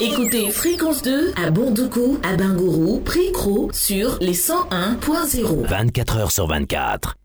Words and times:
Écoutez 0.00 0.50
Fréquence 0.50 1.02
2 1.02 1.32
à 1.36 1.50
Bondoukou, 1.50 2.18
à 2.22 2.36
Bingourou, 2.36 3.00
Pricro 3.00 3.68
sur 3.72 4.16
les 4.20 4.34
101.0. 4.34 5.66
24 5.66 6.16
heures 6.18 6.30
sur 6.30 6.46
24. 6.46 7.16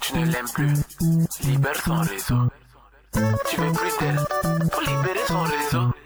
Tu 0.00 0.18
ne 0.18 0.26
l'aimes 0.26 0.46
plus, 0.52 0.74
libère 1.44 1.82
son 1.82 1.96
réseau. 2.00 2.34
Tu 3.48 3.60
veux 3.60 3.72
plus 3.72 3.98
d'elle, 3.98 4.20
faut 4.70 4.80
libérer 4.80 5.20
son 5.26 5.40
réseau. 5.40 6.05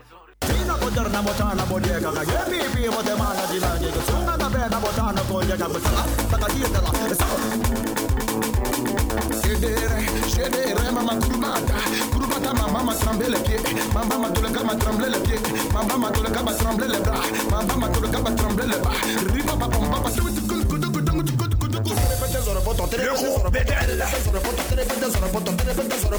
Sedere, 9.42 10.06
sedere, 10.28 10.90
mama 10.92 11.14
kurbata 11.16 11.74
Kurbata, 12.12 12.52
ma 12.52 12.68
maman 12.68 12.94
tremble 12.98 13.24
les 13.28 13.38
pieds 13.40 13.62
Ma 13.94 14.04
maman 14.04 14.32
tout 14.32 14.42
le 14.42 14.48
gars 14.50 14.62
m'a 14.64 14.74
tremblé 14.74 15.08
les 15.08 15.18
pieds 15.20 15.40
Ma 15.72 15.82
maman 15.82 16.10
tout 16.12 16.22
le 16.22 16.30
gars 16.30 16.42
m'a 16.42 16.52
tremblé 16.52 16.86
les 16.88 17.00
bras 17.00 17.20
Ma 17.50 17.62
maman 17.62 17.88
tout 17.92 18.00
le 18.00 18.08
gars 18.08 18.20
m'a 18.20 18.30
tremblé 18.32 18.66
les 18.66 18.78
bras 18.78 18.92
Ripa, 19.34 19.52
papa, 19.52 19.76
papa, 19.78 20.10
tu 20.14 20.20
veux 20.20 20.59
poteau, 25.30 25.52
répétez 25.66 26.00
sur 26.00 26.10
le 26.10 26.18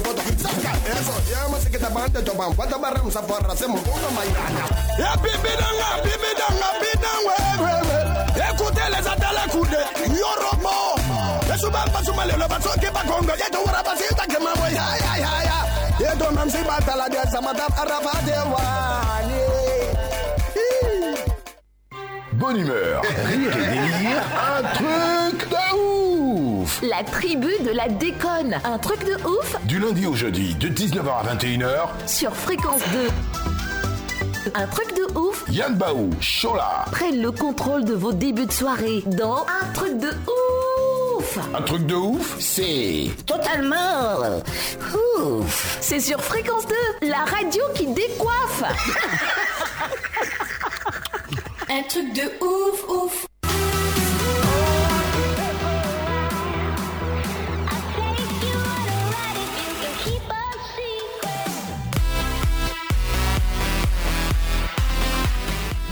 Ya 8.38 8.52
Écoutez 8.52 8.86
les 8.90 9.08
Ya 16.04 16.14
de 16.14 16.28
wani 18.52 19.40
Bonne 22.34 22.56
humeur, 22.56 23.02
rire 23.26 23.56
et 23.56 23.66
délire, 23.66 24.22
un 24.58 24.62
truc 24.74 25.51
La 26.82 27.04
tribu 27.04 27.52
de 27.64 27.70
la 27.70 27.88
déconne. 27.88 28.56
Un 28.64 28.78
truc 28.78 29.04
de 29.04 29.14
ouf 29.26 29.56
Du 29.64 29.78
lundi 29.78 30.06
au 30.06 30.14
jeudi, 30.14 30.54
de 30.56 30.68
19h 30.68 31.08
à 31.08 31.34
21h, 31.34 31.88
sur 32.08 32.34
Fréquence 32.34 32.82
2. 34.44 34.50
Un 34.54 34.66
truc 34.66 34.88
de 34.96 35.16
ouf 35.18 35.44
Yann 35.48 35.74
Baou, 35.76 36.10
Chola. 36.20 36.84
prennent 36.90 37.22
le 37.22 37.30
contrôle 37.30 37.84
de 37.84 37.94
vos 37.94 38.12
débuts 38.12 38.46
de 38.46 38.52
soirée 38.52 39.02
dans 39.06 39.46
Un 39.62 39.72
truc 39.72 39.96
de 39.98 40.08
ouf 41.18 41.38
Un 41.54 41.62
truc 41.62 41.86
de 41.86 41.94
ouf, 41.94 42.36
c'est... 42.40 43.10
Totalement 43.26 44.18
ouf 45.20 45.78
C'est 45.80 46.00
sur 46.00 46.20
Fréquence 46.20 46.66
2, 47.00 47.06
la 47.08 47.18
radio 47.24 47.62
qui 47.76 47.86
décoiffe 47.86 48.64
Un 51.70 51.82
truc 51.88 52.12
de 52.12 52.22
ouf, 52.44 52.88
ouf. 52.88 53.26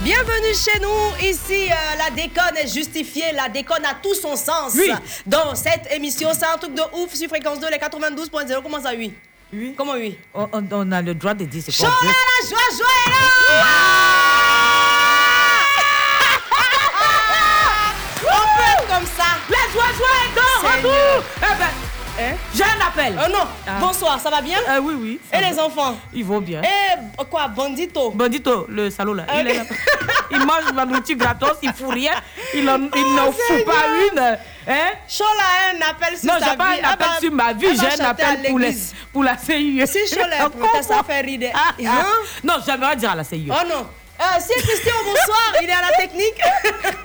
Bienvenue 0.03 0.55
chez 0.55 0.79
nous. 0.79 1.29
Ici, 1.29 1.69
euh, 1.69 1.75
la 1.99 2.09
déconne 2.09 2.57
est 2.57 2.67
justifiée. 2.73 3.31
La 3.33 3.49
déconne 3.49 3.85
a 3.85 3.93
tout 4.01 4.15
son 4.15 4.35
sens. 4.35 4.73
Oui. 4.75 4.91
Dans 5.27 5.53
cette 5.53 5.93
émission, 5.93 6.29
c'est 6.33 6.45
un 6.45 6.57
truc 6.57 6.73
de 6.73 6.81
ouf 6.97 7.13
sur 7.13 7.29
fréquence 7.29 7.59
2, 7.59 7.69
les 7.69 7.77
92.0. 7.77 8.63
Comment 8.63 8.81
ça, 8.81 8.93
oui? 8.97 9.13
Oui. 9.53 9.75
Comment 9.77 9.93
oui? 9.93 10.17
On, 10.33 10.91
a 10.91 11.01
le 11.03 11.13
droit 11.13 11.35
de 11.35 11.45
dire 11.45 11.61
c'est 11.63 11.77
quoi? 11.77 11.89
la 12.03 12.49
joie, 12.49 12.57
joie 12.75 12.87
est 13.05 13.09
là 13.11 13.17
On 18.23 18.57
peut 18.57 18.69
être 18.73 18.87
comme 18.87 19.07
ça. 19.15 19.37
Les 19.49 19.71
joie, 19.71 19.91
joie 19.95 20.17
est 20.25 20.35
dans 20.35 20.89
retour. 20.89 21.80
Hein? 22.21 22.35
J'ai 22.53 22.63
un 22.63 22.87
appel. 22.87 23.17
Oh 23.17 23.29
non, 23.31 23.45
Ah. 23.67 23.77
bonsoir, 23.79 24.19
ça 24.19 24.29
va 24.29 24.41
bien? 24.41 24.57
Euh, 24.69 24.79
oui, 24.81 24.93
oui. 24.99 25.19
Et 25.33 25.41
va. 25.41 25.49
les 25.49 25.59
enfants? 25.59 25.95
Ils 26.13 26.23
vont 26.25 26.39
bien. 26.41 26.61
Eh, 26.63 27.23
quoi, 27.25 27.47
bandito? 27.47 28.11
Bandito, 28.11 28.65
le 28.69 28.89
salaud 28.89 29.13
là, 29.13 29.25
Ah, 29.27 29.41
il, 29.41 29.47
est 29.47 29.53
là. 29.55 29.63
il 30.31 30.39
mange 30.45 30.71
ma 30.73 30.85
nourriture 30.85 31.15
gratos, 31.17 31.57
il 31.63 31.73
fout 31.73 31.89
rien, 31.93 32.13
il, 32.53 32.59
il 32.59 32.65
n'en 33.15 33.31
fout 33.31 33.65
pas 33.65 33.87
une. 34.11 34.19
Hein? 34.67 34.91
Chola 35.07 35.29
a 35.29 35.75
un 35.75 35.89
appel 35.89 36.17
sur 36.17 36.31
Non, 36.31 36.39
sa 36.39 36.51
j'ai 36.51 36.57
pas 36.57 36.73
vie. 36.75 36.79
un 36.83 36.89
appel 36.89 37.07
Elle 37.07 37.13
va- 37.13 37.19
sur 37.19 37.31
ma 37.31 37.53
vie, 37.53 37.67
j'ai 37.79 38.01
un 38.01 38.05
appel 38.05 38.43
pour, 38.49 38.59
les, 38.59 38.75
pour 39.11 39.23
la 39.23 39.37
CIE. 39.37 39.81
Si 39.87 40.13
Chola 40.15 40.35
est 40.37 40.83
ça 40.83 41.01
fait 41.03 41.51
Ah, 41.53 41.73
ah. 41.79 41.83
Hein 41.87 42.05
Non, 42.43 42.53
j'aimerais 42.65 42.95
dire 42.95 43.11
à 43.11 43.15
la 43.15 43.23
CIE. 43.23 43.49
Oh 43.49 43.67
non. 43.67 43.87
Euh, 44.21 44.39
si 44.39 44.53
Christian, 44.61 44.93
bonsoir, 45.03 45.61
il 45.63 45.69
est 45.69 45.73
à 45.73 45.81
la 45.81 45.97
technique. 45.97 46.39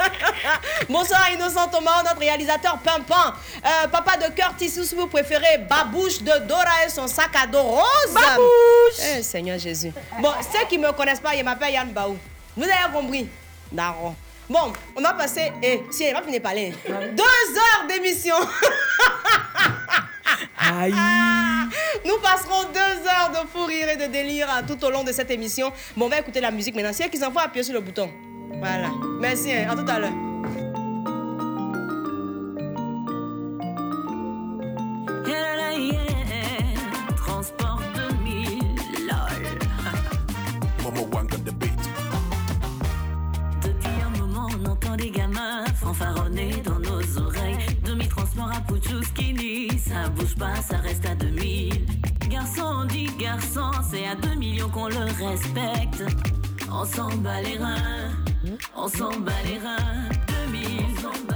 bonsoir 0.90 1.30
Innocent 1.32 1.68
Thomas, 1.68 2.02
notre 2.02 2.18
réalisateur 2.18 2.78
Pimpin. 2.84 3.34
Euh, 3.64 3.88
papa 3.88 4.18
de 4.18 4.34
Curtis, 4.34 4.68
si 4.68 4.94
vous 4.94 5.06
préférez, 5.06 5.58
Babouche 5.66 6.20
de 6.20 6.46
Dora 6.46 6.84
et 6.86 6.90
son 6.90 7.06
sac 7.06 7.30
à 7.42 7.46
dos 7.46 7.62
rose. 7.62 8.12
Babouche. 8.12 9.16
Eh, 9.16 9.22
Seigneur 9.22 9.58
Jésus. 9.58 9.92
Bon, 10.20 10.32
ceux 10.52 10.66
qui 10.68 10.76
ne 10.76 10.88
me 10.88 10.92
connaissent 10.92 11.20
pas, 11.20 11.34
il 11.34 11.42
m'appelle 11.42 11.72
Yann 11.72 11.88
Baou. 11.90 12.18
Vous 12.54 12.64
avez 12.64 12.92
compris? 12.92 13.26
Daron. 13.72 14.14
Bon, 14.50 14.72
on 14.94 15.02
a 15.02 15.14
passé, 15.14 15.52
et 15.62 15.84
si 15.90 16.04
elle 16.04 16.14
va 16.14 16.22
finir 16.22 16.42
par 16.42 16.52
parler, 16.52 16.74
deux 16.86 17.22
heures 17.58 17.86
d'émission. 17.88 18.36
Aïe. 20.58 20.94
Nous 22.04 22.18
passerons 22.22 22.64
deux 22.72 23.08
heures 23.08 23.30
de 23.30 23.48
fou 23.48 23.64
rire 23.66 23.88
et 23.88 23.96
de 23.96 24.10
délire 24.12 24.48
hein, 24.50 24.62
tout 24.66 24.82
au 24.84 24.90
long 24.90 25.04
de 25.04 25.12
cette 25.12 25.30
émission. 25.30 25.72
Bon, 25.96 26.06
on 26.06 26.08
va 26.08 26.20
écouter 26.20 26.40
la 26.40 26.50
musique 26.50 26.74
maintenant. 26.74 26.92
Si 26.92 27.08
qui 27.08 27.16
s'en 27.16 27.30
faut 27.32 27.38
appuyer 27.38 27.64
sur 27.64 27.74
le 27.74 27.80
bouton. 27.80 28.10
Voilà. 28.58 28.90
Merci, 29.20 29.52
hein. 29.52 29.68
à 29.70 29.76
tout 29.76 29.90
à 29.90 29.98
l'heure. 29.98 30.12
Transport 37.16 37.80
2000, 38.22 38.58
lol. 39.08 39.44
Moment, 44.18 44.48
on 44.50 44.70
entend 44.70 44.96
des 44.96 45.10
gamins 45.10 45.64
fanfaronner 45.74 46.62
dans. 46.64 46.85
Ça 49.78 50.08
bouge 50.10 50.34
pas, 50.34 50.56
ça 50.56 50.76
reste 50.78 51.06
à 51.06 51.14
2000. 51.14 51.86
Garçon, 52.28 52.82
on 52.82 52.84
dit 52.84 53.08
garçon, 53.18 53.70
c'est 53.90 54.06
à 54.06 54.14
2 54.14 54.34
millions 54.34 54.68
qu'on 54.68 54.88
le 54.88 54.98
respecte. 54.98 56.04
On 56.70 56.84
s'en 56.84 57.08
bat 57.18 57.40
les 57.42 57.56
reins, 57.56 58.10
on 58.76 58.88
s'en 58.88 59.18
bat 59.20 59.32
les 59.44 59.58
reins. 59.58 60.08
2000, 60.50 61.06
on 61.06 61.35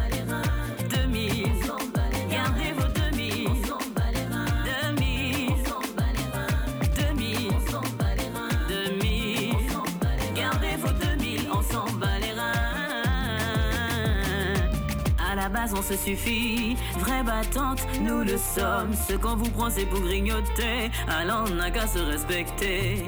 suffit? 15.83 16.77
Vraie 16.99 17.23
battante, 17.23 17.87
nous 18.01 18.23
le 18.23 18.37
sommes. 18.37 18.93
Ce 19.09 19.15
qu'on 19.15 19.37
vous 19.37 19.51
prend, 19.51 19.71
c'est 19.71 19.87
pour 19.87 20.01
grignoter. 20.01 20.91
Alors, 21.09 21.45
on 21.51 21.55
n'a 21.55 21.71
qu'à 21.71 21.87
se 21.87 21.99
respecter. 21.99 23.05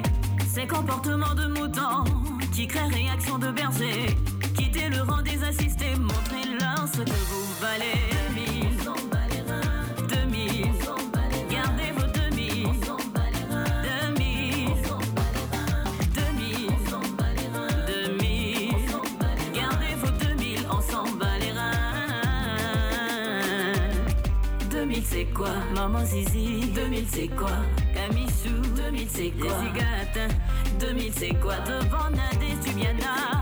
Ces 0.46 0.66
comportements 0.66 1.34
de 1.34 1.46
moutons 1.46 2.04
qui 2.54 2.66
créent 2.66 2.86
réaction 2.86 3.38
de 3.38 3.50
berger. 3.50 4.16
Quittez 4.56 4.88
le 4.88 5.02
rang 5.02 5.22
des 5.22 5.42
assistés, 5.42 5.94
montrez-leur 5.98 6.86
ce 6.88 7.00
que 7.00 7.10
vous 7.10 7.46
valez. 7.60 8.11
Maman 25.74 26.04
Zizi 26.04 26.66
2000 26.74 27.06
c'est 27.08 27.28
quoi? 27.28 27.50
Kamichou 27.94 28.60
2000 28.76 29.08
c'est 29.08 29.30
quoi? 29.30 29.50
Zigat 29.60 30.28
2000 30.80 31.12
c'est 31.16 31.34
quoi? 31.40 31.54
Devant 31.60 32.10
Nadé 32.10 32.54
Subiana 32.64 33.41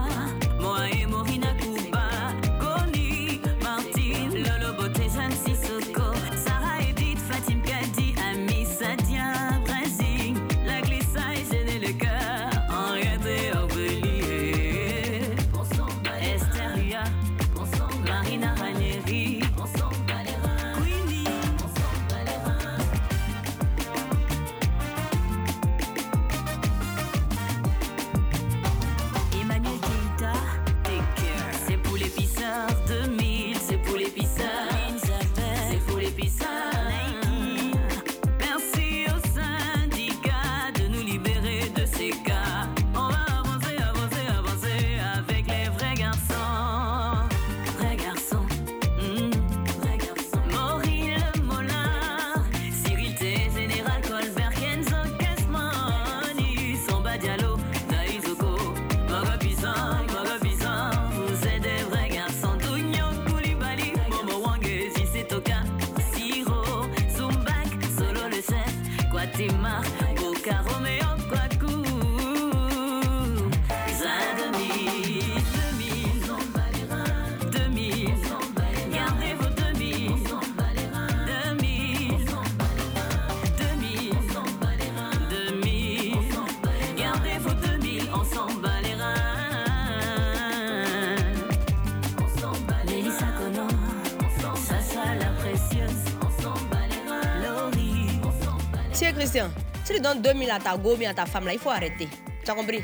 2000 100.21 100.49
à 100.51 100.59
ta 100.59 100.77
go, 100.77 100.97
à 101.07 101.13
ta 101.13 101.25
femme, 101.25 101.45
là, 101.45 101.53
il 101.53 101.59
faut 101.59 101.69
arrêter. 101.69 102.07
Tu 102.43 102.51
as 102.51 102.53
compris? 102.53 102.83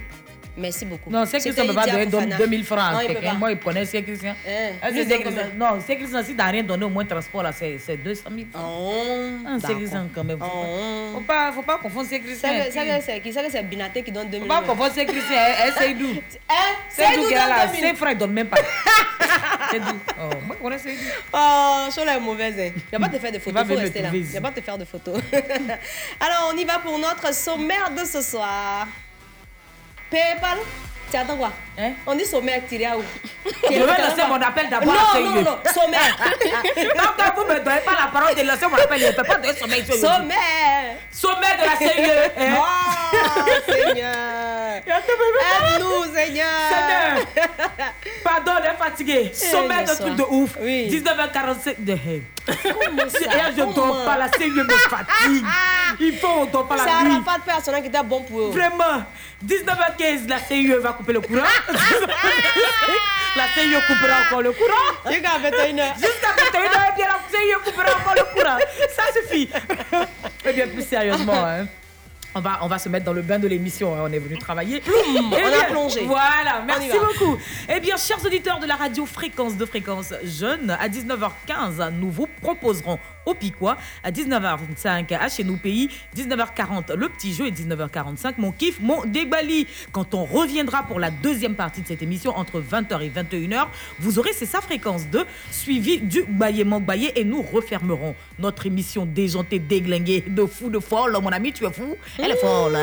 Merci 0.60 0.86
beaucoup. 0.86 1.12
Non, 1.12 1.24
c'est 1.28 1.38
Christian 1.38 1.66
ne 1.66 1.70
peut 1.70 1.76
pas 1.76 1.86
donner 1.86 2.06
Fofana. 2.10 2.36
2000 2.38 2.66
francs 2.66 2.80
à 2.80 3.04
il 3.04 3.08
quelqu'un. 3.10 3.34
Moi, 3.36 3.52
il 3.52 3.60
connaît 3.60 3.86
c'est 3.86 4.02
Christian. 4.02 4.34
Il 4.44 5.06
c'est 5.08 5.20
Christian 5.20 5.44
Non, 5.56 5.68
c'est 5.86 5.96
Christian, 5.98 6.24
si 6.24 6.36
t'as 6.36 6.46
rien 6.48 6.64
donné 6.64 6.84
au 6.84 6.90
moins 6.90 7.06
transport, 7.06 7.44
là, 7.44 7.52
c'est 7.52 7.78
c'est 7.78 7.98
200 7.98 8.24
000 8.28 8.48
francs. 8.52 8.64
Oh, 8.68 8.92
Ah, 9.46 9.58
c'est. 9.62 9.76
Christian 9.76 10.08
quand 10.16 10.24
même. 10.24 10.40
Faut 10.40 10.46
Oh. 10.48 10.56
pas- 10.56 11.14
Faut 11.14 11.22
pas, 11.22 11.52
faut 11.52 11.62
pas 11.62 11.78
confondre 11.78 12.08
c'est 12.10 12.20
Christian. 12.20 12.50
C'est 12.50 12.72
c'est 12.72 13.02
c'est 13.02 13.20
qui 13.22 13.32
C'est 13.32 13.50
c'est 13.52 13.64
Binaté 13.64 14.02
qui 14.02 14.12
donne 14.12 14.26
Faut 14.26 14.32
2000 14.32 14.48
pas 14.48 14.62
confondre 14.62 14.92
c'est 14.96 15.06
Christian. 15.06 15.36
C'est 15.78 15.94
d'où 15.94 16.10
Hein 16.50 16.56
C'est 16.90 17.04
C'est 17.06 17.18
nous 17.18 17.28
qui 17.28 17.34
est 17.34 17.38
là 17.38 17.60
donne 17.60 17.68
2000 17.76 17.82
C'est 17.82 17.96
frère, 17.96 18.12
il 18.14 18.18
donne 18.18 18.32
même 18.34 18.48
pas. 18.48 18.58
Oh. 20.20 20.30
Oh, 21.34 21.88
Chola 21.94 22.16
est 22.16 22.20
mauvaise. 22.20 22.56
hein. 22.60 22.72
Il 22.92 22.98
va 23.00 23.08
pas 23.08 23.14
te 23.14 23.20
faire 23.20 23.32
de 23.32 23.40
photos. 23.40 23.54
va 23.54 23.66
faut 23.66 23.76
rester 23.80 24.02
là. 24.02 24.10
Il 24.14 24.22
ici. 24.22 24.34
va 24.34 24.42
pas 24.42 24.52
te 24.56 24.62
faire 24.62 24.78
de 24.78 24.86
photos. 24.86 25.20
Alors, 26.20 26.52
on 26.54 26.58
y 26.58 26.66
va 26.66 26.80
pour 26.80 26.98
notre 27.00 27.34
sommaire 27.34 27.92
de 27.92 28.06
ce 28.06 28.22
soir. 28.22 28.88
Paypal 30.10 30.58
Tu 31.10 31.16
attends 31.18 31.38
quoi 31.38 31.52
Hein 31.80 31.92
On 32.06 32.16
dit 32.16 32.26
sommaire 32.26 32.62
tiré 32.68 32.86
à 32.86 32.98
où 32.98 33.04
Je 33.70 33.74
vais 33.78 33.86
lancer 33.86 34.28
mon 34.28 34.42
appel 34.42 34.70
d'abord 34.70 34.94
Non, 34.94 35.00
non, 35.00 35.14
Seigneur. 35.14 35.44
non, 35.44 35.72
sommaire. 35.74 36.18
Quand 37.18 37.36
vous 37.36 37.44
ne 37.48 37.54
me 37.54 37.60
donnez 37.64 37.80
pas 37.82 37.92
la 38.00 38.08
parole 38.12 38.36
de 38.36 38.42
lancer 38.42 38.66
mon 38.68 38.76
appel, 38.78 39.00
je 39.00 39.06
ne 39.08 39.12
peux 39.12 39.24
pas 39.24 39.36
donner 39.36 39.54
le- 39.54 39.96
sommaire. 39.98 40.98
Sommet 41.12 41.58
de 41.62 41.66
la 41.66 41.76
Seigneur. 41.78 42.30
hein. 42.38 42.56
Oh, 42.60 43.72
Seigneur. 43.72 44.16
Aide-nous, 44.88 46.04
Seigneur. 46.14 46.46
Seigneur. 46.70 47.48
Pardon, 48.24 48.52
on 48.60 48.64
est 48.64 48.78
fatigué. 48.78 49.32
Sommet 49.34 49.76
de 49.76 49.80
bonsoir. 49.88 49.98
truc 50.00 50.16
de 50.16 50.24
ouf. 50.24 50.58
Oui. 50.60 50.90
19h45 50.92 51.76
de 51.80 51.92
hey. 51.94 52.24
Comment 52.46 53.10
ça? 53.10 53.20
Et 53.20 53.52
je 53.56 53.60
Comment 53.62 53.72
dors 53.74 54.06
pas, 54.06 54.18
la 54.18 54.28
Seigneur 54.32 54.66
me 54.66 54.72
fatigue. 54.72 55.46
Il 56.00 56.18
faut 56.18 56.28
on 56.28 56.46
dort 56.46 56.68
pas 56.68 56.78
C'est 56.80 56.86
la 56.86 57.04
nuit. 57.10 57.16
Arafat 57.26 57.40
personnel 57.46 57.82
qui 57.82 57.88
était 57.88 58.04
bon 58.04 58.22
pour 58.24 58.40
eux. 58.42 58.50
Vraiment, 58.52 59.04
19h15, 59.46 60.28
la 60.28 60.40
CIE 60.40 60.68
va 60.82 60.94
couper 60.94 61.14
le 61.14 61.22
courant. 61.22 61.42
la 63.36 63.48
CIE 63.54 63.76
coupera 63.88 64.22
encore 64.26 64.42
le 64.42 64.52
courant. 64.52 65.12
Jusqu'à 65.12 65.38
21h. 65.38 65.94
Jusqu'à 65.96 66.34
21h, 66.36 66.92
et 66.92 66.96
bien 66.96 67.08
la 67.08 67.20
CIE 67.30 67.54
coupera 67.64 67.96
encore 67.98 68.16
le 68.16 68.24
courant. 68.34 68.58
Ça 68.96 69.04
suffit. 69.14 69.50
Et 70.46 70.54
bien, 70.54 70.68
plus 70.68 70.88
sérieusement, 70.88 71.46
hein, 71.46 71.68
on 72.34 72.40
va, 72.42 72.60
on 72.62 72.68
va 72.68 72.80
se 72.80 72.90
mettre 72.90 73.06
dans 73.06 73.14
le 73.14 73.22
bain 73.22 73.38
de 73.38 73.48
l'émission. 73.48 73.94
hein, 73.96 74.00
On 74.04 74.12
est 74.12 74.20
venu 74.20 74.38
travailler. 74.40 74.82
Eh 74.86 75.20
on 75.20 75.32
a 75.34 75.38
bien, 75.50 75.64
plongé. 75.70 76.02
Voilà, 76.06 76.64
merci 76.66 76.90
beaucoup. 76.98 77.38
Eh 77.70 77.80
bien, 77.80 77.96
chers 77.98 78.24
auditeurs 78.26 78.60
de 78.60 78.66
la 78.66 78.76
radio 78.76 79.06
Fréquence 79.06 79.56
de 79.56 79.66
Fréquence 79.66 80.14
Jeune, 80.24 80.72
à 80.80 80.88
19h15, 80.90 81.90
nous 81.92 82.10
vous 82.12 82.28
proposerons 82.42 82.98
au 83.28 83.34
Piquois, 83.34 83.78
à 84.04 84.12
19h25 84.12 85.16
à 85.16 85.30
Chez 85.30 85.44
Nous 85.44 85.58
Pays, 85.58 85.90
19h40 86.16 86.96
le 86.96 87.10
petit 87.10 87.34
jeu 87.34 87.48
et 87.48 87.52
19h45 87.52 88.36
mon 88.38 88.52
kiff, 88.52 88.80
mon 88.80 89.04
débali. 89.06 89.68
Quand 89.92 90.14
on 90.14 90.24
reviendra 90.24 90.84
pour 90.84 91.00
la 91.00 91.12
deuxième 91.12 91.56
partie 91.56 91.82
de 91.82 91.88
cette 91.88 92.02
émission 92.02 92.36
entre 92.36 92.62
20h 92.62 93.02
et 93.02 93.10
21h, 93.10 93.68
vous 94.00 94.18
aurez 94.18 94.34
c'est 94.34 94.46
sa 94.46 94.62
fréquence 94.62 95.08
2 95.08 95.26
suivi 95.52 96.00
du 96.00 96.24
baillement 96.24 96.80
baillé 96.80 97.20
et 97.20 97.24
nous 97.24 97.42
refermerons 97.42 98.16
notre 98.40 98.66
émission 98.66 99.06
déjantée, 99.06 99.60
déglinguée, 99.60 100.24
de 100.28 100.46
fou, 100.46 100.70
de 100.70 100.80
folle. 100.80 101.18
Mon 101.22 101.30
ami, 101.30 101.52
tu 101.52 101.66
es 101.66 101.72
fou 101.72 101.96
Elle 102.18 102.32
est 102.32 102.38
folle. 102.38 102.78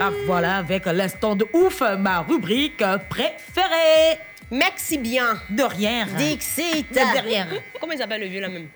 Ah, 0.00 0.10
voilà, 0.26 0.56
avec 0.56 0.86
l'instant 0.86 1.36
de 1.36 1.46
ouf, 1.52 1.82
ma 1.98 2.20
rubrique 2.20 2.82
préférée. 3.08 4.18
Merci 4.50 4.98
bien. 4.98 5.40
De 5.50 5.62
rien. 5.62 6.06
Dixit. 6.16 6.90
De 6.92 7.22
rien. 7.22 7.46
Comment 7.80 7.92
il 7.92 7.98
s'appelle 7.98 8.22
le 8.22 8.28
vieux 8.28 8.40
là 8.40 8.48
même? 8.48 8.68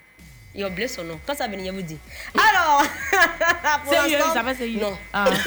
Il 0.54 0.62
a 0.62 0.68
oublié 0.68 0.86
son 0.88 1.02
nom. 1.04 1.18
Quand 1.26 1.34
ça 1.34 1.48
venir, 1.48 1.72
il 1.72 1.76
vous 1.76 1.82
dit. 1.82 1.98
Alors, 2.34 2.82
pour 3.84 3.92
Sérieux, 3.92 4.18
l'instant- 4.18 4.34
ça 4.34 4.42
va, 4.42 4.54
sérieux? 4.54 4.80
Non. 4.80 4.96
Ah. 5.12 5.24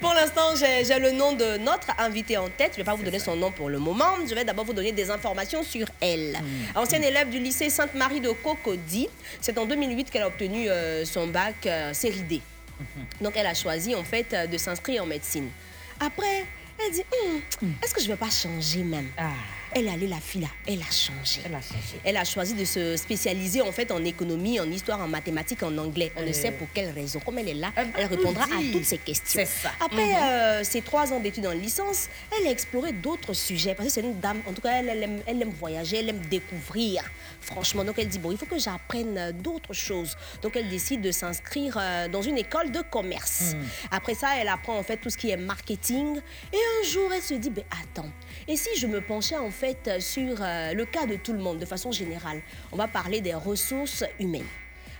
Pour 0.00 0.12
l'instant, 0.14 0.54
j'ai 0.56 0.98
le 0.98 1.10
nom 1.12 1.32
de 1.32 1.56
notre 1.58 1.88
invitée 1.98 2.36
en 2.36 2.48
tête. 2.48 2.72
Je 2.74 2.80
ne 2.80 2.84
vais 2.84 2.84
pas 2.84 2.94
vous 2.94 3.02
donner 3.02 3.18
son 3.18 3.34
nom 3.36 3.50
pour 3.50 3.68
le 3.68 3.78
moment. 3.78 4.10
Je 4.28 4.34
vais 4.34 4.44
d'abord 4.44 4.64
vous 4.64 4.72
donner 4.72 4.92
des 4.92 5.10
informations 5.10 5.62
sur 5.64 5.86
elle. 6.00 6.38
Hmm. 6.40 6.78
Ancienne 6.78 7.02
élève 7.02 7.28
du 7.30 7.38
lycée 7.38 7.70
Sainte-Marie 7.70 8.20
de 8.20 8.30
Cocody. 8.30 9.08
C'est 9.40 9.56
en 9.58 9.64
2008 9.66 10.10
qu'elle 10.10 10.22
a 10.22 10.26
obtenu 10.28 10.68
euh, 10.68 11.04
son 11.04 11.26
bac 11.26 11.54
euh, 11.66 11.92
série 11.92 12.22
D. 12.22 12.40
Mhm. 12.78 13.04
Donc, 13.22 13.32
elle 13.36 13.46
a 13.46 13.54
choisi 13.54 13.94
en 13.94 14.04
fait 14.04 14.32
euh, 14.32 14.46
de 14.46 14.58
s'inscrire 14.58 15.02
en 15.02 15.06
médecine. 15.06 15.48
Après, 15.98 16.44
elle 16.78 16.92
dit 16.92 17.02
Hum, 17.62 17.72
est-ce 17.82 17.94
que 17.94 18.00
je 18.00 18.06
ne 18.06 18.12
vais 18.12 18.18
pas 18.18 18.30
changer 18.30 18.82
même? 18.82 19.08
Ah. 19.16 19.30
Elle 19.76 19.88
est 19.88 19.90
allée, 19.90 20.06
la 20.06 20.20
fille 20.20 20.42
là, 20.42 20.48
elle 20.68 20.80
a 20.80 20.90
changé. 20.90 21.40
Elle 21.44 21.54
a 21.54 21.60
changé. 21.60 22.00
Elle 22.04 22.16
a 22.16 22.24
choisi 22.24 22.54
de 22.54 22.64
se 22.64 22.96
spécialiser 22.96 23.60
en 23.60 23.72
fait 23.72 23.90
en 23.90 24.04
économie, 24.04 24.60
en 24.60 24.70
histoire, 24.70 25.00
en 25.00 25.08
mathématiques, 25.08 25.64
en 25.64 25.76
anglais. 25.78 26.12
On 26.16 26.22
ne 26.22 26.32
sait 26.32 26.52
pour 26.52 26.68
quelle 26.72 26.90
raison. 26.90 27.18
Comme 27.18 27.38
elle 27.38 27.48
est 27.48 27.54
là, 27.54 27.72
Elle 27.96 28.06
répondra 28.06 28.44
à 28.44 28.72
toutes 28.72 28.84
ces 28.84 28.98
questions. 28.98 29.44
Ça. 29.44 29.70
Après 29.84 30.14
euh, 30.14 30.62
ses 30.62 30.80
trois 30.80 31.12
ans 31.12 31.18
d'études 31.18 31.46
en 31.46 31.52
licence, 31.52 32.08
elle 32.38 32.46
a 32.46 32.50
exploré 32.50 32.92
d'autres 32.92 33.32
sujets 33.32 33.74
parce 33.74 33.88
que 33.88 33.94
c'est 33.94 34.02
une 34.02 34.20
dame. 34.20 34.40
En 34.46 34.52
tout 34.52 34.62
cas, 34.62 34.78
elle, 34.78 34.88
elle 34.88 35.02
aime, 35.02 35.20
elle 35.26 35.42
aime 35.42 35.50
voyager, 35.50 35.98
elle 35.98 36.08
aime 36.08 36.24
découvrir. 36.30 37.02
Franchement, 37.40 37.82
donc 37.82 37.98
elle 37.98 38.08
dit 38.08 38.20
bon, 38.20 38.30
il 38.30 38.38
faut 38.38 38.46
que 38.46 38.58
j'apprenne 38.58 39.18
euh, 39.18 39.32
d'autres 39.32 39.74
choses. 39.74 40.16
Donc 40.40 40.54
elle 40.54 40.68
décide 40.68 41.00
de 41.00 41.10
s'inscrire 41.10 41.76
euh, 41.80 42.06
dans 42.06 42.22
une 42.22 42.38
école 42.38 42.70
de 42.70 42.80
commerce. 42.80 43.56
Après 43.90 44.14
ça, 44.14 44.28
elle 44.38 44.48
apprend 44.48 44.78
en 44.78 44.84
fait 44.84 44.98
tout 44.98 45.10
ce 45.10 45.16
qui 45.16 45.30
est 45.30 45.36
marketing. 45.36 46.20
Et 46.52 46.56
un 46.56 46.88
jour, 46.88 47.10
elle 47.12 47.22
se 47.22 47.34
dit 47.34 47.50
ben 47.50 47.64
attends. 47.82 48.08
Et 48.46 48.56
si 48.56 48.78
je 48.78 48.86
me 48.86 49.00
penchais 49.00 49.36
en 49.36 49.50
fait 49.50 50.00
sur 50.00 50.36
euh, 50.40 50.74
le 50.74 50.84
cas 50.84 51.06
de 51.06 51.16
tout 51.16 51.32
le 51.32 51.38
monde, 51.38 51.58
de 51.58 51.64
façon 51.64 51.92
générale, 51.92 52.42
on 52.72 52.76
va 52.76 52.88
parler 52.88 53.20
des 53.20 53.34
ressources 53.34 54.04
humaines. 54.20 54.44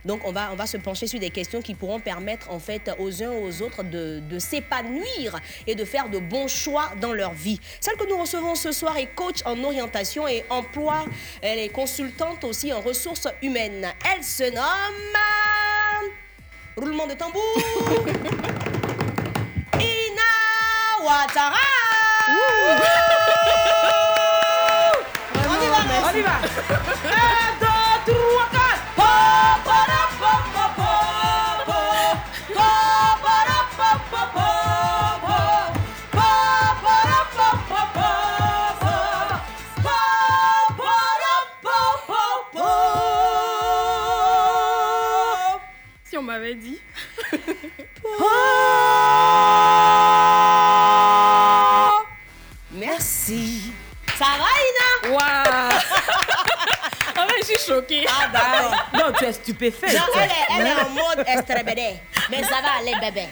Donc 0.04 0.20
on 0.24 0.32
va, 0.32 0.50
on 0.52 0.56
va 0.56 0.66
se 0.66 0.76
pencher 0.76 1.06
sur 1.06 1.18
des 1.18 1.30
questions 1.30 1.62
qui 1.62 1.74
pourront 1.74 2.00
permettre 2.00 2.50
en 2.50 2.58
fait 2.58 2.90
aux 2.98 3.22
uns 3.22 3.32
aux 3.32 3.62
autres 3.62 3.82
de, 3.82 4.20
de 4.30 4.38
s'épanouir 4.38 5.38
et 5.66 5.74
de 5.74 5.84
faire 5.84 6.10
de 6.10 6.18
bons 6.18 6.48
choix 6.48 6.90
dans 7.00 7.12
leur 7.12 7.32
vie. 7.32 7.58
Celle 7.80 7.96
que 7.96 8.08
nous 8.08 8.18
recevons 8.18 8.54
ce 8.54 8.72
soir 8.72 8.96
est 8.98 9.14
coach 9.14 9.38
en 9.46 9.62
orientation 9.64 10.28
et 10.28 10.44
emploi. 10.50 11.06
Elle 11.40 11.58
est 11.58 11.70
consultante 11.70 12.44
aussi 12.44 12.72
en 12.72 12.80
ressources 12.80 13.28
humaines. 13.42 13.86
Elle 14.14 14.24
se 14.24 14.44
nomme... 14.44 15.18
Roulement 16.76 17.06
de 17.06 17.14
tambour. 17.14 17.40
Ina 19.74 21.04
Ouattara. 21.04 21.56
On 26.14 26.16
y 26.16 26.22
va. 26.22 26.38
Si 46.04 46.16
on 46.16 46.22
m'avait 46.22 46.54
dit. 46.54 46.80
Je 57.52 57.58
suis 57.58 57.66
choquée. 57.72 58.06
Ah, 58.08 58.28
d'accord. 58.32 58.74
Non, 58.94 59.12
tu 59.18 59.24
es 59.24 59.32
stupéfait. 59.32 59.92
Non, 59.94 60.02
elle 60.16 60.22
est, 60.30 60.60
elle 60.60 60.66
est 60.66 60.80
en 60.82 60.90
mode 60.90 61.24
estrébédé. 61.26 61.94
Mais 62.30 62.42
ça 62.42 62.60
va 62.62 62.78
aller, 62.80 62.94
bébé. 63.00 63.28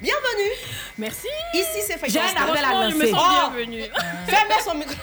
Bienvenue. 0.00 0.50
Merci. 0.98 1.28
Ici, 1.54 1.82
c'est 1.86 1.98
J'ai 2.06 2.18
Fréquence. 2.20 2.32
un 2.38 2.48
appel 2.50 2.64
à 2.64 2.68
Franchement, 2.68 2.90
je 2.90 2.96
me 2.96 3.00
lancer. 3.02 3.12
sens 3.12 3.42
Oh. 3.46 3.50
bienvenue. 3.54 3.82
Fermez 4.28 4.62
son 4.64 4.74
micro. 4.74 4.94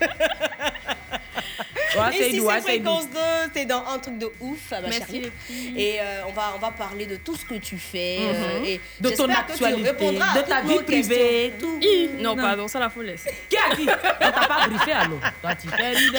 Ouais, 1.98 2.30
doux, 2.38 2.44
ouais, 2.46 2.54
c'est. 2.54 2.60
Fréquence 2.62 3.10
2. 3.10 3.18
T'es 3.52 3.64
dans 3.64 3.84
un 3.84 3.98
truc 3.98 4.16
de 4.16 4.30
ouf, 4.40 4.70
ma 4.70 4.80
Merci, 4.82 5.00
chérie. 5.00 5.20
les 5.22 5.32
filles. 5.54 5.74
Et 5.76 6.00
euh, 6.00 6.22
on, 6.28 6.32
va, 6.32 6.52
on 6.54 6.58
va 6.60 6.70
parler 6.70 7.04
de 7.04 7.16
tout 7.16 7.34
ce 7.34 7.44
que 7.44 7.54
tu 7.56 7.76
fais. 7.78 8.18
euh, 8.32 8.64
et 8.64 8.80
De 9.00 9.10
ton 9.10 9.26
j'espère 9.26 9.46
que 9.46 9.52
tu 9.58 9.64
actualité, 9.64 9.92
de 10.12 10.48
ta 10.48 10.60
vie 10.62 10.78
privée, 10.84 11.52
tout. 11.58 11.80
Non, 12.20 12.36
pardon, 12.36 12.68
ça 12.68 12.78
la 12.78 12.90
faut 12.90 13.02
laisser. 13.02 13.34
Qui 13.48 13.56
a 13.56 13.74
dit? 13.74 13.88
On 13.88 14.30
t'a 14.30 14.46
pas 14.46 14.68
briefé 14.68 14.92
alors 14.92 15.18
Toi, 15.42 15.54
tu 15.60 15.68
fais 15.68 15.94
l'idée 15.94 16.18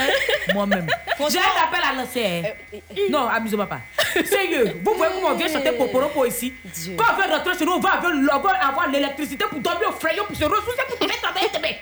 Moi-même. 0.54 0.88
J'ai 1.30 1.40
un 1.40 1.64
appel 1.64 1.80
à 1.90 1.94
lancer. 1.96 2.26
hein. 2.26 2.44
Euh, 2.74 2.78
Non, 3.10 3.28
amusez-moi 3.30 3.66
pas. 3.68 3.80
Sérieux, 4.26 4.76
vous 4.84 4.94
voyez 4.94 5.14
comment 5.16 5.30
on 5.30 5.36
vient 5.38 5.48
chanter 5.48 5.72
Poporopo 5.72 6.26
ici? 6.26 6.54
Dieu. 6.66 6.96
Quand 6.98 7.14
on 7.14 7.16
veut 7.28 7.34
rentrer 7.34 7.58
chez 7.58 7.66
nous, 7.66 7.74
on 7.74 7.80
va 7.80 7.92
avoir, 7.92 8.90
l'électricité 8.92 9.46
pour 9.50 9.60
dormir 9.60 9.88
au 9.90 9.94
frayon, 9.94 10.26
pour 10.26 10.36
se 10.36 10.44
ressourcer, 10.44 10.82
pour 10.90 11.00
te 11.00 11.06
mettre 11.06 11.22
travailler. 11.22 11.78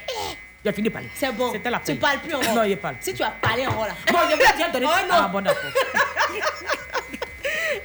J'ai 0.65 0.73
fini 0.73 0.89
de 0.89 0.93
parler. 0.93 1.09
C'est 1.15 1.31
bon. 1.31 1.51
C'était 1.53 1.69
la 1.69 1.79
Tu 1.79 1.95
parles 1.95 2.19
plus 2.19 2.33
en 2.35 2.39
rond. 2.41 2.55
Non, 2.55 2.63
il 2.63 2.77
parle. 2.77 2.95
Si 2.99 3.13
tu 3.13 3.23
as 3.23 3.31
parlé 3.31 3.65
en 3.65 3.71
rond 3.71 3.83
là. 3.85 3.93
Bon, 4.11 4.19
je 4.29 4.35
vais 4.35 4.57
dire 4.57 4.71
donner. 4.73 4.87
Oh 4.89 5.05
non. 5.07 5.15
Ah, 5.15 5.29
bon, 5.31 5.41
d'accord. 5.41 5.71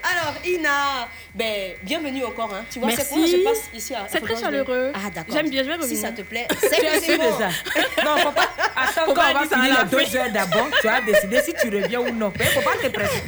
Alors, 0.03 0.35
Ina, 0.45 1.09
ben, 1.35 1.73
bienvenue 1.83 2.25
encore. 2.25 2.53
Hein. 2.55 2.65
Tu 2.71 2.79
vois, 2.79 2.91
c'est 2.91 2.97
Merci. 2.99 3.15
comment 3.15 3.27
se 3.27 3.37
passe 3.45 3.71
ici 3.75 3.95
à 3.95 4.07
C'est 4.09 4.21
très 4.21 4.37
chaleureux. 4.37 4.93
Ah, 4.95 5.09
d'accord. 5.11 5.35
J'aime 5.35 5.49
bien, 5.49 5.63
je 5.63 5.69
vais 5.69 5.75
Si 5.77 5.81
revenir. 5.83 6.01
ça 6.01 6.13
te 6.13 6.23
plaît, 6.23 6.47
c'est 6.61 6.69
Tu 6.71 6.81
que 6.83 6.87
as 6.87 7.01
c'est 7.01 7.17
bon. 7.19 7.33
déjà. 7.33 7.49
Non, 8.05 8.17
faut 8.19 8.33
pas. 8.33 8.49
Attends, 8.77 9.05
Faut 9.07 9.15
quand 9.15 9.23
pas 9.23 9.31
on 9.35 9.45
va 9.45 9.57
finir 9.57 9.79
les 9.85 9.91
deux 9.91 10.17
heures 10.17 10.31
d'abord, 10.33 10.67
tu 10.81 10.89
as 10.89 11.01
décidé 11.01 11.41
si 11.43 11.55
tu 11.55 11.69
reviens 11.69 12.01
ou 12.01 12.11
non. 12.11 12.33
Mais 12.39 12.45
faut 12.47 12.61
pas 12.61 12.77
te 12.77 12.89
presser. 12.89 13.23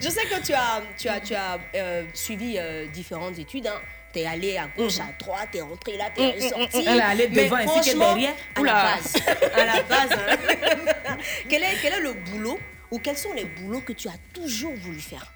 Je 0.00 0.08
sais 0.08 0.24
que 0.24 0.40
tu 0.44 0.54
as, 0.54 0.80
tu 0.96 1.08
as, 1.08 1.20
tu 1.20 1.34
as 1.34 1.58
euh, 1.74 2.02
suivi 2.14 2.56
euh, 2.58 2.86
différentes 2.86 3.38
études. 3.38 3.66
Hein. 3.66 3.80
T'es 4.16 4.24
allé 4.24 4.56
à 4.56 4.66
gauche, 4.74 4.98
à 4.98 5.12
droite, 5.22 5.48
t'es 5.52 5.60
rentré 5.60 5.98
là, 5.98 6.06
t'es 6.14 6.30
ressorti. 6.30 6.82
Elle 6.88 6.96
est 6.96 7.02
allée 7.02 7.26
devant 7.26 7.56
ainsi 7.56 7.90
que 7.92 7.98
derrière. 7.98 8.32
À 8.54 8.62
la 8.62 8.72
base. 8.72 9.14
À 9.54 9.64
la 9.66 9.82
base. 9.82 10.10
hein. 10.12 11.16
quel, 11.50 11.62
est, 11.62 11.76
quel 11.82 11.92
est 11.92 12.00
le 12.00 12.14
boulot 12.14 12.58
ou 12.90 12.98
quels 12.98 13.18
sont 13.18 13.34
les 13.34 13.44
boulots 13.44 13.82
que 13.82 13.92
tu 13.92 14.08
as 14.08 14.16
toujours 14.32 14.72
voulu 14.74 15.00
faire? 15.00 15.30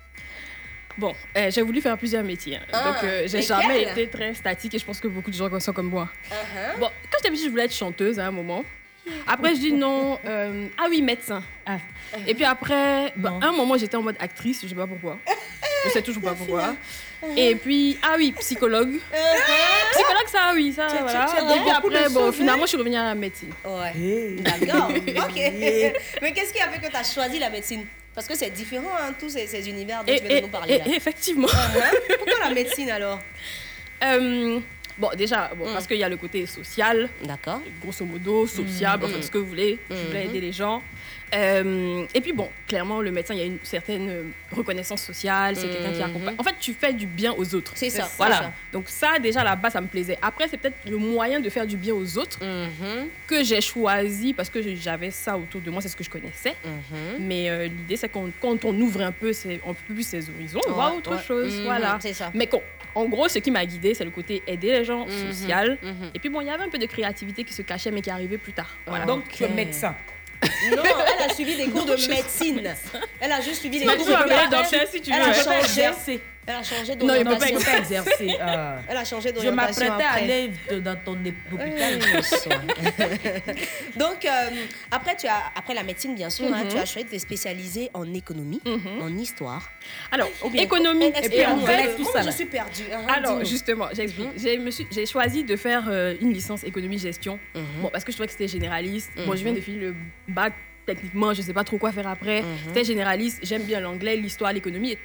Bon, 0.96 1.14
eh, 1.34 1.50
j'ai 1.50 1.60
voulu 1.60 1.82
faire 1.82 1.99
plusieurs 1.99 2.25
métiers. 2.25 2.56
hein. 2.56 2.62
Ah, 2.72 2.84
Donc, 2.90 3.04
euh, 3.04 3.25
j'ai 3.26 3.42
jamais 3.42 3.82
été 3.82 4.08
très 4.08 4.32
statique 4.32 4.75
et 4.75 4.78
je 4.78 4.84
pense 4.87 4.99
que 4.99 5.08
beaucoup 5.08 5.30
de 5.30 5.37
gens 5.37 5.60
sont 5.60 5.75
comme 5.75 5.90
moi. 5.90 6.08
Bon, 6.78 6.87
quand 7.10 7.18
j'étais 7.18 7.28
petite, 7.32 7.44
je 7.44 7.50
voulais 7.50 7.66
être 7.66 7.75
chanteuse 7.76 8.18
à 8.18 8.28
un 8.28 8.30
moment. 8.30 8.64
Après, 9.26 9.54
je 9.56 9.60
dis 9.60 9.72
non. 9.75 10.18
euh, 10.25 10.68
ah 10.78 10.87
oui, 10.88 11.02
médecin. 11.02 11.42
Ah. 11.66 11.76
Et 12.26 12.34
puis 12.34 12.44
après, 12.46 13.12
bah, 13.14 13.34
un 13.42 13.52
moment, 13.52 13.76
j'étais 13.76 13.96
en 13.99 14.02
mode 14.02 14.16
actrice, 14.18 14.60
je 14.62 14.68
sais 14.68 14.75
pas 14.75 14.87
pourquoi. 14.87 15.18
Je 15.84 15.90
sais 15.90 16.00
toujours 16.00 16.22
pas 16.22 16.32
pourquoi. 16.38 16.75
Et 17.36 17.54
puis, 17.54 17.98
ah 18.02 18.14
oui, 18.16 18.32
psychologue. 18.38 18.98
Psychologue, 19.92 20.28
ça, 20.28 20.52
oui, 20.54 20.72
ça, 20.72 20.86
voilà. 20.88 21.26
Et 21.56 21.60
puis 21.60 21.70
après, 21.70 22.08
bon, 22.10 22.32
finalement, 22.32 22.62
je 22.62 22.68
suis 22.68 22.78
revenue 22.78 22.96
à 22.96 23.04
la 23.04 23.14
médecine. 23.14 23.52
Ouais. 23.64 23.92
Hey. 23.96 24.36
D'accord. 24.36 24.88
ok. 25.28 25.36
Mais 26.22 26.32
qu'est-ce 26.34 26.52
qui 26.52 26.60
a 26.60 26.68
fait 26.68 26.80
que 26.84 26.90
tu 26.90 26.96
as 26.96 27.04
choisi 27.14 27.38
la 27.38 27.50
médecine? 27.50 27.84
Parce 28.14 28.26
que 28.26 28.34
c'est 28.36 28.50
différent, 28.50 28.90
hein, 29.00 29.12
tous 29.18 29.28
ces, 29.30 29.46
ces 29.46 29.68
univers 29.68 30.02
dont 30.04 30.12
Et, 30.12 30.20
tu 30.20 30.26
viens 30.26 30.36
de 30.38 30.42
nous 30.42 30.48
parler. 30.48 30.74
et- 30.74 30.78
là. 30.78 30.84
et 30.88 30.94
effectivement. 30.96 31.48
Hein 31.52 31.90
Pourquoi 32.18 32.38
la 32.48 32.54
médecine 32.54 32.90
alors? 32.90 33.18
Euh, 34.02 34.58
bon, 34.98 35.10
déjà, 35.16 35.50
bon, 35.56 35.68
Mm. 35.68 35.72
parce 35.74 35.86
qu'il 35.86 35.96
y 35.98 36.04
a 36.04 36.08
le 36.08 36.16
côté 36.16 36.44
social, 36.46 37.08
D'accord. 37.22 37.60
grosso 37.82 38.04
modo, 38.04 38.46
sociable, 38.46 39.04
enfin, 39.06 39.18
Mm. 39.18 39.22
ce 39.22 39.30
que 39.30 39.38
vous 39.38 39.46
voulez. 39.46 39.78
Je 39.90 39.94
voulais 40.08 40.24
aider 40.24 40.40
les 40.40 40.52
gens. 40.52 40.82
Euh, 41.34 42.04
et 42.14 42.20
puis 42.20 42.32
bon, 42.32 42.49
clairement, 42.66 43.00
le 43.00 43.10
médecin, 43.12 43.34
il 43.34 43.38
y 43.40 43.42
a 43.42 43.46
une 43.46 43.58
certaine 43.62 44.08
euh, 44.08 44.22
reconnaissance 44.52 45.02
sociale, 45.02 45.54
c'est 45.56 45.68
quelqu'un 45.68 45.92
qui 45.92 46.02
accompagne. 46.02 46.34
En 46.38 46.42
fait, 46.42 46.54
tu 46.60 46.72
fais 46.75 46.92
du 46.92 47.06
bien 47.06 47.32
aux 47.37 47.54
autres. 47.54 47.72
C'est 47.76 47.90
ça, 47.90 48.08
Voilà. 48.16 48.37
ça. 48.37 48.52
Donc 48.72 48.88
ça, 48.88 49.18
déjà, 49.20 49.44
là-bas, 49.44 49.70
ça 49.70 49.80
me 49.80 49.87
plaisait. 49.87 50.18
Après, 50.22 50.49
c'est 50.49 50.56
peut-être 50.56 50.76
le 50.88 50.96
moyen 50.96 51.40
de 51.40 51.49
faire 51.49 51.66
du 51.66 51.76
bien 51.76 51.94
aux 51.94 52.18
autres 52.18 52.38
Mhm, 52.44 53.06
que 53.26 53.44
j'ai 53.44 53.60
choisi 53.60 54.32
parce 54.32 54.49
que 54.50 54.60
j'avais 54.75 55.10
ça 55.10 55.37
autour 55.38 55.60
de 55.60 55.70
moi, 55.70 55.80
c'est 55.80 55.88
ce 55.88 55.96
que 55.96 56.04
je 56.04 56.10
connaissais. 56.10 56.54
mhm. 56.64 57.16
Mais 57.26 57.49
euh, 57.50 57.64
l'idée, 57.66 57.96
c'est 57.96 58.08
qu'on- 58.08 58.32
quand 58.40 58.64
on 58.64 58.75
ouvre 58.80 59.00
un 59.02 59.12
peu, 59.12 59.32
ses, 59.32 59.58
peu 59.58 59.94
plus 59.94 60.02
ses 60.06 60.28
horizons, 60.30 60.60
on 60.68 60.72
voit 60.72 60.92
autre 60.94 61.16
ouais. 61.16 61.22
chose. 61.22 61.54
Mhm, 61.58 61.64
Voilà. 61.64 61.99
C'est 62.00 62.12
ça. 62.12 62.30
Mais 62.34 62.49
en 62.94 63.04
gros, 63.04 63.28
ce 63.28 63.38
qui 63.38 63.52
m'a 63.52 63.64
guidée, 63.64 63.94
c'est 63.94 64.04
le 64.04 64.10
côté 64.10 64.42
aider 64.49 64.72
les 64.72 64.84
gens, 64.84 65.06
Mhm, 65.06 65.32
social. 65.32 65.78
mhm. 65.82 66.10
Et 66.14 66.18
puis 66.18 66.28
bon, 66.28 66.40
il 66.40 66.49
y 66.49 66.50
avait 66.50 66.64
un 66.64 66.68
peu 66.68 66.78
de 66.78 66.87
créativité 66.87 67.44
qui 67.44 67.52
se 67.54 67.62
cachait, 67.62 67.92
mais 67.92 68.02
qui 68.02 68.10
arrivait 68.10 68.38
plus 68.38 68.52
tard. 68.52 68.75
Voilà. 68.87 69.04
Donc, 69.04 69.28
tu 69.28 69.44
es 69.44 69.46
Ok. 69.46 69.54
médecin. 69.54 69.94
Non, 70.42 70.82
elle 70.85 71.30
a 71.30 71.35
suivi 71.35 71.56
des 71.56 71.66
cours 71.66 71.85
de 71.85 71.97
médecine. 72.09 72.62
Elle 73.20 73.32
a 73.32 73.40
juste 73.40 73.61
suivi 73.61 73.80
des 73.80 73.85
cours 73.85 73.94
de 73.97 73.99
médecine. 74.28 75.12
Elle 75.12 75.23
a 75.23 75.35
changé. 75.35 76.20
Elle 76.47 76.54
a 76.56 76.62
changé 76.62 76.97
Non, 76.97 77.14
il 77.14 77.23
peut 77.25 77.30
pas 77.30 77.37
d'orientation. 77.38 77.70
Je 77.73 77.78
exercer. 77.78 78.37
euh, 78.40 78.78
Elle 78.88 78.97
a 78.97 79.04
changé 79.04 79.28
Je 79.28 79.35
d'orientation 79.35 79.87
m'apprêtais 79.87 80.04
à 80.04 80.11
aller 80.12 80.50
dans 80.80 80.97
ton 81.04 81.12
hôpital. 81.12 81.99
Donc, 83.97 84.25
euh, 84.25 84.30
après, 84.90 85.16
tu 85.16 85.26
as, 85.26 85.42
après 85.54 85.75
la 85.75 85.82
médecine, 85.82 86.14
bien 86.14 86.30
sûr, 86.30 86.47
hein, 86.52 86.64
tu 86.68 86.76
as 86.76 86.87
choisi 86.87 87.06
de 87.09 87.12
te 87.14 87.18
spécialiser 87.18 87.90
en 87.94 88.12
économie, 88.14 88.61
en 89.00 89.16
histoire. 89.16 89.70
Alors, 90.11 90.28
économie. 90.54 91.12
Et 91.23 91.28
puis 91.28 91.44
en 91.47 91.59
fait, 91.61 91.94
tout 91.97 92.04
ça, 92.04 92.23
je 92.23 92.30
suis 92.30 92.47
perdue. 92.47 92.85
hein, 92.92 93.06
Alors, 93.14 93.44
justement, 93.44 93.87
j'explique. 93.92 94.28
J'ai 94.37 94.70
suis- 94.70 94.87
J'ai 94.90 95.06
choisi 95.06 95.44
de 95.44 95.56
faire 95.56 95.85
euh, 95.88 96.14
une 96.20 96.32
licence 96.32 96.64
économie-gestion. 96.64 97.38
Mhm. 97.54 97.64
Bon, 97.82 97.88
parce 97.90 98.04
que 98.04 98.12
je 98.12 98.16
trouvais 98.16 98.26
que 98.26 98.32
c'était 98.32 98.49
généraliste. 98.49 99.11
Bon, 99.26 99.35
je 99.37 99.42
viens 99.44 99.52
de 99.52 99.61
finir 99.61 99.80
le 99.80 99.94
bac. 100.32 100.52
Techniquement, 100.87 101.35
je 101.35 101.42
sais 101.42 101.52
pas 101.52 101.62
trop 101.64 101.78
quoi 101.78 101.92
faire 101.92 102.09
après. 102.09 102.42
Mhm. 102.42 102.49
C'était 102.68 102.85
généraliste. 102.85 103.40
J'aime 103.42 103.62
bien 103.62 103.80
l'anglais, 103.80 104.16
l'histoire, 104.16 104.52
l'économie. 104.52 104.97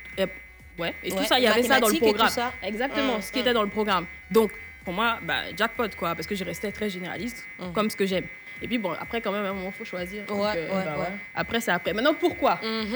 Et- 0.78 0.82
ouais, 0.82 0.94
et 1.04 1.12
tout 1.12 1.24
ça, 1.26 1.38
il 1.40 1.44
y 1.44 1.48
avait 1.48 1.64
ça 1.64 1.80
dans 1.80 1.88
le 1.88 1.94
mathématiques 1.94 2.04
et 2.04 2.06
tout 2.12 2.14
programme. 2.14 2.30
ça. 2.30 2.54
Exactement, 2.64 3.22
ce 3.22 3.32
qui 3.32 3.40
était 3.40 3.54
dans 3.54 3.64
le 3.64 3.70
programme. 3.70 4.06
Donc, 4.32 4.52
pour 4.84 4.94
moi, 4.94 5.20
bah, 5.24 5.36
jackpot, 5.58 5.88
quoi, 5.98 6.14
parce 6.16 6.28
que 6.28 6.36
je 6.36 6.44
restais 6.44 6.72
très 6.72 6.90
généraliste, 6.90 7.46
comme 7.74 7.90
ce 7.90 7.96
que 7.96 8.06
j'aime. 8.06 8.26
Et 8.62 8.68
puis 8.70 8.78
bon, 8.78 8.94
après, 8.94 9.20
quand 9.20 9.34
même, 9.34 9.44
à 9.44 9.50
un 9.50 9.54
moment, 9.54 9.68
il 9.74 9.78
faut 9.78 9.84
choisir. 9.84 10.24
Donc, 10.28 10.40
euh, 10.40 10.54
ouais, 10.54 10.86
bah 10.86 10.96
ouais. 10.98 11.06
Après, 11.36 11.60
c'est 11.60 11.72
après. 11.72 11.92
Maintenant, 11.92 12.14
pourquoi? 12.14 12.58
Hum, 12.64 12.88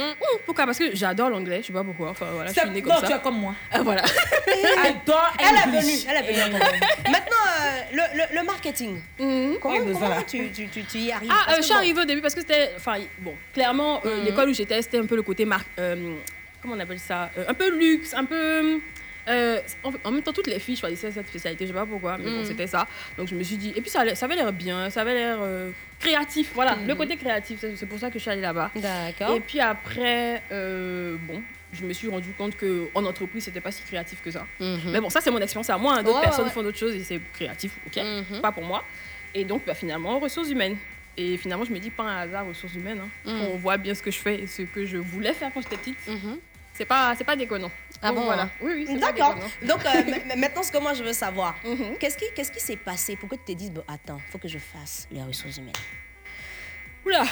Pourquoi? 0.45 0.65
Parce 0.65 0.79
que 0.79 0.95
j'adore 0.95 1.29
l'anglais, 1.29 1.59
je 1.61 1.67
sais 1.67 1.73
pas 1.73 1.83
pourquoi. 1.83 2.11
Enfin, 2.11 2.27
voilà, 2.31 2.49
je 2.49 2.53
C'est- 2.55 2.61
suis 2.61 2.69
née 2.69 2.81
Non, 2.81 2.95
comme 2.95 3.01
tu 3.03 3.07
ça. 3.11 3.17
es 3.17 3.21
comme 3.21 3.39
moi. 3.39 3.53
Ah, 3.71 3.81
voilà. 3.81 4.01
Adore 4.85 5.33
Elle 5.37 5.55
est 5.55 5.81
venue, 5.81 5.97
elle 6.07 6.25
est 6.25 6.31
venue. 6.31 6.59
Maintenant, 7.11 7.45
euh, 7.61 7.79
le, 7.91 8.17
le, 8.19 8.39
le 8.39 8.45
marketing. 8.45 9.01
Comment, 9.17 9.45
mais 9.49 9.57
comment 9.59 9.79
voilà. 9.99 10.23
tu, 10.23 10.49
tu, 10.51 10.69
tu, 10.69 10.83
tu 10.85 10.97
y 10.99 11.11
arrives? 11.11 11.29
Ah, 11.31 11.51
euh, 11.51 11.55
je 11.57 11.61
suis 11.63 11.73
bon, 11.73 11.77
arrivée 11.79 12.01
au 12.01 12.05
début 12.05 12.21
parce 12.21 12.35
que 12.35 12.41
c'était. 12.41 12.71
Enfin, 12.77 12.95
bon, 13.19 13.35
clairement, 13.53 13.99
euh, 14.05 14.23
l'école 14.23 14.49
où 14.49 14.53
j'étais, 14.53 14.81
c'était 14.81 14.99
un 14.99 15.05
peu 15.05 15.17
le 15.17 15.23
côté 15.23 15.45
euh, 15.79 16.15
comment 16.69 16.79
on 16.81 16.83
appelle 16.83 16.99
ça 16.99 17.31
Euh, 17.37 17.45
Un 17.47 17.53
peu 17.53 17.69
luxe, 17.77 18.13
un 18.13 18.25
peu. 18.25 18.79
euh, 19.27 19.59
en, 19.83 19.91
en 20.03 20.11
même 20.11 20.23
temps, 20.23 20.33
toutes 20.33 20.47
les 20.47 20.59
filles 20.59 20.75
choisissaient 20.77 21.11
cette 21.11 21.27
spécialité, 21.27 21.65
je 21.65 21.71
sais 21.71 21.77
pas 21.77 21.85
pourquoi, 21.85 22.17
mais 22.17 22.25
bon, 22.29 22.43
c'était 22.45 22.67
ça. 22.67 22.87
Donc 23.17 23.27
je 23.27 23.35
me 23.35 23.43
suis 23.43 23.57
dit. 23.57 23.73
Et 23.75 23.81
puis 23.81 23.89
ça, 23.89 24.15
ça 24.15 24.25
avait 24.25 24.35
l'air 24.35 24.51
bien, 24.53 24.89
ça 24.89 25.01
avait 25.01 25.13
l'air 25.13 25.37
euh, 25.41 25.71
créatif. 25.99 26.51
Voilà, 26.55 26.77
le 26.87 26.95
côté 26.95 27.15
créatif, 27.17 27.59
c'est 27.75 27.85
pour 27.85 27.99
ça 27.99 28.07
que 28.09 28.15
je 28.17 28.19
suis 28.23 28.31
allée 28.31 28.41
là-bas. 28.41 28.71
D'accord. 28.75 29.35
Et 29.35 29.39
puis 29.39 29.59
après, 29.59 30.41
euh, 30.51 31.15
bon. 31.27 31.41
Je 31.71 31.85
me 31.85 31.93
suis 31.93 32.07
rendu 32.09 32.29
compte 32.35 32.53
qu'en 32.57 33.05
entreprise, 33.05 33.43
c'était 33.43 33.61
pas 33.61 33.71
si 33.71 33.83
créatif 33.83 34.23
que 34.23 34.31
ça. 34.31 34.43
Mhm. 34.59 34.89
Mais 34.91 34.99
bon, 34.99 35.11
ça, 35.11 35.21
c'est 35.21 35.29
mon 35.29 35.37
expérience 35.37 35.69
à 35.69 35.77
moi. 35.77 35.97
hein. 35.99 36.01
D'autres 36.01 36.19
personnes 36.21 36.45
ouais, 36.45 36.51
font 36.51 36.63
d'autres 36.63 36.79
choses 36.79 36.95
et 36.95 37.03
c'est 37.03 37.21
créatif, 37.31 37.73
ok 37.85 38.01
Mhm. 38.31 38.41
Pas 38.41 38.51
pour 38.51 38.63
moi. 38.63 38.83
Et 39.35 39.45
donc, 39.45 39.61
bah, 39.67 39.75
finalement, 39.75 40.17
ressources 40.17 40.49
humaines. 40.49 40.77
Et 41.15 41.37
finalement, 41.37 41.65
je 41.65 41.71
me 41.71 41.77
dis 41.77 41.91
pas 41.91 42.01
un 42.05 42.17
hasard, 42.21 42.47
ressources 42.47 42.73
humaines. 42.73 43.01
hein. 43.03 43.09
Mhm. 43.31 43.41
On 43.53 43.57
voit 43.57 43.77
bien 43.77 43.93
ce 43.93 44.01
que 44.01 44.09
je 44.09 44.17
fais 44.17 44.39
et 44.41 44.47
ce 44.47 44.63
que 44.63 44.83
je 44.87 44.97
voulais 44.97 45.31
faire 45.33 45.51
quand 45.53 45.61
j'étais 45.61 45.77
petite. 45.77 46.07
Mhm. 46.07 46.39
C'est 46.79 46.85
pas, 46.85 47.13
c'est 47.17 47.25
pas 47.25 47.35
déconnant. 47.35 47.69
Ah 48.01 48.07
Donc, 48.07 48.19
bon, 48.19 48.23
voilà. 48.23 48.43
hein 48.43 48.49
Oui, 48.61 48.85
oui, 48.87 48.97
D'accord. 48.99 49.35
Donc, 49.63 49.85
euh, 49.85 50.03
ma- 50.09 50.23
ma- 50.29 50.35
maintenant, 50.37 50.63
ce 50.63 50.71
que 50.71 50.77
moi 50.77 50.93
je 50.93 51.03
veux 51.03 51.11
savoir, 51.11 51.57
Mhm. 51.65 51.97
qu'est-ce 51.99 52.17
qui 52.17 52.23
qu'est-ce 52.33 52.53
qui 52.53 52.61
s'est 52.61 52.77
passé? 52.77 53.17
Pour 53.17 53.27
que 53.27 53.35
tu 53.35 53.41
te 53.43 53.51
dises, 53.51 53.69
bon, 53.71 53.83
attends, 53.85 54.21
faut 54.31 54.37
que 54.37 54.47
je 54.47 54.57
fasse 54.59 55.05
les 55.11 55.21
ressources 55.21 55.57
humaines? 55.57 55.73
Oula 57.05 57.25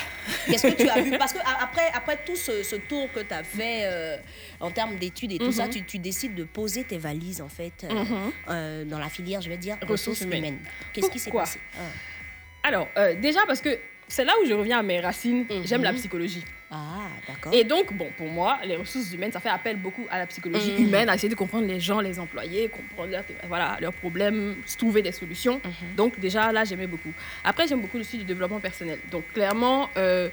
Qu'est-ce 0.46 0.66
que 0.66 0.74
tu 0.82 0.86
as 0.88 1.00
vu? 1.00 1.12
Parce 1.18 1.32
que 1.32 1.38
après, 1.38 1.90
après 1.94 2.18
tout 2.26 2.36
ce, 2.36 2.62
ce 2.62 2.76
tour 2.76 3.10
que 3.10 3.20
tu 3.20 3.32
as 3.32 3.42
fait 3.42 3.84
euh, 3.84 4.18
en 4.60 4.70
termes 4.70 4.96
d'études 4.96 5.32
et 5.32 5.38
tout 5.38 5.46
Mhm. 5.46 5.52
ça, 5.52 5.68
tu, 5.68 5.82
tu 5.82 5.98
décides 5.98 6.34
de 6.34 6.44
poser 6.44 6.84
tes 6.84 6.98
valises, 6.98 7.40
en 7.40 7.48
fait, 7.48 7.84
euh, 7.84 7.88
Mhm. 8.04 8.32
euh, 8.50 8.84
dans 8.84 8.98
la 8.98 9.08
filière, 9.08 9.40
je 9.40 9.48
vais 9.48 9.56
dire, 9.56 9.78
Ressources 9.88 10.20
humaines. 10.20 10.38
humaines. 10.44 10.58
Qu'est-ce 10.92 11.08
qui 11.10 11.18
s'est 11.18 11.30
Pourquoi? 11.30 11.44
passé? 11.44 11.58
Ah. 11.74 12.68
Alors, 12.68 12.86
euh, 12.98 13.14
déjà 13.14 13.46
parce 13.46 13.62
que 13.62 13.78
c'est 14.08 14.26
là 14.26 14.34
où 14.42 14.46
je 14.46 14.52
reviens 14.52 14.80
à 14.80 14.82
mes 14.82 15.00
racines. 15.00 15.46
J'aime 15.64 15.82
la 15.84 15.94
psychologie. 15.94 16.44
Ah, 16.70 17.08
d'accord. 17.26 17.54
Et 17.54 17.64
donc, 17.64 17.92
bon, 17.94 18.10
pour 18.16 18.28
moi, 18.28 18.58
les 18.64 18.76
ressources 18.76 19.10
humaines, 19.12 19.32
ça 19.32 19.40
fait 19.40 19.48
appel 19.48 19.76
beaucoup 19.76 20.06
à 20.10 20.18
la 20.18 20.26
psychologie 20.26 20.72
Mhm. 20.72 20.84
humaine, 20.84 21.08
à 21.08 21.14
essayer 21.14 21.30
de 21.30 21.34
comprendre 21.34 21.66
les 21.66 21.80
gens, 21.80 22.00
les 22.00 22.18
employés, 22.18 22.68
comprendre 22.68 23.10
leurs, 23.10 23.24
voilà, 23.48 23.78
leurs 23.80 23.94
problèmes, 23.94 24.56
trouver 24.76 25.00
des 25.00 25.12
solutions. 25.12 25.60
Mhm. 25.64 25.94
Donc, 25.96 26.18
déjà, 26.20 26.52
là, 26.52 26.64
j'aimais 26.64 26.86
beaucoup. 26.86 27.12
Après, 27.42 27.66
j'aime 27.66 27.80
beaucoup 27.80 27.98
aussi 27.98 28.18
du 28.18 28.24
développement 28.24 28.60
personnel. 28.60 28.98
Donc, 29.10 29.24
clairement, 29.32 29.88
euh, 29.96 30.28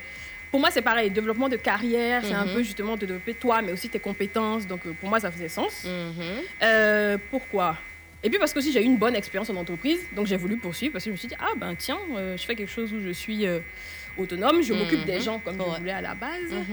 pour 0.51 0.59
moi, 0.59 0.71
c'est 0.71 0.81
pareil. 0.81 1.09
Développement 1.09 1.47
de 1.47 1.55
carrière, 1.55 2.23
c'est 2.25 2.33
un 2.33 2.45
Mhm. 2.45 2.53
peu 2.53 2.63
justement 2.63 2.95
de 2.97 3.05
développer 3.05 3.33
toi, 3.33 3.61
mais 3.61 3.71
aussi 3.71 3.87
tes 3.87 3.99
compétences. 3.99 4.67
Donc, 4.67 4.85
euh, 4.85 4.91
pour 4.99 5.07
moi, 5.09 5.21
ça 5.21 5.31
faisait 5.31 5.47
sens. 5.49 5.85
Euh, 6.63 7.17
pourquoi? 7.31 7.77
Et 8.23 8.29
puis 8.29 8.39
parce 8.39 8.53
que 8.53 8.59
aussi 8.59 8.71
j'ai 8.71 8.81
eu 8.81 8.85
une 8.85 8.97
bonne 8.97 9.15
expérience 9.15 9.51
en 9.51 9.55
entreprise, 9.55 9.99
donc 10.11 10.25
j'ai 10.25 10.37
voulu 10.37 10.57
poursuivre 10.57 10.93
parce 10.93 11.03
que 11.03 11.11
je 11.11 11.11
me 11.11 11.17
suis 11.17 11.27
dit, 11.27 11.35
ah 11.39 11.51
ben 11.57 11.75
tiens, 11.75 11.99
euh, 12.15 12.35
je 12.35 12.43
fais 12.43 12.55
quelque 12.55 12.71
chose 12.71 12.91
où 12.91 12.99
je 12.99 13.11
suis 13.11 13.45
euh, 13.45 13.59
autonome, 14.17 14.61
je 14.63 14.73
m'occupe 14.73 14.99
Mhm. 14.99 15.05
des 15.05 15.21
gens 15.21 15.39
comme 15.39 15.59
Ouais. 15.59 15.65
je 15.75 15.79
voulais 15.79 15.91
à 15.91 16.01
la 16.01 16.15
base. 16.15 16.51
Mhm. 16.51 16.65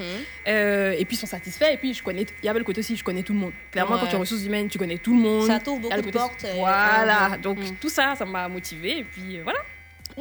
Euh, 0.49 0.93
et 0.99 1.05
puis 1.05 1.17
ils 1.17 1.21
sont 1.21 1.27
satisfaits, 1.27 1.73
et 1.73 1.77
puis 1.77 1.95
je 1.95 2.03
connais, 2.03 2.23
il 2.43 2.47
y 2.47 2.49
avait 2.49 2.59
le 2.59 2.65
côté 2.65 2.81
aussi, 2.81 2.97
je 2.97 3.05
connais 3.05 3.23
tout 3.23 3.33
le 3.33 3.39
monde. 3.39 3.53
Clairement, 3.71 3.99
quand 3.99 4.07
tu 4.07 4.15
es 4.15 4.19
ressources 4.19 4.45
humaines, 4.45 4.69
tu 4.69 4.79
connais 4.79 4.99
tout 4.99 5.15
le 5.15 5.21
monde. 5.21 5.47
Ça 5.47 5.59
t'ouvre 5.61 5.81
beaucoup 5.81 6.01
de 6.01 6.11
portes. 6.11 6.45
et- 6.45 6.59
Voilà, 6.59 7.37
donc 7.43 7.59
Mhm. 7.59 7.77
tout 7.81 7.89
ça, 7.89 8.15
ça 8.17 8.25
m'a 8.25 8.49
motivée, 8.49 8.99
et 8.99 9.05
puis 9.05 9.39
euh, 9.39 9.43
voilà. 9.45 9.59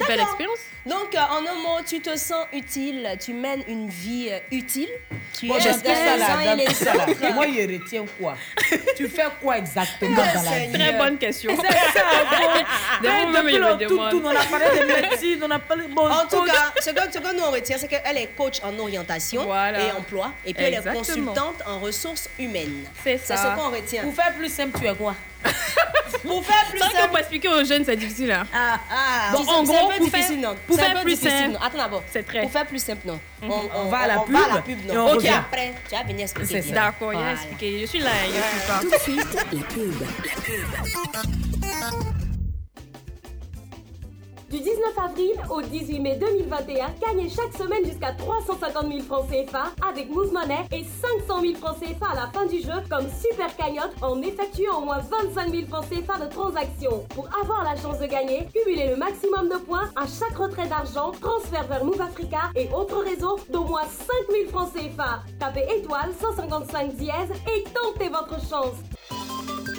Belle 0.07 0.19
expérience. 0.21 0.59
Donc, 0.85 1.13
euh, 1.13 1.19
en 1.19 1.39
un 1.45 1.55
mot, 1.61 1.79
tu 1.85 1.99
te 2.01 2.15
sens 2.17 2.45
utile, 2.53 3.07
tu 3.23 3.33
mènes 3.33 3.63
une 3.67 3.87
vie 3.89 4.29
euh, 4.31 4.39
utile. 4.51 4.89
Tu 5.37 5.47
Bon, 5.47 5.55
aides 5.55 5.61
j'espère 5.63 5.95
ça 5.97 6.13
les 6.13 6.19
là, 6.19 6.25
uns 6.37 6.41
et 6.41 6.45
dans 6.45 6.55
les 6.55 6.65
là. 6.65 7.07
autres. 7.07 7.33
Moi, 7.33 7.45
je 7.47 7.73
retiens 7.79 8.05
quoi? 8.19 8.35
Tu 8.95 9.07
fais 9.07 9.23
quoi 9.41 9.57
exactement 9.57 10.15
dans 10.15 10.23
la 10.51 10.59
vie? 10.59 10.71
Très 10.71 10.93
bonne 10.93 11.17
question. 11.17 11.51
C'est 11.61 11.71
ça, 11.71 12.03
bon. 12.31 13.01
Des 13.01 13.07
depuis 13.09 13.53
il 13.55 13.59
me 13.61 13.67
le 13.67 13.71
tout, 13.87 13.93
demande. 13.95 14.11
tout, 14.11 14.21
on 14.23 14.29
a 14.29 14.43
parlé 14.45 14.79
de 14.79 14.85
médecine, 15.09 15.39
on 15.43 15.51
a 15.51 15.59
parlé 15.59 15.83
bon, 15.87 16.09
En 16.09 16.25
tout 16.27 16.37
coach. 16.41 16.51
cas, 16.51 16.73
ce 16.81 16.89
que, 16.89 17.01
ce 17.13 17.19
que 17.19 17.35
nous 17.35 17.43
on 17.43 17.51
retient, 17.51 17.77
c'est 17.77 17.87
qu'elle 17.87 18.17
est 18.17 18.27
coach 18.37 18.59
en 18.63 18.77
orientation 18.79 19.43
Voilà. 19.45 19.81
et 19.87 19.91
emploi. 19.91 20.31
Et 20.45 20.53
puis 20.53 20.63
elle 20.63 20.73
est 20.73 20.77
Exactement. 20.77 21.03
consultante 21.03 21.63
en 21.67 21.79
ressources 21.79 22.29
humaines. 22.39 22.85
C'est 23.03 23.17
C'est 23.17 23.35
ça. 23.35 23.55
ce 23.55 23.61
qu'on 23.61 23.69
retient. 23.69 24.03
Pour 24.03 24.15
faire 24.15 24.33
plus 24.33 24.51
simple, 24.51 24.79
tu 24.79 24.87
es 24.87 24.93
quoi? 24.95 25.15
Pour 26.23 26.45
faire 26.45 26.65
plus 26.69 26.79
C'est 26.79 26.95
simple. 26.97 27.07
pour 27.09 27.17
expliquer 27.19 27.47
aux 27.49 27.63
jeunes, 27.65 27.83
c'est 27.83 27.95
difficile. 27.95 28.31
Hein. 28.31 28.45
Ah, 28.53 28.79
ah. 28.91 29.31
Bon, 29.33 29.43
C'est- 29.43 29.49
en 29.49 29.65
c'est 29.65 29.73
gros, 29.73 29.87
pour 29.97 30.09
faire- 30.09 30.31
non. 30.37 30.55
pour 30.67 30.75
C'est 30.75 30.81
faire 30.83 31.01
plus 31.01 31.19
simple. 31.19 31.51
non. 31.53 31.59
Attends 31.61 31.77
d'abord. 31.77 32.03
C'est 32.11 32.23
très. 32.23 32.41
Pour 32.41 32.51
faire 32.51 32.65
plus 32.67 32.79
simple, 32.83 33.01
non. 33.07 33.19
On, 33.43 33.69
On 33.75 33.85
va 33.89 33.97
à 33.99 34.07
la 34.07 34.21
on 34.21 34.25
va 34.25 34.39
à 34.39 34.43
pub 34.43 34.55
la 34.55 34.61
pub, 34.61 34.79
et 34.89 34.93
non. 34.93 35.07
on 35.07 35.15
Ok, 35.15 35.25
après, 35.25 35.73
tu 35.89 35.95
vas 35.95 36.03
venir 36.03 36.21
expliquer. 36.21 36.61
C'est. 36.61 36.71
D'accord, 36.71 37.13
il 37.13 37.17
a 37.17 37.19
Voilà. 37.19 37.33
expliqué. 37.33 37.79
Je 37.81 37.85
suis 37.87 37.99
là, 37.99 38.09
il 38.29 38.35
explique 38.37 38.67
pas. 38.67 38.79
Tout 38.81 38.89
de 38.89 38.95
suite, 38.99 39.33
la 39.33 39.43
pub. 39.45 40.01
La 41.81 41.89
pub. 41.91 42.20
Du 44.51 44.59
19 44.59 44.97
avril 44.97 45.31
au 45.49 45.61
18 45.61 45.99
mai 46.01 46.17
2021, 46.19 46.87
gagnez 46.99 47.29
chaque 47.29 47.53
semaine 47.53 47.85
jusqu'à 47.85 48.11
350 48.11 48.85
000 48.85 48.99
francs 49.03 49.25
CFA 49.29 49.71
avec 49.89 50.09
Move 50.09 50.33
Money 50.33 50.67
et 50.73 50.83
500 50.83 51.39
000 51.41 51.53
francs 51.55 51.77
CFA 51.79 52.07
à 52.11 52.15
la 52.15 52.27
fin 52.33 52.45
du 52.47 52.57
jeu 52.57 52.83
comme 52.89 53.05
super 53.07 53.55
cagnotte 53.55 53.95
en 54.01 54.21
effectuant 54.21 54.79
au 54.79 54.81
moins 54.81 54.99
25 54.99 55.51
000 55.51 55.67
francs 55.67 55.85
CFA 55.89 56.25
de 56.25 56.29
transaction. 56.29 57.05
Pour 57.15 57.29
avoir 57.41 57.63
la 57.63 57.77
chance 57.77 57.99
de 57.99 58.07
gagner, 58.07 58.45
cumulez 58.53 58.89
le 58.89 58.97
maximum 58.97 59.47
de 59.47 59.55
points 59.55 59.89
à 59.95 60.05
chaque 60.05 60.37
retrait 60.37 60.67
d'argent, 60.67 61.11
transfert 61.11 61.65
vers 61.67 61.85
Move 61.85 62.01
Africa 62.01 62.51
et 62.53 62.67
autres 62.73 63.01
réseaux 63.05 63.39
d'au 63.53 63.63
moins 63.63 63.85
5 63.85 64.05
000 64.31 64.49
francs 64.49 64.73
CFA. 64.73 65.21
Tapez 65.39 65.65
étoile 65.77 66.11
155 66.19 66.95
dièse 66.95 67.31
et 67.47 67.63
tentez 67.73 68.09
votre 68.09 68.37
chance. 68.49 68.75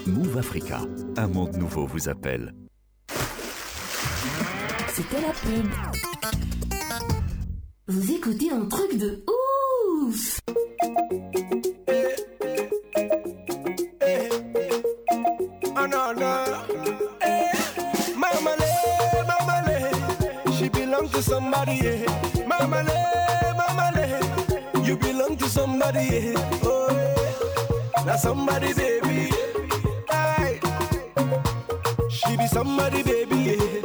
Move 0.07 0.39
Africa, 0.39 0.81
un 1.19 1.29
monde 1.29 1.57
nouveau 1.59 1.85
vous 1.85 2.09
appelle. 2.09 2.55
Vous 7.89 8.13
écoutez 8.13 8.51
un 8.51 8.67
truc 8.67 8.97
de 8.97 9.25
ouf 9.27 10.39
no 15.93 16.13
no. 16.13 16.45
Eh, 17.23 17.51
Mama 18.17 18.53
le, 18.57 19.27
mama 19.27 19.63
le. 19.67 20.53
She 20.53 20.69
belong 20.69 21.09
to 21.11 21.23
somebody. 21.23 21.75
Yeah. 21.83 22.47
Mama 22.47 22.83
le, 22.83 22.97
mama 23.57 23.91
le. 23.97 24.85
You 24.87 24.97
belong 24.97 25.37
to 25.37 25.49
somebody. 25.49 26.35
Oh, 26.65 26.89
now 28.07 28.17
somebody 28.17 28.73
baby. 28.75 29.31
She 32.09 32.37
be 32.37 32.47
somebody 32.47 33.03
baby. 33.03 33.82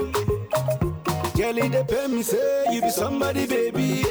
Girl, 1.47 1.59
it 1.59 1.71
depend 1.71 2.13
me 2.13 2.23
say 2.23 2.65
you 2.73 2.81
be 2.81 2.89
somebody 2.89 3.47
baby. 3.47 4.03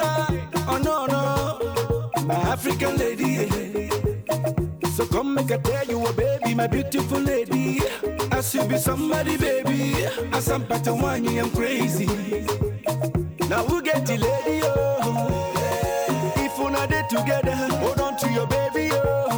Oh 0.00 0.80
no 0.82 1.06
no. 1.06 2.24
My 2.24 2.34
African 2.34 2.96
lady. 2.96 3.88
So 4.96 5.06
come 5.06 5.34
make 5.34 5.52
I 5.52 5.58
tell 5.58 5.86
you 5.86 6.04
a 6.04 6.12
baby, 6.12 6.54
my 6.56 6.66
beautiful 6.66 7.20
lady. 7.20 7.82
As 8.32 8.52
you 8.52 8.64
be 8.64 8.78
somebody, 8.78 9.36
baby. 9.36 10.06
As 10.32 10.50
I'm 10.50 10.62
one, 10.62 11.38
I'm 11.38 11.50
crazy. 11.50 12.06
Now 13.48 13.62
who 13.62 13.80
get 13.80 14.04
the 14.04 14.16
lady, 14.18 14.60
oh? 14.64 16.32
If 16.36 16.58
we're 16.58 16.70
not 16.70 16.88
there 16.88 17.06
together, 17.08 17.54
hold 17.54 18.00
on 18.00 18.16
to 18.16 18.28
your 18.32 18.48
baby, 18.48 18.90
oh. 18.92 19.28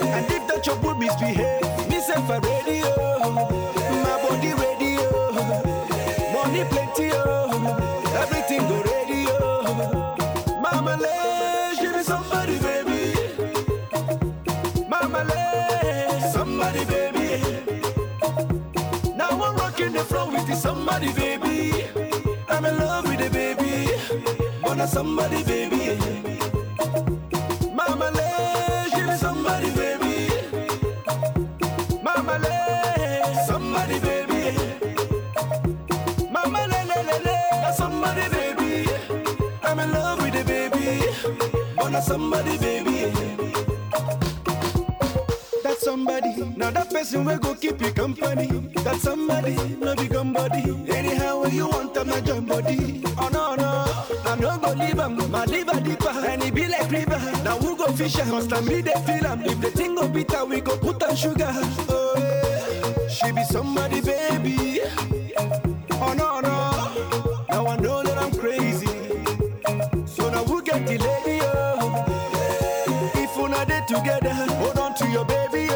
And 0.00 0.26
if 0.26 0.46
that 0.46 0.64
your 0.64 0.76
good 0.76 0.96
misbehave, 0.96 1.88
me 1.88 1.98
say 1.98 2.14
floor 20.10 20.28
with 20.32 20.46
the 20.48 20.56
somebody, 20.56 21.12
baby. 21.12 21.86
I'm 22.48 22.64
in 22.64 22.76
love 22.78 23.04
with 23.08 23.20
the 23.20 23.30
baby. 23.30 23.72
Wanna 24.62 24.86
somebody, 24.86 25.44
baby. 25.44 25.79
Person 47.24 47.24
will 47.24 47.38
go 47.38 47.60
keep 47.60 47.80
you 47.80 47.92
company. 47.92 48.46
That 48.82 48.96
somebody, 49.00 49.54
no 49.78 49.94
be 49.94 50.08
body. 50.08 50.92
Anyhow, 50.92 51.44
you 51.46 51.68
want, 51.68 51.96
I'm 51.96 52.26
your 52.26 52.40
body. 52.40 53.02
Oh 53.18 53.28
no, 53.32 53.54
no, 53.54 54.30
I'm 54.30 54.40
not 54.40 54.62
gonna 54.62 54.84
leave 54.84 54.98
him. 54.98 55.30
My 55.30 55.44
liver 55.44 55.80
deeper, 55.80 56.08
and 56.08 56.42
it 56.42 56.54
be 56.54 56.68
like 56.68 56.90
river. 56.90 57.20
Now 57.44 57.58
we 57.58 57.76
go 57.76 57.86
fish, 57.92 58.16
must 58.26 58.52
I 58.52 58.60
me 58.60 58.80
they 58.80 58.92
feel 59.06 59.24
him. 59.24 59.42
If 59.44 59.60
the 59.60 59.70
thing 59.70 59.94
go 59.94 60.08
bitter, 60.08 60.44
we 60.44 60.60
go 60.60 60.76
put 60.76 61.02
on 61.02 61.16
sugar. 61.16 61.50
Oh, 61.88 62.14
yeah. 62.16 63.08
she 63.08 63.32
be 63.32 63.44
somebody, 63.44 64.00
baby. 64.00 64.80
Oh 65.92 66.14
no, 66.16 66.40
no, 66.40 67.44
now 67.48 67.66
I 67.66 67.76
know 67.76 68.02
that 68.02 68.18
I'm 68.18 68.32
crazy. 68.32 68.86
So 70.06 70.30
now 70.30 70.42
we 70.44 70.62
get 70.62 70.86
the 70.86 70.98
lady, 70.98 71.40
oh. 71.42 72.04
If 73.14 73.36
we're 73.36 73.48
not 73.48 73.68
together, 73.88 74.32
hold 74.32 74.78
on 74.78 74.94
to 74.96 75.06
your 75.08 75.24
baby, 75.24 75.69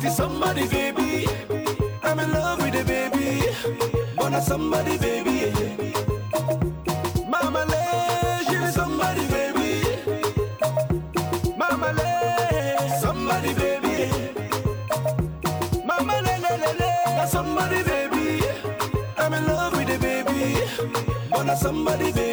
floor 0.00 0.12
somebody, 0.12 0.66
baby. 0.68 1.26
I'm 2.02 2.18
in 2.18 2.32
love 2.32 2.58
with 2.62 2.72
the 2.72 2.84
baby. 2.84 3.42
Wanna 4.16 4.40
somebody, 4.42 4.98
baby. 4.98 5.52
Mama, 7.28 7.64
let 7.68 8.46
she 8.46 8.72
somebody, 8.72 9.26
baby. 9.28 9.82
Mama, 11.56 11.92
let 11.92 13.00
somebody, 13.00 13.54
baby. 13.54 14.10
Mama, 15.84 16.14
le, 16.22 16.34
le, 16.44 16.52
le, 16.62 16.72
le, 16.80 17.26
somebody, 17.28 17.82
baby. 17.82 18.42
I'm 19.18 19.34
in 19.34 19.46
love 19.46 19.76
with 19.76 19.88
the 19.88 19.98
baby. 19.98 20.56
Wanna 21.30 21.56
somebody, 21.56 22.12
baby. 22.12 22.29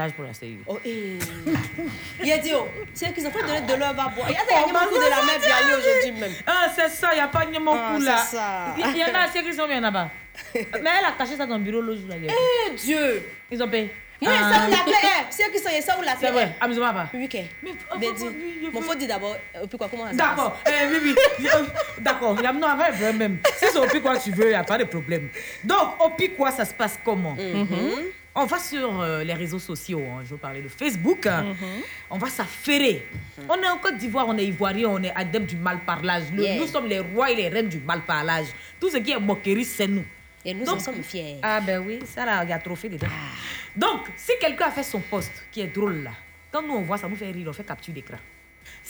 Message 0.00 0.12
pour 0.16 0.24
la 0.24 0.32
CU. 0.32 0.58
Oh, 0.66 0.78
eh. 0.84 1.18
Il 2.22 2.32
a 2.32 2.38
dit, 2.38 2.52
oh, 2.54 2.66
c'est 2.94 3.12
qu'ils 3.12 3.26
ont 3.26 3.30
fait 3.30 3.42
donner 3.42 3.60
de 3.60 3.74
l'eau 3.74 3.84
à 3.84 3.92
boire. 3.92 4.12
Il 4.28 4.34
y 4.34 4.36
a 4.36 4.64
des 4.66 4.72
beaucoup 4.72 4.94
de 4.96 5.10
la 5.10 5.22
mer 5.24 5.38
Bialy 5.38 5.78
aujourd'hui 5.78 6.20
même. 6.20 6.32
Ah, 6.46 6.68
c'est 6.74 6.88
ça, 6.88 7.08
il 7.12 7.16
n'y 7.16 7.20
a 7.20 7.28
pas 7.28 7.46
de 7.46 7.58
mon 7.58 7.72
Ah, 7.74 7.96
là. 7.98 8.16
c'est 8.18 8.36
ça. 8.36 8.74
Il 8.78 8.96
y 8.96 9.04
en 9.04 9.14
a 9.14 9.24
assez 9.24 9.42
qui 9.42 9.54
sont 9.54 9.66
bien 9.66 9.80
là-bas. 9.80 10.10
Mais 10.54 10.62
elle 10.72 11.04
a 11.06 11.12
caché 11.18 11.36
ça 11.36 11.46
dans 11.46 11.58
le 11.58 11.62
bureau 11.62 11.80
l'autre 11.80 12.00
jour. 12.00 12.10
Eh 12.12 12.74
Dieu 12.74 13.22
Ils 13.50 13.62
ont 13.62 13.68
payé. 13.68 13.92
Moi, 14.22 14.32
Ah. 14.36 14.52
ça 14.52 14.66
où 14.66 14.70
la 14.70 14.76
clé 14.78 14.92
est. 14.92 15.26
C'est 15.30 15.50
qui 15.50 15.58
sont 15.58 15.70
ça 15.82 15.98
où 15.98 16.02
la 16.02 16.12
clé 16.12 16.26
C'est 16.26 16.32
vrai, 16.32 16.54
amusez-moi 16.60 16.92
pas. 16.92 17.08
Oui, 17.14 17.24
ok. 17.24 17.40
Mais 17.62 18.06
mon 18.72 18.82
faut 18.82 18.94
dire 18.94 19.08
d'abord, 19.08 19.34
euh, 19.56 19.66
puis 19.66 19.78
quoi, 19.78 19.88
comment 19.90 20.06
ça 20.06 20.12
D'accord, 20.12 20.58
eh, 20.66 20.86
oui, 20.90 21.14
oui. 21.38 21.48
D'accord, 21.98 22.36
il 22.38 22.44
y 22.44 22.46
a 22.46 22.52
non, 22.52 22.76
problème 22.76 23.12
même. 23.14 23.38
Si 23.56 23.66
c'est 23.72 23.78
au 23.78 23.86
pic 23.86 24.02
quoi 24.02 24.18
tu 24.18 24.30
veux, 24.30 24.44
il 24.46 24.48
n'y 24.50 24.54
a 24.54 24.62
pas 24.64 24.76
de 24.76 24.84
problème. 24.84 25.28
Donc, 25.64 26.00
au 26.04 26.10
quoi, 26.36 26.50
ça 26.50 26.64
se 26.66 26.74
passe 26.74 26.98
comment? 27.02 27.32
Mhm. 27.34 28.12
On 28.42 28.46
va 28.46 28.58
sur 28.58 29.00
euh, 29.02 29.22
les 29.22 29.34
réseaux 29.34 29.58
sociaux, 29.58 30.00
hein, 30.10 30.22
je 30.24 30.30
veux 30.30 30.38
parler 30.38 30.62
de 30.62 30.68
Facebook. 30.68 31.26
hein. 31.26 31.42
Mhm. 31.42 31.82
On 32.10 32.16
va 32.18 32.28
s'affairer. 32.28 33.06
On 33.48 33.54
est 33.62 33.68
en 33.68 33.76
Côte 33.76 33.98
d'Ivoire, 33.98 34.26
on 34.28 34.36
est 34.38 34.46
ivoirien, 34.46 34.88
on 34.88 35.02
est 35.02 35.12
adepte 35.14 35.50
du 35.50 35.56
malparlage. 35.56 36.24
Le- 36.32 36.42
Yeah. 36.44 36.56
Nous 36.58 36.66
sommes 36.66 36.86
les 36.86 37.00
rois 37.00 37.30
et 37.30 37.34
les 37.34 37.48
reines 37.48 37.68
du 37.68 37.80
malparlage. 37.80 38.46
Tout 38.80 38.88
ce 38.88 38.96
qui 38.96 39.10
est 39.12 39.20
moquerie, 39.20 39.64
c'est 39.64 39.86
nous. 39.88 40.04
Et 40.44 40.54
nous 40.54 40.64
Donc- 40.64 40.76
en 40.76 40.80
sommes 40.80 41.02
fiers. 41.02 41.36
Ah 41.42 41.60
ben 41.60 41.84
oui, 41.86 41.98
ça 42.06 42.24
là, 42.24 42.42
il 42.44 42.48
y 42.48 42.52
a 42.52 42.58
trophée 42.58 42.88
dedans. 42.88 43.08
Donc, 43.76 44.06
si 44.16 44.32
quelqu'un 44.40 44.68
a 44.68 44.70
fait 44.70 44.82
son 44.82 45.00
post 45.00 45.32
qui 45.52 45.60
est 45.60 45.66
drôle 45.66 46.02
là, 46.02 46.12
quand 46.50 46.62
nous 46.62 46.74
on 46.74 46.82
voit 46.82 46.96
ça 46.96 47.08
nous 47.08 47.16
fait 47.16 47.30
rire, 47.30 47.46
on 47.50 47.52
fait 47.52 47.64
capture 47.64 47.92
d'écran. 47.92 48.16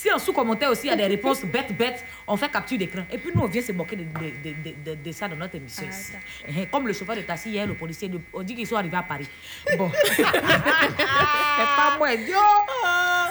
Si 0.01 0.11
en 0.11 0.19
sous-commentaire 0.19 0.71
aussi 0.71 0.87
il 0.87 0.89
y 0.89 0.93
a 0.95 0.97
des 0.97 1.07
réponses 1.07 1.45
bêtes, 1.45 1.77
bêtes, 1.77 2.03
on 2.27 2.35
fait 2.35 2.49
capture 2.51 2.79
d'écran. 2.79 3.03
Et 3.13 3.19
puis 3.19 3.33
nous 3.35 3.43
on 3.43 3.47
vient 3.47 3.61
se 3.61 3.71
moquer 3.73 3.97
de, 3.97 4.05
de, 4.05 4.95
de, 4.95 5.13
ça 5.13 5.29
dans 5.29 5.37
notre 5.37 5.57
émission 5.57 5.87
ici. 5.87 6.13
Eh, 6.49 6.65
Comme 6.69 6.87
le 6.87 6.95
chauffeur 6.95 7.17
de 7.17 7.21
taxi 7.21 7.51
hier, 7.51 7.67
le 7.67 7.75
policier, 7.75 8.11
on 8.33 8.43
dit 8.43 8.55
qu'ils 8.55 8.67
sont 8.67 8.77
arrivés 8.77 8.97
à 8.97 9.03
Paris. 9.03 9.29
Bon. 9.77 9.91
c'est 10.17 10.23
pas 10.23 11.99
moi, 11.99 12.17
Dieu. 12.17 12.35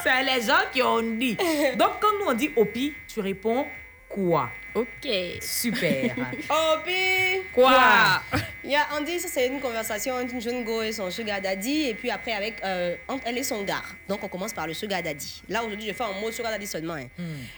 C'est 0.03 0.21
les 0.21 0.45
gens 0.45 0.61
qui 0.71 0.83
ont 0.83 1.01
dit. 1.01 1.35
Donc 1.75 1.93
quand 1.99 2.13
nous 2.19 2.27
on 2.27 2.33
dit 2.33 2.51
Opi, 2.55 2.93
tu 3.11 3.19
réponds 3.19 3.65
quoi? 4.09 4.49
Ok. 4.75 5.07
Super. 5.41 6.15
Obi 6.49 7.41
Quoi? 7.53 8.21
Il 8.63 8.71
y 8.71 8.75
a, 8.75 8.87
on 8.97 9.01
dit 9.01 9.19
ça 9.19 9.27
c'est 9.27 9.47
une 9.47 9.59
conversation 9.59 10.15
entre 10.15 10.33
une 10.33 10.41
jeune 10.41 10.63
go 10.63 10.81
et 10.81 10.91
son 10.91 11.09
sugar 11.11 11.39
daddy 11.41 11.89
et 11.89 11.93
puis 11.93 12.09
après 12.11 12.33
avec 12.33 12.55
euh, 12.63 12.95
entre 13.07 13.23
elle 13.27 13.37
et 13.37 13.43
son 13.43 13.63
gars. 13.63 13.83
Donc 14.07 14.23
on 14.23 14.27
commence 14.27 14.53
par 14.53 14.67
le 14.67 14.73
sugar 14.73 15.01
daddy. 15.01 15.41
Là 15.49 15.63
aujourd'hui 15.63 15.87
je 15.87 15.93
fais 15.93 16.03
un 16.03 16.19
mot 16.19 16.31
sugar 16.31 16.51
daddy 16.51 16.67
seulement. 16.67 16.93
hein. 16.95 17.07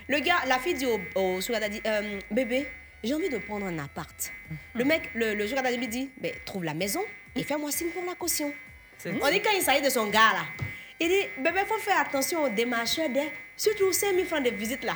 Le 0.07 0.19
gars, 0.19 0.41
la 0.47 0.59
fille 0.59 0.73
dit 0.75 0.85
au, 0.85 0.99
au 1.15 1.41
sugar 1.41 1.59
daddy, 1.61 1.81
Euh, 1.85 2.19
bébé, 2.29 2.67
j'ai 3.03 3.13
envie 3.13 3.29
de 3.29 3.37
prendre 3.39 3.65
un 3.65 3.79
appart. 3.79 4.31
Le 4.73 4.83
mec, 4.85 5.09
le, 5.15 5.33
le 5.33 5.47
sugar 5.47 5.63
daddy 5.63 5.77
lui 5.77 5.87
dit, 5.87 6.09
ben, 6.21 6.31
trouve 6.45 6.63
la 6.63 6.73
maison 6.73 7.01
et 7.35 7.43
fais-moi 7.43 7.71
signe 7.71 7.89
pour 7.89 8.03
la 8.05 8.13
caution. 8.15 8.53
On 9.05 9.29
dit 9.31 9.41
quand 9.41 9.51
il 9.55 9.61
s'agit 9.63 9.81
de 9.81 9.89
son 9.89 10.07
gars 10.07 10.33
là, 10.33 10.45
il 10.99 11.07
dit, 11.09 11.27
bébé, 11.41 11.61
faut 11.67 11.77
faire 11.79 11.99
attention 11.99 12.43
aux 12.43 12.49
démarcheurs 12.49 13.09
des, 13.09 13.31
surtout 13.57 13.91
5 13.91 14.13
000 14.13 14.25
francs 14.27 14.43
de 14.43 14.51
visite 14.51 14.83
là. 14.83 14.95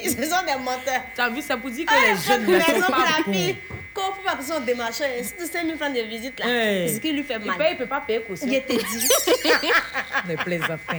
Ils 0.00 0.10
sont 0.10 0.16
des 0.16 0.54
menteurs. 0.62 1.02
Tu 1.14 1.20
as 1.20 1.28
vu, 1.28 1.42
ça 1.42 1.56
pour 1.56 1.70
dire 1.70 1.86
que 1.86 1.92
Ah, 1.94 2.10
les 2.12 2.16
cette 2.16 2.40
jeunes 2.40 2.46
ne 2.46 2.60
sont 2.60 2.90
pas 2.92 3.04
la 3.18 3.22
bons. 3.24 3.56
Quand 3.94 4.10
on 4.10 4.22
fait 4.22 4.28
attention 4.28 4.56
aux 4.56 4.60
démarcheurs, 4.60 5.08
c'est 5.22 5.40
de 5.40 5.44
5 5.50 5.66
000 5.66 5.76
francs 5.76 5.94
de 5.94 6.00
visite 6.02 6.38
là. 6.38 6.46
Hey. 6.48 6.88
C'est 6.88 6.94
ce 6.96 7.00
qui 7.00 7.12
lui 7.12 7.22
fait 7.24 7.38
mal. 7.38 7.56
il 7.70 7.76
peut 7.76 7.86
pas 7.86 8.00
payer 8.00 8.22
caution. 8.22 8.46
Il 8.46 8.54
était 8.54 8.76
dit. 8.76 8.82
Ne 10.28 10.36
plaisante 10.36 10.80
pas. 10.80 10.94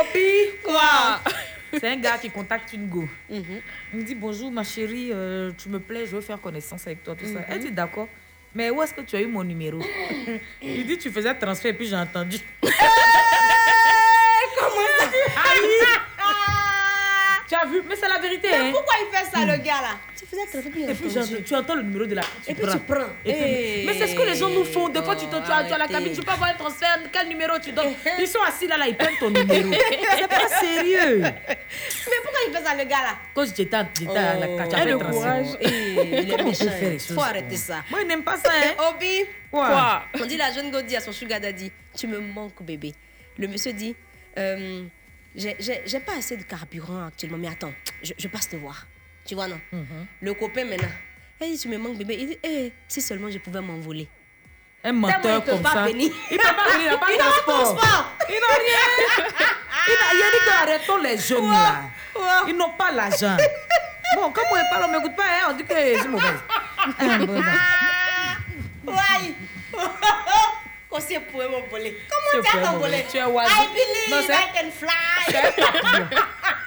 Opi 0.00 0.50
Quoi? 0.64 1.20
C'est 1.72 1.88
un 1.88 1.96
gars 1.96 2.18
qui 2.18 2.30
contacte 2.30 2.72
une 2.72 2.88
go. 2.88 3.08
Il 3.30 3.44
me 3.94 4.02
dit 4.02 4.14
bonjour 4.14 4.50
ma 4.50 4.64
chérie, 4.64 5.10
euh, 5.12 5.52
tu 5.56 5.68
me 5.68 5.78
plais, 5.78 6.06
je 6.06 6.12
veux 6.16 6.20
faire 6.22 6.40
connaissance 6.40 6.86
avec 6.86 7.04
toi, 7.04 7.14
tout 7.14 7.26
ça. 7.26 7.40
Mhm. 7.40 7.44
Elle 7.48 7.58
dit 7.60 7.70
d'accord. 7.70 8.08
Mais 8.54 8.70
où 8.70 8.82
est-ce 8.82 8.94
que 8.94 9.02
tu 9.02 9.16
as 9.16 9.20
eu 9.20 9.26
mon 9.26 9.44
numéro? 9.44 9.78
Il 10.62 10.86
dit 10.86 10.98
tu 10.98 11.10
faisais 11.10 11.34
transfert 11.34 11.76
puis 11.76 11.86
j'ai 11.86 11.96
entendu. 11.96 12.38
Comment 12.60 12.72
ça? 14.98 15.08
Tu 17.48 17.54
as 17.54 17.64
vu 17.64 17.82
Mais 17.88 17.96
c'est 17.96 18.08
la 18.08 18.18
vérité. 18.18 18.48
Mais 18.50 18.56
hein. 18.58 18.70
pourquoi 18.72 18.94
il 19.00 19.16
fait 19.16 19.24
ça, 19.30 19.40
le 19.46 19.56
gars 19.56 19.80
là? 19.80 19.96
Tu 20.18 20.26
faisais 20.26 20.46
très 20.60 20.68
bien. 20.70 20.88
Et 20.88 20.94
puis 20.94 21.42
tu 21.44 21.54
entends 21.54 21.74
le 21.76 21.82
numéro 21.82 22.04
de 22.04 22.14
la. 22.14 22.22
Et 22.46 22.54
puis 22.54 22.66
tu 22.70 22.78
prends. 22.80 23.06
Et 23.24 23.32
puis- 23.32 23.42
Hey. 23.42 23.86
Mais 23.86 23.94
c'est 23.98 24.08
ce 24.08 24.14
que 24.14 24.22
les 24.22 24.34
gens 24.34 24.50
nous 24.50 24.64
font. 24.64 24.88
Des 24.88 25.02
fois, 25.02 25.16
tu, 25.16 25.26
te- 25.26 25.30
tu, 25.36 25.50
as, 25.50 25.64
tu 25.64 25.72
as 25.72 25.78
la 25.78 25.88
cabine, 25.88 26.12
tu 26.12 26.20
peux 26.20 26.30
avoir 26.30 26.50
un 26.50 26.54
transfert. 26.54 26.98
Quel 27.10 27.28
numéro 27.28 27.58
tu 27.58 27.72
donnes? 27.72 27.94
Ils 28.18 28.26
sont 28.28 28.40
assis 28.46 28.66
là, 28.66 28.76
là, 28.76 28.86
ils 28.88 28.96
prennent 28.96 29.16
ton 29.18 29.30
numéro. 29.30 29.72
C'est 30.18 30.28
pas 30.28 30.48
sérieux. 30.60 31.20
Mais 31.20 32.16
pourquoi 32.22 32.40
il 32.48 32.52
fait 32.54 32.64
ça, 32.64 32.74
le 32.74 32.84
gars 32.84 32.96
là? 33.02 33.14
Quand 33.34 33.44
j'étais 33.46 33.78
j'étais 33.98 34.16
à 34.18 34.34
la 34.34 34.46
Oh. 34.48 34.58
Eh, 34.60 34.70
j'avais 34.70 34.90
le 34.92 34.98
transfert. 34.98 35.12
courage. 35.12 35.46
Eh, 35.60 35.68
il 35.68 35.98
est 36.30 36.36
Comment 36.36 36.48
on 36.48 36.52
peut 36.52 36.54
faire 36.54 36.90
les 36.90 36.98
choses 36.98 37.14
Faut 37.14 37.22
arrêter 37.22 37.56
ça. 37.56 37.76
Moi, 37.90 38.00
il 38.02 38.08
n'aime 38.08 38.22
pas 38.24 38.36
ça, 38.36 38.50
hein. 38.52 38.90
Obi? 38.94 39.24
Quoi? 39.50 40.02
On 40.20 40.26
dit 40.26 40.36
la 40.36 40.52
jeune 40.52 40.70
dit 40.86 40.96
à 40.96 41.00
son 41.00 41.12
sugar 41.12 41.40
daddy 41.40 41.70
Tu 41.96 42.06
me 42.06 42.18
manques, 42.18 42.62
bébé. 42.62 42.92
Le 43.38 43.48
monsieur 43.48 43.72
dit 43.72 43.94
euh, 44.36 44.82
J'ai 45.38 46.00
pas 46.00 46.16
assez 46.18 46.36
de 46.36 46.42
carburant 46.42 47.06
actuellement, 47.06 47.38
mais 47.38 47.48
attends, 47.48 47.72
je, 48.02 48.12
je 48.18 48.28
passe 48.28 48.48
te 48.48 48.56
voir. 48.56 48.86
Tu 49.24 49.34
vois, 49.34 49.46
non? 49.46 49.60
Le 50.20 50.34
copain 50.34 50.64
maintenant. 50.64 50.88
Elle 51.40 51.52
dit 51.52 51.58
Tu 51.58 51.68
me 51.68 51.78
manques, 51.78 51.96
bébé. 51.98 52.16
Il 52.18 52.26
dit 52.28 52.38
Eh, 52.42 52.72
si 52.88 53.00
seulement 53.00 53.30
je 53.30 53.38
pouvais 53.38 53.60
m'envoler. 53.60 54.08
Un 54.84 54.92
menteur 54.92 55.42
il 55.46 55.50
comme 55.50 55.62
pas 55.62 55.72
ça. 55.72 55.84
venir. 55.84 56.10
Il 56.30 56.36
peut 56.38 56.42
pas 56.44 56.72
venir, 56.72 56.92
il 56.92 56.92
n'a 56.92 56.98
pas 56.98 57.06
Il 57.12 57.16
de 57.16 57.22
n'a 57.22 57.28
pas 57.28 57.30
de 57.30 57.44
transport. 57.44 57.76
transport. 57.76 58.16
Il 58.28 58.40
n'a 58.40 58.54
rien. 58.54 59.26
Il 59.88 59.92
a, 59.94 60.14
il 60.14 60.22
a 60.22 60.30
dit 60.30 60.44
que 60.44 60.50
arrêtons 60.62 60.98
les 61.02 61.16
jeunes 61.18 61.50
là. 61.50 61.82
Ils 62.46 62.54
n'ont 62.56 62.70
pas 62.76 62.90
l'argent. 62.92 63.36
Bon, 64.16 64.30
comme 64.32 64.44
on 64.50 64.56
ne 64.56 64.62
parle, 64.70 64.84
on 64.84 64.88
ne 64.88 64.96
m'écoute 64.96 65.14
pas, 65.16 65.22
hein, 65.24 65.48
on 65.50 65.52
dit 65.54 65.64
que 65.64 65.74
c'est 65.74 66.08
mauvais. 66.08 66.24
Hein, 66.98 67.18
bon, 67.26 67.40
bon. 68.84 68.92
Ouais 68.92 69.34
Qu'on 70.88 71.00
s'est 71.00 71.20
pour 71.20 71.42
m'envoler. 71.42 71.98
Comment 72.08 72.42
tu 72.42 72.48
as 72.58 72.62
t'envolé 72.62 73.04
Tu 73.10 73.16
es 73.18 73.24
oiseau. 73.24 73.50
I 73.52 73.66
believe 73.74 74.10
Non, 74.10 74.34
I 74.34 74.48
can 74.54 74.70
fly. 74.70 74.90
C'est 75.26 75.36
un 75.36 75.52
papillon. 75.52 76.08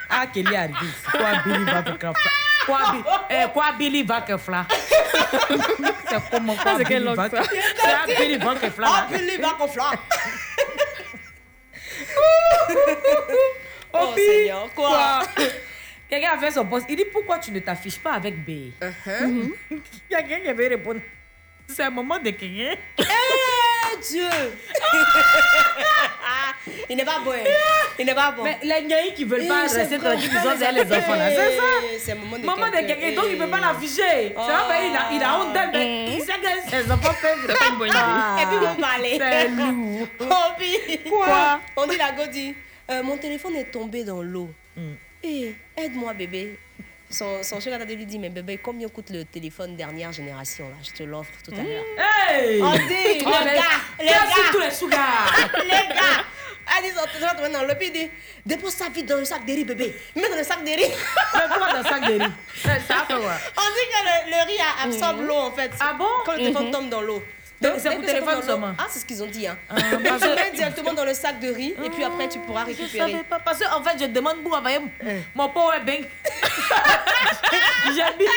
Ah, 0.09 0.21
arrivé 0.21 0.73
ici. 0.83 0.93
Quoi, 1.11 1.31
Billy 1.45 1.63
va 1.65 1.83
faire 1.83 1.97
fla. 1.97 2.13
Quoi, 2.65 2.79
eh, 3.29 3.45
quoi, 3.53 3.71
Billy 3.77 4.03
va 4.03 4.21
faire 4.21 4.39
fla? 4.39 4.65
C'est 6.09 6.29
comment 6.29 6.55
quoi, 6.55 6.73
c'est 6.77 6.83
quelle 6.85 7.03
Billy 7.03 7.05
langue, 7.05 7.15
va 7.15 7.29
ça? 7.29 7.43
C'est 7.49 7.91
un 7.91 8.05
Billy 8.19 8.37
va 8.37 8.55
faire 8.57 8.73
fla? 8.73 8.87
Ah, 8.89 9.07
Billy 9.11 9.37
va 9.37 9.49
qu'on 9.57 9.67
fly. 9.67 9.83
Oh, 13.93 13.99
Oh, 14.13 14.13
Seigneur, 14.15 14.69
quoi? 14.73 15.21
Quelqu'un 16.09 16.31
a 16.33 16.37
fait 16.37 16.51
son 16.51 16.65
poste. 16.65 16.85
Il 16.89 16.95
dit 16.95 17.05
pourquoi 17.05 17.39
tu 17.39 17.51
ne 17.51 17.59
t'affiches 17.59 17.99
pas 17.99 18.13
avec 18.13 18.35
B 18.45 18.71
Uh-huh. 18.81 19.53
Il 19.71 19.81
y 20.11 20.15
a 20.15 20.21
quelqu'un 20.23 20.39
qui 20.43 20.49
avait 20.49 20.67
répondu. 20.69 21.01
C'est 21.67 21.83
un 21.83 21.89
moment 21.89 22.17
de 22.19 22.29
quelqu'un. 22.31 22.75
Eh, 23.93 23.97
Dieu 24.11 24.29
Il 26.89 26.97
n'est 26.97 27.05
pas 27.05 27.19
bon. 27.23 27.31
hein. 27.31 27.35
Il 27.97 28.05
n'est 28.05 28.13
pas 28.13 28.31
bon. 28.31 28.43
Mais 28.43 28.59
les 28.63 28.83
gars 28.87 28.97
qui 29.15 29.23
veulent 29.23 29.47
pas 29.47 29.61
Eh, 29.65 29.69
c'est 29.69 29.77
rester 29.81 29.97
tranquilles, 29.97 30.29
ils 30.31 30.47
ont 30.47 30.57
fait 30.57 30.71
les 30.71 30.81
enfants 30.97 31.15
là. 31.15 31.29
C'est 31.29 31.57
ça? 31.57 31.63
Eh, 31.93 31.99
C'est 31.99 32.11
un 32.11 32.15
moment 32.15 32.37
de 32.37 32.45
Maman 32.45 32.67
de 32.67 32.71
quelqu'un, 32.71 33.11
donc 33.15 33.25
il 33.29 33.37
ne 33.39 33.43
peut 33.45 33.49
pas 33.51 33.59
l'afficher. 33.59 34.33
Oh. 34.37 34.41
C'est 34.45 34.65
vrai, 34.65 34.89
il 34.89 34.95
a, 34.95 35.09
il 35.13 35.23
a 35.23 35.39
honte 35.39 35.53
d'elle, 35.53 35.69
mais 35.73 36.05
il 36.13 36.21
sait 36.21 36.39
que 36.39 36.69
ses 36.69 36.91
enfants 36.91 37.13
peuvent. 37.21 37.45
C'est 37.47 37.57
pas 37.59 37.67
une 37.69 37.77
bonne 37.77 37.89
idée. 37.89 38.41
Et 38.41 38.45
puis 38.45 38.57
vous 38.57 38.81
parlez. 38.81 39.17
C'est 39.19 39.47
lourd. 39.49 40.07
Oh, 40.21 40.51
puis- 40.57 40.99
Quoi? 41.09 41.59
On 41.77 41.87
dit 41.87 41.97
la 41.97 42.11
dit 42.27 42.55
euh, 42.89 43.03
Mon 43.03 43.17
téléphone 43.17 43.55
est 43.55 43.71
tombé 43.71 44.03
dans 44.03 44.21
l'eau. 44.21 44.49
Hmm. 44.75 44.93
Eh, 45.23 45.55
aide-moi, 45.77 46.13
bébé. 46.13 46.57
Son, 47.11 47.43
son 47.43 47.59
sugar 47.59 47.77
daddy 47.79 47.95
lui 47.95 48.05
dit 48.05 48.17
Mais 48.19 48.29
bébé, 48.29 48.57
combien 48.57 48.87
coûte 48.87 49.09
le 49.09 49.25
téléphone 49.25 49.75
dernière 49.75 50.11
génération 50.11 50.69
là 50.69 50.75
Je 50.83 50.91
te 50.91 51.03
l'offre 51.03 51.31
tout 51.43 51.51
à 51.51 51.61
l'heure. 51.61 51.83
Hey 52.29 52.61
On 52.61 52.71
dit, 52.71 52.79
les 52.87 53.21
Oh, 53.25 53.29
mais 53.43 53.55
gars, 53.55 53.61
les 53.99 54.05
gars. 54.07 54.51
tous 54.51 54.59
les 54.59 54.71
sugars 54.71 55.35
les 55.63 55.69
gars 55.69 56.23
Elle 56.77 56.83
dit 56.89 56.95
téléphone 56.95 57.35
tombé 57.35 57.49
dans. 57.67 57.75
Puis 57.75 57.87
il 57.87 57.93
dit 57.93 58.09
Dépose 58.45 58.73
ça 58.73 58.89
vite 58.89 59.05
dans 59.07 59.17
le 59.17 59.25
sac 59.25 59.45
de 59.45 59.51
riz, 59.51 59.65
bébé. 59.65 59.95
Mets 60.15 60.29
dans 60.29 60.37
le 60.37 60.43
sac 60.43 60.63
de 60.63 60.69
riz. 60.69 60.91
Mais 61.33 61.41
pourquoi 61.49 61.71
dans 61.73 61.77
le 61.79 61.83
sac 61.83 62.01
de 62.07 62.13
riz 62.13 62.31
On 62.65 63.69
dit 63.75 63.87
que 63.91 63.99
le, 64.05 64.31
le 64.31 64.45
riz 64.47 64.59
absorbe 64.83 65.21
l'eau 65.21 65.35
en 65.35 65.51
fait. 65.51 65.71
Ah 65.79 65.93
bon? 65.97 66.05
Quand 66.25 66.31
le 66.33 66.37
téléphone 66.39 66.65
Mhm. 66.67 66.71
tombe 66.71 66.89
dans 66.89 67.01
l'eau. 67.01 67.21
Donc, 67.61 67.73
c'est 67.77 67.95
téléphone 68.01 68.41
seulement. 68.43 68.73
Ah, 68.77 68.87
c'est 68.89 68.99
ce 68.99 69.05
qu'ils 69.05 69.21
ont 69.21 69.27
dit. 69.27 69.45
Hein. 69.47 69.57
parce 69.69 70.21
tu 70.21 70.27
que- 70.29 70.35
mets 70.35 70.51
directement 70.55 70.93
dans 70.93 71.05
le 71.05 71.13
sac 71.13 71.39
de 71.39 71.49
riz 71.49 71.75
et 71.83 71.89
puis 71.89 72.03
après 72.03 72.27
tu 72.27 72.39
pourras 72.39 72.61
Je 72.61 72.67
récupérer. 72.69 73.11
savais 73.11 73.23
pas, 73.23 73.39
parce 73.39 73.59
qu'en 73.59 73.83
fait, 73.83 73.97
je 73.99 74.05
demande 74.05 74.41
pour 74.43 74.55
envoyer 74.57 74.79
mon 75.35 75.47
power 75.49 75.79
bank. 75.85 76.07
j'ai 77.85 78.17
mis. 78.17 78.29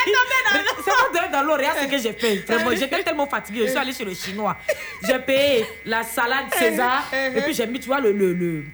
C'est 0.84 1.20
pas 1.22 1.28
dans 1.32 1.42
l'eau, 1.42 1.54
regarde 1.54 1.78
ce 1.80 1.86
que 1.86 1.98
j'ai 1.98 2.12
fait. 2.12 2.36
Vraiment, 2.46 2.70
j'étais 2.76 3.02
tellement 3.02 3.26
fatiguée. 3.26 3.62
Je 3.64 3.70
suis 3.70 3.78
allée 3.78 3.92
chez 3.92 4.04
le 4.04 4.14
chinois. 4.14 4.56
J'ai 5.02 5.18
payé 5.18 5.66
la 5.84 6.02
salade 6.02 6.46
César. 6.56 7.10
Et 7.34 7.40
puis 7.42 7.54
j'ai 7.54 7.66
mis, 7.66 7.80
tu 7.80 7.86
vois, 7.86 8.00
le. 8.00 8.12
le, 8.12 8.32
le 8.32 8.64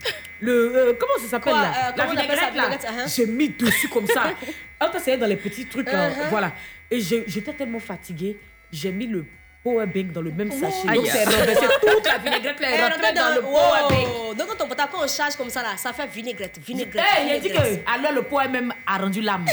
le, 0.42 0.74
euh, 0.74 0.92
comment 0.98 1.12
ça 1.22 1.28
s'appelle 1.32 1.52
là? 1.52 1.70
euh, 1.90 1.92
La 1.96 2.06
vinaigrette 2.06 2.54
là. 2.54 2.70
uh-huh. 2.70 3.14
J'ai 3.14 3.26
mis 3.26 3.50
dessus 3.50 3.88
comme 3.88 4.06
ça. 4.06 4.30
On 4.80 4.88
t'essayait 4.88 5.18
dans 5.18 5.26
les 5.26 5.36
petits 5.36 5.66
trucs, 5.66 5.88
hein, 5.92 6.08
Uh-huh. 6.08 6.28
voilà. 6.30 6.52
Et 6.90 6.98
j'étais 6.98 7.52
tellement 7.52 7.78
fatiguée, 7.78 8.38
j'ai 8.72 8.90
mis 8.90 9.06
le 9.06 9.26
power 9.62 9.86
bank 9.86 10.12
dans 10.12 10.22
le 10.22 10.30
même 10.30 10.50
sachet. 10.50 10.88
Aïe. 10.88 10.96
Donc 10.96 11.06
c'est 11.06 11.24
renversé 11.24 11.66
toute 11.80 12.06
la 12.06 12.18
vinaigrette 12.18 12.60
là 12.60 12.68
Eh, 12.70 12.74
est 12.74 12.82
rentrée 12.82 12.96
rentrez 13.06 13.12
dans 13.14 13.34
le 13.34 13.40
power 13.42 13.88
bank. 13.90 14.08
Wow. 14.08 14.34
Donc, 14.34 14.46
quand 14.56 14.64
on, 14.64 14.68
quand 14.68 15.04
on 15.04 15.08
charge 15.08 15.36
comme 15.36 15.50
ça, 15.50 15.62
là, 15.62 15.76
ça 15.76 15.92
fait 15.92 16.06
vinaigrette, 16.06 16.58
vinaigrette. 16.64 17.04
Eh, 17.20 17.26
il 17.26 17.32
a 17.32 17.38
dit 17.38 17.48
vinaigrette. 17.48 17.84
que 17.84 17.90
alors 17.90 18.12
le 18.12 18.22
poids 18.22 18.48
même 18.48 18.72
a 18.86 18.98
rendu 18.98 19.20
l'âme. 19.20 19.44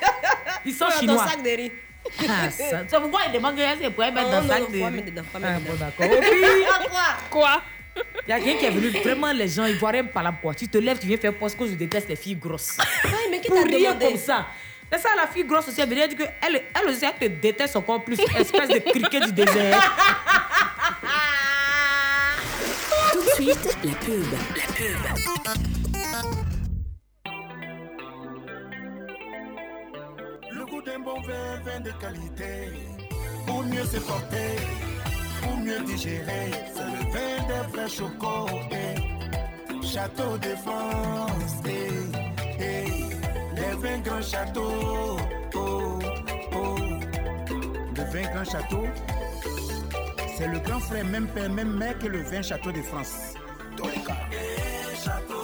Ils 0.64 0.74
sont 0.74 0.86
dans 0.86 0.90
chinois. 0.92 1.24
ton 1.24 1.30
sac 1.30 1.42
de 1.42 1.48
riz. 1.50 1.72
Ah, 2.28 2.50
ça, 2.50 2.64
c'est 2.88 3.00
pourquoi 3.00 3.20
il 3.26 3.32
demande 3.32 3.56
que 3.56 3.62
c'est 3.80 3.90
pour 3.90 4.04
mettre 4.04 4.26
Oh, 4.26 4.30
dans 4.30 4.40
le 4.42 4.48
sac 4.48 4.60
non, 4.60 4.66
de 4.68 4.96
riz? 4.96 5.02
dedans, 5.02 5.22
Ah, 5.34 5.38
bon, 5.58 5.74
d'accord. 5.74 6.20
Quoi? 6.90 7.02
Quoi? 7.30 7.62
Il 8.26 8.30
y 8.30 8.32
a 8.32 8.40
quelqu'un 8.40 8.58
qui 8.58 8.64
est 8.66 8.70
venu, 8.70 8.88
vraiment 9.02 9.32
les 9.32 9.48
gens, 9.48 9.64
ils 9.66 9.76
voient 9.76 9.90
rien 9.90 10.04
par 10.04 10.22
la 10.22 10.32
quoi. 10.32 10.54
Tu 10.54 10.68
te 10.68 10.78
lèves, 10.78 10.98
tu 10.98 11.06
viens 11.06 11.16
faire 11.18 11.34
poste 11.34 11.58
que 11.58 11.66
je 11.66 11.72
déteste 11.72 12.08
les 12.08 12.16
filles 12.16 12.36
grosses. 12.36 12.78
Ouais, 13.04 13.10
mais 13.30 13.40
qui 13.40 13.48
t'a 13.48 13.62
rien 13.62 13.90
demandé? 13.94 14.06
comme 14.06 14.16
ça. 14.16 14.46
C'est 14.92 14.98
ça, 14.98 15.10
la 15.16 15.26
fille 15.28 15.44
grosse 15.44 15.68
aussi, 15.68 15.80
elle 15.80 15.88
veut 15.88 15.94
dire 15.94 16.08
que 16.16 16.24
elle, 16.46 16.62
elle 16.74 16.88
aussi, 16.88 17.04
elle 17.04 17.18
te 17.18 17.26
déteste 17.40 17.76
encore 17.76 18.02
plus, 18.04 18.18
espèce 18.36 18.68
de 18.68 18.78
criquet 18.78 19.20
du 19.20 19.32
désert. 19.32 19.80
Tout 23.12 23.22
de 23.22 23.28
suite, 23.30 23.76
la 23.84 23.92
pub. 23.94 24.24
La 24.56 24.62
pub. 24.74 24.96
Le 30.52 30.64
goût 30.66 30.82
d'un 30.82 30.98
bon 31.00 31.20
vin, 31.22 31.60
vin 31.64 31.80
de 31.80 31.90
qualité. 31.92 32.68
Pour 33.46 33.62
mieux 33.64 33.84
se 33.84 33.96
porter, 33.98 34.56
pour 35.42 35.56
mieux 35.58 35.80
digérer. 35.80 36.50
C'est 36.74 36.84
le 36.84 37.10
vin 37.12 37.42
des 37.48 37.62
vrais 37.72 37.88
chocos. 37.88 38.48
eh. 38.72 38.94
Château 39.86 40.36
de 40.38 40.54
France. 40.56 41.62
eh, 41.66 41.88
eh. 42.60 43.19
Les 43.60 43.76
vins 43.76 43.98
grands 43.98 44.22
châteaux. 44.22 45.16
Oh, 45.54 45.98
oh. 46.54 46.76
Le 47.96 48.02
vin 48.12 48.32
grand 48.32 48.44
château. 48.44 48.86
C'est 50.36 50.48
le 50.48 50.58
grand 50.60 50.80
frère, 50.80 51.04
même 51.04 51.26
père, 51.28 51.50
même 51.50 51.76
mère 51.76 51.98
que 51.98 52.06
le 52.06 52.22
vin 52.22 52.40
château 52.42 52.72
de 52.72 52.80
France. 52.82 53.34
Les 53.84 54.00
cas. 54.02 54.16
Château 55.04 55.39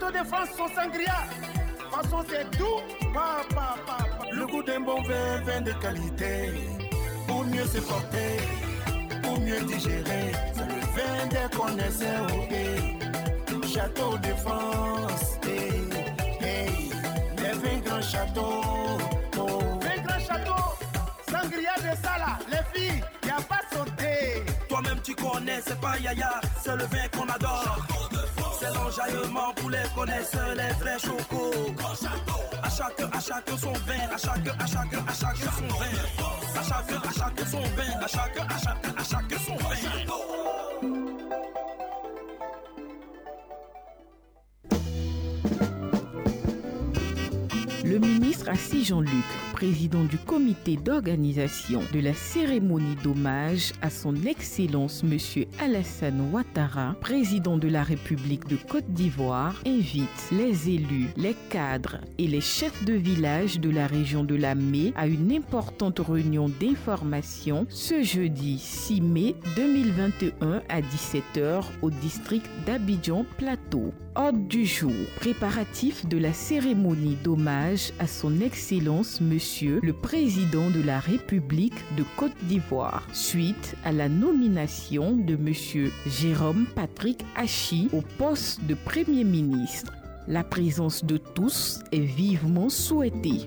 Château 0.00 0.12
de 0.18 0.24
France, 0.24 0.48
son 0.56 0.68
sangria. 0.68 1.26
Façon, 1.90 2.24
c'est 2.28 2.56
doux. 2.56 2.80
Pa, 3.12 3.40
pa, 3.54 3.74
pa. 3.86 3.98
Le 4.30 4.46
goût 4.46 4.62
d'un 4.62 4.80
bon 4.80 5.02
vin, 5.02 5.40
vin 5.44 5.60
de 5.60 5.72
qualité. 5.72 6.52
Pour 7.26 7.44
mieux 7.44 7.64
se 7.66 7.78
porter, 7.78 8.38
pour 9.22 9.40
mieux 9.40 9.60
digérer. 9.62 10.32
C'est 10.54 10.66
le 10.66 10.80
vin 10.94 11.26
des 11.30 11.56
connaisseurs. 11.56 12.26
eh. 12.50 13.66
Château 13.66 14.16
de 14.18 14.32
France. 14.34 15.36
eh, 15.46 15.70
eh. 16.42 17.42
Les 17.42 17.52
vins 17.58 17.78
grands 17.84 18.02
châteaux. 18.02 18.62
Oh. 19.36 19.60
Vin 19.80 20.02
grand 20.06 20.20
château. 20.20 20.62
Sangria 21.28 21.74
de 21.78 21.96
Sala. 22.02 22.38
Les 22.50 22.80
filles, 22.80 23.02
y 23.26 23.30
a 23.30 23.40
pas 23.42 23.60
sauté. 23.72 24.44
Toi-même 24.68 25.00
tu 25.02 25.14
connais, 25.14 25.60
c'est 25.66 25.80
pas 25.80 25.98
Yaya, 25.98 26.40
c'est 26.62 26.76
le 26.76 26.84
vin 26.84 27.08
qu'on 27.16 27.28
adore. 27.28 27.78
C'est 28.58 28.74
l'enjaillement 28.74 29.52
pour 29.54 29.70
les 29.70 29.84
connaisseurs, 29.94 30.54
les 30.56 30.72
vrais 30.80 30.98
chocos. 30.98 31.74
À 32.62 32.68
chaque, 32.68 33.00
à 33.00 33.20
chaque 33.20 33.50
son 33.58 33.72
vin, 33.72 34.08
à 34.12 34.18
chaque, 34.18 34.48
à 34.48 34.66
chaque, 34.66 34.94
à 34.94 35.14
chaque 35.14 35.36
son 35.36 35.68
vin. 35.78 35.86
À 36.56 36.62
chaque, 36.62 36.90
à 36.90 37.12
chaque 37.12 37.48
son 37.48 37.60
vin, 37.60 38.00
à 38.02 38.08
chaque, 38.08 38.38
à 38.38 38.58
chaque, 38.58 38.86
à 38.98 39.04
chaque 39.04 39.40
son 39.46 39.56
vin. 39.56 39.68
Le 47.84 47.98
ministre 47.98 48.48
Assis 48.50 48.84
Jean-Luc, 48.84 49.24
président 49.58 50.04
du 50.04 50.18
comité 50.18 50.76
d'organisation 50.76 51.80
de 51.92 51.98
la 51.98 52.14
cérémonie 52.14 52.94
d'hommage 53.02 53.72
à 53.82 53.90
son 53.90 54.14
Excellence 54.14 55.02
Monsieur 55.02 55.46
Alassane 55.58 56.30
Ouattara, 56.30 56.94
président 57.00 57.58
de 57.58 57.66
la 57.66 57.82
République 57.82 58.46
de 58.46 58.54
Côte 58.54 58.88
d'Ivoire, 58.90 59.60
invite 59.66 60.30
les 60.30 60.70
élus, 60.70 61.08
les 61.16 61.34
cadres 61.50 61.96
et 62.18 62.28
les 62.28 62.40
chefs 62.40 62.84
de 62.84 62.92
village 62.92 63.58
de 63.58 63.70
la 63.70 63.88
région 63.88 64.22
de 64.22 64.36
la 64.36 64.54
Mai 64.54 64.92
à 64.94 65.08
une 65.08 65.32
importante 65.32 65.98
réunion 65.98 66.48
d'information 66.60 67.66
ce 67.68 68.00
jeudi 68.00 68.60
6 68.60 69.00
mai 69.00 69.34
2021 69.56 70.62
à 70.68 70.80
17h 70.80 71.64
au 71.82 71.90
district 71.90 72.48
d'Abidjan 72.64 73.26
Plateau. 73.38 73.92
Ordre 74.18 74.48
du 74.48 74.66
jour, 74.66 74.90
préparatif 75.20 76.04
de 76.04 76.18
la 76.18 76.32
cérémonie 76.32 77.16
d'hommage 77.22 77.92
à 78.00 78.08
son 78.08 78.40
Excellence 78.40 79.20
Monsieur 79.20 79.78
le 79.80 79.92
Président 79.92 80.70
de 80.70 80.82
la 80.82 80.98
République 80.98 81.84
de 81.96 82.02
Côte 82.16 82.36
d'Ivoire, 82.42 83.06
suite 83.12 83.76
à 83.84 83.92
la 83.92 84.08
nomination 84.08 85.12
de 85.12 85.36
Monsieur 85.36 85.92
Jérôme 86.04 86.66
Patrick 86.74 87.24
Hachi 87.36 87.90
au 87.92 88.00
poste 88.18 88.64
de 88.64 88.74
Premier 88.74 89.22
ministre. 89.22 89.92
La 90.26 90.42
présence 90.42 91.04
de 91.04 91.16
tous 91.16 91.78
est 91.92 92.00
vivement 92.00 92.70
souhaitée. 92.70 93.46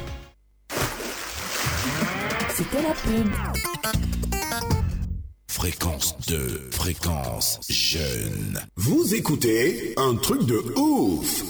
C'était 2.61 2.83
la 2.83 2.93
pub. 2.93 3.31
Fréquence 5.47 6.15
2, 6.27 6.69
fréquence 6.71 7.59
jeune. 7.67 8.61
Vous 8.75 9.15
écoutez 9.15 9.95
un 9.97 10.13
truc 10.15 10.43
de 10.45 10.57
ouf. 10.77 11.41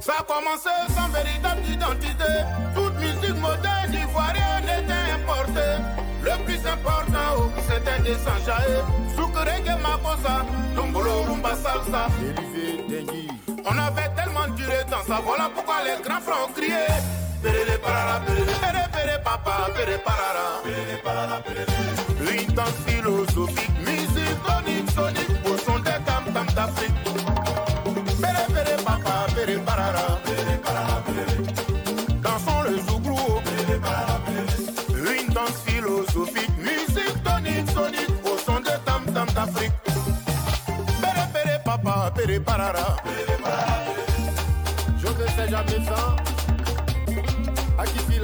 Ça 0.00 0.12
a 0.20 0.22
commencé 0.22 0.70
sans 0.94 1.08
véritable 1.08 1.62
identité. 1.68 2.32
Toute 2.76 2.94
musique 3.00 3.40
moderne 3.40 3.94
ivoirienne 3.94 4.84
était 4.84 5.12
importée. 5.12 5.82
Le 6.22 6.44
plus 6.44 6.68
important, 6.68 7.34
oh, 7.38 7.50
c'était 7.68 8.02
des 8.08 8.16
Sanjaé. 8.18 8.80
Soukereke 9.16 9.82
Makosa, 9.82 10.46
Dombolo 10.76 11.22
Rumba 11.22 11.56
Salsa. 11.56 12.06
On 13.64 13.78
avait 13.78 14.14
tellement 14.14 14.54
duré 14.54 14.84
dans 14.88 15.02
ça, 15.04 15.20
voilà 15.24 15.50
pourquoi 15.52 15.82
les 15.82 16.00
grands 16.00 16.20
frères 16.20 16.46
ont 16.48 16.52
crié? 16.52 17.23
Péré 17.44 17.76
parara, 17.76 18.22
philosophique, 22.86 23.78
musique 23.84 24.38
tonique, 24.46 24.90
sonique, 24.92 25.28
au 25.44 25.58
son 25.58 25.78
des 25.80 26.00
tam 26.06 26.24
tam 26.32 26.46
d'Afrique. 26.54 26.94
Papa, 28.86 29.26
parara. 29.66 30.20
Dansons 32.22 32.62
le 32.62 32.78
zouglou. 32.78 33.42
Philosophique, 35.66 36.56
musique 36.56 37.22
tonique, 37.22 37.70
sonique, 37.74 38.24
au 38.24 38.38
son 38.38 38.60
des 38.60 38.78
tam 38.86 39.04
tam 39.12 39.28
d'Afrique. 39.34 39.72
Papa, 41.62 42.10
parara. 42.46 42.96
Parara. 43.42 43.76
Je 44.96 45.08
ne 45.08 45.26
sais 45.36 45.50
jamais 45.50 45.84
ça. 45.84 46.23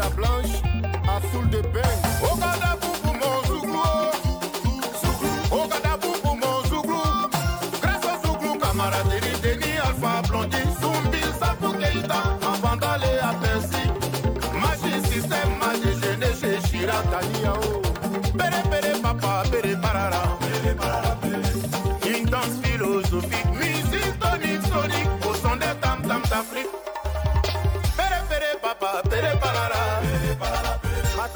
La 0.00 0.08
blanche, 0.08 0.62
à 1.06 1.20
soul 1.30 1.50
de 1.50 1.60
bain. 1.60 1.82
Au 2.22 2.89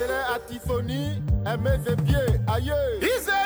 télé 0.06 0.18
à 0.30 0.38
ses 1.86 1.96
pieds 1.96 2.40
ailleurs. 2.46 3.43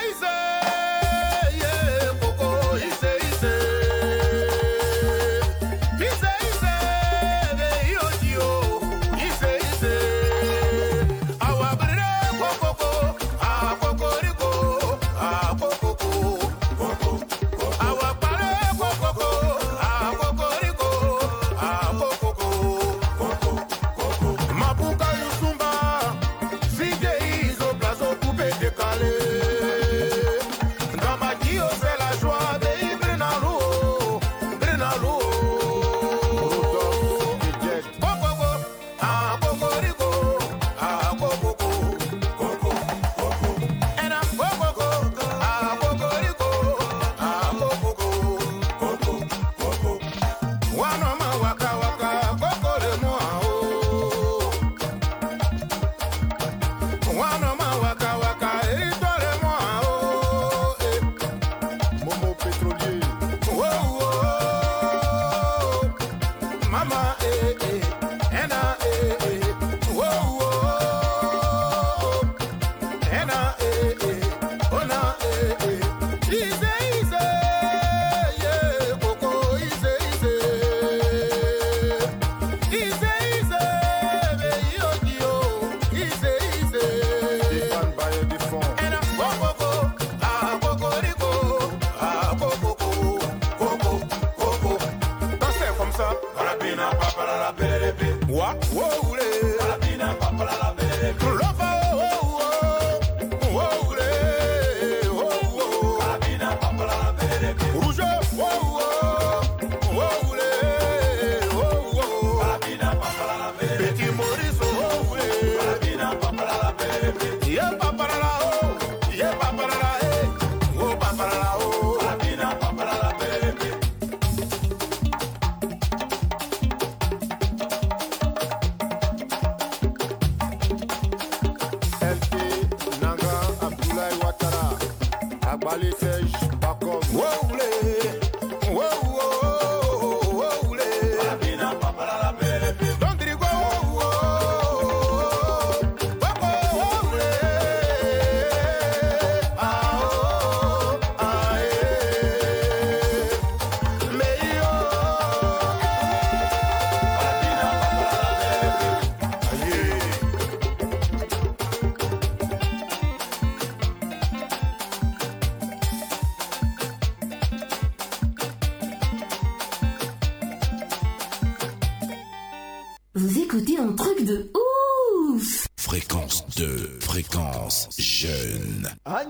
Un 173.59 173.93
truc 173.93 174.25
de 174.25 174.53
ouf 174.55 175.67
Fréquence 175.77 176.47
2, 176.57 176.99
fréquence 177.01 177.89
jeune. 177.99 178.89
Ah 179.05 179.25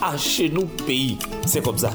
ah, 0.00 0.16
chez 0.16 0.48
nous, 0.48 0.66
pays, 0.86 1.18
c'est 1.44 1.60
comme 1.60 1.76
ça. 1.76 1.90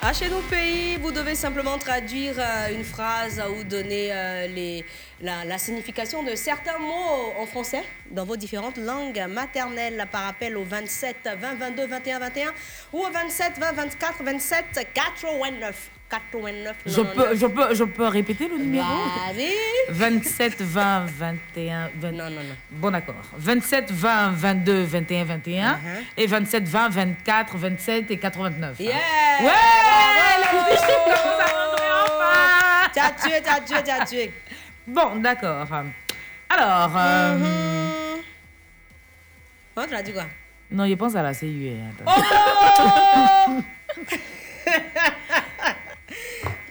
À 0.00 0.12
chez 0.12 0.28
nos 0.28 0.42
pays, 0.48 0.96
vous 0.98 1.10
devez 1.10 1.34
simplement 1.34 1.76
traduire 1.78 2.34
euh, 2.38 2.74
une 2.74 2.84
phrase 2.84 3.42
ou 3.58 3.64
donner 3.64 4.12
euh, 4.12 4.46
les, 4.46 4.84
la, 5.20 5.44
la 5.44 5.58
signification 5.58 6.22
de 6.22 6.34
certains 6.34 6.78
mots 6.78 7.32
en 7.38 7.46
français 7.46 7.82
dans 8.10 8.24
vos 8.24 8.36
différentes 8.36 8.76
langues 8.78 9.24
maternelles 9.28 10.06
par 10.10 10.26
appel 10.28 10.56
au 10.56 10.64
27 10.64 11.16
20 11.40 11.54
22 11.54 11.86
21 11.86 12.18
21 12.18 12.52
ou 12.92 12.98
au 13.00 13.10
27 13.10 13.58
20 13.58 13.72
24 13.72 14.22
27 14.24 14.64
89 14.92 15.90
89 16.10 16.76
Je 16.86 17.00
peux, 17.00 17.34
je, 17.34 17.46
peux, 17.46 17.74
je 17.74 17.84
peux 17.84 18.06
répéter 18.06 18.46
le 18.48 18.58
numéro 18.58 18.86
Vas-y. 18.86 19.52
27 19.88 20.60
20 20.60 21.06
21 21.06 21.90
20... 21.96 22.10
Non, 22.12 22.24
non, 22.24 22.30
non. 22.30 22.56
Bon, 22.72 22.90
d'accord. 22.90 23.14
27 23.36 23.90
20 23.90 24.30
22 24.32 24.82
21 24.84 25.24
21 25.24 25.72
Uh-huh. 25.74 25.78
et 26.16 26.26
27 26.26 26.64
20 26.64 26.88
24 26.90 27.56
27 27.56 28.10
et 28.10 28.18
89. 28.18 28.78
Yeah! 28.80 28.90
Ouais! 28.90 28.96
Bravo! 29.40 30.70
Les 30.70 30.76
chiffres 30.76 31.04
commencent 31.04 31.40
à 31.40 31.66
rentrer 31.66 31.84
enfin 32.04 32.90
T'as 32.94 33.10
tué, 33.10 33.40
t'as 33.42 33.60
tué, 33.60 33.76
t'as 33.84 34.04
tué. 34.04 34.32
Bon, 34.86 35.16
d'accord. 35.16 35.66
Alors. 36.48 36.92
euh, 36.96 37.38
Mm-hmm. 37.38 38.20
Oh, 39.76 39.82
tu 39.88 39.92
l'as 39.92 40.02
dit 40.02 40.12
quoi? 40.12 40.24
Non, 40.70 40.86
je 40.86 40.94
pense 40.94 41.16
à 41.16 41.22
la 41.22 41.34
CUE. 41.34 41.72
attends. 42.00 42.12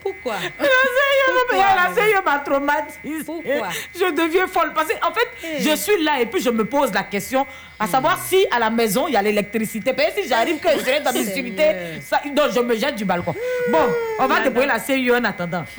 Pourquoi? 0.02 0.34
La 0.58 1.90
CUE, 1.94 2.00
CUE 2.12 2.22
m'a 2.24 2.38
traumatisée. 2.38 3.24
Pourquoi? 3.24 3.68
Je 3.94 4.10
deviens 4.12 4.46
folle. 4.46 4.72
Parce 4.74 4.88
qu'en 4.88 5.12
fait, 5.12 5.28
je 5.60 5.76
suis 5.76 6.02
là 6.02 6.20
et 6.20 6.26
puis 6.26 6.40
je 6.42 6.50
me 6.50 6.64
pose 6.64 6.92
la 6.92 7.02
question 7.04 7.46
à 7.78 7.86
savoir 7.86 8.18
si 8.22 8.46
à 8.50 8.58
la 8.58 8.70
maison 8.70 9.06
il 9.08 9.14
y 9.14 9.16
a 9.16 9.22
l'électricité. 9.22 9.92
Parce 9.92 10.14
que 10.14 10.22
si 10.22 10.28
j'arrive 10.28 10.58
que 10.60 10.68
je 10.70 11.02
dans 11.02 11.12
mes 11.12 11.26
activités, 11.26 12.00
ça, 12.02 12.20
donc 12.34 12.52
je 12.54 12.60
me 12.60 12.76
jette 12.76 12.96
du 12.96 13.04
balcon. 13.04 13.34
Bon, 13.70 13.86
on 14.18 14.26
va 14.26 14.40
déployer 14.40 14.68
la 14.68 14.80
CUE 14.80 15.10
en 15.14 15.24
attendant. 15.24 15.64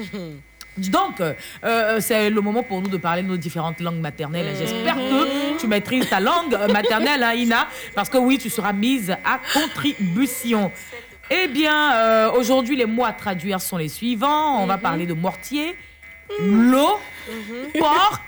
Donc, 0.77 1.21
euh, 1.21 1.33
euh, 1.63 1.99
c'est 2.01 2.29
le 2.29 2.41
moment 2.41 2.63
pour 2.63 2.81
nous 2.81 2.89
de 2.89 2.97
parler 2.97 3.21
de 3.23 3.27
nos 3.27 3.37
différentes 3.37 3.79
langues 3.79 3.99
maternelles. 3.99 4.55
J'espère 4.57 4.95
que 4.95 5.57
tu 5.57 5.67
maîtrises 5.67 6.09
ta 6.09 6.19
langue 6.19 6.53
euh, 6.53 6.67
maternelle, 6.67 7.23
hein, 7.23 7.33
Ina, 7.33 7.67
parce 7.93 8.09
que 8.09 8.17
oui, 8.17 8.37
tu 8.37 8.49
seras 8.49 8.73
mise 8.73 9.11
à 9.11 9.39
contribution. 9.53 10.71
Eh 11.31 11.47
bien, 11.47 11.93
euh, 11.93 12.31
aujourd'hui, 12.31 12.75
les 12.75 12.85
mots 12.85 13.05
à 13.05 13.13
traduire 13.13 13.61
sont 13.61 13.77
les 13.77 13.89
suivants. 13.89 14.61
On 14.61 14.65
va 14.65 14.77
parler 14.77 15.05
de 15.05 15.13
mortier, 15.13 15.75
l'eau, 16.39 16.99
porc 17.79 18.21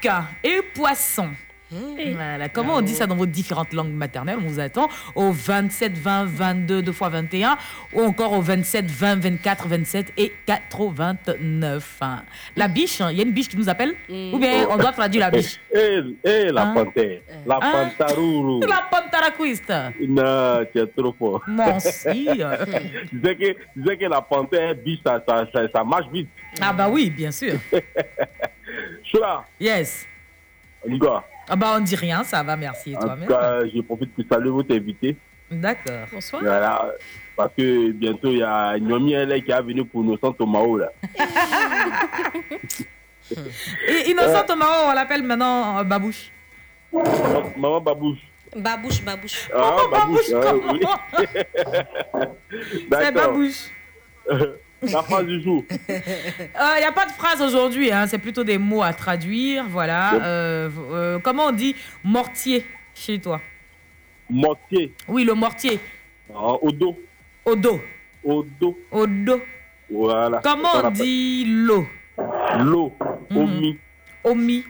et 0.43 0.61
poisson. 0.73 1.29
Voilà. 1.72 2.49
Comment 2.49 2.76
on 2.76 2.82
dit 2.82 2.93
ça 2.93 3.07
dans 3.07 3.15
vos 3.15 3.26
différentes 3.26 3.74
langues 3.74 3.91
maternelles 3.91 4.38
On 4.41 4.47
vous 4.47 4.59
attend 4.59 4.88
au 5.15 5.32
27 5.32 5.97
20 5.97 6.26
22 6.26 6.82
2 6.82 6.91
fois 6.91 7.09
21 7.09 7.57
ou 7.93 8.01
encore 8.01 8.34
au 8.34 8.41
27 8.41 8.86
20 8.86 9.15
24 9.20 9.68
27 9.68 10.13
et 10.18 10.34
89. 10.45 11.97
hein. 12.01 12.24
La 12.55 12.68
biche, 12.68 13.01
hein, 13.01 13.09
il 13.11 13.18
y 13.18 13.20
a 13.20 13.24
une 13.24 13.32
biche 13.32 13.49
qui 13.49 13.57
nous 13.57 13.70
appelle 13.70 13.95
Ou 14.09 14.38
bien 14.39 14.68
on 14.70 14.78
doit 14.78 14.91
traduire 14.93 15.22
la 15.26 15.32
biche? 15.32 15.59
Eh, 15.74 15.99
eh, 16.24 16.51
la 16.51 16.61
Hein? 16.63 16.74
panthère, 16.74 17.20
la 17.45 17.59
Hein? 17.61 17.89
pantarourou. 17.97 18.59
La 18.68 18.88
pantaraquista. 18.89 19.91
Non, 20.07 20.65
tu 20.74 20.80
es 20.82 20.88
trop 20.88 21.13
fort. 21.18 21.43
Mon 21.47 21.80
si. 21.80 22.28
je 22.28 23.15
disais 23.15 23.36
que, 23.36 23.95
que 23.95 24.05
la 24.09 24.22
panthère, 24.22 24.74
biche, 24.76 24.99
ça, 25.05 25.24
ça, 25.28 25.45
ça, 25.53 25.61
ça 25.74 25.84
marche 25.84 26.07
vite. 26.11 26.30
Ah 26.61 26.74
bah 26.74 26.88
oui, 26.89 27.09
bien 27.09 27.32
sûr. 27.32 27.53
Je 27.72 27.80
suis 29.09 29.20
là, 29.20 29.45
Yes. 29.59 30.05
gars. 30.88 31.24
Ah 31.49 31.55
bah 31.55 31.73
on 31.77 31.79
dit 31.79 31.95
rien, 31.95 32.23
ça 32.23 32.43
va, 32.43 32.55
merci. 32.57 32.91
Et 32.91 32.97
En 32.97 32.99
toi-même 32.99 33.27
tout 33.27 33.33
cas, 33.33 33.59
je 33.73 33.81
profite 33.81 34.13
pour 34.13 34.23
saluer 34.29 34.49
votre 34.49 34.75
invité. 34.75 35.15
D'accord. 35.49 36.05
Bonsoir. 36.11 36.41
Voilà, 36.41 36.91
parce 37.35 37.51
que 37.57 37.91
bientôt, 37.91 38.29
il 38.31 38.39
y 38.39 38.43
a 38.43 38.77
Nyomi 38.77 39.13
LA 39.13 39.39
qui 39.39 39.51
est 39.51 39.61
venu 39.61 39.85
pour 39.85 40.03
nos 40.03 40.17
centres 40.17 40.45
Mao, 40.45 40.77
là. 40.77 40.91
Et 43.87 44.11
Innocent 44.11 44.43
Tomao, 44.45 44.89
on 44.89 44.93
l'appelle 44.93 45.23
maintenant 45.23 45.79
euh, 45.79 45.83
Babouche. 45.83 46.31
Maman, 46.93 47.43
maman 47.57 47.81
Babouche. 47.81 48.19
Babouche, 48.55 49.01
babouche. 49.03 49.49
Ah, 49.53 49.75
Babouche, 49.91 50.31
ah, 50.33 50.53
oui. 50.71 50.79
C'est. 52.91 53.11
Babouche. 53.11 53.69
La 54.82 55.01
phrase 55.01 55.25
du 55.25 55.41
jour. 55.41 55.63
Il 55.89 56.80
n'y 56.80 56.86
a 56.86 56.91
pas 56.91 57.05
de 57.05 57.11
phrase 57.11 57.41
aujourd'hui, 57.41 57.91
hein, 57.91 58.05
c'est 58.07 58.19
plutôt 58.19 58.43
des 58.43 58.57
mots 58.57 58.84
à 58.84 58.93
traduire. 58.93 59.65
Voilà. 59.69 60.11
Yep. 60.13 60.21
Euh, 60.23 60.69
euh, 60.91 61.19
comment 61.19 61.45
on 61.47 61.51
dit 61.51 61.75
mortier 62.03 62.65
chez 62.93 63.19
toi? 63.19 63.41
Mortier. 64.30 64.93
Oui, 65.07 65.23
le 65.23 65.34
mortier. 65.34 65.80
Ah, 66.34 66.53
au 66.61 66.71
dos. 66.71 66.97
Au 67.45 67.55
dos. 67.55 67.80
Au 68.23 68.43
dos. 68.59 68.78
Au 68.91 69.07
dos. 69.07 69.41
Voilà. 69.89 70.41
Comment 70.43 70.69
on 70.84 70.91
dit 70.91 71.45
l'eau? 71.47 71.88
L'eau. 72.59 72.93
Omi. 73.34 73.78
Omi. 74.23 74.63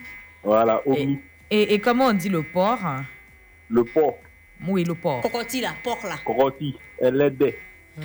Voilà, 0.44 0.82
omi. 0.86 1.20
Et, 1.50 1.74
et 1.74 1.80
comment 1.80 2.06
on 2.06 2.14
dit 2.14 2.30
le 2.30 2.44
porc? 2.44 2.80
Le 3.70 3.84
porc. 3.84 4.20
Oui, 4.68 4.84
le 4.84 4.94
porc. 4.94 5.22
Cocotti 5.22 5.62
là, 5.62 5.70
porc 5.84 6.04
là. 6.04 6.16
Coroti. 6.24 6.76
Elle 7.00 7.22
aidait. 7.22 7.58
Elle 7.98 8.04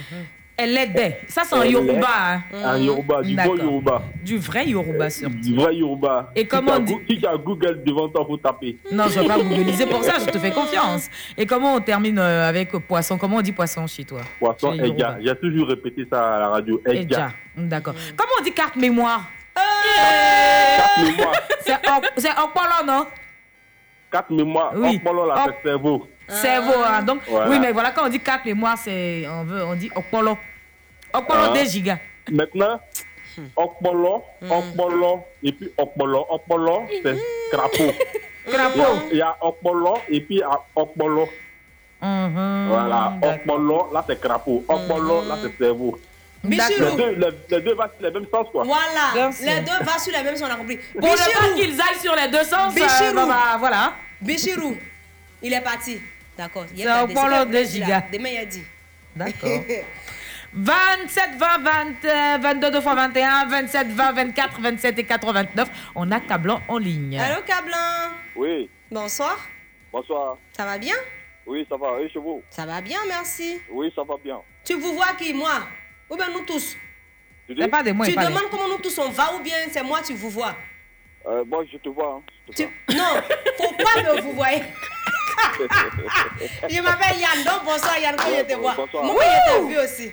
l'aidait. 0.58 1.20
Ça, 1.28 1.42
c'est 1.44 1.54
en 1.56 1.62
Elle 1.62 1.72
Yoruba. 1.72 1.92
est- 1.92 2.56
hein. 2.56 2.74
En 2.74 2.76
Yoruba, 2.76 3.22
du 3.22 3.34
bon. 3.36 3.56
Yoruba. 3.56 4.02
Du 4.22 4.38
vrai 4.38 4.66
Yoruba, 4.68 5.10
surtout. 5.10 5.36
Du 5.36 5.54
vrai 5.54 5.74
Yoruba. 5.76 6.30
Et 6.36 6.40
Si 6.40 6.46
comment 6.48 6.72
on 6.72 6.78
dit- 6.80 6.96
Si 7.08 7.18
tu 7.18 7.26
as 7.26 7.36
Google 7.36 7.82
devant 7.84 8.08
toi, 8.08 8.24
faut 8.26 8.36
taper. 8.36 8.76
Non, 8.92 9.04
je 9.08 9.18
ne 9.18 9.22
vais 9.22 9.28
pas 9.28 9.38
googliser 9.38 9.86
pour 9.86 10.04
ça, 10.04 10.14
je 10.20 10.26
te 10.30 10.38
fais 10.38 10.50
confiance. 10.50 11.08
Et 11.36 11.46
comment 11.46 11.74
on 11.74 11.80
termine 11.80 12.18
euh, 12.18 12.48
avec 12.48 12.70
poisson? 12.86 13.16
Comment 13.18 13.36
on 13.38 13.42
dit 13.42 13.52
poisson 13.52 13.86
chez 13.86 14.04
toi? 14.04 14.20
Poisson, 14.38 14.72
Edja. 14.74 15.16
J'ai 15.24 15.34
toujours 15.36 15.68
répété 15.68 16.06
ça 16.10 16.36
à 16.36 16.38
la 16.38 16.48
radio. 16.48 16.80
Edja. 16.86 17.32
D'accord. 17.56 17.94
Comment 18.16 18.32
on 18.40 18.44
dit 18.44 18.52
carte 18.52 18.76
mémoire? 18.76 19.24
Carte 19.54 20.98
mémoire. 21.06 21.32
C'est 21.60 21.76
C'est 22.16 22.30
Okpolo, 22.30 22.86
non? 22.86 23.06
Carte 24.10 24.30
mémoire. 24.30 24.72
Oui. 24.76 24.96
Okpolo, 24.96 25.26
là, 25.26 25.46
c'est 25.46 25.68
cerveau. 25.68 26.06
Cerveau. 26.28 26.82
hein. 26.86 27.02
Donc, 27.02 27.20
Voilà. 27.28 27.50
oui, 27.50 27.58
mais 27.58 27.72
voilà, 27.72 27.90
quand 27.90 28.04
on 28.06 28.08
dit 28.08 28.20
carte 28.20 28.44
mémoire, 28.44 28.78
c'est, 28.78 29.24
on, 29.28 29.44
veut, 29.44 29.64
on 29.64 29.74
dit 29.74 29.90
Okpolo. 29.94 30.38
Okpolo 31.12 31.40
Ah. 31.50 31.52
2 31.54 31.64
gigas. 31.64 31.98
Maintenant, 32.30 32.80
Okpolo, 33.56 34.24
Okpolo, 34.48 35.24
et 35.42 35.52
puis 35.52 35.70
Okpolo. 35.76 36.26
Okpolo, 36.30 36.82
c'est 37.02 37.16
crapaud. 37.50 37.92
Crapaud. 38.46 39.08
Il 39.12 39.18
y 39.18 39.22
a 39.22 39.36
Okpolo 39.40 39.94
et 40.08 40.20
puis 40.20 40.34
il 40.36 40.38
y 40.38 40.42
a 40.42 40.50
Okpolo. 40.74 41.28
Mhm. 42.00 42.66
Voilà, 42.68 43.14
Okpolo, 43.22 43.90
là 43.92 44.04
c'est 44.06 44.20
crapaud. 44.20 44.64
Okpolo, 44.68 45.22
là 45.28 45.36
c'est 45.42 45.56
cerveau. 45.56 45.98
Les 46.44 46.56
deux, 46.96 47.10
les, 47.10 47.56
les 47.56 47.62
deux 47.62 47.74
vont 47.74 47.84
sur 47.84 48.00
le 48.00 48.10
même 48.10 48.26
sens, 48.34 48.48
quoi. 48.50 48.64
Voilà, 48.64 49.30
les 49.40 49.60
deux 49.60 49.84
vont 49.84 49.98
sur 50.00 50.12
les 50.12 50.22
mêmes, 50.24 50.34
on 50.42 50.46
a 50.46 50.56
compris. 50.56 50.76
Pour 50.98 51.02
ne 51.08 51.16
pas 51.16 51.54
qu'ils 51.54 51.80
aillent 51.80 52.00
sur 52.00 52.16
les 52.16 52.28
deux 52.28 52.42
sens, 52.42 52.72
euh, 52.72 52.74
Bichirou. 52.74 53.14
bah, 53.14 53.26
bah, 53.28 53.56
voilà. 53.60 53.92
Bichirou, 54.20 54.76
il 55.40 55.52
est 55.52 55.60
parti. 55.60 56.00
D'accord. 56.36 56.66
Il 56.74 56.82
C'est 56.82 56.88
a 56.88 57.04
au 57.04 57.06
dit, 57.06 57.14
polo 57.14 57.26
c'est 57.40 57.46
de 57.46 57.52
pas- 57.52 57.64
giga. 57.64 58.04
Demain, 58.12 58.28
il 58.30 58.38
a 58.38 58.44
dit. 58.46 58.62
D'accord. 59.14 59.50
27, 60.54 61.30
20, 61.38 61.58
20, 61.58 62.04
euh, 62.04 62.38
22, 62.40 62.70
2 62.70 62.80
fois 62.80 62.94
21, 62.94 63.46
27, 63.46 63.88
20, 63.88 64.12
24, 64.12 64.60
27 64.60 64.98
et 64.98 65.04
89. 65.04 65.68
On 65.94 66.10
a 66.10 66.20
Cablan 66.20 66.60
en 66.68 66.78
ligne. 66.78 67.18
Allô, 67.18 67.40
Cablan? 67.42 68.10
Oui, 68.36 68.68
Bonsoir. 68.90 69.38
bonsoir. 69.90 70.36
Ça 70.56 70.64
va 70.66 70.76
bien? 70.78 70.94
Oui, 71.46 71.66
ça 71.68 71.76
va. 71.76 72.00
Et 72.02 72.10
chez 72.10 72.18
vous? 72.18 72.42
Ça 72.50 72.66
va 72.66 72.80
bien, 72.82 72.98
merci. 73.08 73.60
Oui, 73.70 73.90
ça 73.96 74.02
va 74.02 74.14
bien. 74.22 74.40
Tu 74.64 74.74
vous 74.74 74.92
vois 74.94 75.12
qui, 75.18 75.32
moi? 75.32 75.60
Ou 76.10 76.16
bien 76.16 76.28
nous 76.30 76.44
tous? 76.44 76.76
Tu 77.48 77.54
dis? 77.54 77.66
pas 77.68 77.82
de 77.82 77.92
moi, 77.92 78.06
Tu 78.06 78.12
demandes 78.14 78.48
comment 78.50 78.68
nous 78.68 78.76
tous 78.78 78.96
on 78.98 79.08
va 79.10 79.34
ou 79.34 79.40
bien 79.40 79.56
c'est 79.70 79.82
moi 79.82 80.00
tu 80.04 80.12
vous 80.14 80.30
vois? 80.30 80.54
Euh, 81.26 81.44
Moi, 81.46 81.64
je 81.72 81.76
te 81.78 81.88
vois. 81.88 82.18
hein, 82.18 82.22
je 82.50 82.52
te 82.56 82.62
vois. 82.62 82.96
Non, 82.96 83.22
faut 83.56 83.72
pas 83.74 84.02
me 84.14 84.20
vous 84.20 84.32
voyez. 84.32 84.62
Je 86.68 86.80
m'appelle 86.82 87.18
Yann, 87.20 87.44
donc 87.44 87.64
bonsoir 87.64 87.98
Yann, 87.98 88.16
que 88.16 88.22
je 88.22 88.54
te 88.54 88.58
vois? 88.58 88.74
Bonsoir. 88.74 89.04
Moi, 89.04 89.22
je 89.22 89.52
t'ai 89.52 89.68
vu 89.68 89.78
aussi. 89.78 90.12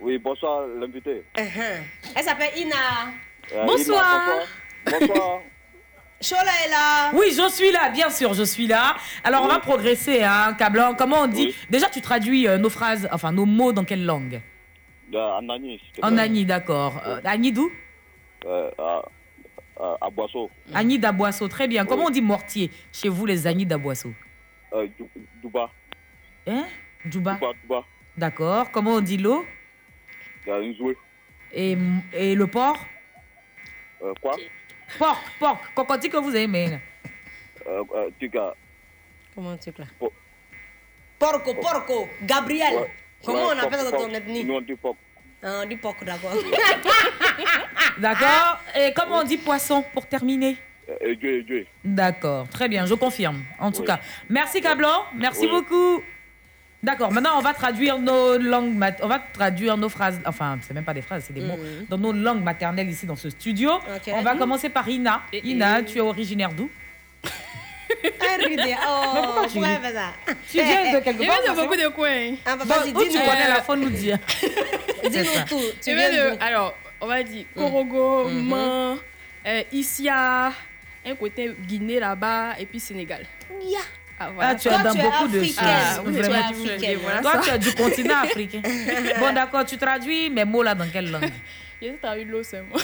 Oui, 0.00 0.18
bonsoir, 0.18 0.66
l'invité. 0.78 1.22
Uh-huh. 1.36 1.82
Elle 2.14 2.24
s'appelle 2.24 2.56
Ina. 2.56 2.76
Euh, 3.52 3.64
Bonsoir. 3.64 4.04
Ina, 4.04 4.98
bonsoir. 4.98 5.00
Bonsoir. 5.08 5.40
Chola 6.20 6.50
est 6.66 6.70
là. 6.70 7.10
Oui, 7.14 7.26
je 7.30 7.48
suis 7.48 7.70
là, 7.70 7.90
bien 7.90 8.10
sûr, 8.10 8.34
je 8.34 8.42
suis 8.42 8.66
là. 8.66 8.96
Alors, 9.22 9.44
on 9.44 9.46
va 9.48 9.60
progresser, 9.60 10.22
hein, 10.24 10.52
Cablan. 10.58 10.94
Comment 10.96 11.22
on 11.22 11.26
dit? 11.28 11.54
Déjà, 11.70 11.88
tu 11.88 12.00
traduis 12.00 12.48
euh, 12.48 12.58
nos 12.58 12.70
phrases, 12.70 13.08
enfin 13.12 13.30
nos 13.30 13.44
mots 13.46 13.72
dans 13.72 13.84
quelle 13.84 14.04
langue? 14.04 14.40
Euh, 15.14 15.18
En 15.38 15.48
Agni, 15.48 15.80
En. 16.02 16.18
Agni, 16.18 16.44
d'accord. 16.44 17.00
Agni 17.24 17.52
d'où? 17.52 17.70
À, 18.46 19.02
à, 19.80 19.96
à 20.00 20.10
Boisseau. 20.10 20.50
Agni 20.74 20.98
d'Aboisseau, 20.98 21.46
très 21.48 21.68
bien. 21.68 21.84
Comment 21.84 22.06
on 22.06 22.10
dit 22.10 22.20
mortier 22.20 22.70
chez 22.92 23.08
vous, 23.08 23.24
les 23.24 23.46
Agni 23.46 23.64
d'Aboisseau? 23.64 24.12
Euh, 24.72 24.86
Douba. 25.42 25.70
Hein? 26.46 26.66
Djouba 27.06 27.34
Douba, 27.34 27.52
Douba. 27.62 27.84
D'accord. 28.16 28.70
Comment 28.70 28.94
on 28.94 29.00
dit 29.00 29.16
l'eau? 29.16 29.44
Nzoué. 30.46 30.96
et, 31.52 31.76
et 32.12 32.34
le 32.34 32.46
porc? 32.46 32.78
Euh, 34.02 34.14
quoi? 34.20 34.36
Porc, 34.98 35.22
porc. 35.38 35.60
Cocotti 35.74 36.08
que 36.08 36.16
vous 36.16 36.34
aimez? 36.34 36.78
euh, 37.66 37.82
euh. 37.94 38.10
Comment 39.34 39.56
tu 39.58 39.70
là 39.78 39.84
Po- 39.98 40.12
Porco, 41.18 41.54
porco, 41.54 42.08
Gabriel. 42.22 42.74
Ouais. 42.76 42.90
Comment 43.24 43.48
Ouais, 43.48 43.54
on 43.54 43.58
appelle 43.58 43.80
ça 43.80 43.90
porc, 43.90 43.92
dans 43.92 43.98
ton 43.98 44.04
porc. 44.08 44.14
ethnie? 44.16 44.44
Nous, 44.44 44.54
on 44.54 44.60
dit 44.60 44.74
porc. 44.76 44.96
Ah, 45.42 45.60
On 45.62 45.66
dit 45.68 45.76
porco, 45.76 46.04
d'accord. 46.04 46.32
D'accord. 47.98 48.60
Et 48.76 48.92
comment 48.94 49.18
on 49.18 49.24
dit 49.24 49.36
poisson 49.38 49.84
pour 49.92 50.06
terminer? 50.06 50.56
D'accord, 51.84 52.48
très 52.48 52.68
bien, 52.68 52.86
je 52.86 52.94
confirme. 52.94 53.42
En 53.58 53.70
tout 53.72 53.80
Oui. 53.80 53.86
cas, 53.86 54.00
merci 54.28 54.60
Cablan, 54.60 55.04
merci 55.14 55.40
Oui. 55.42 55.48
beaucoup. 55.50 56.02
D'accord, 56.82 57.10
maintenant 57.10 57.32
on 57.36 57.40
va 57.40 57.52
traduire 57.54 57.98
nos 57.98 58.38
langues, 58.38 58.80
on 59.02 59.08
va 59.08 59.18
traduire 59.18 59.76
nos 59.76 59.88
phrases, 59.88 60.20
enfin 60.24 60.58
c'est 60.62 60.72
même 60.74 60.84
pas 60.84 60.94
des 60.94 61.02
phrases, 61.02 61.24
c'est 61.26 61.32
des 61.32 61.40
mots, 61.40 61.56
Mhm. 61.56 61.86
dans 61.88 61.98
nos 61.98 62.12
langues 62.12 62.42
maternelles 62.42 62.88
ici 62.88 63.04
dans 63.04 63.16
ce 63.16 63.30
studio. 63.30 63.72
On 64.12 64.22
va 64.22 64.36
commencer 64.36 64.68
par 64.68 64.88
Ina. 64.88 65.22
Ina, 65.32 65.82
tu 65.82 65.98
es 65.98 66.00
originaire 66.00 66.52
d'où? 66.52 66.70
Oh, 67.90 69.42
tu 69.46 69.58
Tu 70.50 70.62
viens 70.62 70.92
de 70.92 71.00
quelque 71.02 71.04
part 71.04 71.16
vient 71.16 71.40
de 71.40 71.46
forcément 71.46 71.62
beaucoup 71.62 71.76
de 71.76 71.88
coins. 71.88 72.34
Ah, 72.46 72.54
bah, 72.56 72.64
Bon, 72.66 72.74
vas-y, 72.74 72.92
où 72.92 73.02
tu 73.02 73.08
dis-nous. 73.08 73.24
connais 73.24 73.48
la 73.48 73.62
faut 73.62 73.76
nous 73.76 73.88
dire. 73.90 74.18
Dis-nous 75.02 75.44
tout. 75.48 75.60
Tu 75.82 75.94
viens 75.94 76.10
viens 76.10 76.30
de. 76.34 76.42
Alors, 76.42 76.74
on 77.00 77.06
va 77.06 77.22
dire 77.22 77.46
Korogo, 77.56 78.28
Mhm. 78.28 78.48
Man, 78.48 78.96
euh, 79.46 79.62
Issia, 79.72 80.52
un 81.06 81.14
côté 81.14 81.54
Guinée 81.66 82.00
là-bas, 82.00 82.54
et 82.58 82.66
puis 82.66 82.80
Sénégal. 82.80 83.24
Ya. 83.62 83.78
Ah, 84.20 84.30
Ah, 84.40 84.54
tu 84.56 84.66
es 84.68 84.70
dans 84.72 84.92
tu 84.92 84.98
es 84.98 85.02
beaucoup 85.02 85.28
de 85.28 85.38
africaine. 85.38 85.64
choses. 85.94 86.02
Oui, 86.06 86.12
tu 86.14 86.20
es 86.20 86.34
africaine. 86.34 86.98
Voilà 87.02 87.20
Toi, 87.22 87.32
ça. 87.34 87.38
tu 87.40 87.50
es 87.50 87.58
du 87.58 87.72
continent 87.74 88.16
africain. 88.24 88.62
bon, 89.20 89.32
d'accord, 89.32 89.64
tu 89.64 89.78
traduis 89.78 90.28
mes 90.28 90.44
mots 90.44 90.62
là 90.64 90.74
dans 90.74 90.88
quelle 90.90 91.10
langue? 91.10 91.30
J'ai 91.80 91.88
eu 91.90 92.24
l'eau 92.24 92.42
seulement. 92.42 92.74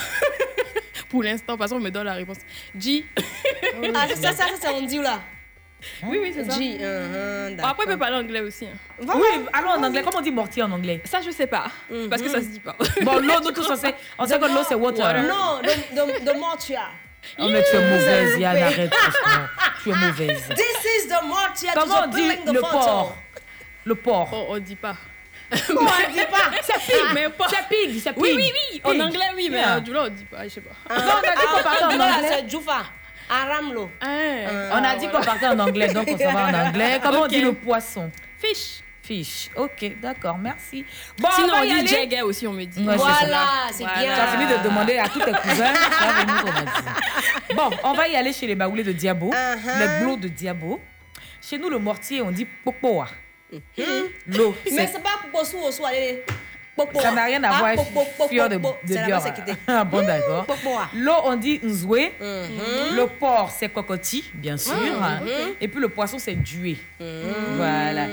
Pour 1.08 1.22
l'instant, 1.24 1.56
parce 1.56 1.72
qu'on 1.72 1.80
me 1.80 1.90
donne 1.90 2.04
la 2.06 2.14
réponse. 2.14 2.38
G. 2.78 3.04
Ah, 3.94 4.04
c'est 4.08 4.16
ça, 4.16 4.32
ça, 4.32 4.44
ça, 4.46 4.54
c'est 4.60 4.68
on 4.70 4.82
dit 4.82 4.98
là. 4.98 5.20
Oui, 6.04 6.18
oui, 6.22 6.32
c'est 6.34 6.44
ça. 6.50 6.56
G. 6.58 6.78
uh-huh, 6.80 7.56
Bon, 7.56 7.64
après, 7.64 7.84
on 7.86 7.90
peut 7.90 7.98
parler 7.98 8.16
anglais 8.16 8.40
aussi. 8.40 8.66
hein. 8.66 8.76
Oui, 9.00 9.26
allons 9.52 9.70
en 9.70 9.82
anglais. 9.82 10.02
Comment 10.04 10.18
on 10.18 10.22
dit 10.22 10.30
mortier 10.30 10.62
en 10.62 10.70
anglais? 10.72 11.00
Ça, 11.04 11.20
je 11.20 11.30
sais 11.30 11.46
pas. 11.48 11.66
Parce 12.08 12.22
que 12.22 12.28
ça 12.28 12.40
se 12.40 12.46
dit 12.46 12.60
pas. 12.60 12.76
Bon, 13.02 13.18
l'eau, 13.18 13.40
nous 13.42 13.50
tous, 13.50 13.68
on 13.70 13.76
sait, 13.76 13.94
on 14.18 14.24
sait 14.26 14.38
que 14.38 14.44
l'eau, 14.46 14.62
c'est 14.68 14.74
water. 14.76 15.22
Non, 15.24 15.60
de, 15.62 16.22
de, 16.22 16.32
de 16.32 16.38
mortia. 16.38 16.88
Oh, 17.38 17.48
mais 17.48 17.62
tu 17.62 17.76
es 17.76 17.80
mauvaise, 17.90 18.38
Yann, 18.38 18.56
arrête. 18.56 18.94
franchement. 18.94 19.46
Tu 19.82 19.90
es 19.90 19.94
mauvaise. 19.94 20.48
This 20.56 21.04
is 21.04 21.08
the 21.08 21.22
mortia 21.26 21.72
Comment 21.74 22.02
on 22.04 22.06
dit 22.08 22.28
the 22.44 22.52
le 22.52 22.60
photo. 22.60 22.70
porc? 22.70 23.16
Le 23.84 23.94
porc. 23.94 24.28
On, 24.32 24.54
on 24.54 24.58
dit 24.58 24.76
pas. 24.76 24.96
Oh, 25.52 25.56
on 25.78 26.12
dit 26.12 26.20
pas. 26.30 26.50
C'est 26.62 26.74
pig, 26.92 27.04
mais 27.14 27.28
pas. 27.28 27.46
C'est 27.48 27.68
pig, 27.68 28.00
c'est 28.02 28.12
pig. 28.12 28.22
Oui, 28.22 28.32
oui, 28.36 28.52
oui. 28.72 28.80
En 28.84 28.98
anglais, 29.00 29.26
oui, 29.36 29.48
mais 29.50 29.58
Yeah. 29.58 29.78
en 29.78 29.84
Djoula, 29.84 30.02
on 30.04 30.08
dit 30.08 30.24
pas. 30.24 30.44
Je 30.44 30.48
sais 30.48 30.60
pas. 30.60 30.70
Ah, 30.88 30.94
Non, 30.98 31.12
on 31.12 31.18
a 31.18 31.20
dit 31.20 31.46
qu'on 31.46 31.58
ah, 31.58 31.62
parlait 31.62 31.84
en 31.84 32.00
anglais. 32.00 32.28
c'est 32.28 32.50
Djoufa. 32.50 32.82
Aramlo. 33.30 33.90
On 34.02 34.84
a 34.84 34.96
dit 34.96 35.08
qu'on 35.08 35.20
partait 35.22 35.46
en 35.48 35.58
anglais, 35.58 35.88
donc 35.92 36.08
on 36.08 36.18
s'en 36.18 36.32
va 36.32 36.44
en 36.46 36.66
anglais. 36.68 37.00
Comment 37.02 37.20
on 37.20 37.24
Ok. 37.24 37.28
dit 37.30 37.40
le 37.40 37.52
poisson? 37.52 38.10
Fish. 38.38 38.80
Fish. 39.04 39.50
Ok, 39.54 40.00
d'accord, 40.00 40.38
merci. 40.38 40.82
Bon, 41.18 41.28
Sinon, 41.34 41.48
on 41.48 41.50
va 41.56 41.60
on 41.60 41.62
y 41.64 41.68
dit 41.68 41.78
aller. 41.80 41.86
Jagger 41.88 42.22
aussi, 42.22 42.46
on 42.46 42.52
me 42.54 42.64
dit. 42.64 42.82
Ouais, 42.88 42.96
Voilà, 42.96 43.68
c'est 43.70 43.84
Voilà. 43.84 43.98
bien. 44.00 44.14
Tu 44.14 44.20
as 44.20 44.26
fini 44.28 44.46
de 44.46 44.64
demander 44.64 44.96
à 44.96 45.08
tous 45.10 45.18
tes 45.20 45.32
cousins. 45.32 45.74
on. 47.50 47.54
Bon, 47.54 47.70
on 47.84 47.92
va 47.92 48.08
y 48.08 48.16
aller 48.16 48.32
chez 48.32 48.46
les 48.46 48.54
baoulés 48.54 48.82
de 48.82 48.92
Diabo, 48.92 49.30
Uh-huh. 49.30 49.78
les 49.78 50.04
blots 50.04 50.16
de 50.16 50.28
Diabo. 50.28 50.80
Chez 51.42 51.58
nous, 51.58 51.68
le 51.68 51.78
mortier, 51.78 52.22
on 52.22 52.30
dit 52.30 52.46
popoa. 52.64 53.08
L'eau. 54.26 54.54
Mais 54.72 54.86
c'est- 54.86 55.02
pas 55.02 55.10
pour 55.30 55.44
sous 55.44 55.58
au 55.58 55.70
soir, 55.70 55.90
allez. 55.90 56.24
Popo. 56.74 56.98
Ça 56.98 57.12
n'a 57.12 57.24
rien 57.26 57.40
à 57.44 57.50
Ah, 57.52 57.58
voir 57.58 57.66
avec 57.66 57.80
fior 58.28 58.48
de, 58.48 58.56
de 58.56 59.04
bière. 59.04 59.22
Ah, 59.68 59.84
bon, 59.84 60.04
d'accord. 60.04 60.44
Popoa. 60.44 60.88
L'eau, 60.94 61.12
on 61.24 61.36
dit 61.36 61.60
nzoué. 61.62 62.14
Mhm. 62.20 62.96
Le 62.96 63.06
porc, 63.06 63.52
c'est 63.56 63.68
cocotti, 63.68 64.24
bien 64.34 64.56
sûr. 64.56 64.74
Ah, 65.00 65.20
ok. 65.22 65.56
Et 65.60 65.68
puis 65.68 65.80
le 65.80 65.88
poisson, 65.88 66.18
c'est 66.18 66.34
dué. 66.34 66.76
Mhm. 66.98 67.06
Voilà. 67.56 68.06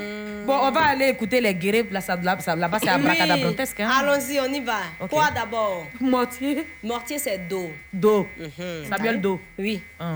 Bon, 0.45 0.57
on 0.61 0.71
va 0.71 0.81
aller 0.85 1.07
écouter 1.09 1.39
les 1.41 1.53
guérés. 1.53 1.87
Là, 1.91 2.01
ça- 2.01 2.15
là, 2.15 2.37
là-bas, 2.55 2.79
c'est 2.81 2.89
abracadabrantesque. 2.89 3.79
Hein? 3.79 3.89
Allons-y, 3.99 4.39
on 4.39 4.51
y 4.53 4.59
va. 4.61 4.79
Quoi 5.09 5.29
d'abord? 5.31 5.85
Mortier. 5.99 6.65
Mortier, 6.83 7.19
c'est 7.19 7.37
dos. 7.47 7.71
Do. 7.91 8.27
Mhm. 8.37 8.85
Samuel 8.89 9.21
Do. 9.21 9.39
Oui. 9.57 9.81
Mhm. 9.99 10.15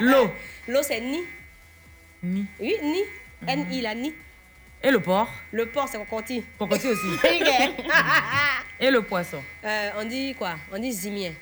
L'eau. 0.00 0.30
L'eau, 0.68 0.82
c'est 0.82 1.00
ni. 1.00 1.20
Ni. 2.22 2.46
Oui, 2.60 2.76
ni. 2.82 3.00
N-I, 3.46 3.80
la 3.80 3.94
ni. 3.94 4.14
Et 4.82 4.90
le 4.90 5.00
porc? 5.00 5.28
Le 5.52 5.66
porc, 5.66 5.88
c'est 5.90 5.98
cocotti. 5.98 6.44
Cocotti 6.58 6.88
aussi. 6.88 7.06
Et 8.80 8.90
le 8.90 9.02
poisson? 9.02 9.42
Euh, 9.64 9.90
on 10.00 10.04
dit 10.04 10.34
quoi? 10.36 10.54
On 10.72 10.78
dit 10.78 10.92
zimien. 10.92 11.32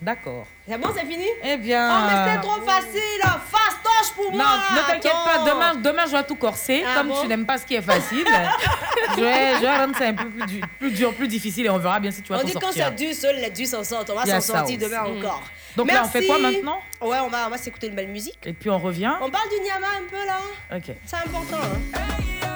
D'accord. 0.00 0.46
C'est 0.68 0.78
bon, 0.78 0.88
c'est 0.94 1.04
fini? 1.06 1.26
Eh 1.42 1.56
bien. 1.56 1.90
Oh, 1.90 2.06
mais 2.08 2.32
c'est 2.32 2.40
trop 2.40 2.60
facile. 2.60 3.20
Fastoche 3.22 4.14
pour 4.14 4.30
Non, 4.30 4.38
moi. 4.38 4.58
ne 4.76 4.86
t'inquiète 4.92 5.12
pas, 5.12 5.38
demain, 5.50 5.74
demain 5.74 6.06
je 6.06 6.12
vais 6.12 6.22
tout 6.24 6.36
corser. 6.36 6.84
Ah 6.86 6.98
Comme 6.98 7.08
bon 7.08 7.20
tu 7.22 7.26
n'aimes 7.28 7.46
pas 7.46 7.58
ce 7.58 7.66
qui 7.66 7.74
est 7.74 7.82
facile, 7.82 8.24
je, 9.16 9.20
vais, 9.20 9.54
je 9.56 9.60
vais 9.60 9.76
rendre 9.76 9.96
ça 9.96 10.04
un 10.06 10.14
peu 10.14 10.28
plus, 10.28 10.46
du- 10.46 10.60
plus 10.78 10.90
dur, 10.92 11.12
plus 11.14 11.26
difficile 11.28 11.66
et 11.66 11.70
on 11.70 11.78
verra 11.78 11.98
bien 11.98 12.10
si 12.12 12.22
tu 12.22 12.28
vas 12.32 12.36
On 12.38 12.40
t'en 12.42 12.46
dit 12.46 12.52
quand 12.54 12.60
sortir. 12.60 12.86
c'est 12.88 12.94
dur, 12.94 13.12
seuls 13.14 13.36
les 13.40 13.50
durs 13.50 13.66
s'en 13.66 13.82
sortent. 13.82 14.10
On 14.10 14.14
va 14.14 14.24
s'en 14.40 14.40
sortir 14.54 14.78
demain 14.78 15.02
Mm. 15.02 15.18
encore. 15.18 15.42
Donc 15.76 15.90
là, 15.92 16.02
on 16.04 16.08
fait 16.08 16.26
quoi 16.26 16.38
maintenant? 16.38 16.80
Ouais, 17.00 17.18
on 17.20 17.28
va, 17.28 17.46
on 17.46 17.50
va 17.50 17.58
s'écouter 17.58 17.88
une 17.88 17.94
belle 17.94 18.08
musique. 18.08 18.38
Et 18.46 18.52
puis 18.52 18.70
on 18.70 18.78
revient. 18.78 19.12
On 19.20 19.30
parle 19.30 19.48
du 19.48 19.60
Nyama 19.64 19.86
un 19.86 20.08
peu 20.08 20.24
là. 20.26 20.38
Ok. 20.76 20.94
C'est 21.06 21.16
important. 21.16 21.56
Hein? 21.94 22.47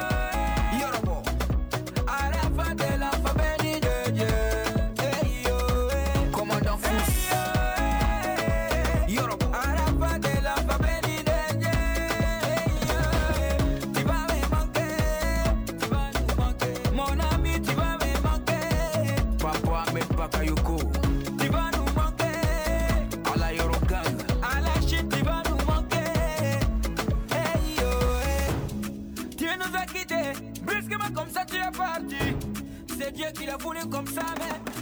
Dieu 33.13 33.27
qui 33.37 33.45
l'a 33.45 33.57
voulu 33.57 33.79
comme 33.91 34.07
ça, 34.07 34.23
mais 34.39 34.72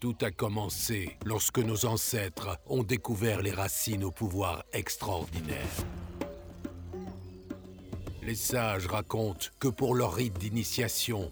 Tout 0.00 0.16
a 0.20 0.30
commencé 0.30 1.16
lorsque 1.24 1.58
nos 1.58 1.86
ancêtres 1.86 2.58
ont 2.66 2.82
découvert 2.82 3.40
les 3.40 3.52
racines 3.52 4.04
au 4.04 4.10
pouvoir 4.10 4.64
extraordinaire. 4.72 5.56
Les 8.22 8.34
sages 8.34 8.86
racontent 8.86 9.46
que 9.58 9.68
pour 9.68 9.94
leur 9.94 10.14
rite 10.14 10.38
d'initiation, 10.38 11.30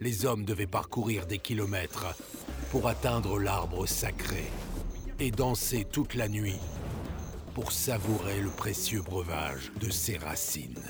les 0.00 0.24
hommes 0.24 0.44
devaient 0.44 0.66
parcourir 0.66 1.26
des 1.26 1.38
kilomètres 1.38 2.14
pour 2.70 2.88
atteindre 2.88 3.38
l'arbre 3.38 3.86
sacré 3.86 4.44
et 5.18 5.30
danser 5.30 5.84
toute 5.84 6.14
la 6.14 6.28
nuit 6.28 6.58
pour 7.54 7.72
savourer 7.72 8.40
le 8.40 8.50
précieux 8.50 9.02
breuvage 9.02 9.72
de 9.80 9.90
ses 9.90 10.18
racines. 10.18 10.82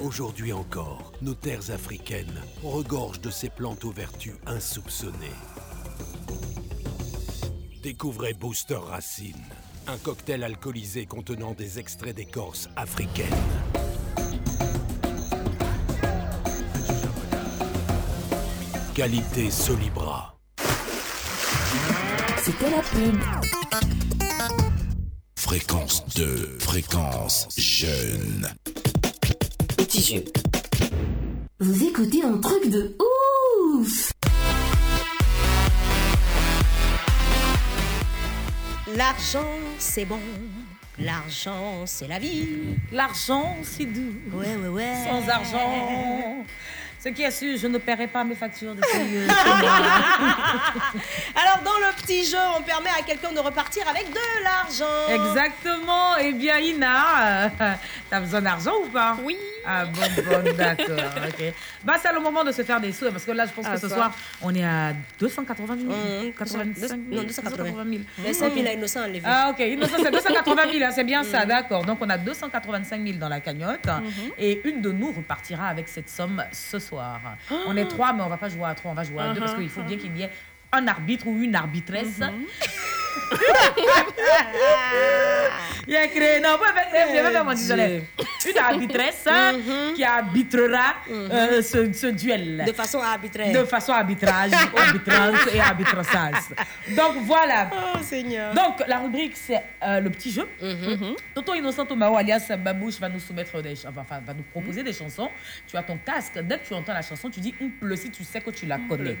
Aujourd'hui 0.00 0.52
encore, 0.52 1.12
nos 1.22 1.34
terres 1.34 1.70
africaines 1.70 2.40
regorgent 2.62 3.20
de 3.20 3.30
ces 3.30 3.48
plantes 3.48 3.84
aux 3.84 3.92
vertus 3.92 4.34
insoupçonnées. 4.46 5.12
Découvrez 7.82 8.34
Booster 8.34 8.76
Racine, 8.76 9.44
un 9.86 9.96
cocktail 9.98 10.42
alcoolisé 10.42 11.06
contenant 11.06 11.52
des 11.52 11.78
extraits 11.78 12.16
d'écorce 12.16 12.68
africaine. 12.76 13.28
Qualité 18.94 19.50
Solibra. 19.50 20.38
C'était 22.42 22.70
la 22.70 22.82
pub. 22.82 23.20
Fréquence 25.36 26.04
2, 26.16 26.58
fréquence 26.58 27.48
jeune. 27.56 28.48
Petit 29.94 30.16
jeu. 30.16 30.24
Vous 31.60 31.84
écoutez 31.84 32.24
un 32.24 32.38
truc 32.38 32.68
de 32.68 32.96
ouf 33.78 34.10
L'argent, 38.96 39.46
c'est 39.78 40.04
bon. 40.04 40.18
L'argent, 40.98 41.86
c'est 41.86 42.08
la 42.08 42.18
vie. 42.18 42.74
L'argent, 42.90 43.56
c'est 43.62 43.84
doux. 43.84 44.16
Ouais, 44.32 44.56
ouais, 44.56 44.66
ouais. 44.66 44.94
Sans 45.08 45.28
argent. 45.28 46.44
Ce 46.98 47.10
qui 47.10 47.22
est 47.22 47.30
sûr, 47.30 47.56
je 47.56 47.68
ne 47.68 47.78
paierai 47.78 48.08
pas 48.08 48.24
mes 48.24 48.34
factures 48.34 48.74
de 48.74 48.80
payer. 48.80 49.28
Alors, 51.36 51.60
dans 51.64 51.78
le 51.78 51.94
petit 52.02 52.24
jeu, 52.24 52.36
on 52.58 52.62
permet 52.62 52.90
à 52.90 53.02
quelqu'un 53.06 53.30
de 53.32 53.38
repartir 53.38 53.86
avec 53.88 54.10
de 54.10 54.42
l'argent. 54.42 55.06
Exactement. 55.08 56.16
Eh 56.16 56.32
bien, 56.32 56.58
Ina, 56.58 57.44
euh, 57.44 57.48
t'as 58.10 58.18
besoin 58.18 58.42
d'argent 58.42 58.74
ou 58.84 58.88
pas? 58.88 59.16
Oui. 59.22 59.36
Ah 59.66 59.84
bon, 59.86 60.00
bon, 60.44 60.52
d'accord. 60.56 60.98
ok. 61.28 61.54
Bah, 61.84 61.94
c'est 62.02 62.12
le 62.12 62.20
moment 62.20 62.44
de 62.44 62.52
se 62.52 62.62
faire 62.62 62.80
des 62.80 62.92
sous, 62.92 63.10
parce 63.10 63.24
que 63.24 63.32
là, 63.32 63.46
je 63.46 63.52
pense 63.52 63.64
Ah, 63.68 63.74
que 63.74 63.80
ce 63.80 63.88
ça. 63.88 63.94
soir, 63.94 64.14
on 64.42 64.54
est 64.54 64.64
à 64.64 64.92
280 65.18 65.76
000. 65.78 65.90
Mmh, 65.90 66.32
85 66.38 66.96
non, 67.10 67.22
280 67.22 67.84
000. 67.90 68.02
Mais 68.22 68.32
5 68.32 68.54
000 68.54 68.66
à 68.66 68.72
Innocent 68.72 69.00
enlevé. 69.04 69.22
Ah, 69.24 69.48
ok. 69.50 69.60
Innocent, 69.60 69.96
c'est 70.02 70.10
280 70.10 70.62
000, 70.72 70.84
hein, 70.84 70.90
c'est 70.94 71.04
bien 71.04 71.22
ça, 71.22 71.40
Mhm. 71.42 71.48
d'accord. 71.48 71.84
Donc, 71.84 71.98
on 72.00 72.10
a 72.10 72.18
285 72.18 73.02
000 73.06 73.18
dans 73.18 73.28
la 73.28 73.40
cagnotte. 73.40 73.88
Et 74.38 74.60
une 74.68 74.80
de 74.80 74.90
nous 74.92 75.12
repartira 75.12 75.68
avec 75.68 75.88
cette 75.88 76.10
somme 76.10 76.42
ce 76.52 76.78
soir. 76.78 77.20
On 77.66 77.76
est 77.76 77.86
trois, 77.88 78.12
mais 78.12 78.22
on 78.22 78.28
va 78.28 78.36
pas 78.36 78.48
jouer 78.48 78.64
à 78.66 78.74
trois, 78.74 78.90
on 78.90 78.94
va 78.94 79.04
jouer 79.04 79.20
à 79.20 79.32
deux, 79.32 79.40
parce 79.40 79.52
Uh-huh, 79.54 79.58
qu'il 79.60 79.68
faut 79.70 79.82
bien 79.82 79.96
qu'il 79.96 80.16
y 80.16 80.22
ait 80.22 80.30
un 80.72 80.86
arbitre 80.88 81.26
ou 81.28 81.40
une 81.42 81.54
arbitresse. 81.54 82.20
Il 85.86 85.92
y 85.92 85.96
a 85.96 86.06
créé, 86.08 86.40
non, 86.40 86.56
pas 86.58 86.72
créer, 86.90 87.22
pas 87.22 87.30
faire 87.30 87.44
mon. 87.44 87.52
Une 87.54 88.58
arbitresse 88.58 89.24
qui 89.94 90.04
arbitrera 90.04 90.94
euh, 91.10 91.62
ce, 91.62 91.92
ce 91.92 92.06
duel. 92.08 92.64
De 92.66 92.72
façon 92.72 92.98
arbitraire. 92.98 93.52
De 93.52 93.64
façon 93.64 93.92
arbitrage, 93.92 94.52
arbitrage 94.76 95.34
et 95.54 95.60
arbitrage. 95.60 96.34
Donc 96.96 97.16
voilà. 97.22 97.70
Oh 97.72 97.98
Seigneur. 98.02 98.54
Donc 98.54 98.82
la 98.86 98.98
rubrique 98.98 99.36
c'est 99.36 99.62
euh, 99.82 100.00
le 100.00 100.10
petit 100.10 100.30
jeu. 100.30 100.46
Toto 101.34 101.54
Innocent 101.54 101.86
Tomao 101.86 102.16
alias 102.16 102.50
Babouche 102.58 102.98
va 102.98 103.08
nous 103.08 103.20
soumettre 103.20 103.60
des 103.62 103.74
enfin, 103.86 104.20
va 104.24 104.34
nous 104.34 104.42
proposer 104.42 104.82
des 104.82 104.92
chansons. 104.92 105.30
Tu 105.66 105.76
as 105.76 105.82
ton 105.82 105.98
casque. 105.98 106.38
Dès 106.42 106.58
que 106.58 106.66
tu 106.66 106.74
entends 106.74 106.94
la 106.94 107.02
chanson, 107.02 107.30
tu 107.30 107.40
dis 107.40 107.54
Mple 107.60 107.96
si 107.96 108.10
tu 108.10 108.24
sais 108.24 108.40
que 108.40 108.50
tu 108.50 108.66
la 108.66 108.78
connais. 108.88 109.16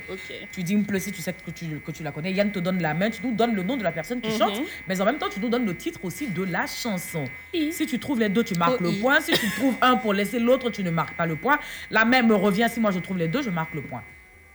Tu 0.52 0.62
dis 0.62 0.76
Mple 0.76 1.00
si 1.00 1.12
tu 1.12 1.22
sais 1.22 1.32
que 1.32 1.50
tu, 1.50 1.66
que 1.80 1.90
tu 1.90 2.02
la 2.02 2.12
connais. 2.12 2.32
Yann 2.32 2.50
te 2.50 2.58
donne 2.58 2.80
la 2.80 2.94
main, 2.94 3.10
tu 3.10 3.20
nous 3.22 3.32
donnes 3.32 3.54
le 3.54 3.62
nom 3.62 3.76
de 3.76 3.83
la 3.84 3.92
personne 3.92 4.20
qui 4.20 4.30
Mhm. 4.30 4.38
chante, 4.38 4.60
mais 4.88 5.00
en 5.00 5.04
même 5.04 5.18
temps 5.18 5.28
tu 5.28 5.38
nous 5.40 5.48
donnes 5.48 5.66
le 5.66 5.76
titre 5.76 6.00
aussi 6.02 6.26
de 6.26 6.42
la 6.42 6.66
chanson. 6.66 7.24
Si 7.52 7.86
tu 7.86 7.98
trouves 7.98 8.18
les 8.20 8.28
deux, 8.28 8.42
tu 8.42 8.54
marques 8.54 8.78
Oh, 8.80 8.84
le 8.84 8.90
i. 8.90 9.00
point. 9.00 9.20
Si 9.20 9.32
tu 9.32 9.48
trouves 9.50 9.76
un 9.80 9.96
pour 9.96 10.12
laisser 10.12 10.38
l'autre, 10.38 10.70
tu 10.70 10.82
ne 10.82 10.90
marques 10.90 11.16
pas 11.16 11.26
le 11.26 11.36
point. 11.36 11.58
La 11.90 12.04
même 12.04 12.26
me 12.26 12.34
revient 12.34 12.66
si 12.70 12.80
moi 12.80 12.90
je 12.90 12.98
trouve 12.98 13.18
les 13.18 13.28
deux, 13.28 13.42
je 13.42 13.50
marque 13.50 13.74
le 13.74 13.82
point. 13.82 14.02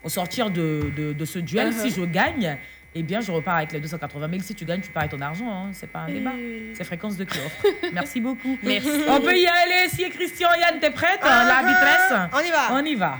Au 0.04 0.10
sortir 0.10 0.50
de, 0.50 0.92
de, 0.96 1.14
de 1.14 1.26
ce 1.26 1.40
duel, 1.40 1.70
Uh-huh. 1.72 1.82
si 1.82 1.92
je 1.92 2.02
gagne, 2.06 2.58
eh 2.96 3.04
bien, 3.04 3.20
je 3.22 3.32
repars 3.32 3.58
avec 3.58 3.72
les 3.74 3.80
280 3.80 4.30
000. 4.30 4.42
Si 4.42 4.56
tu 4.56 4.66
gagnes, 4.66 4.82
tu 4.82 4.90
pars 4.90 5.04
avec 5.04 5.12
ton 5.12 5.22
argent. 5.22 5.46
Hein. 5.52 5.70
C'est 5.74 5.92
pas 5.92 6.00
un 6.00 6.08
débat. 6.12 6.32
C'est 6.74 6.84
fréquence 6.86 7.18
de 7.18 7.24
qui 7.26 7.38
offre. 7.38 7.66
Merci 7.94 8.20
beaucoup. 8.22 8.58
Merci. 8.64 8.90
On 9.10 9.20
peut 9.22 9.38
y 9.38 9.46
aller. 9.46 9.90
Si 9.90 10.10
Christian, 10.10 10.50
Yann, 10.60 10.80
t'es 10.80 10.90
prête 10.90 11.20
Ah, 11.22 11.46
L'arbitresse 11.46 12.30
on 12.34 12.40
y 12.40 12.50
va. 12.50 12.68
On 12.72 12.86
y 12.86 12.96
va. 12.96 13.20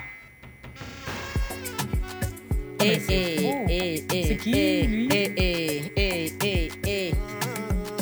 Eh, 2.82 3.00
c'est 3.00 3.14
eh, 3.14 3.36
trop. 3.38 3.66
eh, 3.70 4.04
eh, 4.14 4.26
C'est 4.28 4.36
qui, 4.38 4.54
eh, 4.60 4.84
lui 4.84 5.10
eh, 5.12 5.32
eh, 5.38 5.82
eh, 5.96 6.32
eh, 6.44 6.70
eh. 6.88 7.12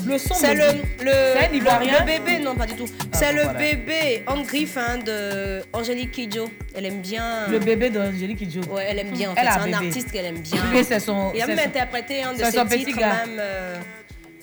Le 0.06 0.18
son 0.18 0.36
C'est 0.36 0.54
de- 0.56 0.60
le, 0.60 0.66
le, 1.04 1.12
C'est 1.12 1.70
un 1.70 1.80
le, 2.00 2.06
bébé, 2.06 2.40
non 2.40 2.56
pas 2.56 2.66
du 2.66 2.76
tout. 2.76 2.88
c'est 3.14 3.30
bon, 3.32 3.36
le 3.36 3.44
voilà. 3.44 3.60
bébé 3.60 4.24
en 4.28 4.42
griffe 4.42 4.78
hein, 4.78 5.00
de 5.06 5.62
Angélique 5.74 6.12
Kidjo. 6.12 6.50
Elle 6.74 6.86
aime 6.86 7.02
bien. 7.02 7.48
Le 7.50 7.60
bébé 7.60 7.90
d'Angélique 7.90 8.38
Kidjo. 8.40 8.62
Ouais, 8.72 8.86
elle 8.88 9.00
aime 9.00 9.12
bien. 9.12 9.32
En 9.32 9.36
fait. 9.36 9.42
C'est 9.42 9.48
un 9.50 9.64
bébé. 9.66 9.76
artiste 9.76 10.12
qu'elle 10.12 10.26
aime 10.28 10.40
bien. 10.40 10.64
Lui, 10.72 10.84
c'est 10.86 11.00
son- 11.02 11.32
Il 11.36 11.42
a 11.42 11.46
c'est 11.46 11.56
même 11.56 11.60
son- 11.60 11.70
interprété 11.70 12.24
un 12.24 12.32
de 12.34 12.38
c'est 12.38 12.52
ses 12.52 12.68
titres. 12.86 13.00
Même, 13.00 13.38
euh, 13.38 13.76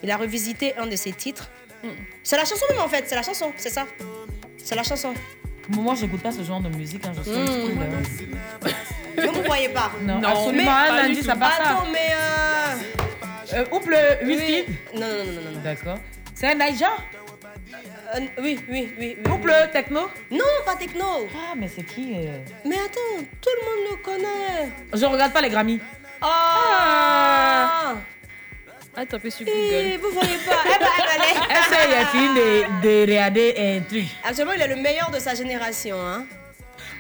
il 0.03 0.11
a 0.11 0.17
revisité 0.19 0.75
un 0.77 0.87
de 0.87 0.97
ses 0.97 1.13
titres. 1.13 1.51
C'est 2.23 2.37
la 2.37 2.45
chanson 2.45 2.65
même 2.71 2.81
en 2.81 2.89
fait. 2.89 3.05
C'est 3.07 3.15
la 3.15 3.23
chanson, 3.23 3.51
c'est 3.57 3.71
ça? 3.71 3.87
C'est 4.63 4.75
la 4.75 4.83
chanson. 4.83 5.15
Moi, 5.71 5.95
j'écoute 5.95 6.21
pas 6.23 6.31
ce 6.33 6.43
genre 6.43 6.61
de 6.61 6.69
musique. 6.69 7.05
Hein. 7.07 7.13
Je 7.17 7.23
suis 7.23 7.33
Mm. 7.41 7.47
school, 7.47 7.79
euh. 7.81 8.71
Ne 9.23 9.29
vous 9.29 9.43
croyez 9.43 9.69
pas. 9.69 9.91
Non, 10.03 10.19
Mais- 10.21 10.27
absolument. 10.27 10.71
Un 10.73 10.97
lundi, 11.03 11.23
ça. 11.23 11.33
Attends, 11.33 11.87
mais. 11.93 12.11
Euh... 12.13 13.57
Euh, 13.61 13.65
ouple, 13.77 13.95
whisky 14.25 14.65
Non, 14.95 15.01
non, 15.01 15.07
non, 15.07 15.33
non, 15.33 15.51
non. 15.55 15.61
D'accord. 15.63 15.99
C'est 16.35 16.49
un 16.49 16.55
Naija 16.57 16.89
Euh, 18.17 18.21
oui, 18.43 18.59
oui, 18.69 18.93
oui. 18.99 19.17
oui 19.25 19.33
Ouple, 19.33 19.53
techno 19.73 20.03
Non, 20.31 20.45
pas 20.67 20.75
techno. 20.77 21.05
Ah, 21.35 21.55
mais 21.57 21.69
c'est 21.69 21.83
qui 21.85 22.15
euh 22.17 22.39
Mais 22.65 22.77
attends, 22.77 23.25
tout 23.41 23.51
le 23.61 23.65
monde 23.65 23.91
le 23.91 23.97
connaît. 24.03 24.73
Je 24.93 25.05
regarde 25.05 25.33
pas 25.33 25.41
les 25.41 25.51
Grammy. 25.51 25.81
Ah 26.21 26.61
Ah, 26.67 27.95
t'as 29.09 29.19
fait 29.19 29.31
sur 29.31 29.45
Google. 29.47 29.99
Vous 30.03 30.11
voyez 30.13 30.37
pas 30.47 30.57
Eh 30.67 30.79
ben, 30.79 30.87
elle 31.15 31.57
Est-ce 31.57 31.83
qu'il 31.83 31.91
y 31.91 31.95
a 31.95 32.07
fini 32.07 32.29
de, 32.29 32.83
de 32.83 33.11
regarder 33.11 33.55
un 33.59 33.81
truc 33.89 34.05
Actuellement, 34.23 34.53
il 34.53 34.63
est 34.63 34.69
le 34.69 34.77
meilleur 34.77 35.11
de 35.11 35.19
sa 35.19 35.35
génération. 35.35 35.97
Hein. 36.01 36.25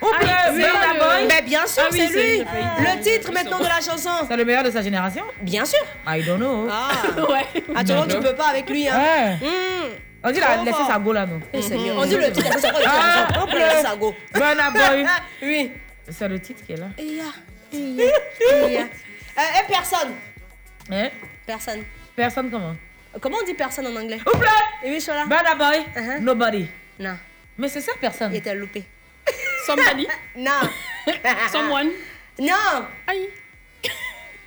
Ouple, 0.02 0.16
Ah, 0.28 0.50
Burna 0.50 0.66
c'est 0.72 0.86
pas 0.88 0.94
le- 0.94 0.98
Boy 1.00 1.26
Mais 1.28 1.42
bien 1.42 1.66
sûr, 1.66 1.82
Ah 1.86 1.88
oui, 1.92 2.02
c'est 2.10 2.12
lui. 2.20 2.38
Le 2.40 3.00
titre 3.02 3.32
maintenant 3.32 3.58
de 3.58 3.64
la 3.64 3.80
chanson. 3.80 4.10
C'est 4.28 4.36
le 4.36 4.44
meilleur 4.44 4.64
de 4.64 4.70
sa 4.70 4.82
génération? 4.82 5.22
Bien 5.40 5.64
sûr. 5.64 5.80
I 6.06 6.22
don't 6.22 6.38
know. 6.38 6.68
Ah. 6.70 6.90
Ouais. 7.30 7.46
Actuellement, 7.74 8.06
tu 8.06 8.18
peux 8.18 8.34
pas 8.34 8.48
avec 8.48 8.68
lui. 8.68 8.88
Hein. 8.88 8.98
Ouais. 8.98 9.34
Hmm. 9.48 9.92
On 10.26 10.30
dit 10.30 10.40
la 10.40 10.56
laisser 10.56 10.84
sa 10.88 10.98
go 10.98 11.12
là, 11.12 11.26
non 11.26 11.40
mieux. 11.52 11.92
On 11.96 12.06
dit 12.06 12.16
le 12.16 12.32
titre, 12.32 12.56
titre 12.56 12.80
Ah, 12.86 13.28
On 13.42 13.46
peut 13.46 13.58
laisser 13.58 13.82
sa 13.82 13.94
go. 13.96 14.14
Boy. 14.32 15.06
Oui. 15.42 15.70
C'est 16.10 16.28
le 16.28 16.40
titre 16.40 16.64
qui 16.66 16.72
est 16.72 16.76
là. 16.76 16.86
Ya. 16.98 17.24
Euh, 17.72 18.80
et 19.38 19.72
personne. 19.72 20.12
Hein? 20.92 21.08
Personne. 21.46 21.82
Personne 22.16 22.50
comment? 22.50 22.74
Comment 23.20 23.36
on 23.42 23.44
dit 23.46 23.54
personne 23.54 23.86
en 23.86 23.96
anglais? 24.00 24.18
Ouple, 24.26 24.46
Et 24.82 24.90
oui, 24.90 24.96
je 24.96 25.00
suis 25.00 25.12
là. 25.12 25.24
Burna 25.26 25.54
Boy. 25.54 25.84
Uh-huh. 25.96 26.20
Nobody. 26.20 26.66
Non. 26.98 27.16
Mais 27.58 27.68
c'est 27.68 27.80
ça, 27.80 27.92
personne. 28.00 28.32
Il 28.32 28.38
était 28.38 28.54
loupé. 28.54 28.84
Somebody. 29.66 30.06
Non. 30.36 30.60
Someone. 31.52 31.90
Non. 32.38 32.86
Aïe. 33.06 33.28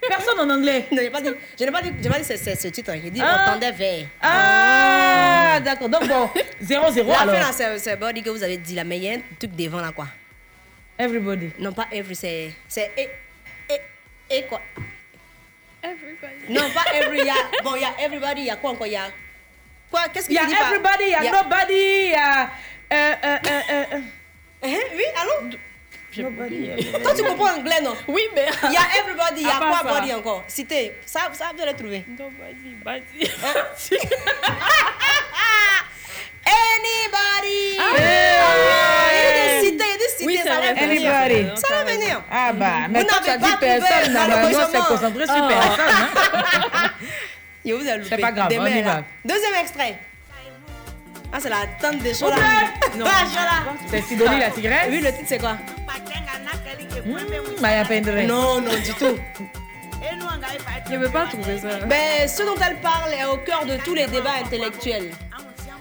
Personne 0.08 0.40
en 0.40 0.50
anglais. 0.54 0.86
Non, 0.92 0.98
j'ai 1.02 1.10
pas 1.10 1.22
dit. 1.22 1.30
Je 1.60 1.64
n'ai 1.66 1.72
pas 1.72 1.82
dit, 1.82 1.92
j'ai 2.02 2.10
pas 2.10 2.20
dit 2.20 2.24
c'est, 2.26 2.56
ce 2.56 2.68
titre. 2.70 2.92
J'ai 3.02 3.10
dit 3.10 3.22
Ah. 3.24 3.46
on 3.48 3.54
tendait 3.54 3.72
vers. 3.72 4.06
Ah, 4.22 5.60
d'accord. 5.64 5.90
Donc 5.90 6.08
bon, 6.08 6.30
0-0 6.62 7.08
La 7.08 7.20
alors. 7.20 7.36
fin 7.36 7.68
là, 7.70 7.78
c'est, 7.80 7.96
body 7.98 8.22
que 8.24 8.30
vous 8.30 8.44
avez 8.44 8.58
dit 8.58 8.76
là, 8.76 8.84
mais 8.84 8.98
il 8.98 9.04
y 9.04 9.10
a 9.10 9.14
un 9.14 9.22
truc 9.40 9.56
devant 9.56 9.82
là 9.82 9.92
quoi. 9.92 10.08
Everybody. 10.98 11.52
Non, 11.60 11.74
pas 11.74 11.88
every, 11.92 12.16
c'est. 12.16 12.52
C'est 12.68 12.92
et. 12.98 13.10
Et. 13.70 14.38
Et 14.38 14.44
quoi 14.46 14.62
Everybody. 15.84 16.50
Non, 16.50 16.70
pas 16.72 16.86
every. 16.94 17.20
Il 17.20 17.26
y 17.26 17.30
a, 17.30 17.36
bon, 17.64 17.76
il 17.76 17.82
y 17.82 17.86
a 17.86 17.94
everybody, 18.00 18.42
il 18.42 18.48
y 18.48 18.50
a 18.50 18.56
quoi 18.56 18.72
encore 18.72 18.88
Il 18.88 18.94
y 18.94 18.96
a. 18.98 19.10
Quoi 19.92 20.02
Qu'est-ce 20.14 20.30
Il 20.30 20.34
y 20.34 20.38
qui 20.38 20.44
a 20.44 20.46
finit 20.46 20.56
par- 20.58 20.68
everybody, 20.68 21.04
il 21.06 21.10
y 21.10 21.16
a 21.16 21.32
nobody, 21.32 21.74
il 21.74 22.10
y 22.12 22.16
a. 22.16 22.44
Euh, 22.44 22.96
euh, 23.24 23.38
euh, 23.48 23.62
euh, 23.70 23.84
euh. 23.94 24.00
Hein, 24.64 24.80
Oui, 24.96 25.04
allô? 25.22 25.50
Nobody. 26.18 26.92
Toi, 27.04 27.14
tu 27.16 27.24
comprends 27.24 27.54
anglais, 27.58 27.82
non? 27.82 27.96
Oui, 28.08 28.24
mais. 28.34 28.48
Il 28.64 28.72
y 28.74 28.78
a 28.78 29.00
everybody, 29.00 29.42
il 29.42 29.48
y 29.48 29.50
a 29.50 29.58
quoi 29.58 29.84
body 29.84 30.14
encore 30.14 30.44
Cité. 30.48 30.94
Ça, 31.06 31.30
ça, 31.34 31.52
vous 31.56 31.62
allez 31.62 31.74
trouver. 31.76 32.04
Nobody, 32.08 32.76
body. 32.84 33.32
Anybody 36.48 37.78
Ah. 37.80 37.84
Ah, 38.40 39.10
Il 39.14 39.62
des 39.62 39.70
cités, 39.70 39.84
il 40.22 40.38
c'est 40.38 40.44
ça 40.48 40.56
vrai, 40.56 40.70
Anybody. 40.70 41.62
Ça 41.62 41.74
va 41.74 41.84
venir. 41.92 42.22
Ah 42.32 42.54
bah, 42.54 42.66
mais 42.90 43.00
Vous 43.02 43.06
n'avez 43.08 43.38
dit 43.38 43.44
pas 43.44 43.48
trouvé, 43.58 43.80
personne, 43.80 44.14
normalement, 44.14 44.48
c'est 44.50 44.56
malheureusement. 44.58 44.86
concentré 44.88 45.26
sur 45.26 45.36
Oh. 45.38 45.48
personne. 45.48 45.86
hein. 46.74 46.90
Yo, 47.66 47.78
vous 47.80 47.88
avez 47.88 47.98
loupé. 47.98 48.10
C'est 48.10 48.18
pas 48.22 48.32
grave, 48.32 48.48
on 48.60 48.66
y 48.66 48.82
va. 48.82 48.90
là. 48.96 49.04
Deuxième 49.26 49.56
extrait. 49.62 50.00
Ah, 51.34 51.38
c'est 51.42 51.50
la 51.50 51.58
tante 51.82 51.98
des 52.02 52.14
Chola. 52.14 52.36
Non. 52.98 53.06
C'est 53.92 54.02
Sidonie 54.02 54.40
la 54.40 54.50
tigresse? 54.50 54.88
Oui, 54.90 55.02
le 55.02 55.12
titre, 55.12 55.26
c'est 55.28 55.38
quoi? 55.40 55.58
Mmh, 57.06 57.62
Maya 57.62 57.84
Pendre. 57.86 58.22
Non, 58.26 58.62
non, 58.62 58.72
du 58.84 58.94
tout. 58.94 59.18
Je 60.90 60.94
ne 60.94 60.98
veux 61.00 61.10
pas 61.10 61.26
trouver 61.26 61.58
ça. 61.60 61.68
Ben, 61.86 62.28
ce 62.28 62.44
dont 62.44 62.56
elle 62.66 62.78
parle 62.78 63.14
est 63.14 63.26
au 63.26 63.38
cœur 63.38 63.66
de 63.66 63.76
tous 63.84 63.94
les 63.94 64.08
débats 64.08 64.36
intellectuels. 64.44 65.12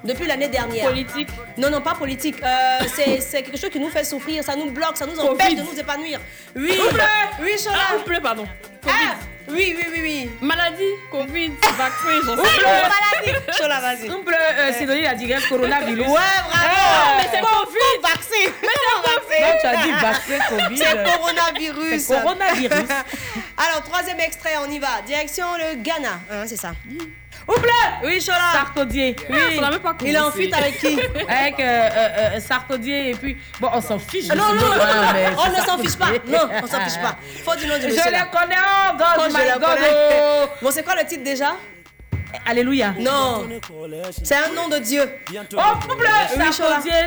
Depuis 0.06 0.26
l'année 0.26 0.48
dernière. 0.48 0.86
Politique 0.88 1.28
Non, 1.56 1.68
non, 1.70 1.80
pas 1.80 1.94
politique. 1.94 2.36
Euh, 2.42 2.78
c'est 3.20 3.42
quelque 3.42 3.58
chose 3.58 3.70
qui 3.70 3.80
nous 3.80 3.90
fait 3.90 4.04
souffrir, 4.04 4.44
ça 4.44 4.54
nous 4.54 4.70
bloque, 4.70 4.96
ça 4.96 5.06
nous 5.06 5.18
empêche 5.18 5.54
de 5.54 5.62
nous 5.62 5.78
épanouir. 5.78 6.20
Oui, 6.54 6.76
Couple. 6.76 7.02
oui, 7.42 7.50
Chola. 7.62 7.76
Ah, 7.90 7.92
couple, 7.94 8.20
pardon. 8.22 8.46
Ah, 8.88 9.16
oui, 9.48 9.74
oui, 9.76 9.84
oui, 9.92 10.00
oui. 10.02 10.30
Maladie, 10.40 10.82
Covid, 11.10 11.52
vaccin, 11.76 12.20
j'en 12.24 12.36
sais 12.36 12.42
pas. 12.62 12.88
maladie. 12.88 13.38
Chola, 13.58 13.80
vas-y. 13.80 14.08
Couple, 14.08 14.36
euh, 14.40 14.72
Sidonie 14.72 15.02
la 15.02 15.14
tigresse, 15.14 15.46
coronavirus. 15.46 16.06
Ouais, 16.06 16.06
bravo. 16.48 16.66
Eh, 16.76 17.16
mais 17.16 17.28
c'est 17.32 17.40
Covid. 17.40 18.02
vaccin. 18.02 18.52
Mais 18.62 18.68
c'est 18.82 19.10
vaccin. 19.10 19.40
Non, 19.42 19.58
tu 19.60 19.66
as 19.66 19.82
dit 19.84 19.92
vaccin, 19.92 20.56
Covid. 20.56 20.78
C'est 20.78 21.04
coronavirus. 21.18 22.02
C'est 22.02 22.22
coronavirus. 22.22 22.78
Alors, 23.68 23.82
troisième 23.84 24.20
extrait, 24.20 24.54
on 24.66 24.70
y 24.70 24.78
va. 24.78 25.02
Direction 25.06 25.46
le 25.58 25.76
Ghana. 25.82 26.20
Hein, 26.30 26.44
c'est 26.46 26.56
ça. 26.60 26.72
Ouple 27.48 27.68
Oui, 28.04 28.20
Chola. 28.20 28.52
Sarkodier. 28.52 29.14
Oui. 29.30 29.38
on 29.58 29.60
n'a 29.60 29.70
même 29.70 29.78
pas 29.80 29.94
Il 30.04 30.14
est 30.14 30.18
en 30.18 30.30
fuite 30.32 30.52
avec 30.54 30.80
qui? 30.80 30.98
Avec 31.28 31.60
euh, 31.60 31.62
euh, 31.62 32.38
euh, 32.38 33.10
et 33.10 33.14
puis. 33.14 33.36
Bon, 33.60 33.68
on 33.72 33.80
s'en 33.80 33.98
fiche. 33.98 34.28
Non, 34.28 34.36
non, 34.36 34.54
non, 34.54 35.12
mais 35.12 35.28
on 35.38 35.50
ne 35.50 35.64
s'en 35.64 35.78
fiche 35.78 35.96
pas. 35.96 36.08
Non, 36.26 36.48
on 36.62 36.66
s'en 36.66 36.80
fiche 36.80 37.00
pas. 37.00 37.16
Faut 37.44 37.54
du 37.56 37.66
nom 37.66 37.76
du 37.76 37.82
Je 37.82 37.86
monsieur. 37.88 38.04
les 38.06 38.10
là. 38.10 38.26
connais, 38.32 38.56
oh 38.58 38.96
God, 38.98 39.30
je 39.30 39.36
my 39.36 39.44
les 39.44 39.50
God. 39.52 39.62
connais. 39.62 39.90
oh. 39.92 40.46
Bon, 40.60 40.70
c'est 40.72 40.82
quoi 40.82 40.94
le 40.96 41.06
titre 41.06 41.22
déjà? 41.22 41.56
Alléluia. 42.44 42.94
Non. 42.98 43.48
C'est 44.22 44.34
un 44.34 44.52
nom 44.52 44.68
de 44.68 44.78
Dieu. 44.78 45.02
Oh, 45.56 45.60
couple, 45.88 46.06
Oui, 46.36 46.44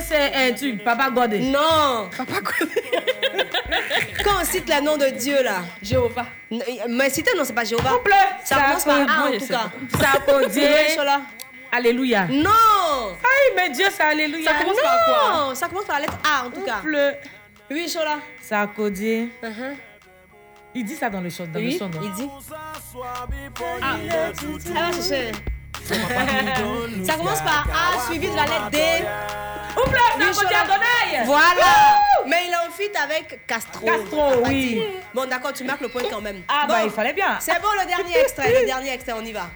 c'est 0.01 0.83
Papa 0.83 1.09
God. 1.09 1.33
Non. 1.33 2.09
Quand 4.23 4.41
on 4.41 4.45
cite 4.45 4.69
le 4.69 4.81
nom 4.81 4.97
de 4.97 5.07
Dieu 5.07 5.43
là. 5.43 5.61
Jéhovah. 5.81 6.25
Mais 6.89 7.09
citer 7.09 7.31
non, 7.37 7.43
c'est 7.45 7.53
pas 7.53 7.63
Jéhovah. 7.63 7.89
Couple, 7.91 8.13
Ça 8.43 8.55
commence 8.55 8.85
par 8.85 8.97
A 8.97 9.27
en 9.27 9.37
tout 9.37 9.47
cas. 9.47 9.71
Chola. 10.95 11.21
Alléluia. 11.71 12.25
Non. 12.27 12.49
Aïe, 12.49 13.53
mais 13.55 13.69
Dieu, 13.69 13.85
c'est 13.91 14.03
Alléluia. 14.03 14.51
Ça 14.51 14.57
commence 14.63 14.81
par 14.81 15.05
quoi? 15.05 15.37
Non, 15.37 15.55
ça 15.55 15.67
commence 15.67 15.85
par 15.85 15.95
la 15.99 16.01
lettre 16.05 16.17
A 16.23 16.47
en 16.47 16.49
tout 16.49 16.61
cas. 16.61 16.77
Couple, 16.77 17.15
Oui, 17.69 17.87
Chola. 17.87 18.17
Uh-huh. 18.51 19.75
Il 20.75 20.85
dit 20.85 20.95
ça 20.95 21.09
dans 21.09 21.21
le 21.21 21.29
chant, 21.29 21.47
dans 21.47 21.59
le 21.59 21.65
non? 21.79 22.01
il 22.03 22.11
dit. 22.13 22.29
Ah, 23.81 23.97
elle 24.01 24.73
va 24.73 24.91
chercher. 24.91 25.31
Ça 27.03 27.13
commence 27.15 27.41
par 27.41 27.65
A 27.73 28.05
suivi 28.07 28.29
de 28.29 28.35
la 28.35 28.43
lettre 28.43 28.69
D. 28.69 28.77
Sarkodier 29.75 30.33
Chola. 30.33 30.61
Adonai. 30.61 31.25
Voilà. 31.25 31.95
Mais 32.27 32.43
il 32.47 32.51
est 32.51 32.67
en 32.67 32.71
fuite 32.71 32.95
avec 33.03 33.45
Castro. 33.47 33.85
Castro, 33.85 34.43
oui. 34.45 34.83
Bon, 35.13 35.27
d'accord, 35.27 35.53
tu 35.53 35.63
marques 35.63 35.81
le 35.81 35.89
point 35.89 36.03
quand 36.09 36.21
même. 36.21 36.41
Ah, 36.47 36.65
Bon, 36.67 36.73
bah, 36.73 36.83
il 36.83 36.91
fallait 36.91 37.13
bien. 37.13 37.37
C'est 37.39 37.59
bon, 37.61 37.69
le 37.79 37.87
dernier 37.87 38.17
extrait. 38.19 38.59
Le 38.61 38.65
dernier 38.65 38.93
extrait, 38.93 39.13
on 39.13 39.25
y 39.25 39.31
va. 39.31 39.49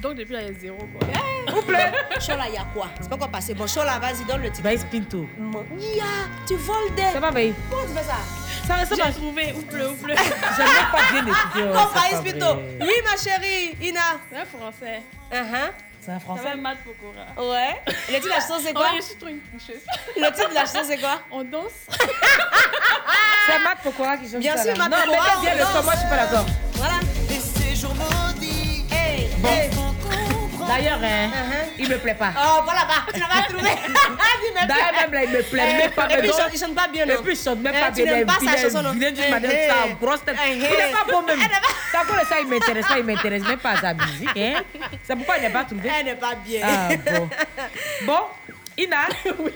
Donc 0.00 0.14
depuis 0.16 0.32
là, 0.32 0.42
il 0.42 0.48
y 0.48 0.56
a 0.56 0.58
zéro. 0.58 0.78
Quoi. 0.78 1.54
Couple. 1.54 1.76
Chola, 2.20 2.48
il 2.48 2.54
y 2.54 2.58
a 2.58 2.64
quoi? 2.72 2.88
C'est 3.00 3.08
pas 3.10 3.16
quoi 3.16 3.28
passer. 3.28 3.54
Bon, 3.54 3.66
Chola, 3.66 3.98
vas-y, 3.98 4.24
donne 4.24 4.42
le 4.42 4.50
titre. 4.50 4.62
Baïs 4.62 4.84
Pinto. 4.90 5.26
Ya, 5.78 6.04
tu 6.46 6.56
voles 6.56 6.94
des. 6.96 7.12
Ça 7.12 7.20
va, 7.20 7.30
Baïs 7.30 7.54
Comment 7.70 7.82
tu 7.82 7.88
fais 7.90 8.04
ça? 8.04 8.16
Ça, 8.66 8.74
va. 8.76 8.84
J'ai 9.06 9.12
trouvé, 9.12 9.52
ouple, 9.56 9.80
ouple. 9.82 10.14
J'aime 10.56 10.66
pas 10.92 10.98
bien 11.12 11.24
oh, 11.74 11.78
c'est 11.94 12.16
pas 12.16 12.22
Pito. 12.22 12.44
vrai. 12.46 12.78
Oui, 12.80 12.92
ma 13.04 13.16
chérie, 13.16 13.76
Ina. 13.80 14.00
C'est 14.30 14.38
un 14.38 14.44
français. 14.44 15.02
Uh-huh. 15.32 15.70
C'est 16.00 16.10
un 16.10 16.14
Ça 16.14 16.20
français. 16.20 16.42
va 16.44 16.56
Matt 16.56 16.78
Pokora. 16.78 17.48
Ouais. 17.50 17.80
Le 17.86 18.14
titre 18.14 18.24
de 18.24 18.28
la 18.28 18.34
chanson, 18.36 18.54
c'est 18.62 18.72
quoi? 18.74 18.86
Oh, 18.92 18.96
je 18.96 19.02
suis 19.02 19.16
trop 19.16 19.28
une 19.28 19.40
tricheuse. 19.40 19.82
Le 20.16 20.26
titre 20.32 20.48
de 20.50 20.54
la 20.54 20.60
chanson, 20.62 20.78
c'est 20.86 20.98
quoi? 20.98 21.20
On 21.30 21.42
danse. 21.44 21.72
C'est 23.46 23.58
Matt 23.58 23.78
Pokora 23.82 24.16
qui 24.16 24.30
chante 24.30 24.40
Bien 24.40 24.56
ça, 24.56 24.62
sûr. 24.64 24.76
Matt 24.78 24.90
Non, 24.90 24.96
Pokora, 24.98 25.24
mettez 25.28 25.40
bien 25.40 25.52
on 25.54 25.58
le 25.58 25.64
son, 25.64 25.72
danse. 25.74 25.84
moi 25.84 25.92
je 25.94 25.98
suis 26.00 26.08
pas 26.08 26.16
d'accord. 26.16 26.46
D'ailleurs, 30.76 30.98
hein, 31.02 31.30
Uh-huh. 31.34 31.70
il 31.78 31.88
me 31.88 31.98
plaît 31.98 32.14
pas. 32.14 32.32
Oh, 32.36 32.60
voilà, 32.64 32.80
bah, 32.84 33.12
tu 33.12 33.20
l'as 33.20 33.26
pas 33.26 33.42
trouvé. 33.48 33.70
Il 34.46 34.50
me 34.52 34.68
D'ailleurs, 34.68 34.92
même 35.00 35.12
là, 35.12 35.24
il 35.24 35.30
me 35.30 35.42
plaît 35.42 35.62
Eh, 35.70 35.76
même 35.78 35.90
pas. 35.92 36.04
Et 36.04 36.08
puis, 36.08 36.16
mais 36.20 36.24
il 36.26 36.30
donc- 36.30 36.40
chante- 36.40 36.50
il 36.52 36.58
chante 36.60 36.74
pas 36.74 36.88
bien, 36.88 37.04
Et 37.06 37.16
puis, 37.16 37.32
il 37.32 37.42
chante 37.42 37.58
même 37.60 37.72
Eh, 37.76 37.80
pas 37.80 37.90
bien. 37.90 38.04
n'aimes 38.04 38.26
pas 38.26 38.34
il 38.42 38.48
sa 38.48 38.54
est 38.56 38.62
chanson, 38.62 38.82
non 38.82 38.92
vilain 38.92 39.10
d'une 39.12 39.24
Eh, 39.26 39.30
manière, 39.30 39.50
eh. 39.52 39.68
sa 39.68 39.94
grosse 39.94 40.24
tête. 40.24 40.36
Eh, 40.46 40.52
Il 40.52 40.64
eh. 40.64 40.68
n'est 40.68 40.92
pas 40.92 41.04
beau 41.12 41.22
même. 41.22 41.40
Ça, 41.92 41.98
pour 42.06 42.16
ça, 42.28 42.40
il 42.40 42.46
m'intéresse 42.48 42.86
pas, 42.86 42.98
il 42.98 43.04
m'intéresse 43.04 43.42
même 43.42 43.58
pas 43.58 43.70
à 43.70 43.76
sa 43.80 43.94
musique. 43.94 44.30
Hein. 44.36 44.62
C'est 45.02 45.16
pourquoi 45.16 45.36
il 45.38 45.42
n'est 45.42 45.50
pas 45.50 45.64
trouvé. 45.64 45.90
Elle 45.98 46.04
n'est 46.06 46.14
pas 46.16 46.34
bien. 46.44 46.60
Ah, 46.64 46.88
bon. 47.12 47.28
Bon, 48.02 48.20
Ina. 48.78 49.06
Oui. 49.38 49.52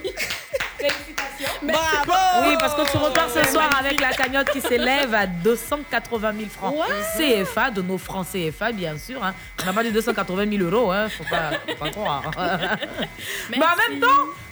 Félicitations. 0.77 1.59
Bravo. 1.61 2.47
Oui, 2.47 2.55
parce 2.59 2.73
que 2.73 2.89
tu 2.91 2.97
repars 2.97 3.29
ce 3.29 3.43
soir 3.51 3.69
avec 3.77 3.99
la 3.99 4.11
cagnotte 4.13 4.49
qui 4.51 4.61
s'élève 4.61 5.13
à 5.13 5.25
280 5.27 6.33
000 6.37 6.49
francs 6.49 6.75
CFA, 7.17 7.69
de 7.71 7.81
nos 7.81 7.97
francs 7.97 8.25
CFA, 8.31 8.71
bien 8.71 8.97
sûr. 8.97 9.21
hein. 9.23 9.33
On 9.61 9.65
n'a 9.65 9.73
pas 9.73 9.83
dit 9.83 9.91
280 9.91 10.57
000 10.57 10.69
euros, 10.69 10.91
hein. 10.91 11.09
faut 11.09 11.25
pas, 11.25 11.51
faut 11.67 11.75
pas 11.75 11.89
croire. 11.91 12.31
mais 13.49 13.57
en 13.57 13.89
même 13.91 13.99
temps, 13.99 14.07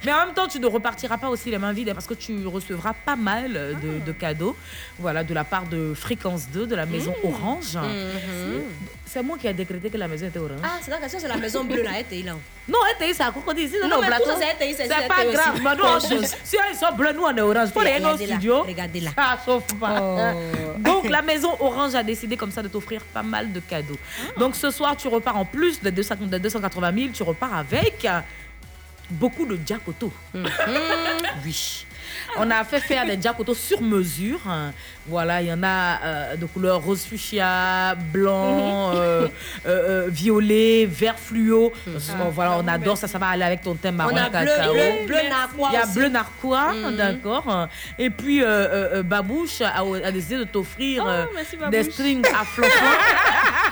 mais 0.05 0.13
en 0.13 0.25
même 0.25 0.33
temps, 0.33 0.47
tu 0.47 0.59
ne 0.59 0.67
repartiras 0.67 1.17
pas 1.17 1.29
aussi 1.29 1.49
les 1.51 1.57
mains 1.57 1.73
vides 1.73 1.93
parce 1.93 2.07
que 2.07 2.13
tu 2.13 2.45
recevras 2.47 2.93
pas 2.93 3.15
mal 3.15 3.77
de, 3.81 4.05
de 4.05 4.11
cadeaux, 4.11 4.55
voilà, 4.99 5.23
de 5.23 5.33
la 5.33 5.43
part 5.43 5.65
de 5.65 5.93
Fréquence 5.95 6.47
2, 6.53 6.65
de 6.67 6.75
la 6.75 6.85
maison 6.85 7.13
Orange. 7.23 7.75
Mhm. 7.75 8.61
C'est 9.05 9.23
moi 9.23 9.37
qui 9.37 9.47
ai 9.47 9.53
décrété 9.53 9.89
que 9.89 9.97
la 9.97 10.07
maison 10.09 10.27
était 10.27 10.37
orange. 10.37 10.59
Ah, 10.61 10.79
c'est 10.81 10.91
la 10.91 10.97
question, 10.97 11.17
c'est 11.19 11.29
la 11.29 11.37
maison 11.37 11.63
bleue 11.63 11.81
là, 11.81 11.91
RTI 12.01 12.23
là. 12.23 12.33
Non, 12.67 12.79
RTI, 12.99 13.13
c'est 13.13 13.23
à 13.23 13.31
Cocody 13.31 13.61
ici, 13.61 13.75
Non, 13.89 14.01
plateau. 14.01 14.25
tout 14.25 14.29
ça, 14.31 14.47
c'est 14.75 15.07
pas 15.07 15.25
grave. 15.25 15.61
Mais 15.63 16.17
chose. 16.17 16.35
si 16.43 16.57
ils 16.71 16.77
sont 16.77 16.93
bleus, 16.93 17.13
nous 17.13 17.23
on 17.23 17.33
est 17.35 17.39
orange. 17.41 17.69
Faut 17.69 17.81
les 17.81 17.91
aller 17.91 18.03
au 18.03 18.09
Regardez 18.09 18.25
là, 18.27 18.35
studio. 18.35 18.63
regardez 18.63 18.99
là. 18.99 19.11
Ça 19.15 19.39
chauffe 19.45 19.73
pas. 19.79 19.97
Oh. 20.01 20.77
Donc 20.79 21.09
la 21.09 21.21
maison 21.21 21.55
Orange 21.61 21.95
a 21.95 22.03
décidé 22.03 22.35
comme 22.35 22.51
ça 22.51 22.61
de 22.61 22.67
t'offrir 22.67 23.01
pas 23.05 23.23
mal 23.23 23.53
de 23.53 23.61
cadeaux. 23.61 23.97
Donc 24.37 24.55
ce 24.57 24.69
soir, 24.71 24.97
tu 24.97 25.07
repars 25.07 25.37
en 25.37 25.45
plus 25.45 25.81
de 25.81 25.89
200 25.89 26.15
de 26.21 26.37
280 26.37 26.93
000, 26.93 27.07
tu 27.13 27.23
repars 27.23 27.55
avec 27.55 28.05
beaucoup 29.09 29.45
de 29.45 29.59
Jacoto. 29.65 30.11
Oui. 31.43 31.85
On 32.37 32.49
a 32.51 32.63
fait 32.63 32.79
faire 32.79 33.05
des 33.05 33.21
Jacoto 33.21 33.53
sur 33.53 33.81
mesure. 33.81 34.39
hein. 34.47 34.73
Voilà, 35.09 35.41
il 35.41 35.47
y 35.47 35.53
en 35.53 35.63
a 35.63 35.99
euh, 36.03 36.35
de 36.35 36.45
couleur 36.45 36.81
rose 36.81 37.05
fuchsia, 37.05 37.95
blanc, 37.95 38.91
euh, 38.93 39.27
euh, 39.65 39.67
euh, 39.67 40.05
violet, 40.09 40.85
vert 40.85 41.17
fluo. 41.17 41.71
Oh, 41.87 41.91
voilà, 42.31 42.57
on 42.57 42.67
adore 42.67 42.97
ça, 42.97 43.07
ça 43.07 43.17
va 43.17 43.27
aller 43.27 43.43
avec 43.45 43.61
ton 43.61 43.75
thème 43.75 43.95
marron 43.95 44.11
On 44.13 44.17
a 44.17 44.29
bleu, 44.29 44.51
cacao. 44.57 44.73
bleu, 44.73 45.05
bleu 45.07 45.29
narquois 45.29 45.69
Il 45.71 45.75
y 45.75 45.81
a 45.81 45.85
bleu 45.85 46.09
narquois, 46.09 46.73
Mhm. 46.73 46.95
d'accord. 46.97 47.67
Et 47.97 48.09
puis, 48.09 48.43
euh, 48.43 48.47
euh, 48.47 48.89
euh, 48.95 49.03
Babouche 49.03 49.61
a, 49.61 49.75
a 50.03 50.11
décidé 50.11 50.37
de 50.37 50.43
t'offrir 50.43 51.03
Oh, 51.05 51.09
euh, 51.09 51.25
des 51.71 51.77
Babouche. 51.77 51.93
strings 51.93 52.25
à 52.27 52.43
flocons. 52.45 52.69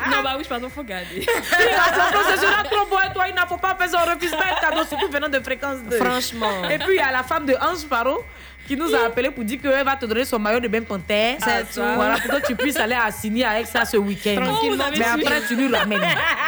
non, 0.10 0.18
oui, 0.38 0.44
pardon, 0.48 0.70
faut 0.70 0.84
garder. 0.84 1.26
C'est 1.26 2.70
beau. 2.90 2.98
Et 3.10 3.14
toi, 3.14 3.26
il 3.28 3.36
ne 3.36 3.40
faut 3.48 3.58
pas 3.58 3.76
faire 3.76 3.90
ça. 3.90 4.06
On 4.06 4.10
refuse 4.14 4.32
pas 4.32 4.46
un 4.56 4.70
cadeau, 4.70 4.86
surtout 4.88 5.10
venant 5.12 5.30
de 5.30 5.40
fréquence 5.40 5.78
2. 5.90 5.98
Franchement. 5.98 6.70
Et 6.70 6.78
puis, 6.78 6.94
il 6.96 6.98
y 6.98 7.00
a 7.00 7.12
la 7.12 7.24
femme 7.24 7.46
de 7.46 7.54
Ange 7.56 7.86
Paro 7.90 8.24
qui 8.68 8.76
nous 8.76 8.94
a 8.96 9.06
appelé 9.06 9.30
pour 9.32 9.44
dire 9.44 9.60
qu'elle 9.62 9.84
va 9.86 9.96
te 9.96 10.06
donner 10.06 10.26
son 10.26 10.40
maillot 10.40 10.60
de 10.60 10.68
bain 10.68 10.82
panthère. 10.82 11.38
C'est 11.40 11.50
Ah, 11.50 11.62
tout. 11.64 11.82
Voilà, 11.96 12.18
pour 12.18 12.40
que 12.42 12.48
tu 12.48 12.56
puisses 12.56 12.78
aller 12.78 12.96
à 12.96 13.12
signer 13.12 13.46
avec 13.46 13.68
ça 13.68 13.86
ce 13.86 13.98
week-end. 13.98 14.42
Tranquillement, 14.44 14.86
Mais 14.98 15.06
après, 15.06 15.42
tu 15.48 15.56
lui 15.56 15.74
ramènes. 15.76 16.00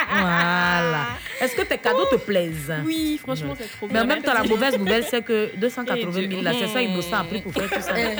Voilà. 0.09 1.05
Est-ce 1.39 1.55
que 1.55 1.61
tes 1.61 1.77
cadeaux 1.77 2.05
te 2.09 2.15
plaisent? 2.15 2.73
Oui, 2.83 3.19
franchement, 3.21 3.53
c'est 3.59 3.67
trop 3.77 3.87
Mais 3.91 3.99
en 3.99 4.05
bien. 4.05 4.15
même 4.15 4.23
temps, 4.23 4.33
la 4.33 4.43
mauvaise 4.43 4.77
nouvelle, 4.77 5.05
c'est 5.07 5.21
que 5.21 5.51
280 5.55 6.11
000, 6.29 6.41
là, 6.41 6.51
c'est 6.59 6.67
ça, 6.67 6.81
Eh. 6.81 6.85
Innocent 6.85 7.15
a 7.17 7.23
pris 7.23 7.41
pour 7.41 7.53
faire 7.53 7.69
tout 7.69 7.81
ça. 7.81 7.91
Eh, 7.95 8.15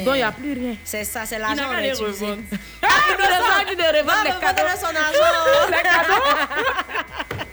eh. 0.00 0.04
Donc, 0.04 0.14
il 0.14 0.18
n'y 0.18 0.22
a 0.22 0.32
plus 0.32 0.52
rien. 0.52 0.74
C'est 0.84 1.04
ça, 1.04 1.20
c'est 1.24 1.36
Il 1.36 1.40
n'a 1.40 1.48
l'argent 1.48 1.62
qu'à 1.62 1.68
qu'on 1.70 1.76
a 1.76 1.80
les 1.80 1.92
revendre. 1.92 2.36
Innocent 2.82 3.60
a 3.60 3.64
dit 3.64 3.76
de 3.76 3.82
revendre 3.82 4.24
les 4.24 4.46
cadeaux. 4.46 4.68
son 4.78 4.86
argent. 4.86 5.68
Les 5.70 5.82
cadeaux 5.82 6.22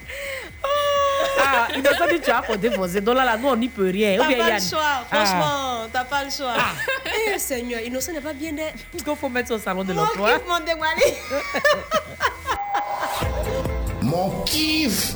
Ah, 1.42 1.68
Innocent 1.76 2.06
dit 2.12 2.20
tu 2.22 2.32
as 2.32 2.42
faut 2.42 2.56
déposer. 2.56 3.02
Donc 3.02 3.16
là, 3.16 3.26
là, 3.26 3.38
nous, 3.38 3.48
on 3.50 3.56
n'y 3.56 3.70
peut 3.70 3.90
rien. 3.90 4.18
T'as 4.18 4.26
pas 4.26 4.32
Yann? 4.32 4.54
le 4.56 4.62
choix, 4.62 4.80
Ah. 4.84 5.04
franchement, 5.12 5.88
t'as 5.92 6.04
pas 6.04 6.24
le 6.24 6.30
choix. 6.30 6.54
Eh 7.34 7.40
Seigneur, 7.40 7.82
Innocent 7.82 8.12
n'est 8.14 8.22
pas 8.22 8.34
bien 8.34 8.52
né. 8.52 8.74
Est-ce 8.94 9.04
qu'il 9.04 9.16
faut 9.16 9.30
mettre 9.30 9.54
au 9.54 9.58
salon 9.58 9.84
de 9.84 9.94
Mon 9.94 10.02
l'emploi 10.02 10.34
kiff, 10.34 10.48
mon 10.48 10.60
dévoilé. 10.60 11.18
Mon 14.02 14.42
kiff 14.44 15.14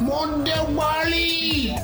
Mon 0.00 0.38
Dewali 0.38 1.74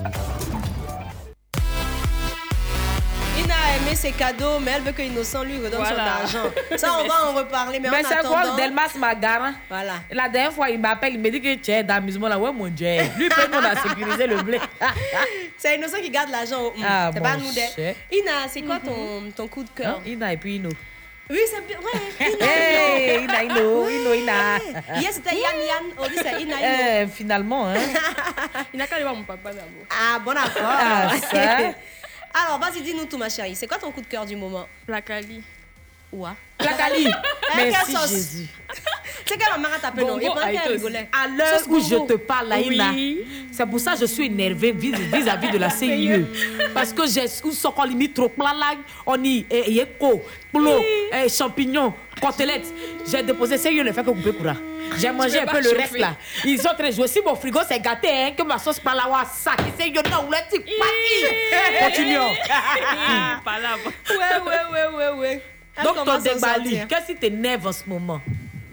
Ina 3.51 3.75
est 3.75 3.77
aimé 3.79 3.97
ses 3.97 4.13
cadeaux, 4.13 4.59
mais 4.61 4.71
elle 4.77 4.83
veut 4.83 4.93
que 4.93 5.03
Innocent 5.03 5.43
lui 5.43 5.57
redonne 5.57 5.81
Voilà. 5.81 6.19
son 6.25 6.39
argent. 6.39 6.51
Ça, 6.77 6.89
on 7.03 7.07
va 7.09 7.25
en 7.27 7.33
reparler, 7.35 7.81
mais, 7.81 7.91
Mais 7.91 8.05
en 8.05 8.09
c'est 8.09 8.19
quoi 8.27 8.39
attendant... 8.41 8.57
Delmas 8.57 8.95
Magara? 8.97 9.51
Voilà. 9.69 9.95
La 10.11 10.29
dernière 10.29 10.53
fois, 10.53 10.71
il 10.71 10.79
m'appelle, 10.79 11.15
il 11.15 11.21
me 11.21 11.31
dit 11.31 11.41
que 11.41 11.55
tu 11.57 11.71
es 11.73 11.83
d'amusement 11.83 12.29
là. 12.29 12.39
Ouais, 12.39 12.53
mon 12.53 12.69
Dieu. 12.69 12.89
Lui, 13.19 13.29
peut 13.29 13.49
on 13.53 13.59
a 13.65 13.75
sécurisé 13.77 14.27
le 14.29 14.41
blé. 14.43 14.61
C'est 15.59 15.75
Innocent 15.77 15.99
qui 16.01 16.11
garde 16.11 16.31
l'argent. 16.31 16.63
au- 16.63 16.73
Ah, 16.87 17.11
c'est 17.13 17.19
bon 17.21 17.25
pas 17.27 17.37
nous. 17.37 17.51
Ina, 18.19 18.33
c'est 18.49 18.63
quoi 18.63 18.79
ton, 18.79 19.31
ton 19.37 19.49
coup 19.49 19.65
de 19.65 19.71
cœur? 19.71 19.97
Hein, 19.99 20.03
Ina 20.07 20.33
et 20.33 20.37
puis 20.37 20.57
Ino. 20.57 20.71
Oui, 21.29 21.39
c'est 21.53 21.65
bien. 21.67 21.79
Ouais, 21.79 22.27
Ina. 22.35 22.47
Hey, 22.47 23.25
Ina, 23.25 23.45
Ino, 23.45 23.89
Ino, 23.89 24.13
Ina. 24.15 24.59
Hier, 24.99 25.13
c'était 25.13 25.35
Yann 25.37 25.57
Yann. 25.67 25.85
Aujourd'hui, 25.99 26.19
c'est 26.23 26.43
Ina 26.43 26.57
Ino. 26.57 26.79
Eh, 27.03 27.07
finalement, 27.09 27.69
hein. 27.69 27.75
Il 28.73 28.79
n'a 28.79 28.87
qu'à 28.87 28.95
aller 28.95 29.05
voir 29.05 29.17
mon 29.17 29.23
papa 29.25 29.51
d'abord. 29.51 29.85
Ah, 29.91 30.19
bon 30.21 30.33
accord. 30.33 30.63
Ah, 30.65 31.11
ça. 31.31 31.73
Alors, 32.33 32.59
vas-y, 32.59 32.83
dis-nous 32.83 33.07
tout, 33.07 33.19
ma 33.19 33.29
chérie. 33.29 33.57
C'est 33.57 33.67
quoi 33.67 33.79
ton 33.79 33.91
coup 33.91 34.01
de 34.01 34.07
cœur 34.07 34.25
du 34.25 34.37
moment? 34.37 34.67
Placali. 34.87 35.43
Ouah. 36.13 36.35
Placali. 36.59 37.07
Eh, 37.53 37.69
Merci 37.69 37.93
quelle 37.95 38.07
Jésus. 38.07 38.47
C'est 39.27 39.37
que 39.37 39.51
ma 39.51 39.59
mère 39.59 39.81
t'appelle 39.81 40.07
non. 40.07 40.21
Et 40.21 40.27
pendant 40.27 40.41
qu'elle 40.43 40.73
rigolait. 40.73 41.09
À 41.13 41.27
l'heure 41.27 41.61
où 41.69 41.81
je 41.81 41.97
te 42.07 42.13
parle, 42.13 42.47
là, 42.49 42.61
Ina, 42.61 42.93
c'est 43.51 43.67
pour 43.67 43.81
ça 43.81 43.95
que 43.95 44.01
je 44.01 44.05
suis 44.07 44.27
énervée 44.27 44.71
vis- 44.71 44.93
vis-à-vis 44.93 45.51
de 45.51 45.59
la 45.59 45.69
CIE. 45.79 46.25
Parce 46.73 46.93
que 46.93 47.09
j'ai 47.09 47.23
un 47.25 47.27
soko 47.27 47.85
limite 47.85 48.15
trop 48.15 48.29
plein 48.29 48.55
on 49.05 49.23
y 49.25 49.45
est 49.51 49.69
yeko, 49.69 50.23
plo, 50.53 50.79
eh, 51.13 51.29
champignons, 51.29 51.93
côtelettes. 52.21 52.73
J'ai 53.11 53.23
déposé 53.23 53.59
CIE 53.59 53.83
le 53.83 53.93
fait 53.93 54.03
que 54.03 54.07
vous 54.11 54.15
pouvez 54.15 54.33
courir. 54.33 54.57
J'ai 54.99 55.11
mangé 55.11 55.41
un 55.41 55.47
pas 55.47 55.53
peu 55.53 55.59
le 55.59 55.65
chauffer. 55.71 55.81
reste 55.83 55.99
là. 55.99 56.17
Ils 56.45 56.61
ont 56.67 56.75
très 56.77 56.93
joué. 56.93 57.07
Si 57.09 57.21
mon 57.25 57.35
frigo 57.35 57.61
s'est 57.67 57.81
gâté, 57.81 58.09
hein, 58.11 58.31
que 58.37 58.43
ma 58.43 58.59
sauce 58.59 58.81
par 58.81 58.95
là, 58.95 59.09
wa 59.09 59.25
sac, 59.25 59.61
c'est 59.79 59.89
yo 59.89 60.03
non, 60.11 60.27
ou 60.29 60.31
le 60.31 60.39
type, 60.51 60.67
Continuons. 61.81 62.35
Palabre. 63.45 63.93
Ouais, 64.11 64.17
ouais, 64.47 64.73
ouais, 64.73 64.97
ouais, 64.97 65.19
ouais. 65.19 65.43
Donc 65.85 66.05
ton 66.05 66.19
débali, 66.19 66.81
qu'est-ce 66.89 67.07
qui 67.07 67.17
t'énerve 67.17 67.67
en 67.67 67.73
ce 67.73 67.85
moment? 67.87 68.21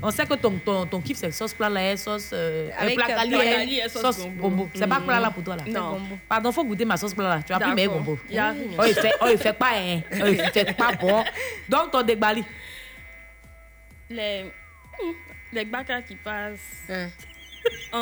On 0.02 0.12
sait 0.12 0.26
que 0.26 0.36
ton, 0.36 0.52
ton, 0.64 0.86
ton 0.86 1.02
kiff 1.02 1.18
c'est 1.18 1.32
sauce 1.32 1.54
plat 1.54 1.70
là, 1.70 1.98
sauce 1.98 2.30
euh, 2.32 2.70
Avec, 2.78 3.00
euh, 3.00 3.04
hein, 3.18 3.66
et 3.68 3.89
sauce 3.89 4.02
sauce 4.02 4.20
gombo. 4.20 4.41
gombo. 4.41 4.70
C'est 4.74 4.86
pas 4.86 5.00
plat 5.00 5.20
là 5.20 5.32
pour 5.32 5.43
toi 5.43 5.56
là. 5.56 5.64
Non. 5.68 6.00
Pardon, 6.30 6.52
faut 6.52 6.64
goûter 6.64 6.86
ma 6.86 6.98
sauce 6.98 7.16
plat 7.16 7.28
là. 7.30 7.39
Tu 7.45 7.52
as 7.52 7.60
pris 7.60 7.74
mes 7.74 7.88
gombo. 7.88 8.18
Oh, 8.30 8.84
il 8.88 8.93
fait, 8.93 9.14
oh, 9.22 9.26
il 9.32 9.38
fait 9.39 9.54
pas 9.54 9.72
hein. 9.76 10.02
Oh, 10.14 10.26
il 10.28 10.38
fait 10.54 10.74
pas 10.78 10.91
bon. 10.91 11.24
Donc 11.68 11.91
ton 11.91 12.04
débali. 12.04 12.43
Les, 14.10 14.51
les 15.53 15.66
bacs 15.66 16.05
qui 16.08 16.16
passent. 16.16 16.89
Entre 16.89 17.36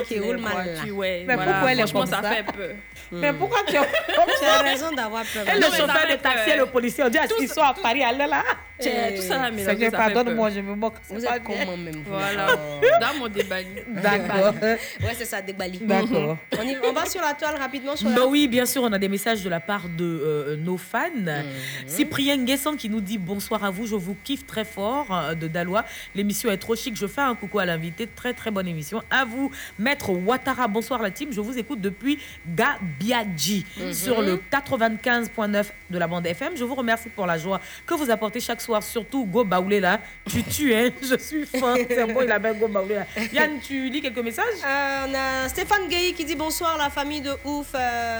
Qui 0.08 0.16
les 0.16 0.20
roulent 0.20 0.38
mal, 0.38 0.74
là. 0.74 0.94
ouais, 0.94 1.24
Mais 1.28 1.36
voilà. 1.36 1.52
pourquoi 1.52 1.72
elle 1.72 1.80
est 1.80 1.92
comme 1.92 2.06
ça, 2.06 2.22
ça? 2.22 2.30
fait 2.30 2.44
peur. 2.44 2.76
Mais 3.12 3.34
pourquoi 3.34 3.60
tu 3.68 3.78
as 3.78 3.84
Tu 3.86 4.46
as 4.46 4.62
raison 4.62 4.92
d'avoir 4.92 5.24
peur. 5.24 5.48
Et 5.48 5.54
le 5.54 5.60
mais 5.60 5.78
chauffeur 5.78 6.08
de 6.12 6.16
taxi 6.22 6.50
et 6.50 6.58
le 6.58 6.66
policier, 6.66 7.04
on 7.04 7.10
dit 7.10 7.18
est-ce 7.18 7.36
qu'ils 7.36 7.50
sont 7.50 7.62
à 7.62 7.74
Paris 7.74 8.04
à 8.04 8.12
l'heure 8.12 8.28
là? 8.28 8.44
Tiens, 8.78 8.92
tout 9.16 9.22
ça 9.22 9.38
là, 9.38 9.58
Seigneur, 9.58 9.66
ça 9.66 9.76
fait 9.76 9.92
pardonne-moi, 9.92 10.48
peur. 10.48 10.56
je 10.58 10.62
me 10.62 10.76
moque. 10.76 10.96
Vous 11.10 11.24
êtes 11.24 11.44
comment 11.44 11.78
même 11.78 12.04
Voilà. 12.06 12.48
Dans 13.02 13.20
mon 13.20 13.28
débali. 13.30 13.68
D'accord. 13.88 14.54
Ouais, 14.62 15.14
c'est 15.18 15.26
ça, 15.26 15.42
débali. 15.42 15.80
D'accord. 15.80 16.38
On, 16.84 16.92
va 16.92 17.06
sur 17.06 17.22
la 17.22 17.34
toile 17.34 17.56
rapidement. 17.58 17.96
Sur 17.96 18.10
la... 18.10 18.16
Bah 18.16 18.26
oui, 18.28 18.48
bien 18.50 18.66
sûr, 18.66 18.84
on 18.84 18.92
a 18.92 19.00
des 19.00 19.08
messages 19.08 19.44
de 19.44 19.50
la 19.50 19.62
part 19.62 19.88
de 19.88 20.04
euh, 20.04 20.58
nos 20.58 20.78
fans. 20.78 21.10
Mhm. 21.16 21.44
Cyprien 21.88 22.44
Guesson 22.44 22.76
qui 22.76 22.90
nous 22.90 23.00
dit 23.02 23.18
bonsoir 23.18 23.64
à 23.64 23.70
vous, 23.70 23.88
je 23.88 23.96
vous 23.96 24.16
kiffe 24.24 24.46
très 24.46 24.66
fort 24.66 25.08
euh, 25.16 25.36
de 25.36 25.48
Dalois. 25.48 25.86
L'émission 26.14 26.52
est 26.52 26.58
trop 26.58 26.76
chic. 26.76 26.98
Je 26.98 27.08
fais 27.08 27.22
un 27.22 27.36
coucou 27.36 27.60
à 27.60 27.66
l'invité. 27.66 28.08
Très 28.08 28.34
très 28.34 28.52
bonne 28.52 28.68
émission. 28.68 29.02
À 29.10 29.24
vous, 29.24 29.52
Maître 29.80 30.10
Ouattara. 30.12 30.68
Bonsoir 30.68 31.02
la 31.02 31.12
team. 31.12 31.32
Je 31.32 31.42
vous 31.42 31.58
écoute 31.58 31.82
depuis 31.82 32.20
Gabiadji 32.48 33.66
Mhm. 33.78 33.94
sur 33.94 34.22
le 34.22 34.38
95.9 34.52 35.72
de 35.90 35.98
la 35.98 36.08
bande 36.08 36.26
FM. 36.26 36.54
Je 36.56 36.64
vous 36.64 36.76
remercie 36.76 37.10
pour 37.10 37.26
la 37.26 37.38
joie 37.38 37.60
que 37.86 37.94
vous 37.94 38.10
apportez 38.10 38.40
chaque 38.40 38.62
soir. 38.62 38.82
Surtout 38.84 39.26
Go 39.26 39.44
Baoulé 39.44 39.80
là. 39.80 40.00
Tu 40.30 40.44
tues, 40.44 40.74
hein. 40.74 40.90
Je 41.02 41.18
suis 41.18 41.46
fan. 41.46 41.78
C'est 41.88 42.06
bon, 42.14 42.22
il 42.22 42.32
a 42.32 42.40
bien 42.40 42.54
Go 42.54 42.68
Baoulé 42.68 42.96
là. 42.96 43.06
Yann, 43.34 43.60
tu 43.62 43.90
lis 43.90 44.02
quelques 44.02 44.20
messages? 44.20 44.46
Euh, 44.66 45.06
on 45.10 45.14
a 45.14 45.50
Stéphane 45.50 45.88
Gay 45.88 46.14
qui 46.14 46.26
dit 46.26 46.36
bonsoir 46.36 46.78
la 46.78 46.90
famille 46.90 47.22
de 47.22 47.32
ouf. 47.44 47.68
Euh, 47.76 48.20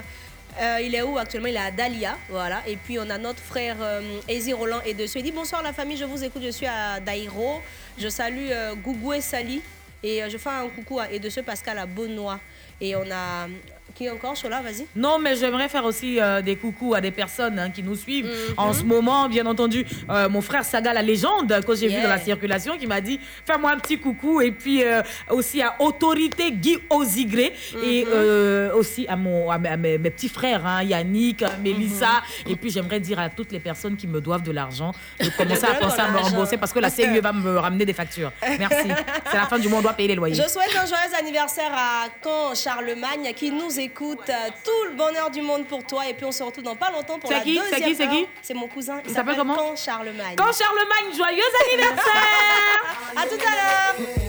euh, 0.62 0.80
il 0.82 0.96
est 0.96 1.02
où 1.02 1.18
actuellement? 1.18 1.48
Il 1.50 1.56
est 1.56 1.60
à 1.60 1.72
Dalia, 1.72 2.18
voilà. 2.30 2.62
Et 2.68 2.78
puis 2.78 2.98
on 2.98 3.10
a 3.10 3.18
notre 3.18 3.42
frère 3.42 3.76
euh, 3.82 4.02
Ezi 4.30 4.54
Roland 4.54 4.80
et 4.86 4.94
dessus. 4.94 5.20
Il 5.20 5.24
dit 5.24 5.32
bonsoir 5.32 5.62
la 5.62 5.74
famille, 5.74 5.98
je 5.98 6.06
vous 6.06 6.24
écoute, 6.24 6.42
je 6.46 6.52
suis 6.52 6.66
à 6.66 7.00
Dairo. 7.00 7.62
Je 7.98 8.08
salue 8.10 8.48
euh, 8.52 8.74
Gougou 8.76 9.14
et 9.14 9.22
Sali 9.22 9.62
et 10.06 10.22
euh, 10.22 10.30
je 10.30 10.38
fais 10.38 10.50
un 10.50 10.70
coucou 10.70 11.00
à 11.00 11.08
ce 11.30 11.40
Pascal 11.42 11.80
à 11.80 11.88
Benoît. 11.88 12.40
Et 12.80 12.96
on 12.96 13.10
a 13.12 13.48
qui 13.96 14.10
encore 14.10 14.36
Chola, 14.36 14.62
vas-y. 14.62 14.86
Non, 14.96 15.18
mais 15.20 15.36
j'aimerais 15.38 15.70
faire 15.70 15.86
aussi 15.86 16.20
euh, 16.20 16.42
des 16.42 16.58
coucous 16.58 16.94
à 16.96 17.00
des 17.02 17.12
personnes 17.12 17.58
hein, 17.58 17.70
qui 17.70 17.82
nous 17.82 17.96
suivent 17.96 18.26
Mhm. 18.26 18.54
en 18.58 18.74
ce 18.74 18.84
moment. 18.84 19.30
Bien 19.30 19.46
entendu, 19.46 19.86
euh, 20.10 20.28
mon 20.28 20.42
frère 20.42 20.66
Saga, 20.66 20.92
la 20.94 21.02
légende, 21.02 21.62
que 21.66 21.76
j'ai 21.76 21.88
vu 21.88 22.02
dans 22.02 22.10
la 22.10 22.20
circulation, 22.20 22.78
qui 22.78 22.88
m'a 22.88 23.00
dit 23.00 23.20
fais-moi 23.46 23.72
un 23.72 23.78
petit 23.78 23.98
coucou. 23.98 24.42
Et 24.42 24.52
puis 24.52 24.84
euh, 24.84 25.02
aussi 25.30 25.62
à 25.62 25.76
Autorité 25.80 26.52
Guy 26.52 26.78
Ozigré. 26.90 27.54
Et 27.84 28.04
Mhm. 28.06 28.76
aussi 28.76 29.08
à, 29.08 29.16
mon, 29.16 29.50
à, 29.50 29.58
mes, 29.58 29.98
petits 30.00 30.30
frères, 30.30 30.66
hein, 30.66 30.84
Yannick, 30.84 31.44
Mélissa. 31.64 32.22
Mhm. 32.46 32.52
Et 32.52 32.56
puis 32.58 32.70
j'aimerais 32.72 33.00
dire 33.00 33.18
à 33.20 33.30
toutes 33.30 33.52
les 33.54 33.60
personnes 33.62 33.96
qui 33.96 34.08
me 34.08 34.20
doivent 34.20 34.44
de 34.44 34.52
l'argent 34.52 34.92
de 35.22 35.30
commencer 35.38 35.66
à 35.72 35.76
penser 35.76 36.02
à 36.02 36.10
me 36.12 36.18
rembourser 36.18 36.58
parce 36.58 36.74
que 36.74 36.80
la 36.80 36.90
CIE 36.90 37.20
va 37.22 37.32
me 37.32 37.58
ramener 37.58 37.86
des 37.86 37.94
factures. 37.94 38.32
Merci. 38.60 38.90
C'est 39.32 39.38
la 39.38 39.46
fin 39.46 39.58
du 39.58 39.70
mois, 39.70 39.80
on 39.80 39.82
doit 39.82 39.94
payer 39.94 40.10
les 40.10 40.16
loyers. 40.16 40.36
Je 40.36 40.50
souhaite 40.50 40.76
un 40.76 40.86
joyeux 40.86 41.16
anniversaire 41.18 41.72
à 41.74 42.08
Caen 42.24 42.54
Charlemagne 42.56 43.32
qui 43.36 43.52
nous 43.52 43.80
écoute. 43.86 44.30
Euh, 44.30 44.50
Tout 44.64 44.90
le 44.90 44.96
bonheur 44.96 45.30
du 45.30 45.42
monde 45.42 45.66
pour 45.66 45.84
toi. 45.86 46.08
Et 46.08 46.14
puis 46.14 46.26
on 46.26 46.32
se 46.32 46.44
retrouve 46.44 46.64
dans 46.64 46.76
pas 46.76 46.92
longtemps 46.92 47.20
pour 47.20 47.32
la 47.32 47.40
qui 47.40 47.56
deuxième 47.56 47.74
C'est 47.74 47.82
qui 47.82 47.96
C'est 47.96 48.08
qui. 48.08 48.28
C'est 48.42 48.54
mon 48.54 48.68
cousin. 48.68 49.00
Il 49.06 49.12
Il 49.12 49.16
s'appelle 49.16 49.38
comment 49.38 49.56
Caen 49.56 49.76
Charlemagne. 49.76 50.36
Quand 50.38 50.52
Charlemagne, 50.52 51.16
joyeux 51.16 51.44
anniversaire 51.70 53.16
À 53.16 53.26
tout 53.28 53.36
à 53.36 53.52
l'heure. 53.52 54.08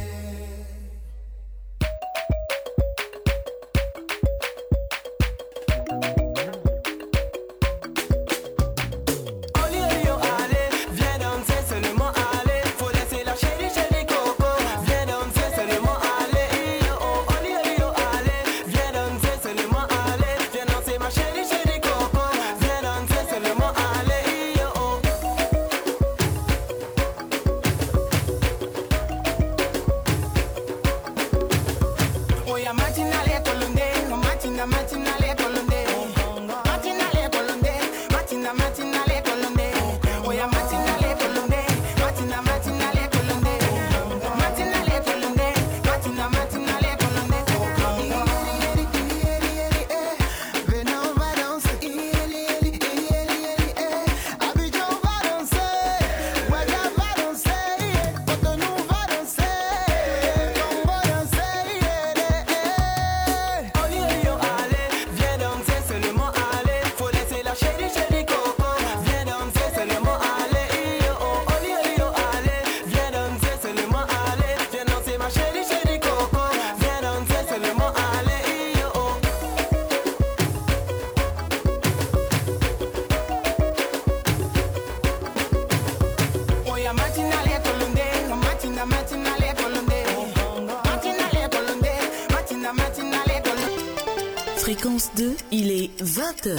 2, 95.16 95.34
il 95.50 95.70
est 95.70 96.02
20h. 96.02 96.58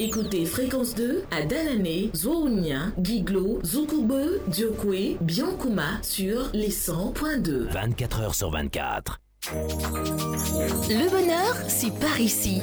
Écoutez 0.00 0.44
Fréquence 0.44 0.94
2 0.96 1.22
à 1.30 1.42
Danané, 1.42 2.10
Zourounia, 2.14 2.92
Guiglo, 2.98 3.60
Zoukoube, 3.64 4.40
Diokwe, 4.48 5.18
Biankouma 5.20 6.02
sur 6.02 6.50
les 6.52 6.70
100.2. 6.70 7.70
24 7.72 8.20
heures 8.20 8.34
sur 8.34 8.50
24. 8.50 9.20
Le 9.52 11.10
bonheur, 11.10 11.54
c'est 11.68 11.96
par 12.00 12.18
ici. 12.20 12.60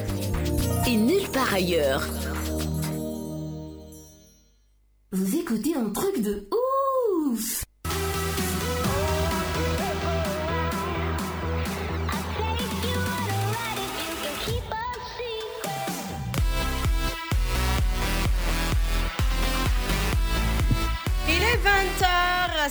et 0.86 0.96
nulle 0.96 1.28
part 1.32 1.54
ailleurs. 1.54 2.06
Vous 5.12 5.36
écoutez 5.36 5.74
un 5.74 5.90
truc 5.90 6.22
de 6.22 6.46
ouf 6.52 6.59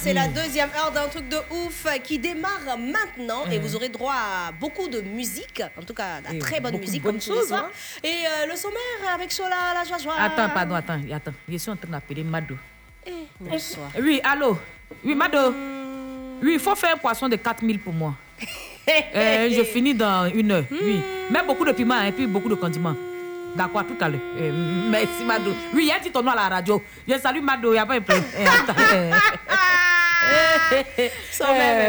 c'est 0.10 0.14
la 0.14 0.28
deuxième 0.28 0.70
heure 0.78 0.92
d'un 0.92 1.08
truc 1.08 1.30
de 1.30 1.38
ouf 1.52 1.86
qui 2.04 2.18
démarre 2.20 2.78
maintenant 2.78 3.46
et 3.52 3.58
Mhm. 3.58 3.64
vous 3.64 3.76
aurez 3.76 3.90
droit 3.90 4.14
à 4.14 4.52
beaucoup 4.52 4.88
de 4.88 5.02
musique, 5.02 5.62
en 5.80 5.84
tout 5.84 5.94
cas 5.94 6.20
Et 6.34 6.40
très 6.40 6.60
bonne 6.60 6.78
musique 6.78 7.04
comme 7.04 7.18
tous 7.20 7.34
les 7.34 7.46
soirs. 7.48 7.66
hein. 7.66 7.70
Et 8.04 8.08
euh, 8.08 8.46
le 8.52 8.56
sommaire 8.56 9.14
avec 9.14 9.32
Chola, 9.32 9.74
la 9.74 9.84
joie 9.86 9.98
joie. 9.98 10.16
Attends, 10.20 10.50
pardon, 10.54 10.76
attends, 10.76 11.00
attends. 11.14 11.34
Je 11.48 11.58
suis 11.58 11.72
en 11.72 11.76
train 11.76 11.90
d'appeler 11.92 12.24
Mado. 12.24 12.56
Eh, 13.06 13.12
bonsoir. 13.40 13.90
Oui, 14.02 14.20
allô 14.24 14.58
Oui, 15.04 15.16
Mado 15.16 15.54
Oui, 16.42 16.52
il 16.54 16.60
faut 16.60 16.76
faire 16.76 16.94
un 16.96 16.98
poisson 16.98 17.28
de 17.30 17.36
4000 17.36 17.80
pour 17.80 17.94
moi. 17.94 18.14
Euh, 19.14 19.50
je 19.52 19.64
finis 19.66 19.94
dans 19.94 20.26
une 20.34 20.52
heure, 20.52 20.64
oui. 20.72 21.00
Mais 21.30 21.44
beaucoup 21.46 21.64
de 21.64 21.74
piment 21.74 22.02
et 22.02 22.12
puis 22.12 22.26
beaucoup 22.26 22.50
de 22.50 22.56
condiments. 22.56 22.96
D'accord, 23.56 23.86
tout 23.86 23.96
à 24.04 24.10
l'heure. 24.10 24.20
Euh, 24.40 24.52
merci, 24.90 25.24
Mado. 25.24 25.52
Oui, 25.76 25.84
il 25.84 25.88
y 25.90 25.92
a 25.92 26.00
dit 26.00 26.10
ton 26.10 26.24
nom 26.24 26.32
à 26.32 26.36
la 26.36 26.50
radio. 26.56 26.82
Je 27.08 27.16
salue 27.20 27.42
Mado, 27.44 27.70
il 27.70 27.74
n'y 27.74 27.78
a 27.80 27.86
pas 27.86 27.94
un 27.94 28.02
problème. 28.02 28.24
Son 31.38 31.56
mè 31.56 31.70
mè 31.80 31.88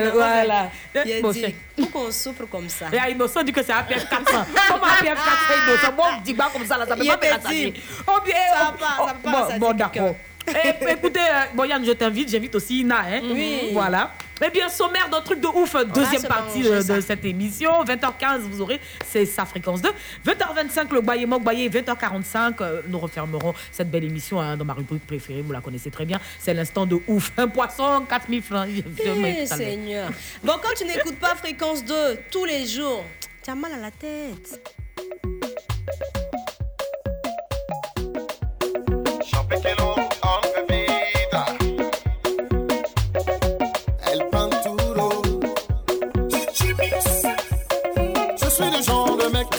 nan. 0.48 0.70
Yè 0.94 1.20
di, 1.20 1.52
pou 1.76 1.90
kon 1.92 2.08
soufre 2.14 2.46
kom 2.50 2.66
sa. 2.72 2.90
Yè, 2.94 3.10
inosan 3.14 3.46
di 3.46 3.54
ke 3.54 3.64
se 3.66 3.74
apèf 3.74 4.06
400. 4.10 4.56
Koman 4.56 4.96
apèf 4.96 5.18
400 5.18 5.60
inosan? 5.60 5.94
Bon, 5.98 6.18
di 6.26 6.34
ba 6.38 6.50
kom 6.54 6.64
sa 6.66 6.80
la, 6.80 6.88
sa 6.88 6.98
pe 6.98 7.06
pa 7.08 7.18
pe 7.20 7.30
la 7.34 7.40
sa 7.42 7.52
di. 7.52 7.62
Yè 7.68 7.72
pe 7.74 8.30
di, 8.30 8.42
sa 8.50 8.72
pa, 8.78 8.90
sa 9.06 9.14
pa 9.14 9.38
sa 9.46 9.54
di. 9.54 9.62
Bon, 9.62 9.72
d'akon. 9.74 10.29
D'accord. 10.46 10.60
Eh, 10.80 10.92
écoutez, 10.92 11.20
euh, 11.20 11.44
bon, 11.54 11.64
Yann, 11.64 11.84
je 11.84 11.92
t'invite, 11.92 12.28
j'invite 12.30 12.54
aussi 12.54 12.80
Ina. 12.80 13.00
Hein? 13.00 13.20
Oui. 13.24 13.70
Voilà. 13.72 14.12
Eh 14.42 14.48
bien, 14.50 14.68
sommaire 14.70 15.08
d'un 15.10 15.20
truc 15.20 15.40
de 15.40 15.46
ouf, 15.46 15.76
deuxième 15.94 16.22
se 16.22 16.26
partie 16.26 16.66
euh, 16.66 16.82
de 16.82 17.00
cette 17.00 17.24
émission. 17.26 17.84
20h15, 17.84 18.38
vous 18.38 18.62
aurez, 18.62 18.80
c'est 19.06 19.26
sa 19.26 19.44
fréquence 19.44 19.82
2. 19.82 19.90
20h25, 20.26 20.94
le 20.94 21.02
Boyer 21.02 21.26
Mok 21.26 21.42
Boyer. 21.42 21.68
20h45, 21.68 22.54
euh, 22.60 22.80
nous 22.88 22.98
refermerons 22.98 23.54
cette 23.70 23.90
belle 23.90 24.04
émission 24.04 24.40
hein, 24.40 24.56
dans 24.56 24.64
ma 24.64 24.72
rubrique 24.72 25.06
préférée, 25.06 25.42
vous 25.42 25.52
la 25.52 25.60
connaissez 25.60 25.90
très 25.90 26.06
bien. 26.06 26.18
C'est 26.38 26.54
l'instant 26.54 26.86
de 26.86 26.98
ouf. 27.06 27.32
Un 27.36 27.48
poisson, 27.48 28.04
4000 28.08 28.42
francs. 28.42 28.68
Eh. 29.04 29.46
Seigneur. 29.46 30.08
Bon, 30.42 30.54
quand 30.62 30.74
tu 30.76 30.84
n'écoutes 30.84 31.18
pas 31.18 31.34
Fréquence 31.34 31.84
2 31.84 31.94
tous 32.30 32.46
les 32.46 32.66
jours, 32.66 33.04
tu 33.42 33.50
as 33.50 33.54
mal 33.54 33.72
à 33.72 33.78
la 33.78 33.90
tête. 33.90 34.60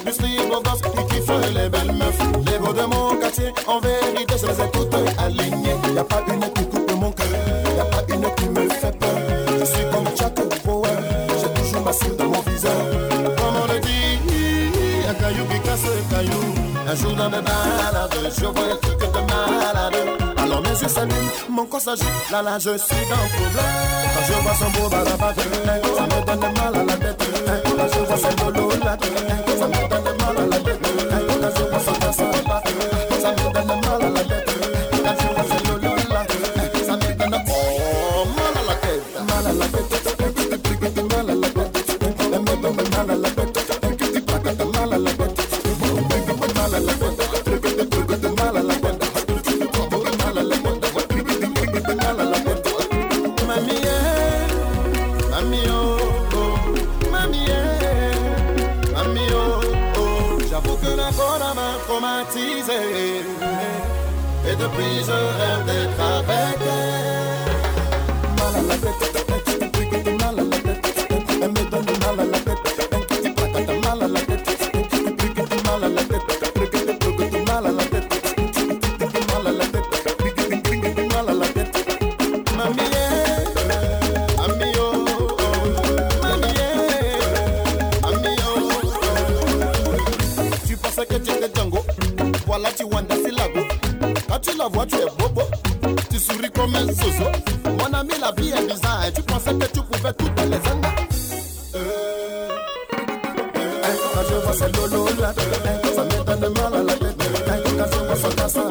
Du 0.03 0.47
beau 0.47 0.61
gosse 0.61 0.81
qui 0.81 1.05
kiffe 1.13 1.31
les 1.53 1.69
belles 1.69 1.93
meufs. 1.93 2.51
Les 2.51 2.59
beaux 2.59 2.73
de 2.73 2.81
mon 2.83 3.15
quartier, 3.19 3.53
en 3.67 3.79
vérité, 3.79 4.35
je 4.41 4.47
les 4.47 4.61
ai 4.61 4.71
toutes 4.71 4.95
alignées. 5.19 5.75
Y 5.95 6.03
pas 6.03 6.23
une 6.27 6.53
qui 6.53 6.65
coupe 6.67 6.91
mon 6.95 7.11
cœur, 7.11 7.27
y 7.75 7.79
a 7.79 7.85
pas 7.85 8.03
une 8.09 8.35
qui 8.35 8.49
me 8.49 8.69
fait 8.69 8.97
peur. 8.97 9.09
Je 9.59 9.65
suis 9.65 9.85
comme 9.91 10.07
Jack 10.15 10.33
Bauer, 10.65 10.87
j'ai 11.39 11.61
toujours 11.61 11.83
ma 11.83 11.93
cible 11.93 12.15
dans 12.17 12.25
mon 12.25 12.41
viseur. 12.41 12.71
Comme 13.37 13.55
on 13.63 13.73
le 13.73 13.79
dit, 13.79 14.19
un 15.09 15.13
caillou 15.13 15.45
qui 15.45 15.59
casse 15.61 15.85
le 15.85 16.15
caillou. 16.15 16.41
Un 16.87 16.95
jour 16.95 17.13
dans 17.13 17.29
mes 17.29 17.41
balades, 17.41 18.33
je 18.37 18.45
vois 18.45 18.73
un 18.73 18.75
truc 18.75 18.99
de 18.99 19.19
malade. 19.19 19.95
Alors 20.37 20.61
mes 20.61 20.69
yeux 20.69 20.87
s'allument, 20.87 21.31
mon 21.49 21.65
corps 21.65 21.79
s'agite, 21.79 22.05
là 22.31 22.41
là 22.41 22.57
je 22.59 22.77
suis 22.77 23.05
dans 23.09 23.15
le 23.15 23.29
problème. 23.31 23.75
Quand 24.13 24.25
je 24.27 24.33
vois 24.41 24.55
son 24.55 24.69
beau 24.71 24.89
barabat, 24.89 25.33
ça 25.35 26.03
me 26.03 26.25
donne 26.25 26.53
mal 26.53 26.75
à 26.75 26.83
la 26.83 26.97
tête. 26.97 27.23
Quand 27.45 27.87
je 27.93 27.99
vois 28.05 28.17
son 28.17 28.49
lolo 28.49 28.71
là, 28.83 28.97
ça 28.99 29.50
ça 106.55 106.63
me 106.63 106.71
donne 106.71 106.71
mal 106.71 106.73
à 106.73 106.83
la 106.83 106.93
tête. 106.95 107.21
Hein, 107.47 107.57
Quand 107.77 107.85
je 107.91 108.35
vois 108.35 108.49
son 108.49 108.67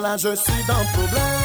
là 0.00 0.16
je 0.16 0.34
suis 0.34 0.64
dans 0.66 0.78
le 0.78 0.92
problème. 0.92 1.41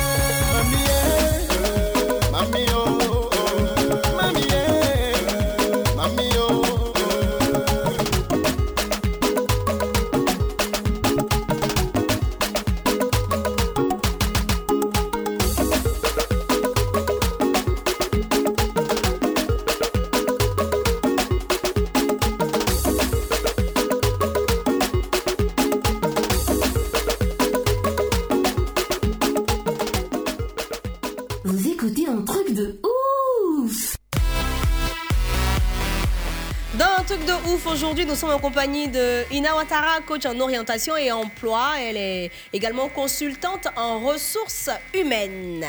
Sommes 38.18 38.32
en 38.32 38.39
compagnie 38.39 38.88
de 38.88 39.24
Ina 39.32 39.55
Ouattara, 39.55 40.01
coach 40.05 40.26
en 40.26 40.39
orientation 40.39 40.97
et 40.97 41.11
emploi. 41.11 41.74
Elle 41.80 41.97
est 41.97 42.32
également 42.51 42.89
consultante 42.89 43.68
en 43.76 43.99
ressources 43.99 44.70
humaines. 44.93 45.65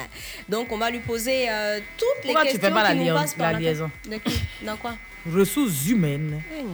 Donc, 0.49 0.73
on 0.73 0.79
va 0.79 0.91
lui 0.91 1.01
poser 1.01 1.49
euh, 1.51 1.79
toutes 1.97 2.25
les 2.25 2.33
Pourquoi 2.33 2.43
tu 2.43 2.53
questions 2.53 2.69
fais 2.69 2.75
pas 2.75 2.83
la 2.85 2.95
nous 2.95 3.03
liaison- 3.05 3.35
la 3.39 3.53
la 3.53 3.59
liaison 3.59 3.91
tête. 4.03 4.13
De 4.13 4.31
qui? 4.31 4.41
Dans 4.63 4.77
quoi? 4.77 4.97
Ressources 5.31 5.87
humaines. 5.89 6.43
Oui. 6.53 6.65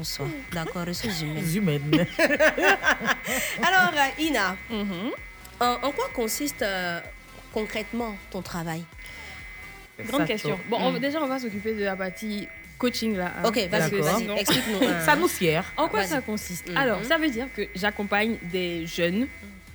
D'accord, 0.53 0.87
ressources 0.87 1.20
humaines. 1.22 1.45
Humaines. 1.55 2.07
Alors, 3.62 3.93
Ina, 4.18 4.57
en, 5.61 5.66
en 5.83 5.91
quoi 5.93 6.09
consiste 6.14 6.62
euh, 6.62 7.01
concrètement 7.53 8.16
ton 8.31 8.43
travail? 8.43 8.85
Grande 10.07 10.27
question. 10.27 10.59
Bon, 10.68 10.77
on 10.81 10.93
va- 10.93 10.99
déjà, 10.99 11.20
on 11.22 11.27
va 11.27 11.39
s'occuper 11.39 11.75
de 11.75 11.85
la 11.85 11.97
partie 11.97 12.49
coaching 12.85 13.16
là. 13.16 13.32
hein, 13.39 13.43
Ok, 13.49 13.57
vas-y, 13.57 13.68
parce 13.68 13.89
que 13.91 13.97
vas-y, 13.97 14.20
sinon- 14.22 14.37
explique-nous. 14.37 14.80
Ça 15.07 15.16
nous 15.16 15.28
sert. 15.28 15.72
En 15.76 15.89
quoi 15.89 16.01
Vas-y. 16.01 16.09
ça 16.11 16.20
consiste 16.20 16.68
Mhm. 16.70 16.76
Alors, 16.76 17.05
ça 17.05 17.16
veut 17.18 17.30
dire 17.30 17.47
que 17.57 17.62
j'accompagne 17.74 18.37
des 18.43 18.87
jeunes, 18.87 19.26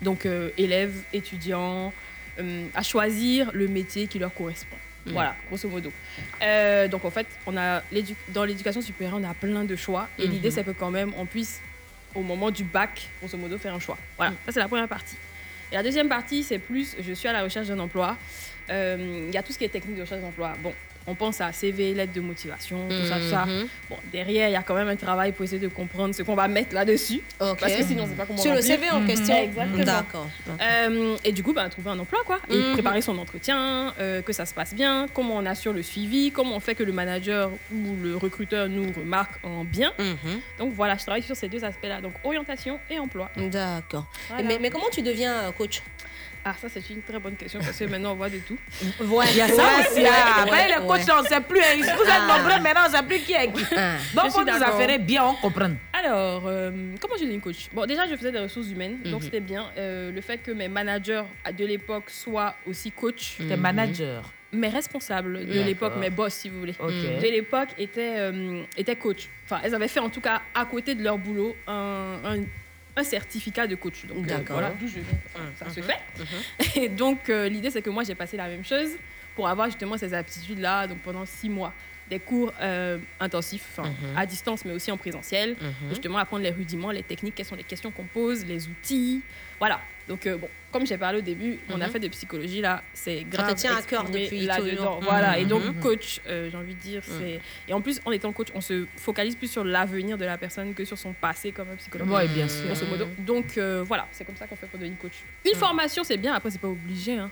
donc 0.01 0.25
euh, 0.25 0.49
élèves, 0.57 0.95
étudiants, 1.13 1.91
euh, 2.39 2.65
à 2.73 2.83
choisir 2.83 3.51
le 3.53 3.67
métier 3.67 4.07
qui 4.07 4.19
leur 4.19 4.33
correspond. 4.33 4.75
Mhm. 5.05 5.13
Voilà, 5.13 5.35
grosso 5.47 5.67
modo. 5.69 5.91
Euh, 6.41 6.87
donc 6.87 7.03
en 7.05 7.09
fait, 7.09 7.27
on 7.47 7.55
a 7.57 7.81
l'édu- 7.91 8.15
dans 8.29 8.43
l'éducation 8.45 8.81
supérieure, 8.81 9.17
on 9.19 9.23
a 9.29 9.33
plein 9.33 9.63
de 9.63 9.75
choix. 9.75 10.07
Et 10.19 10.25
Mhm. 10.25 10.31
l'idée, 10.33 10.51
c'est 10.51 10.63
que 10.63 10.71
quand 10.71 10.91
même, 10.91 11.11
on 11.17 11.25
puisse, 11.25 11.59
au 12.15 12.21
moment 12.21 12.51
du 12.51 12.63
bac, 12.63 13.07
grosso 13.21 13.37
modo, 13.37 13.57
faire 13.57 13.73
un 13.73 13.79
choix. 13.79 13.97
Voilà, 14.17 14.33
ça 14.45 14.51
c'est 14.53 14.59
la 14.59 14.67
première 14.67 14.87
partie. 14.87 15.15
Et 15.71 15.75
la 15.75 15.83
deuxième 15.83 16.09
partie, 16.09 16.43
c'est 16.43 16.59
plus, 16.59 16.95
je 16.99 17.13
suis 17.13 17.27
à 17.27 17.33
la 17.33 17.43
recherche 17.43 17.67
d'un 17.67 17.79
emploi. 17.79 18.17
Euh, 18.69 19.25
Il 19.29 19.33
y 19.33 19.37
a 19.37 19.43
tout 19.43 19.51
ce 19.53 19.57
qui 19.57 19.65
est 19.65 19.69
technique 19.69 19.95
de 19.97 20.01
recherche 20.01 20.21
d'emploi. 20.21 20.53
Bon, 20.63 20.73
on 21.09 21.15
pense 21.15 21.41
à 21.41 21.51
CV, 21.51 21.93
lettre 21.93 22.13
de 22.13 22.21
motivation, 22.21 22.87
tout 22.89 23.05
ça, 23.07 23.15
tout 23.17 23.29
ça. 23.29 23.45
Mhm. 23.45 23.67
Bon, 23.89 23.97
derrière, 24.11 24.47
il 24.47 24.51
y 24.53 24.55
a 24.55 24.61
quand 24.61 24.75
même 24.75 24.87
un 24.87 24.95
travail 24.95 25.31
pour 25.31 25.43
essayer 25.43 25.59
de 25.59 25.67
comprendre 25.67 26.13
ce 26.13 26.21
qu'on 26.23 26.35
va 26.35 26.47
mettre 26.47 26.73
là-dessus. 26.75 27.21
Parce 27.37 27.73
que 27.73 27.83
sinon, 27.83 28.05
c'est 28.07 28.15
pas 28.15 28.25
comment 28.25 28.37
Sur 28.41 28.53
le. 28.53 28.61
CV 28.61 28.89
en 28.91 29.05
question 29.05 29.35
Exactement. 29.35 29.83
D'accord. 29.83 30.27
Euh, 30.61 31.17
et 31.23 31.31
du 31.31 31.41
coup, 31.43 31.53
bah, 31.53 31.67
trouver 31.69 31.89
un 31.89 31.99
emploi, 31.99 32.19
quoi. 32.25 32.39
Et 32.49 32.55
Mhm. 32.57 32.73
préparer 32.73 33.01
son 33.01 33.17
entretien, 33.17 33.93
euh, 33.99 34.21
que 34.21 34.33
ça 34.33 34.45
se 34.45 34.53
passe 34.53 34.73
bien, 34.75 35.07
comment 35.13 35.35
on 35.37 35.45
assure 35.45 35.73
le 35.73 35.81
suivi, 35.81 36.31
comment 36.31 36.55
on 36.55 36.59
fait 36.59 36.75
que 36.75 36.83
le 36.83 36.91
manager 36.91 37.49
ou 37.73 37.95
le 38.03 38.15
recruteur 38.15 38.69
nous 38.69 38.91
remarque 38.93 39.43
en 39.43 39.63
bien. 39.63 39.91
Mhm. 39.97 40.39
Donc 40.59 40.73
voilà, 40.73 40.95
je 40.97 41.01
travaille 41.03 41.23
sur 41.23 41.35
ces 41.35 41.47
deux 41.49 41.63
aspects-là. 41.65 42.01
Donc 42.01 42.13
orientation 42.23 42.79
et 42.91 42.99
emploi. 42.99 43.29
D'accord. 43.37 44.05
Voilà. 44.27 44.43
Mais, 44.43 44.59
mais 44.61 44.69
comment 44.69 44.89
tu 44.91 45.01
deviens 45.01 45.33
euh, 45.33 45.51
coach? 45.51 45.81
Ah, 46.45 46.55
ça, 46.59 46.67
c'est 46.69 46.89
une 46.89 47.01
très 47.01 47.19
bonne 47.19 47.35
question 47.35 47.59
parce 47.59 47.77
que 47.77 47.83
maintenant, 47.85 48.13
on 48.13 48.15
voit 48.15 48.29
de 48.29 48.39
tout. 48.39 48.57
Ouais. 49.03 49.25
Il 49.31 49.37
y 49.37 49.41
a 49.41 49.47
ça 49.49 49.55
Ouais, 49.55 49.87
aussi. 49.91 50.01
ouais, 50.01 50.09
ah. 50.09 50.41
Après, 50.43 50.51
ouais, 50.51 50.67
les 50.67 50.87
coachs, 50.87 50.99
ouais. 51.05 51.13
on 51.19 51.21
ne 51.23 51.27
sait 51.27 51.41
plus. 51.41 51.59
hein. 51.59 51.75
Vous 51.97 52.03
êtes 52.03 52.09
Ah. 52.09 52.37
nombreux 52.37 52.61
maintenant, 52.61 52.81
on 52.85 52.89
ne 52.91 52.95
sait 52.95 53.03
plus 53.03 53.19
qui 53.19 53.33
est 53.33 53.51
qui. 53.51 53.63
Je 53.63 54.15
Donc, 54.15 54.31
vous 54.31 54.43
nous 54.43 54.63
affairez 54.63 54.97
bien, 54.99 55.25
on 55.25 55.33
comprend. 55.35 55.71
Alors, 55.93 56.43
euh, 56.47 56.71
comment 57.01 57.15
je 57.19 57.25
deviens 57.25 57.39
coach? 57.39 57.67
Bon, 57.73 57.85
déjà, 57.85 58.07
je 58.07 58.15
faisais 58.15 58.31
des 58.31 58.39
ressources 58.39 58.69
humaines, 58.69 58.99
donc 59.05 59.15
Mhm. 59.15 59.21
c'était 59.21 59.39
bien. 59.41 59.69
Euh, 59.77 60.11
le 60.11 60.21
fait 60.21 60.37
que 60.37 60.51
mes 60.51 60.69
managers 60.69 61.23
de 61.57 61.65
l'époque 61.65 62.09
soient 62.09 62.55
aussi 62.67 62.91
coachs. 62.91 63.35
Tes 63.37 63.55
managers. 63.57 64.21
Mes 64.51 64.69
responsables 64.69 65.45
de 65.45 65.61
l'époque, 65.61 65.93
mes 65.99 66.09
boss, 66.09 66.33
si 66.33 66.49
vous 66.49 66.59
voulez, 66.61 66.73
Ok. 66.79 66.89
de 66.89 67.27
l'époque 67.29 67.69
étaient, 67.77 68.15
euh, 68.17 68.63
étaient 68.75 68.95
coachs. 68.95 69.27
Enfin, 69.45 69.59
elles 69.63 69.75
avaient 69.75 69.87
fait 69.87 69.99
en 69.99 70.09
tout 70.09 70.21
cas 70.21 70.41
à 70.55 70.65
côté 70.65 70.95
de 70.95 71.03
leur 71.03 71.19
boulot 71.19 71.55
un, 71.67 72.15
un- 72.25 72.43
un 72.99 73.03
certificat 73.03 73.65
de 73.67 73.75
coach. 73.75 74.05
Donc, 74.05 74.29
euh, 74.29 74.37
voilà 74.47 74.71
d'où 74.79 74.87
je 74.87 74.95
viens. 74.99 75.19
Ça 75.57 75.69
se 75.69 75.81
fait. 75.81 75.99
Et 76.79 76.89
donc, 76.89 77.29
euh, 77.29 77.47
l'idée, 77.49 77.69
c'est 77.71 77.81
que 77.81 77.89
moi, 77.89 78.03
j'ai 78.03 78.15
passé 78.15 78.37
la 78.37 78.47
même 78.47 78.63
chose 78.65 78.89
pour 79.35 79.47
avoir 79.47 79.67
justement 79.67 79.97
ces 79.97 80.13
aptitudes-là 80.13 80.87
donc 80.87 80.99
pendant 80.99 81.25
six 81.25 81.49
mois. 81.49 81.73
Des 82.09 82.19
cours 82.19 82.51
euh, 82.59 82.97
intensifs, 83.19 83.77
Mhm. 83.77 84.17
à 84.17 84.25
distance, 84.25 84.65
mais 84.65 84.73
aussi 84.73 84.91
en 84.91 84.97
présentiel. 84.97 85.55
Pour 85.55 85.67
Justement, 85.89 86.17
apprendre 86.17 86.41
les 86.43 86.49
rudiments, 86.49 86.89
les 86.91 87.03
techniques, 87.03 87.35
quelles 87.35 87.45
sont 87.45 87.55
les 87.55 87.63
questions 87.63 87.91
qu'on 87.91 88.05
pose, 88.05 88.45
les 88.45 88.67
outils. 88.67 89.21
Voilà. 89.59 89.79
Donc, 90.09 90.25
euh, 90.25 90.37
bon, 90.37 90.49
comme 90.71 90.87
j'ai 90.87 90.97
parlé 90.97 91.19
au 91.19 91.21
début, 91.21 91.59
on 91.69 91.79
a 91.79 91.85
Mhm. 91.85 91.91
fait 91.93 91.99
de 91.99 92.07
psychologie, 92.07 92.61
là, 92.61 92.81
c'est 92.95 93.23
grave. 93.23 93.53
te 93.53 93.59
tient 93.59 93.75
à 93.77 93.81
cœur 93.83 94.05
depuis 94.09 94.39
là-dedans. 94.45 94.99
Voilà. 95.03 95.37
Et 95.37 95.45
donc, 95.45 95.63
Mhm. 95.63 95.79
coach, 95.79 96.19
euh, 96.27 96.49
j'ai 96.49 96.57
envie 96.57 96.73
de 96.73 96.79
dire, 96.79 97.01
c'est. 97.05 97.39
Et 97.67 97.73
en 97.73 97.79
plus, 97.81 98.01
en 98.05 98.11
étant 98.11 98.31
coach, 98.33 98.47
on 98.55 98.61
se 98.61 98.85
focalise 98.97 99.35
plus 99.35 99.49
sur 99.51 99.63
l'avenir 99.63 100.17
de 100.17 100.25
la 100.25 100.37
personne 100.39 100.73
que 100.73 100.83
sur 100.83 100.97
son 100.97 101.13
passé 101.13 101.51
comme 101.51 101.67
psychologue. 101.77 102.09
Ouais, 102.09 102.27
bien 102.27 102.47
sûr. 102.47 102.65
Grosso 102.65 102.85
modo. 102.87 103.05
Donc, 103.19 103.57
euh, 103.59 103.83
voilà, 103.87 104.07
c'est 104.11 104.25
comme 104.25 104.35
ça 104.35 104.47
qu'on 104.47 104.55
fait 104.55 104.65
pour 104.65 104.79
devenir 104.79 104.97
coach. 104.97 105.13
Une 105.45 105.55
formation, 105.55 106.03
c'est 106.03 106.17
bien, 106.17 106.33
après, 106.33 106.49
c'est 106.49 106.59
pas 106.61 106.67
obligé. 106.67 107.13
hein. 107.13 107.29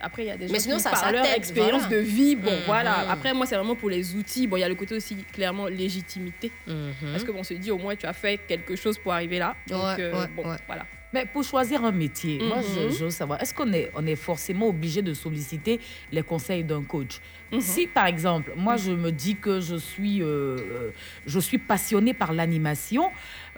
Après, 0.00 0.22
il 0.24 0.26
y 0.28 0.30
a 0.30 0.36
des 0.36 0.46
gens 0.46 0.52
Mais 0.52 0.60
sinon, 0.60 0.76
qui, 0.76 0.82
ça 0.82 0.90
par 0.90 1.10
leur 1.12 1.24
s'atteste, 1.24 1.38
expérience 1.38 1.82
voilà. 1.86 1.96
de 1.96 2.00
vie, 2.02 2.36
bon, 2.36 2.52
Mhm. 2.52 2.62
voilà. 2.66 3.10
Après, 3.10 3.32
moi, 3.34 3.46
c'est 3.46 3.56
vraiment 3.56 3.74
pour 3.76 3.90
les 3.90 4.14
outils. 4.14 4.46
Bon, 4.46 4.56
il 4.56 4.60
y 4.60 4.64
a 4.64 4.68
le 4.68 4.76
côté 4.76 4.94
aussi, 4.94 5.16
clairement, 5.32 5.66
légitimité. 5.66 6.50
Mhm. 6.66 6.92
Parce 7.12 7.24
que 7.24 7.30
bon, 7.32 7.40
on 7.40 7.44
se 7.44 7.54
dit, 7.54 7.70
au 7.72 7.78
moins, 7.78 7.94
tu 7.96 8.06
as 8.06 8.12
fait 8.12 8.38
quelque 8.46 8.74
chose 8.76 8.96
pour 8.98 9.12
arriver 9.12 9.38
là. 9.38 9.54
Donc, 9.68 9.82
Ouais, 9.82 9.96
euh, 10.04 10.20
ouais, 10.20 10.26
bon, 10.36 10.48
ouais. 10.48 10.56
voilà. 10.66 10.84
Mais 11.12 11.24
pour 11.24 11.42
choisir 11.42 11.84
un 11.84 11.92
métier, 11.92 12.42
moi, 12.42 12.60
je, 12.60 12.80
Mhm. 12.80 12.90
je 12.90 13.04
veux 13.04 13.10
savoir, 13.10 13.40
est-ce 13.40 13.54
qu'on 13.54 13.72
est, 13.72 13.90
on 13.94 14.06
est 14.06 14.14
forcément 14.16 14.68
obligé 14.68 15.00
de 15.00 15.14
solliciter 15.14 15.80
les 16.12 16.22
conseils 16.22 16.64
d'un 16.64 16.82
coach? 16.82 17.20
Si, 17.60 17.86
par 17.86 18.04
exemple, 18.06 18.52
moi, 18.56 18.76
je 18.76 18.90
me 18.92 19.10
dis 19.10 19.36
que 19.36 19.58
je 19.60 19.76
suis, 19.76 20.22
euh, 20.22 20.90
je 21.24 21.40
suis 21.40 21.56
passionnée 21.56 22.12
par 22.12 22.34
l'animation, 22.34 23.10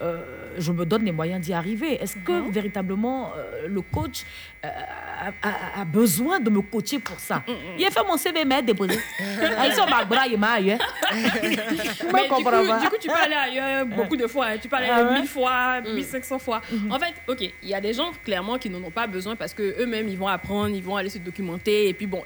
euh, 0.03 0.55
je 0.59 0.73
me 0.73 0.85
donne 0.87 1.05
les 1.05 1.13
moyens 1.13 1.41
d'y 1.45 1.53
arriver. 1.53 2.03
Est-ce 2.03 2.17
que 2.17 2.51
véritablement 2.51 3.33
euh, 3.37 3.69
le 3.69 3.83
coach 3.83 4.23
euh, 4.65 4.69
a, 5.43 5.85
besoin 5.85 6.41
de 6.41 6.49
me 6.51 6.63
coacher 6.63 6.99
pour 6.99 7.19
ça? 7.21 7.43
Il 7.79 7.85
a 7.85 7.91
fait 7.91 8.03
mon 8.07 8.17
CV, 8.17 8.45
mais 8.45 8.63
déposé. 8.63 8.99
Ah, 9.59 9.67
Ils 9.67 9.75
sont 9.75 9.87
ma 9.87 10.05
bras, 10.05 10.27
il 10.27 10.39
m'a 10.39 10.53
ailleurs. 10.53 10.79
Moi, 11.13 12.11
Mais 12.13 12.23
du 12.23 12.29
comprends 12.29 12.63
coup, 12.63 12.69
pas. 12.69 12.81
du 12.81 12.89
coup, 12.89 12.97
tu 13.01 13.09
peux 13.09 13.15
aller 13.15 13.35
ailleurs 13.35 13.87
beaucoup 13.97 14.17
de 14.17 14.27
fois. 14.27 14.47
hein. 14.47 14.57
Tu 14.61 14.69
peux 14.69 14.77
aller 14.77 14.89
Ah 14.91 15.05
ouais 15.05 15.21
1000 15.21 15.29
fois, 15.29 15.81
1500 15.83 16.39
fois. 16.39 16.63
En 16.91 16.99
fait, 16.99 17.15
ok, 17.29 17.43
il 17.63 17.69
y 17.69 17.75
a 17.75 17.81
des 17.81 17.93
gens 17.93 18.11
clairement 18.25 18.59
qui 18.59 18.71
n'en 18.71 18.83
ont 18.83 18.91
pas 18.91 19.07
besoin 19.07 19.37
parce 19.37 19.53
que 19.55 19.63
eux-mêmes 19.83 20.09
ils 20.09 20.19
vont 20.19 20.29
apprendre, 20.29 20.75
ils 20.75 20.83
vont 20.83 20.97
aller 20.97 21.11
se 21.11 21.19
documenter 21.19 21.89
et 21.89 21.95
puis 21.95 22.07
bon, 22.07 22.25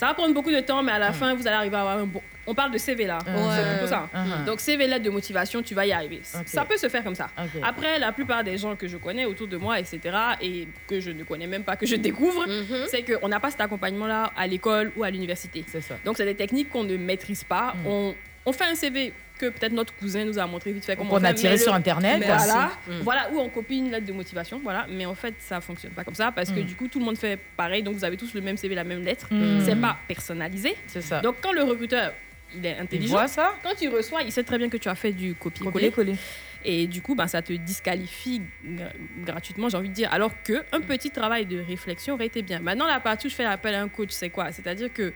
ça 0.00 0.06
va 0.06 0.14
prendre 0.14 0.32
beaucoup 0.32 0.50
de 0.50 0.60
temps, 0.60 0.82
mais 0.82 0.92
à 0.92 0.98
la 0.98 1.12
fin 1.12 1.34
vous 1.34 1.46
allez 1.46 1.56
arriver 1.56 1.76
à 1.76 1.80
avoir 1.80 1.98
un 1.98 2.06
bon. 2.06 2.22
On 2.46 2.54
parle 2.54 2.72
de 2.72 2.78
CV 2.78 3.04
là, 3.04 3.18
c'est 3.22 3.70
plutôt 3.70 3.86
ça. 3.86 4.08
Mhm. 4.14 4.46
Donc 4.46 4.60
CV 4.60 4.86
lettre 4.86 5.04
de 5.04 5.10
motivation, 5.10 5.60
tu 5.60 5.74
vas 5.74 5.84
y 5.84 5.92
arriver. 5.92 6.22
Ça 6.24 6.64
peut 6.64 6.78
se 6.78 6.88
faire 6.88 7.04
comme 7.04 7.14
ça. 7.14 7.28
Après, 7.62 7.98
la 7.98 8.10
plupart 8.10 8.42
des 8.42 8.56
gens 8.56 8.76
que 8.76 8.88
je 8.88 8.96
connais 8.96 9.26
autour 9.26 9.46
de 9.46 9.58
moi, 9.58 9.78
etc., 9.78 10.00
et 10.40 10.68
que 10.88 11.00
je 11.00 11.10
ne 11.10 11.22
connais 11.24 11.46
même 11.46 11.64
pas, 11.64 11.76
que 11.76 11.84
je 11.84 11.96
découvre, 11.96 12.46
c'est 12.86 13.02
qu'on 13.02 13.28
n'a 13.28 13.40
pas 13.40 13.50
cet 13.50 13.60
accompagnement-là 13.60 14.32
à 14.34 14.46
l'école 14.46 14.90
ou 14.96 15.04
à 15.04 15.10
l'université. 15.10 15.66
Donc, 16.06 16.16
c'est 16.16 16.24
des 16.24 16.34
techniques 16.34 16.70
qu'on 16.70 16.84
ne 16.84 16.96
maîtrise 16.96 17.44
pas. 17.44 17.74
Mm. 17.74 17.86
On, 17.86 18.14
on 18.46 18.52
fait 18.52 18.64
un 18.64 18.74
CV 18.74 19.12
que 19.40 19.46
peut-être 19.50 19.72
notre 19.72 19.94
cousin 19.94 20.24
nous 20.24 20.38
a 20.38 20.46
montré 20.46 20.72
vite 20.72 20.84
fait 20.84 20.96
comment 20.96 21.10
Qu'on 21.10 21.20
on 21.20 21.24
a 21.24 21.32
tiré 21.34 21.56
sur 21.58 21.72
le- 21.72 21.78
Internet. 21.78 22.22
Voilà, 22.24 22.70
Mm. 22.86 22.92
voilà, 23.02 23.30
ou 23.32 23.38
on 23.40 23.48
copie 23.48 23.78
une 23.78 23.90
lettre 23.90 24.06
de 24.06 24.12
motivation, 24.12 24.60
voilà. 24.62 24.86
Mais 24.90 25.06
en 25.06 25.14
fait, 25.14 25.34
ça 25.38 25.60
fonctionne 25.60 25.92
pas 25.92 26.04
comme 26.04 26.14
ça 26.14 26.30
parce 26.32 26.50
que 26.50 26.60
Mm. 26.60 26.64
du 26.64 26.74
coup, 26.76 26.88
tout 26.88 26.98
le 26.98 27.04
monde 27.04 27.16
fait 27.18 27.38
pareil. 27.56 27.82
Donc, 27.82 27.94
vous 27.94 28.04
avez 28.04 28.16
tous 28.16 28.34
le 28.34 28.40
même 28.40 28.56
CV, 28.56 28.74
la 28.74 28.84
même 28.84 29.02
lettre. 29.02 29.28
Mm. 29.32 29.60
C'est 29.64 29.76
pas 29.80 29.96
personnalisé. 30.06 30.76
C'est 30.86 31.00
ça. 31.02 31.20
Donc, 31.20 31.36
quand 31.42 31.52
le 31.52 31.62
recruteur 31.62 32.12
il 32.54 32.66
est 32.66 32.76
intelligent, 32.78 33.14
voit 33.14 33.28
ça. 33.28 33.54
quand 33.62 33.80
il 33.80 33.88
reçoit, 33.88 34.22
il 34.22 34.32
sait 34.32 34.42
très 34.42 34.58
bien 34.58 34.68
que 34.68 34.76
tu 34.76 34.88
as 34.88 34.94
fait 34.96 35.12
du 35.12 35.34
copier-coller. 35.34 35.90
Copier-coller. 35.90 36.16
Et 36.64 36.86
du 36.86 37.00
coup, 37.00 37.14
ben, 37.14 37.26
ça 37.26 37.40
te 37.40 37.52
disqualifie 37.54 38.42
gra- 38.66 38.92
gratuitement, 39.24 39.68
j'ai 39.70 39.76
envie 39.78 39.88
de 39.88 39.94
dire. 39.94 40.12
Alors 40.12 40.32
que 40.42 40.62
un 40.72 40.80
petit 40.80 41.10
travail 41.10 41.46
de 41.46 41.58
réflexion 41.60 42.14
aurait 42.14 42.26
été 42.26 42.42
bien. 42.42 42.58
Maintenant, 42.60 42.86
la 42.86 43.00
partie 43.00 43.28
où 43.28 43.30
je 43.30 43.34
fais 43.34 43.44
appel 43.46 43.74
à 43.74 43.80
un 43.82 43.88
coach, 43.88 44.10
c'est 44.10 44.28
quoi? 44.30 44.52
C'est-à-dire 44.52 44.92
que, 44.92 45.12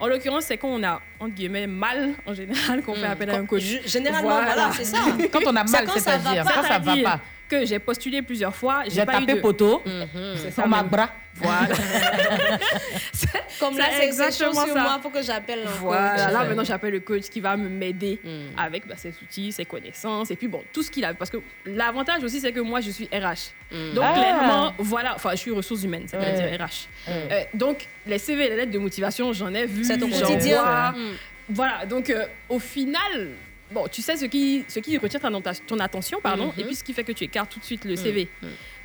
en 0.00 0.06
l'occurrence, 0.08 0.44
c'est 0.44 0.56
quand 0.56 0.68
on 0.68 0.82
a, 0.82 1.00
entre 1.20 1.34
guillemets, 1.34 1.66
mal, 1.66 2.10
en 2.26 2.34
général, 2.34 2.82
qu'on 2.82 2.94
fait 2.94 3.06
Mm. 3.08 3.10
appel 3.12 3.30
à 3.30 3.34
un 3.36 3.46
coach. 3.46 3.62
généralement, 3.86 4.30
voilà, 4.42 4.70
c'est 4.72 4.84
ça. 4.84 4.98
Quand 5.32 5.40
on 5.46 5.54
a 5.56 5.64
mal, 5.64 5.86
quand 5.86 5.98
ça 5.98 6.16
va 6.16 6.18
c'est-à-dire, 6.18 6.44
quand 6.44 6.62
ça 6.62 6.78
va 6.78 6.96
pas. 7.02 7.20
Que 7.50 7.66
j'ai 7.66 7.78
postulé 7.78 8.22
plusieurs 8.22 8.54
fois, 8.54 8.84
j'ai 8.88 9.02
eu 9.02 9.06
tapé 9.06 9.34
de... 9.34 9.40
poteau, 9.40 9.82
C'est 10.36 10.50
ça 10.52 10.66
m'a 10.66 10.82
bras. 10.82 11.10
Voilà. 11.34 11.68
Comme 13.60 13.76
là, 13.78 13.84
C'est 13.96 14.06
exactement 14.06 14.64
sur 14.64 14.74
ça. 14.74 14.82
moi, 14.82 14.98
faut 15.02 15.10
que 15.10 15.22
j'appelle 15.22 15.60
un 15.66 15.70
Voilà, 15.80 16.10
coach. 16.24 16.32
là 16.32 16.44
maintenant 16.44 16.64
j'appelle 16.64 16.92
le 16.92 17.00
coach 17.00 17.24
qui 17.30 17.40
va 17.40 17.56
me 17.56 17.68
m'aider 17.68 18.18
Mm. 18.24 18.58
avec 18.58 18.86
bah, 18.86 18.94
ses 18.96 19.12
outils, 19.22 19.52
ses 19.52 19.64
connaissances 19.64 20.30
et 20.30 20.36
puis 20.36 20.48
bon, 20.48 20.62
tout 20.72 20.82
ce 20.82 20.90
qu'il 20.90 21.04
a. 21.04 21.14
Parce 21.14 21.30
que 21.30 21.38
l'avantage 21.66 22.22
aussi 22.24 22.40
c'est 22.40 22.52
que 22.52 22.60
moi 22.60 22.80
je 22.80 22.90
suis 22.90 23.06
RH. 23.12 23.52
Mm. 23.72 23.94
Donc 23.94 24.04
Ah. 24.06 24.12
clairement, 24.14 24.74
voilà, 24.78 25.14
enfin 25.14 25.30
je 25.32 25.36
suis 25.36 25.50
ressources 25.50 25.82
humaines, 25.84 26.04
c'est-à-dire 26.06 26.44
Ouais. 26.44 26.56
RH. 26.56 26.88
Ouais. 27.08 27.28
Euh, 27.32 27.40
donc 27.54 27.86
les 28.06 28.18
CV 28.18 28.46
et 28.46 28.50
les 28.50 28.56
lettres 28.56 28.72
de 28.72 28.78
motivation, 28.78 29.32
j'en 29.32 29.52
ai 29.54 29.66
vu. 29.66 29.84
C'est 29.84 29.98
ton 29.98 30.10
j'en 30.10 30.26
quotidien. 30.26 30.62
vois. 30.62 30.90
Mm. 30.92 31.16
Voilà, 31.50 31.86
donc 31.86 32.10
euh, 32.10 32.26
au 32.48 32.58
final, 32.58 33.30
bon, 33.72 33.86
tu 33.90 34.02
sais 34.02 34.16
ce 34.16 34.24
qui, 34.26 34.64
ce 34.68 34.80
qui 34.80 34.96
retient 34.98 35.20
ton, 35.20 35.40
ton 35.66 35.78
attention, 35.78 36.18
pardon, 36.22 36.46
Mhm. 36.46 36.52
et 36.58 36.64
puis 36.64 36.74
ce 36.74 36.84
qui 36.84 36.92
fait 36.92 37.04
que 37.04 37.12
tu 37.12 37.24
écartes 37.24 37.50
tout 37.52 37.60
de 37.60 37.64
suite 37.64 37.84
le 37.84 37.92
Mm. 37.94 37.96
CV. 37.96 38.28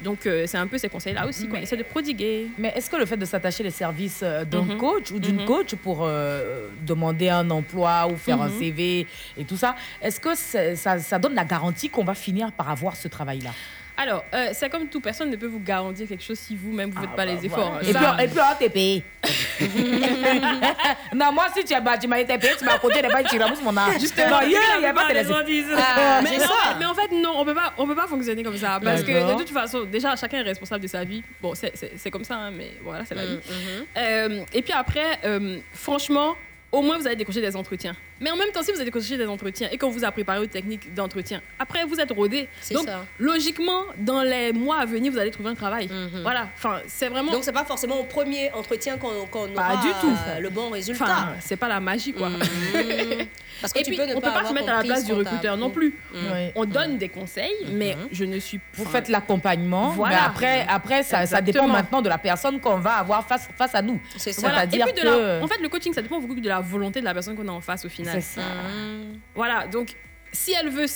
Donc 0.01 0.25
euh, 0.25 0.45
c'est 0.47 0.57
un 0.57 0.67
peu 0.67 0.77
ces 0.77 0.89
conseils-là 0.89 1.25
aussi 1.27 1.47
qu'on 1.47 1.55
essaie 1.57 1.77
de 1.77 1.83
prodiguer. 1.83 2.47
Mais 2.57 2.73
est-ce 2.75 2.89
que 2.89 2.97
le 2.97 3.05
fait 3.05 3.17
de 3.17 3.25
s'attacher 3.25 3.63
les 3.63 3.71
services 3.71 4.21
euh, 4.23 4.43
d'un 4.45 4.63
Mhm. 4.63 4.77
coach 4.77 5.11
ou 5.11 5.19
d'une 5.19 5.41
Mhm. 5.41 5.45
coach 5.45 5.75
pour 5.75 5.99
euh, 6.03 6.67
demander 6.85 7.29
un 7.29 7.49
emploi 7.49 8.07
ou 8.11 8.15
faire 8.17 8.41
un 8.41 8.49
Mhm. 8.49 8.59
CV 8.59 9.07
et 9.37 9.45
tout 9.45 9.57
ça, 9.57 9.75
est-ce 10.01 10.19
que 10.19 10.35
ça 10.35 11.19
donne 11.19 11.35
la 11.35 11.45
garantie 11.45 11.89
qu'on 11.89 12.03
va 12.03 12.13
finir 12.15 12.51
par 12.51 12.69
avoir 12.69 12.95
ce 12.95 13.07
travail-là? 13.07 13.51
Alors, 13.97 14.25
euh, 14.33 14.49
c'est 14.53 14.69
comme 14.69 14.87
tout, 14.87 14.99
personne 14.99 15.29
ne 15.29 15.35
peut 15.37 15.47
vous 15.47 15.59
garantir 15.59 16.07
quelque 16.07 16.23
chose 16.23 16.37
si 16.37 16.55
vous-même 16.55 16.89
vous 16.89 17.01
ne 17.01 17.07
faites 17.07 17.15
pas 17.15 17.25
les 17.25 17.45
efforts. 17.45 17.79
Et, 17.81 17.93
Ça- 17.93 17.99
puis, 18.17 18.25
et 18.25 18.27
puis, 18.27 18.39
on 18.39 18.55
t'est 18.59 18.69
payé. 18.69 19.03
non, 21.15 21.31
moi, 21.31 21.45
si 21.55 21.63
tu 21.63 21.73
as 21.73 21.97
tu 21.97 22.07
m'as 22.07 22.19
été 22.19 22.37
payé, 22.37 22.53
tu 22.57 22.65
m'as 22.65 22.77
compté 22.77 23.01
les 23.01 23.07
balles, 23.07 23.25
tu 23.29 23.39
ramasses 23.39 23.61
mon 23.61 23.75
argent. 23.75 23.97
Justement, 23.99 24.41
il 24.41 24.49
n'y 24.49 24.85
a 24.85 24.93
pas 24.93 25.13
de. 25.13 25.19
Ah, 25.77 26.19
mais, 26.21 26.37
non, 26.37 26.45
mais 26.79 26.85
en 26.85 26.93
fait, 26.93 27.11
non, 27.11 27.33
on 27.39 27.45
pas, 27.45 27.73
on 27.77 27.87
peut 27.87 27.95
pas 27.95 28.07
fonctionner 28.07 28.43
comme 28.43 28.57
ça. 28.57 28.79
Parce 28.83 29.03
que 29.03 29.31
de 29.33 29.37
toute 29.37 29.49
façon, 29.51 29.83
déjà, 29.85 30.15
chacun 30.15 30.39
est 30.39 30.43
responsable 30.43 30.83
de 30.83 30.87
sa 30.89 31.03
vie. 31.03 31.23
Bon, 31.41 31.53
c'est- 31.55 32.09
comme 32.11 32.23
ça, 32.23 32.35
hein, 32.35 32.51
mais 32.51 32.71
voilà, 32.83 33.03
c'est 33.05 33.15
la 33.15 33.23
Mm, 33.23 33.27
vie. 33.27 33.39
Euh, 33.97 34.43
et 34.53 34.61
puis 34.61 34.73
après, 34.73 35.19
euh, 35.25 35.57
franchement, 35.73 36.35
au 36.71 36.81
moins 36.81 36.97
vous 36.97 37.07
allez 37.07 37.15
décrocher 37.15 37.41
des 37.41 37.55
entretiens. 37.55 37.95
Mais 38.21 38.31
en 38.31 38.35
même 38.37 38.49
temps, 38.51 38.61
si 38.63 38.71
vous 38.71 38.77
avez 38.77 38.85
décroché 38.85 39.17
des 39.17 39.25
entretiens 39.27 39.67
et 39.71 39.77
qu'on 39.77 39.89
vous 39.89 40.03
a 40.05 40.11
préparé 40.11 40.39
aux 40.39 40.45
techniques 40.45 40.93
d'entretien, 40.93 41.41
après 41.59 41.83
vous 41.85 41.99
êtes 41.99 42.11
rodé. 42.11 42.47
C'est 42.61 42.73
Donc, 42.73 42.85
ça. 42.87 43.05
logiquement, 43.19 43.83
dans 43.97 44.21
les 44.23 44.53
mois 44.53 44.79
à 44.79 44.85
venir, 44.85 45.11
vous 45.11 45.17
allez 45.19 45.31
trouver 45.31 45.49
un 45.49 45.55
travail. 45.55 45.89
Voilà, 46.21 46.47
enfin, 46.55 46.79
c'est 46.87 47.09
vraiment. 47.09 47.31
Donc 47.31 47.43
c'est 47.43 47.51
pas 47.51 47.65
forcément 47.65 47.99
au 47.99 48.03
premier 48.05 48.51
entretien 48.53 48.97
qu'on 48.97 49.25
qu'on 49.29 49.51
aura 49.53 49.75
Pas 49.75 49.81
du 49.81 49.89
tout. 50.01 50.15
euh, 50.27 50.39
le 50.39 50.49
bon 50.49 50.69
résultat. 50.69 51.03
Enfin, 51.03 51.33
c'est 51.41 51.57
pas 51.57 51.67
la 51.67 51.79
magie, 51.79 52.13
quoi. 52.13 52.29
Parce 53.61 53.71
que 53.71 53.79
et 53.79 53.83
tu 53.83 53.91
puis, 53.91 53.97
peux 53.97 54.05
ne 54.05 54.15
on 54.15 54.19
pas 54.19 54.27
peut 54.27 54.33
pas 54.33 54.39
avoir 54.39 54.49
se 54.49 54.53
mettre 54.53 54.69
à 54.69 54.77
la 54.77 54.83
place 54.83 55.01
ce 55.01 55.05
du 55.05 55.13
recruteur 55.13 55.55
non 55.55 55.67
appris. 55.67 55.91
plus. 55.91 55.99
Oui. 56.13 56.51
On 56.55 56.65
donne 56.65 56.97
des 56.97 57.07
conseils, 57.07 57.53
mais 57.71 57.95
je 58.11 58.25
ne 58.25 58.37
suis 58.37 58.59
Vous 58.73 58.83
faites 58.85 59.07
l'accompagnement, 59.07 59.89
Voilà. 59.91 60.15
mais 60.15 60.21
après, 60.25 60.65
après 60.69 61.03
ça, 61.03 61.25
ça 61.25 61.39
dépend 61.41 61.67
maintenant 61.67 62.01
de 62.01 62.09
la 62.09 62.17
personne 62.17 62.59
qu'on 62.59 62.77
va 62.79 62.95
avoir 62.95 63.25
face, 63.25 63.47
face 63.57 63.73
à 63.73 63.81
nous. 63.81 63.99
Voilà. 64.39 64.65
Et 64.65 64.69
C'est-à-dire 64.69 64.85
puis 64.87 64.93
de 64.95 64.99
que... 65.01 65.07
la- 65.39 65.43
en 65.43 65.47
fait, 65.47 65.61
le 65.61 65.69
coaching, 65.69 65.93
ça 65.93 66.01
dépend 66.01 66.19
beaucoup 66.19 66.35
de 66.35 66.47
la 66.49 66.59
volonté 66.59 66.99
de 66.99 67.05
la 67.05 67.13
personne 67.13 67.35
qu'on 67.35 67.47
a 67.47 67.51
en 67.51 67.61
face 67.61 67.85
au 67.85 67.89
final. 67.89 68.04
C'est 68.13 68.21
ça. 68.21 68.41
Voilà, 69.33 69.67
donc 69.67 69.89
si 70.31 70.53
elle 70.53 70.69
veut 70.69 70.87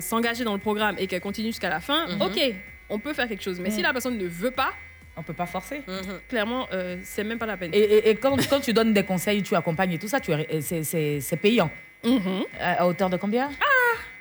s'engager 0.00 0.44
dans 0.44 0.52
le 0.54 0.58
programme 0.60 0.96
et 0.98 1.06
qu'elle 1.06 1.20
continue 1.20 1.48
jusqu'à 1.48 1.68
la 1.70 1.80
fin, 1.80 2.06
Mhm. 2.08 2.22
ok, 2.22 2.54
on 2.90 2.98
peut 2.98 3.12
faire 3.12 3.28
quelque 3.28 3.42
chose. 3.42 3.58
Mais 3.60 3.70
si 3.70 3.78
Mhm. 3.78 3.82
la 3.84 3.92
personne 3.92 4.18
ne 4.18 4.26
veut 4.26 4.50
pas, 4.50 4.72
on 5.16 5.22
peut 5.22 5.32
pas 5.32 5.46
forcer. 5.46 5.82
Clairement, 6.28 6.66
euh, 6.72 6.96
c'est 7.02 7.24
même 7.24 7.38
pas 7.38 7.46
la 7.46 7.56
peine. 7.56 7.70
Et, 7.72 7.78
et- 7.80 8.10
et 8.10 8.14
quand, 8.16 8.36
quand 8.50 8.60
tu 8.60 8.72
donnes 8.72 8.92
des 8.92 9.02
conseils, 9.02 9.42
tu 9.42 9.54
accompagnes 9.54 9.92
et 9.92 9.98
tout 9.98 10.08
ça, 10.08 10.20
tu 10.20 10.30
es- 10.32 10.60
c'est- 10.60 10.84
c'est 10.84 11.20
c'est 11.20 11.36
payant. 11.36 11.70
À, 12.60 12.82
à 12.82 12.86
hauteur 12.86 13.08
de 13.10 13.16
combien? 13.16 13.48
Ah 13.60 13.64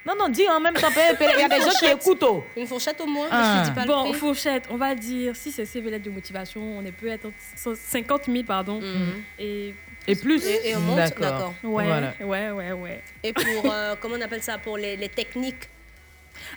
Non, 0.08 0.14
non, 0.20 0.30
dis 0.30 0.48
en 0.48 0.60
même 0.60 0.76
temps. 0.76 0.88
Il 0.96 1.40
y 1.40 1.44
a 1.44 1.50
des 1.50 1.62
gens 1.62 1.70
qui 1.80 1.86
écoutent. 1.88 2.24
Une 2.56 2.68
fourchette 2.68 3.02
au 3.02 3.08
moins, 3.08 3.28
Ah. 3.32 3.64
je 3.66 3.70
te 3.70 3.70
dis 3.70 3.76
pas 3.82 3.86
bon, 3.88 4.04
le 4.06 4.10
prix. 4.12 4.20
fourchette, 4.20 4.68
on 4.70 4.78
va 4.78 4.94
dire, 4.96 5.36
si 5.36 5.52
c'est 5.52 5.66
CV 5.66 5.90
lettre 5.90 6.06
de 6.06 6.12
motivation, 6.12 6.62
on 6.78 6.86
est 6.86 6.92
peut 6.92 7.08
être 7.08 7.26
entre 7.26 7.76
50 7.76 8.26
000, 8.28 8.44
pardon. 8.44 8.80
Et, 9.40 9.74
Et 10.08 10.16
plus 10.16 10.46
Et, 10.46 10.70
et 10.70 10.76
on 10.76 10.82
monte, 10.82 10.98
D'accord. 10.98 11.54
Ouais, 11.64 11.84
Voilà. 11.86 12.14
ouais, 12.22 12.52
ouais, 12.52 12.72
ouais. 12.72 13.02
Et 13.24 13.34
pour, 13.34 13.72
euh, 13.72 13.96
comment 14.00 14.16
on 14.18 14.22
appelle 14.22 14.44
ça, 14.44 14.58
pour 14.58 14.78
les, 14.78 14.96
les 14.98 15.10
techniques? 15.10 15.70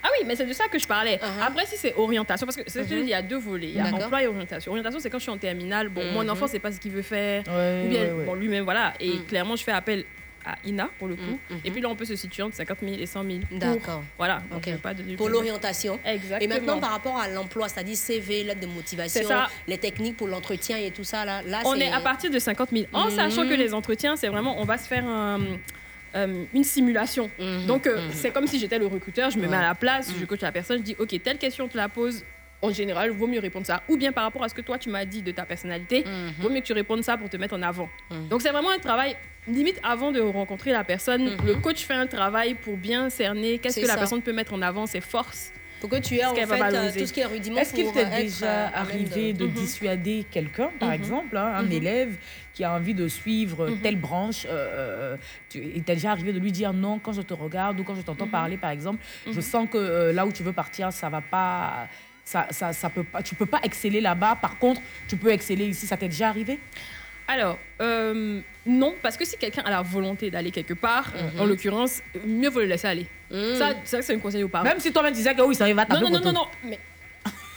Ah 0.02 0.08
oui, 0.12 0.26
mais 0.26 0.34
c'est 0.36 0.44
de 0.44 0.52
ça 0.52 0.66
que 0.68 0.78
je 0.78 0.86
parlais. 0.86 1.20
Après, 1.40 1.64
si 1.64 1.76
c'est 1.76 1.94
orientation, 1.94 2.46
parce 2.46 2.56
que 2.56 2.62
c'est 2.66 2.82
ce 2.82 2.88
que 2.88 2.90
je 2.90 2.94
Uh-huh. 2.94 2.98
Mhm. 2.98 3.02
dis, 3.04 3.08
il 3.08 3.10
y 3.10 3.14
a 3.14 3.22
deux 3.22 3.38
volets. 3.38 3.68
Il 3.68 3.74
y 3.76 3.80
a 3.80 3.84
D'accord. 3.84 4.02
emploi 4.04 4.22
et 4.22 4.26
orientation. 4.26 4.72
Orientation, 4.72 4.98
c'est 5.00 5.08
quand 5.08 5.18
je 5.18 5.22
suis 5.22 5.30
en 5.32 5.38
terminale. 5.38 5.88
Bon, 5.88 6.04
mon 6.12 6.24
Mhm. 6.24 6.30
enfant, 6.30 6.46
c'est 6.48 6.58
pas 6.58 6.72
ce 6.72 6.80
qu'il 6.80 6.90
veut 6.92 7.02
faire. 7.02 7.44
Ouais, 7.46 7.82
ou 7.84 7.88
bien, 7.88 8.02
ouais, 8.06 8.12
ouais. 8.12 8.24
bon, 8.24 8.34
lui-même, 8.34 8.64
voilà. 8.64 8.92
Et 9.00 9.08
Mhm. 9.14 9.24
clairement, 9.26 9.56
je 9.56 9.62
fais 9.64 9.72
appel 9.72 10.04
à 10.44 10.56
INA 10.66 10.88
pour 10.98 11.08
le 11.08 11.16
coup. 11.16 11.38
Et 11.64 11.70
puis 11.70 11.80
là, 11.80 11.88
on 11.88 11.96
peut 11.96 12.04
se 12.04 12.16
situer 12.16 12.42
entre 12.42 12.56
50 12.56 12.78
000 12.82 12.94
et 12.98 13.06
100 13.06 13.22
000. 13.24 13.38
pour- 13.48 13.58
D'accord. 13.58 14.02
Voilà. 14.16 14.42
Donc, 14.50 14.68
pas 14.80 14.92
pour 15.16 15.28
l'orientation. 15.28 15.98
Exactement. 16.04 16.40
Et 16.40 16.46
maintenant, 16.46 16.80
par 16.80 16.90
rapport 16.90 17.18
à 17.18 17.28
l'emploi, 17.28 17.68
c'est-à-dire 17.68 17.96
CV, 17.96 18.44
lettre 18.44 18.60
de 18.60 18.66
motivation, 18.66 19.20
C'est 19.22 19.28
ça. 19.28 19.48
les 19.66 19.78
techniques 19.78 20.16
pour 20.16 20.26
l'entretien 20.28 20.76
et 20.78 20.90
tout 20.90 21.04
ça, 21.04 21.24
là, 21.24 21.42
là 21.42 21.62
on 21.64 21.74
est 21.74 21.90
à 21.92 22.00
partir 22.00 22.30
de 22.30 22.38
50 22.38 22.70
000. 22.70 22.84
En 22.92 23.06
Mhm. 23.06 23.10
sachant 23.16 23.42
que 23.48 23.54
les 23.54 23.74
entretiens, 23.74 24.16
c'est 24.16 24.28
vraiment, 24.28 24.60
on 24.60 24.64
va 24.64 24.78
se 24.78 24.86
faire 24.88 25.06
un- 25.06 25.40
euh, 26.14 26.44
une 26.54 26.64
simulation. 26.64 27.30
Donc, 27.66 27.86
euh, 27.86 28.08
c'est 28.12 28.30
comme 28.30 28.46
si 28.46 28.58
j'étais 28.58 28.78
le 28.78 28.86
recruteur, 28.86 29.30
je 29.30 29.38
me 29.38 29.46
mets 29.46 29.56
à 29.56 29.62
la 29.62 29.74
place, 29.74 30.10
je 30.18 30.24
coach 30.24 30.40
la 30.40 30.52
personne, 30.52 30.78
je 30.78 30.82
dis, 30.82 30.96
OK, 30.98 31.14
telle 31.22 31.38
question, 31.38 31.66
on 31.66 31.68
te 31.68 31.76
la 31.76 31.88
pose. 31.88 32.24
En 32.60 32.72
général, 32.72 33.10
vaut 33.10 33.26
mieux 33.28 33.38
répondre 33.38 33.66
ça. 33.66 33.82
Ou 33.88 33.96
bien 33.96 34.10
par 34.12 34.24
rapport 34.24 34.42
à 34.42 34.48
ce 34.48 34.54
que 34.54 34.60
toi, 34.62 34.78
tu 34.78 34.88
m'as 34.90 35.04
dit 35.04 35.22
de 35.22 35.30
ta 35.30 35.44
personnalité, 35.44 36.04
vaut 36.40 36.48
mieux 36.50 36.60
que 36.60 36.66
tu 36.66 36.72
répondes 36.72 37.02
ça 37.02 37.16
pour 37.16 37.28
te 37.30 37.36
mettre 37.36 37.54
en 37.54 37.62
avant. 37.62 37.88
Donc, 38.30 38.42
c'est 38.42 38.50
vraiment 38.50 38.70
un 38.70 38.78
travail, 38.80 39.16
limite, 39.46 39.78
avant 39.82 40.10
de 40.12 40.20
rencontrer 40.20 40.72
la 40.72 40.82
personne, 40.84 41.36
le 41.44 41.54
coach 41.54 41.84
fait 41.84 41.94
un 41.94 42.06
travail 42.06 42.54
pour 42.54 42.76
bien 42.76 43.10
cerner 43.10 43.58
qu'est-ce 43.58 43.74
C'est 43.76 43.82
que 43.82 43.86
la 43.86 43.96
personne 43.96 44.22
peut 44.22 44.32
mettre 44.32 44.54
en 44.54 44.62
avant, 44.62 44.86
ses 44.86 45.00
forces. 45.00 45.52
Pour 45.80 45.88
que 45.90 46.00
tu 46.00 46.16
aies 46.16 46.22
ce 46.22 46.26
en 46.26 46.34
fait 46.34 46.42
euh, 46.42 46.56
valoriser. 46.56 46.98
tout 46.98 47.06
ce 47.06 47.12
qui 47.12 47.20
est 47.20 47.24
rudiment 47.24 47.56
Est-ce 47.60 47.72
qu'il 47.72 47.92
t'est 47.92 48.06
déjà 48.06 48.66
euh, 48.66 48.68
arrivé 48.74 49.32
de, 49.32 49.46
Mhm. 49.46 49.52
dissuader 49.52 50.26
quelqu'un, 50.28 50.72
par 50.80 50.88
Mhm. 50.88 50.94
exemple, 50.96 51.36
hein, 51.36 51.52
un 51.54 51.62
Mhm. 51.62 51.70
élève 51.72 52.18
qui 52.52 52.64
a 52.64 52.72
envie 52.74 52.94
de 52.94 53.06
suivre 53.06 53.68
Mhm. 53.68 53.78
telle 53.78 53.94
branche 53.94 54.44
euh, 54.46 54.50
euh, 54.50 55.16
tu, 55.48 55.62
Il 55.62 55.84
t'est 55.84 55.94
déjà 55.94 56.10
arrivé 56.10 56.32
de 56.32 56.40
lui 56.40 56.50
dire 56.50 56.72
non 56.72 56.98
quand 56.98 57.12
je 57.12 57.22
te 57.22 57.32
regarde 57.32 57.78
ou 57.78 57.84
quand 57.84 57.94
je 57.94 58.00
t'entends 58.02 58.24
Mhm. 58.24 58.30
parler, 58.32 58.56
par 58.56 58.70
exemple, 58.70 59.04
je 59.26 59.30
Mhm. 59.36 59.40
sens 59.40 59.68
que 59.70 59.78
euh, 59.78 60.12
là 60.12 60.26
où 60.26 60.32
tu 60.32 60.42
veux 60.42 60.52
partir, 60.52 60.92
ça 60.92 61.08
va 61.10 61.20
pas. 61.20 61.86
Ça, 62.28 62.46
ça, 62.50 62.74
ça 62.74 62.90
peut 62.90 63.04
pas, 63.04 63.22
tu 63.22 63.34
peux 63.34 63.46
pas 63.46 63.60
exceller 63.62 64.02
là-bas. 64.02 64.36
Par 64.38 64.58
contre, 64.58 64.82
tu 65.08 65.16
peux 65.16 65.30
exceller 65.30 65.64
ici. 65.64 65.86
Ça 65.86 65.96
t'est 65.96 66.08
déjà 66.08 66.28
arrivé? 66.28 66.58
Alors, 67.26 67.58
euh, 67.80 68.40
non, 68.66 68.94
parce 69.02 69.16
que 69.16 69.24
si 69.24 69.38
quelqu'un 69.38 69.62
a 69.62 69.70
la 69.70 69.80
volonté 69.80 70.30
d'aller 70.30 70.50
quelque 70.50 70.74
part, 70.74 71.10
Mhm. 71.14 71.40
en 71.40 71.46
l'occurrence, 71.46 72.02
mieux 72.26 72.50
vaut 72.50 72.60
le 72.60 72.66
laisser 72.66 72.86
aller. 72.88 73.06
Ça, 73.30 73.70
ça 73.84 74.02
c'est 74.02 74.14
un 74.14 74.18
conseil 74.18 74.44
aux 74.44 74.48
parents. 74.48 74.64
Même 74.64 74.78
si 74.78 74.92
toi-même 74.92 75.14
disais 75.14 75.34
que 75.34 75.40
oui, 75.40 75.54
ça 75.54 75.64
va 75.64 75.70
non, 75.72 75.84
taper 75.86 76.00
non, 76.02 76.10
non, 76.10 76.18
poteau. 76.18 76.32
non, 76.32 76.40
non, 76.40 76.46
mais 76.64 76.78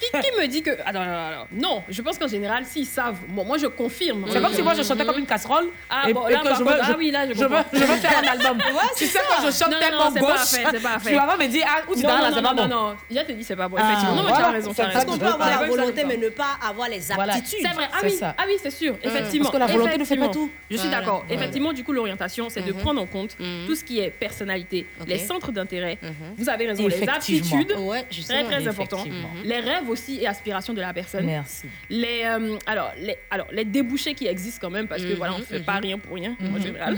qui, 0.02 0.20
qui 0.20 0.40
me 0.42 0.48
dit 0.48 0.62
que. 0.64 0.72
Ah, 0.86 0.92
non, 0.92 1.02
non, 1.06 1.12
non, 1.12 1.30
non. 1.30 1.46
Non, 1.52 1.84
je 1.90 2.02
pense 2.02 2.18
qu'en 2.18 2.28
général, 2.28 2.66
s'ils 2.66 2.86
savent, 2.86 3.18
bon, 3.30 3.46
moi 3.46 3.58
je 3.58 3.68
confirme. 3.68 4.26
C'est 4.30 4.42
comme 4.42 4.54
si 4.54 4.62
moi 4.62 4.74
je 4.74 4.84
chantais 4.84 5.06
comme 5.06 5.20
une 5.20 5.26
casserole 5.26 5.68
Ah, 5.90 6.10
et, 6.10 6.14
bon, 6.14 6.28
et 6.28 6.34
là, 6.34 6.40
que 6.40 6.50
je 6.56 6.64
veux, 6.64 6.76
ah 6.82 6.96
oui, 6.98 7.12
là, 7.12 7.28
je 7.28 7.34
je 7.34 7.40
veux, 7.40 7.48
comprends. 7.48 7.66
je 7.74 7.80
veux 7.80 7.86
faire 7.98 8.18
un 8.24 8.28
album. 8.28 8.58
tu 8.98 9.06
sais 9.06 9.20
quand 9.30 9.46
je 9.46 9.52
chante 9.52 9.72
Non, 9.72 9.80
tellement 9.80 10.06
non, 10.06 10.12
c'est 10.14 10.20
pas 10.22 10.26
gauche, 10.28 10.52
peine, 10.52 10.68
c'est 10.72 10.82
pas 10.82 10.98
tu 11.06 11.16
vas 11.16 11.28
pas 11.28 11.38
me 11.38 11.48
dire 11.48 11.66
ah 11.68 11.82
où 11.90 11.96
tu 11.96 12.02
Non, 12.04 12.10
non, 12.10 12.16
là, 12.16 12.30
non, 12.30 12.36
c'est 12.36 12.42
pas 12.42 12.54
non, 12.54 12.64
bon. 12.64 12.68
non, 12.68 12.90
non. 12.90 12.96
Il 13.10 13.24
te 13.24 13.32
dit, 13.34 13.44
c'est 13.44 13.56
pas 13.56 13.68
bon. 13.68 13.78
Ah, 13.80 13.84
Effectivement. 13.88 14.16
Non, 14.16 14.24
mais 14.24 14.28
tu 14.30 14.34
voilà. 14.34 14.48
as 14.48 14.52
raison. 14.52 14.70
tu 14.70 14.76
C'est 14.76 14.82
as 14.82 14.86
ça 14.92 15.00
raison. 15.00 15.06
Parce 15.06 15.20
qu'on 15.20 15.26
peut 15.26 15.26
avoir 15.34 15.48
Ouais, 15.48 15.56
la 15.56 15.62
ouais, 15.62 15.68
volonté, 15.70 16.04
mais 16.06 16.18
ne 16.18 16.30
pas 16.30 16.58
avoir 16.68 16.90
les 16.90 17.12
aptitudes. 17.12 17.60
C'est 17.62 17.74
vrai. 17.74 17.88
Ah 17.92 17.98
C'est 18.02 18.08
oui, 18.08 18.12
ça. 18.18 18.36
ah 18.38 18.44
oui, 18.48 18.54
c'est 18.62 18.72
sûr. 18.72 18.96
Effectivement. 19.04 19.50
Parce 19.52 19.54
que 19.66 19.72
la 19.72 19.78
volonté 19.78 19.98
ne 19.98 20.06
fait 20.06 20.18
pas 20.18 20.30
tout. 20.30 20.50
Je 20.70 20.78
suis 20.78 20.90
d'accord. 20.90 21.26
Ouais. 21.30 21.36
Effectivement, 21.36 21.74
du 21.74 21.84
coup, 21.84 21.92
l'orientation, 21.94 22.50
c'est 22.50 22.62
de 22.62 22.72
Mhm. 22.74 22.80
prendre 22.80 23.02
en 23.02 23.06
compte 23.06 23.36
Mhm. 23.40 23.66
tout 23.68 23.76
ce 23.76 23.84
qui 23.84 24.00
est 24.00 24.10
personnalité, 24.10 24.86
les 25.08 25.18
centres 25.20 25.52
d'intérêt. 25.52 25.98
Mhm. 26.02 26.12
Vous 26.38 26.50
avez 26.50 26.68
raison. 26.68 26.88
Les 26.88 27.08
aptitudes. 27.08 27.74
Ouais, 27.80 28.06
Très, 28.28 28.44
très 28.44 28.68
important. 28.68 29.04
Les 29.44 29.60
rêves 29.60 29.88
aussi 29.92 30.20
et 30.22 30.28
aspirations 30.28 30.74
de 30.74 30.82
la 30.82 30.94
personne. 30.94 31.26
Merci. 31.26 31.68
Les, 31.90 32.24
euh, 32.26 32.58
alors, 32.66 32.92
les, 32.98 33.18
alors, 33.30 33.48
les 33.52 33.66
débouchés 33.66 34.14
qui 34.16 34.28
existent 34.28 34.60
quand 34.62 34.70
même, 34.74 34.88
parce 34.88 35.04
que 35.04 35.10
Mhm, 35.10 35.16
voilà, 35.16 35.34
on 35.36 35.40
ne 35.40 35.44
fait 35.44 35.60
mhm. 35.60 35.66
pas 35.66 35.78
rien 35.80 35.98
pour 36.00 36.16
rien, 36.16 36.36
en 36.42 36.46
Mhm, 36.58 36.62
général. 36.62 36.98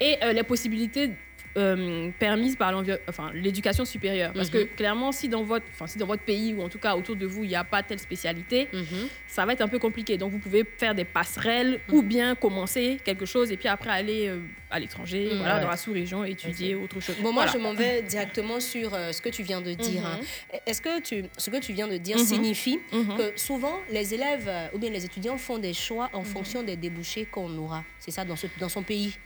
Et 0.00 0.16
euh, 0.22 0.32
les 0.32 0.42
possibilités 0.42 1.10
euh, 1.56 2.10
permises 2.18 2.56
par 2.56 2.72
l'envi- 2.72 2.98
enfin, 3.08 3.30
l'éducation 3.32 3.84
supérieure. 3.84 4.32
Parce 4.32 4.50
que 4.50 4.58
Mhm. 4.58 4.68
clairement, 4.76 5.12
si 5.12 5.28
dans, 5.28 5.42
votre, 5.44 5.66
enfin, 5.72 5.86
si 5.86 5.98
dans 5.98 6.06
votre 6.06 6.22
pays 6.24 6.52
ou 6.54 6.62
en 6.62 6.68
tout 6.68 6.78
cas 6.78 6.96
autour 6.96 7.16
de 7.16 7.26
vous, 7.26 7.44
il 7.44 7.48
n'y 7.48 7.54
a 7.56 7.64
pas 7.64 7.82
telle 7.82 8.00
spécialité, 8.00 8.68
Mhm. 8.72 9.08
ça 9.26 9.44
va 9.46 9.52
être 9.52 9.60
un 9.62 9.68
peu 9.68 9.78
compliqué. 9.78 10.16
Donc, 10.18 10.32
vous 10.32 10.38
pouvez 10.38 10.64
faire 10.78 10.94
des 10.94 11.04
passerelles 11.04 11.80
ou 11.92 12.02
Mhm. 12.02 12.08
bien 12.08 12.34
commencer 12.34 12.98
quelque 13.04 13.24
chose 13.26 13.52
et 13.52 13.56
puis 13.56 13.68
après 13.68 13.90
aller 13.90 14.28
euh, 14.28 14.40
à 14.70 14.80
l'étranger, 14.80 15.30
voilà, 15.36 15.56
Ouais. 15.56 15.60
dans 15.62 15.68
la 15.68 15.76
sous-région, 15.76 16.24
étudier 16.24 16.74
autre 16.74 16.98
chose. 16.98 17.14
Bon, 17.18 17.32
moi, 17.32 17.44
Voilà. 17.44 17.52
je 17.52 17.58
m'en 17.58 17.74
vais 17.74 18.02
directement 18.02 18.58
sur 18.58 18.92
euh, 18.92 19.12
ce 19.12 19.22
que 19.22 19.28
tu 19.28 19.44
viens 19.44 19.60
de 19.60 19.72
dire. 19.74 20.04
hein. 20.04 20.18
Est-ce 20.66 20.82
que 20.82 21.00
tu, 21.00 21.24
ce 21.38 21.50
que 21.50 21.58
tu 21.58 21.72
viens 21.72 21.86
de 21.86 21.96
dire 21.96 22.18
signifie 22.18 22.80
que 22.90 23.32
souvent, 23.36 23.78
les 23.92 24.14
élèves 24.14 24.48
euh, 24.48 24.66
ou 24.74 24.78
bien 24.78 24.90
les 24.90 25.04
étudiants 25.04 25.36
font 25.38 25.58
des 25.58 25.72
choix 25.74 26.10
en 26.12 26.24
fonction 26.24 26.64
des 26.64 26.74
débouchés 26.76 27.24
qu'on 27.26 27.56
aura? 27.58 27.84
C'est 28.00 28.10
ça, 28.10 28.24
dans, 28.24 28.34
ce, 28.36 28.48
dans 28.58 28.68
son 28.68 28.82
pays? 28.82 29.16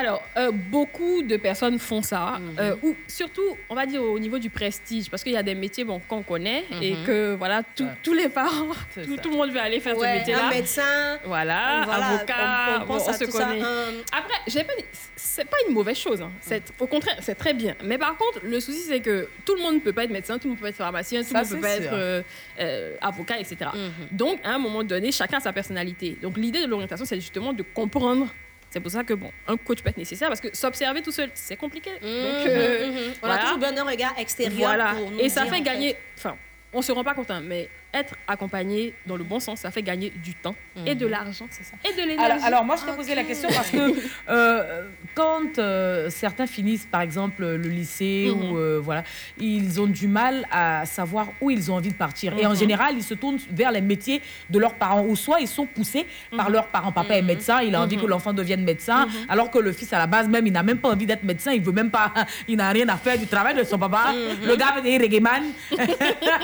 Alors, 0.00 0.22
euh, 0.36 0.52
beaucoup 0.52 1.22
de 1.22 1.36
personnes 1.36 1.76
font 1.80 2.02
ça, 2.02 2.38
Mhm. 2.38 2.56
euh, 2.60 2.76
ou 2.84 2.94
surtout, 3.08 3.56
on 3.68 3.74
va 3.74 3.84
dire 3.84 4.00
au 4.00 4.16
niveau 4.20 4.38
du 4.38 4.48
prestige, 4.48 5.10
parce 5.10 5.24
qu'il 5.24 5.32
y 5.32 5.36
a 5.36 5.42
des 5.42 5.56
métiers 5.56 5.82
bon, 5.82 6.00
qu'on 6.08 6.22
connaît 6.22 6.64
et 6.80 6.94
Mhm. 6.94 7.04
que 7.04 7.34
voilà, 7.34 7.64
tout- 7.74 7.82
Ouais. 7.82 7.90
tous 8.04 8.12
les 8.14 8.28
parents, 8.28 8.68
tout, 8.94 9.16
ça. 9.16 9.20
tout 9.22 9.30
le 9.30 9.36
monde 9.36 9.50
veut 9.50 9.58
aller 9.58 9.80
faire 9.80 9.96
ce 9.96 10.00
Ouais, 10.00 10.18
métier-là. 10.20 10.46
un 10.46 10.50
médecin. 10.50 11.18
Voilà, 11.24 11.82
Voilà, 11.84 12.06
avocat, 12.10 12.34
on- 12.78 12.82
on 12.82 12.86
pense 12.86 13.04
bon, 13.06 13.10
à 13.10 13.12
se 13.14 13.24
tout 13.24 13.30
ça, 13.32 13.44
connaît. 13.46 13.60
un- 13.60 14.16
Après, 14.16 14.34
j'ai 14.46 14.62
pas, 14.62 14.76
dit- 14.78 14.84
c'est 15.16 15.44
pas 15.50 15.56
une 15.66 15.74
mauvaise 15.74 15.98
chose. 15.98 16.22
hein. 16.22 16.30
C'est, 16.42 16.62
au 16.78 16.86
contraire, 16.86 17.16
c'est 17.20 17.34
très 17.34 17.52
bien. 17.54 17.74
Mais 17.82 17.98
par 17.98 18.16
contre, 18.16 18.38
le 18.44 18.60
souci, 18.60 18.82
c'est 18.86 19.00
que 19.00 19.28
tout 19.44 19.56
le 19.56 19.62
monde 19.62 19.74
ne 19.74 19.80
peut 19.80 19.92
pas 19.92 20.04
être 20.04 20.10
médecin, 20.12 20.38
tout 20.38 20.44
le 20.44 20.50
monde 20.50 20.58
peut 20.58 20.66
pas 20.66 20.68
être 20.70 20.76
pharmacien, 20.76 21.22
tout 21.24 21.30
Ça, 21.30 21.40
le 21.42 21.44
monde 21.44 21.54
peut 21.56 21.60
pas 21.60 21.74
sûr. 21.74 21.82
être 21.86 21.92
euh, 21.94 22.22
euh, 22.60 22.94
avocat, 23.00 23.40
etc. 23.40 23.56
Mhm. 23.74 23.90
Donc, 24.12 24.38
à 24.44 24.50
un 24.50 24.58
moment 24.60 24.84
donné, 24.84 25.10
chacun 25.10 25.38
a 25.38 25.40
sa 25.40 25.52
personnalité. 25.52 26.16
Donc, 26.22 26.36
l'idée 26.36 26.62
de 26.62 26.66
l'orientation, 26.68 27.04
c'est 27.04 27.16
justement 27.16 27.52
de 27.52 27.64
comprendre. 27.64 28.28
C'est 28.78 28.82
pour 28.82 28.92
ça 28.92 29.02
que, 29.02 29.14
bon, 29.14 29.32
un 29.48 29.56
coach 29.56 29.82
peut 29.82 29.88
être 29.90 29.96
nécessaire 29.96 30.28
parce 30.28 30.40
que 30.40 30.56
s'observer 30.56 31.02
tout 31.02 31.10
seul, 31.10 31.30
c'est 31.34 31.56
compliqué. 31.56 31.90
Donc, 31.94 32.00
euh, 32.04 32.86
Mhm, 32.86 32.92
mhm. 32.94 33.00
On 33.16 33.26
voilà. 33.26 33.34
a 33.34 33.38
toujours 33.42 33.58
besoin 33.58 33.72
d'un 33.72 33.82
regard 33.84 34.14
extérieur 34.16 34.68
voilà. 34.68 34.94
pour 34.94 35.10
nous 35.10 35.18
Et 35.18 35.28
ça 35.28 35.42
dire, 35.42 35.52
fait 35.52 35.58
en 35.60 35.64
gagner. 35.64 35.96
Enfin, 36.16 36.36
on 36.72 36.80
se 36.80 36.92
rend 36.92 37.02
pas 37.02 37.14
compte, 37.14 37.28
hein, 37.32 37.42
mais 37.44 37.68
être 37.92 38.14
accompagné 38.28 38.94
dans 39.04 39.16
le 39.16 39.24
bon 39.24 39.40
sens, 39.40 39.60
ça 39.60 39.72
fait 39.72 39.82
gagner 39.82 40.10
du 40.10 40.34
temps 40.34 40.54
et 40.86 40.94
de 40.94 41.06
l'argent. 41.08 41.48
Et 41.84 41.92
de 41.92 42.06
l'énergie. 42.06 42.24
Alors, 42.24 42.44
alors, 42.44 42.64
moi, 42.64 42.76
je 42.76 42.84
t'ai 42.88 42.92
posé 42.96 43.16
la 43.16 43.24
question 43.24 43.48
parce 43.48 43.70
que 43.70 43.94
euh, 44.28 44.88
quand 45.18 45.58
euh, 45.58 46.10
certains 46.10 46.46
finissent, 46.46 46.86
par 46.86 47.00
exemple, 47.00 47.42
le 47.44 47.68
lycée 47.68 48.30
Mhm. 48.30 48.52
ou 48.52 48.56
euh, 48.56 48.78
voilà, 48.80 49.02
ils 49.36 49.80
ont 49.80 49.88
du 49.88 50.06
mal 50.06 50.46
à 50.52 50.86
savoir 50.86 51.32
où 51.40 51.50
ils 51.50 51.72
ont 51.72 51.74
envie 51.74 51.88
de 51.90 51.96
partir. 52.06 52.38
Et 52.38 52.46
en 52.46 52.50
Mhm. 52.50 52.56
général, 52.56 52.90
ils 52.96 53.02
se 53.02 53.14
tournent 53.14 53.40
vers 53.50 53.72
les 53.72 53.80
métiers 53.80 54.22
de 54.48 54.58
leurs 54.60 54.74
parents 54.74 55.02
ou 55.04 55.16
soit 55.16 55.40
ils 55.40 55.48
sont 55.48 55.66
poussés 55.66 56.06
par 56.36 56.46
Mhm. 56.46 56.52
leurs 56.52 56.68
parents. 56.68 56.92
Papa 56.92 57.14
est 57.16 57.22
médecin, 57.22 57.60
il 57.62 57.74
a 57.74 57.80
envie 57.80 57.96
que 57.96 58.06
l'enfant 58.06 58.32
devienne 58.32 58.62
médecin, 58.62 59.08
alors 59.28 59.50
que 59.50 59.58
le 59.58 59.72
fils 59.72 59.92
à 59.92 59.98
la 59.98 60.06
base 60.06 60.28
même, 60.28 60.46
il 60.46 60.52
n'a 60.52 60.62
même 60.62 60.78
pas 60.78 60.90
envie 60.90 61.06
d'être 61.06 61.24
médecin, 61.24 61.50
il 61.52 61.62
veut 61.62 61.72
même 61.72 61.90
pas, 61.90 62.12
il 62.48 62.56
n'a 62.56 62.70
rien 62.70 62.88
à 62.88 62.96
faire 62.96 63.18
du 63.18 63.26
travail 63.26 63.54
de 63.56 63.64
son 63.64 63.76
papa. 63.78 64.14
Le 64.50 64.54
gars 64.54 64.70
veut 64.76 64.82
devenir 64.82 65.00
reggae 65.00 65.20
man. 65.20 65.42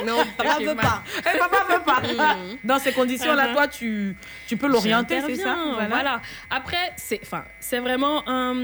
Non, 0.05 0.17
papa 0.37 0.59
veut 0.61 0.75
pas. 0.75 1.05
Et 1.33 1.39
papa 1.39 1.59
veut 1.71 1.85
pas. 1.85 2.03
Dans 2.65 2.81
ces 2.81 2.91
conditions-là, 2.93 3.49
toi, 3.53 3.69
tu, 3.69 4.17
tu 4.49 4.57
peux 4.57 4.67
l'orienter, 4.67 5.21
c'est 5.27 5.37
ça? 5.37 5.55
J'interviens, 5.55 5.89
voilà. 5.89 6.21
Après, 6.51 6.93
c'est, 6.97 7.21
enfin, 7.23 7.45
c'est 7.61 7.79
vraiment 7.79 8.27
un, 8.29 8.64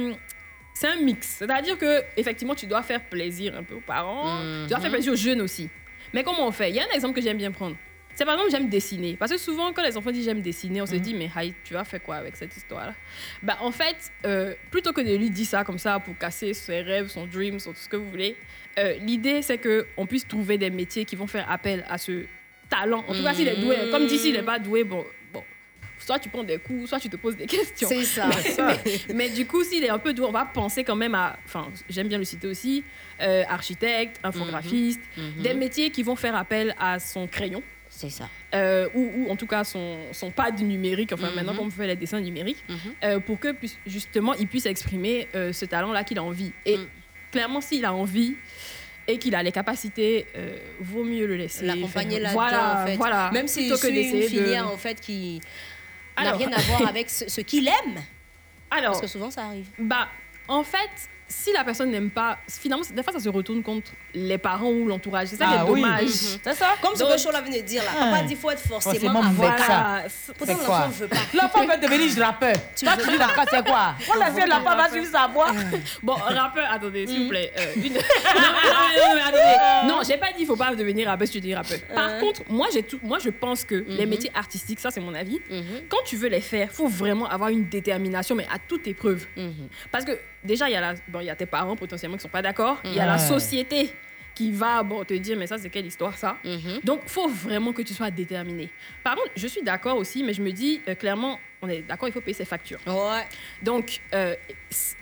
c'est 0.75 0.89
un 0.89 0.97
mix. 0.97 1.27
C'est-à-dire 1.39 1.77
que 1.79 2.03
effectivement, 2.17 2.55
tu 2.55 2.67
dois 2.67 2.83
faire 2.83 3.03
plaisir 3.05 3.57
un 3.57 3.63
peu 3.63 3.75
aux 3.75 3.81
parents, 3.81 4.41
tu 4.65 4.71
dois 4.71 4.81
faire 4.81 4.91
plaisir 4.91 5.13
aux 5.13 5.17
jeunes 5.17 5.41
aussi. 5.41 5.69
Mais 6.13 6.23
comment 6.23 6.47
on 6.47 6.53
fait? 6.53 6.71
Il 6.71 6.77
y 6.77 6.81
a 6.81 6.85
un 6.85 6.95
exemple 6.95 7.15
que 7.15 7.21
j'aime 7.23 7.39
bien 7.39 7.51
prendre. 7.53 7.77
C'est 8.15 8.25
par 8.25 8.35
exemple, 8.35 8.51
j'aime 8.51 8.69
dessiner. 8.69 9.17
Parce 9.17 9.31
que 9.31 9.39
souvent, 9.39 9.73
quand 9.73 9.83
les 9.83 9.97
enfants 9.97 10.11
disent 10.11 10.25
j'aime 10.25 10.43
dessiner, 10.43 10.83
on 10.83 10.87
se 10.87 10.97
dit, 10.97 11.15
mais 11.15 11.31
Haït, 11.35 11.55
tu 11.65 11.75
vas 11.75 11.85
faire 11.85 12.03
quoi 12.03 12.17
avec 12.17 12.37
cette 12.37 12.55
histoire-là? 12.57 12.95
Bah, 13.43 13.57
En 13.61 13.71
fait, 13.71 13.97
euh, 14.27 14.55
plutôt 14.71 14.93
que 14.93 15.01
de 15.01 15.17
lui 15.17 15.31
dire 15.31 15.47
ça 15.47 15.65
comme 15.65 15.79
ça 15.79 16.01
pour 16.01 16.19
casser 16.19 16.53
ses 16.53 16.83
rêves, 16.83 17.09
son 17.09 17.27
dream, 17.27 17.59
son 17.59 17.71
tout 17.71 17.79
ce 17.79 17.89
que 17.89 17.97
vous 17.97 18.11
voulez, 18.11 18.37
euh, 18.79 18.95
l'idée, 19.01 19.43
c'est 19.43 19.59
qu'on 19.59 20.07
puisse 20.07 20.27
trouver 20.27 20.59
des 20.59 20.71
métiers 20.71 21.05
qui 21.05 21.17
vont 21.17 21.27
faire 21.27 21.51
appel 21.51 21.85
à 21.89 21.99
ce 21.99 22.25
talent. 22.69 23.05
En 23.09 23.15
tout 23.15 23.23
cas, 23.23 23.33
s'il 23.33 23.49
est 23.49 23.57
doué. 23.57 23.77
Comme 23.91 24.07
d'ici, 24.07 24.31
il 24.31 24.35
n'est 24.35 24.43
pas 24.43 24.59
doué, 24.59 24.85
bon, 24.85 25.05
soit 26.11 26.19
tu 26.19 26.29
prends 26.29 26.43
des 26.43 26.59
coups, 26.59 26.89
soit 26.89 26.99
tu 26.99 27.09
te 27.09 27.17
poses 27.17 27.37
des 27.37 27.47
questions. 27.47 27.89
C'est 27.89 28.03
ça. 28.05 28.27
Mais, 28.27 28.35
C'est 28.43 28.51
ça. 28.51 28.77
mais- 28.85 29.15
mais 29.15 29.29
du 29.31 29.47
coup, 29.47 29.63
s'il 29.63 29.85
est 29.85 29.91
un 29.91 29.99
peu 30.01 30.13
doué, 30.13 30.27
on 30.27 30.33
va 30.33 30.45
penser 30.45 30.83
quand 30.83 30.97
même 30.97 31.15
à. 31.15 31.39
Enfin, 31.47 31.69
j'aime 31.89 32.09
bien 32.09 32.19
le 32.19 32.25
citer 32.25 32.49
aussi 32.49 32.83
euh, 33.21 33.45
architecte, 33.49 34.19
infographiste, 34.25 35.01
Mhm. 35.17 35.43
des 35.43 35.55
métiers 35.55 35.91
qui 35.91 36.03
vont 36.03 36.17
faire 36.17 36.35
appel 36.35 36.75
à 36.81 36.99
son 36.99 37.27
crayon. 37.29 37.63
C'est 37.89 38.09
ça. 38.11 38.29
Euh, 38.55 38.89
ou, 38.95 39.13
ou 39.19 39.31
en 39.31 39.37
tout 39.37 39.47
cas 39.47 39.63
son, 39.63 39.99
son 40.13 40.31
pad 40.31 40.61
numérique, 40.61 41.13
enfin 41.13 41.29
Mhm. 41.29 41.35
maintenant 41.37 41.55
qu'on 41.55 41.71
fait 41.71 41.87
les 41.87 41.97
dessins 41.97 42.21
numériques, 42.21 42.65
euh, 43.05 43.21
pour 43.21 43.39
que 43.39 43.49
justement 43.87 44.33
il 44.35 44.47
puisse 44.49 44.67
exprimer 44.67 45.29
euh, 45.35 45.53
ce 45.53 45.65
talent-là 45.65 46.03
qu'il 46.03 46.19
a 46.19 46.23
envie. 46.25 46.51
Et 46.67 46.77
Mm. 46.79 46.87
clairement, 47.31 47.61
s'il 47.61 47.85
a 47.85 47.93
envie 47.93 48.35
et 49.09 49.19
qu'il 49.19 49.35
a 49.35 49.43
les 49.43 49.53
capacités, 49.53 50.27
euh, 50.37 50.57
vaut 50.81 51.03
mieux 51.05 51.27
le 51.27 51.37
laisser. 51.37 51.65
L'accompagner 51.67 52.21
là-dedans, 52.21 52.41
voilà, 52.41 52.83
en 52.83 52.87
fait. 52.87 52.97
Voilà. 52.97 53.31
Même 53.33 53.47
que 53.47 53.51
suit 53.51 53.69
une 53.69 53.71
de- 54.21 54.27
filière, 54.27 54.69
en 54.73 54.77
fait, 54.77 55.01
qui 55.01 55.41
n'a 56.19 56.33
rien 56.33 56.53
à 56.53 56.61
voir 56.61 56.89
avec 56.89 57.11
ce, 57.11 57.29
ce 57.29 57.41
qu'il 57.41 57.69
aime. 57.69 58.03
Alors, 58.71 58.93
Parce 58.93 59.03
que 59.03 59.07
souvent, 59.09 59.31
ça 59.31 59.45
arrive. 59.47 59.67
Bah, 59.79 60.09
en 60.49 60.63
fait, 60.63 60.91
si 61.33 61.53
la 61.53 61.63
personne 61.65 61.91
n'aime 61.93 62.11
pas, 62.11 62.39
finalement, 62.49 62.85
des 62.93 63.03
fois, 63.05 63.13
ça 63.13 63.21
se 63.21 63.29
retourne 63.29 63.63
contre 63.63 63.93
les 64.13 64.37
parents 64.37 64.69
ou 64.71 64.87
l'entourage. 64.87 65.29
C'est 65.29 65.37
ça 65.37 65.47
qui 65.47 65.53
Ah 65.57 65.65
est 65.65 65.71
oui. 65.71 65.81
dommage. 65.81 66.03
Mhm. 66.03 66.39
C'est 66.43 66.55
ça 66.55 66.75
Comme 66.83 66.97
ce 66.97 67.05
que 67.05 67.19
Chola 67.19 67.41
venait 67.41 67.63
de 67.63 67.67
dire 67.67 67.85
là. 67.85 67.91
Ah. 67.97 68.05
Papa 68.07 68.23
dit 68.23 68.29
qu'il 68.29 68.37
faut 68.37 68.51
être 68.51 68.61
forcément 68.61 69.21
à 69.23 69.29
voilà. 69.31 70.03
C'est 70.09 70.35
Pourtant, 70.37 70.53
l'enfant 70.55 70.89
ne 70.89 70.93
veut 70.93 71.07
pas. 71.09 71.17
L'enfant 71.35 71.61
veut 71.67 71.81
devenir 71.81 72.25
rappeur. 72.27 72.55
Toi, 72.79 72.93
tu 73.05 73.11
dis 73.11 73.17
rappeur, 73.17 73.45
c'est 73.49 73.65
quoi 73.65 73.95
Quand 74.07 74.19
la 74.19 74.33
fille 74.33 74.45
de 74.45 74.49
l'enfant 74.51 74.77
va 74.77 74.91
suivre 74.91 75.07
sa 75.07 75.27
voix. 75.29 75.53
Bon, 76.03 76.15
rappeur, 76.15 76.69
attendez, 76.71 77.07
s'il 77.07 77.19
vous 77.21 77.25
Mm. 77.27 77.29
plaît. 77.29 77.53
euh, 77.57 77.73
une- 77.77 77.93
non, 77.95 78.01
non, 78.43 78.87
non, 78.97 79.15
non, 79.15 79.23
attendez. 79.23 79.89
Non, 79.89 80.01
j'ai 80.07 80.17
pas 80.17 80.29
dit 80.33 80.39
qu'il 80.39 80.47
faut 80.47 80.57
pas 80.57 80.75
devenir 80.75 81.07
rappeur 81.09 81.27
si 81.29 81.35
tu 81.35 81.41
dis 81.41 81.55
rappeur. 81.55 81.79
Par 81.95 82.19
contre, 82.19 82.43
moi, 82.49 82.67
j'ai 82.73 82.83
tout, 82.83 82.99
moi, 83.03 83.19
je 83.23 83.31
pense 83.31 83.65
que 83.65 83.77
les 83.87 84.05
Mhm. 84.05 84.11
métiers 84.11 84.33
artistiques, 84.35 84.81
ça, 84.81 84.91
c'est 84.91 85.01
mon 85.01 85.15
avis. 85.15 85.41
Quand 85.89 86.03
tu 86.05 86.17
veux 86.17 86.29
les 86.29 86.41
faire, 86.41 86.71
faut 86.73 86.89
vraiment 86.89 87.29
avoir 87.29 87.51
une 87.51 87.69
détermination, 87.69 88.35
mais 88.35 88.47
à 88.53 88.59
toute 88.59 88.87
épreuve. 88.89 89.27
Parce 89.93 90.05
que 90.05 90.19
déjà, 90.45 90.69
il 90.69 90.73
y 90.73 90.77
a 90.77 90.81
la, 90.81 90.95
bon, 91.09 91.21
il 91.21 91.27
y 91.27 91.31
a 91.31 91.37
tes 91.37 91.47
parents 91.47 91.77
potentiellement 91.77 92.17
qui 92.17 92.23
sont 92.23 92.29
pas 92.29 92.43
d'accord. 92.43 92.81
Il 92.85 92.95
y 92.95 93.01
a 93.01 93.07
la 93.07 93.19
société 93.19 93.91
qui 94.35 94.53
va 94.53 94.83
bon, 94.83 95.05
te 95.05 95.13
dire 95.13 95.37
mais 95.37 95.47
ça 95.49 95.59
c'est 95.59 95.69
quelle 95.69 95.85
histoire 95.87 96.17
ça? 96.17 96.39
Donc 96.85 97.03
faut 97.07 97.29
vraiment 97.29 97.73
que 97.73 97.83
tu 97.83 97.93
sois 97.93 98.11
déterminé 98.13 98.71
par 99.03 99.17
contre 99.17 99.33
je 99.37 99.47
suis 99.49 99.61
d'accord 99.61 99.97
aussi 99.97 100.23
mais 100.23 100.33
je 100.33 100.41
me 100.41 100.51
dis 100.53 100.81
euh, 100.89 100.95
clairement 100.95 101.39
on 101.61 101.69
est 101.69 101.83
d'accord 101.83 102.09
il 102.09 102.13
faut 102.13 102.21
payer 102.23 102.33
ses 102.35 102.45
factures 102.47 102.79
Ouais. 102.87 103.27
donc 103.61 104.01
euh, 104.15 104.35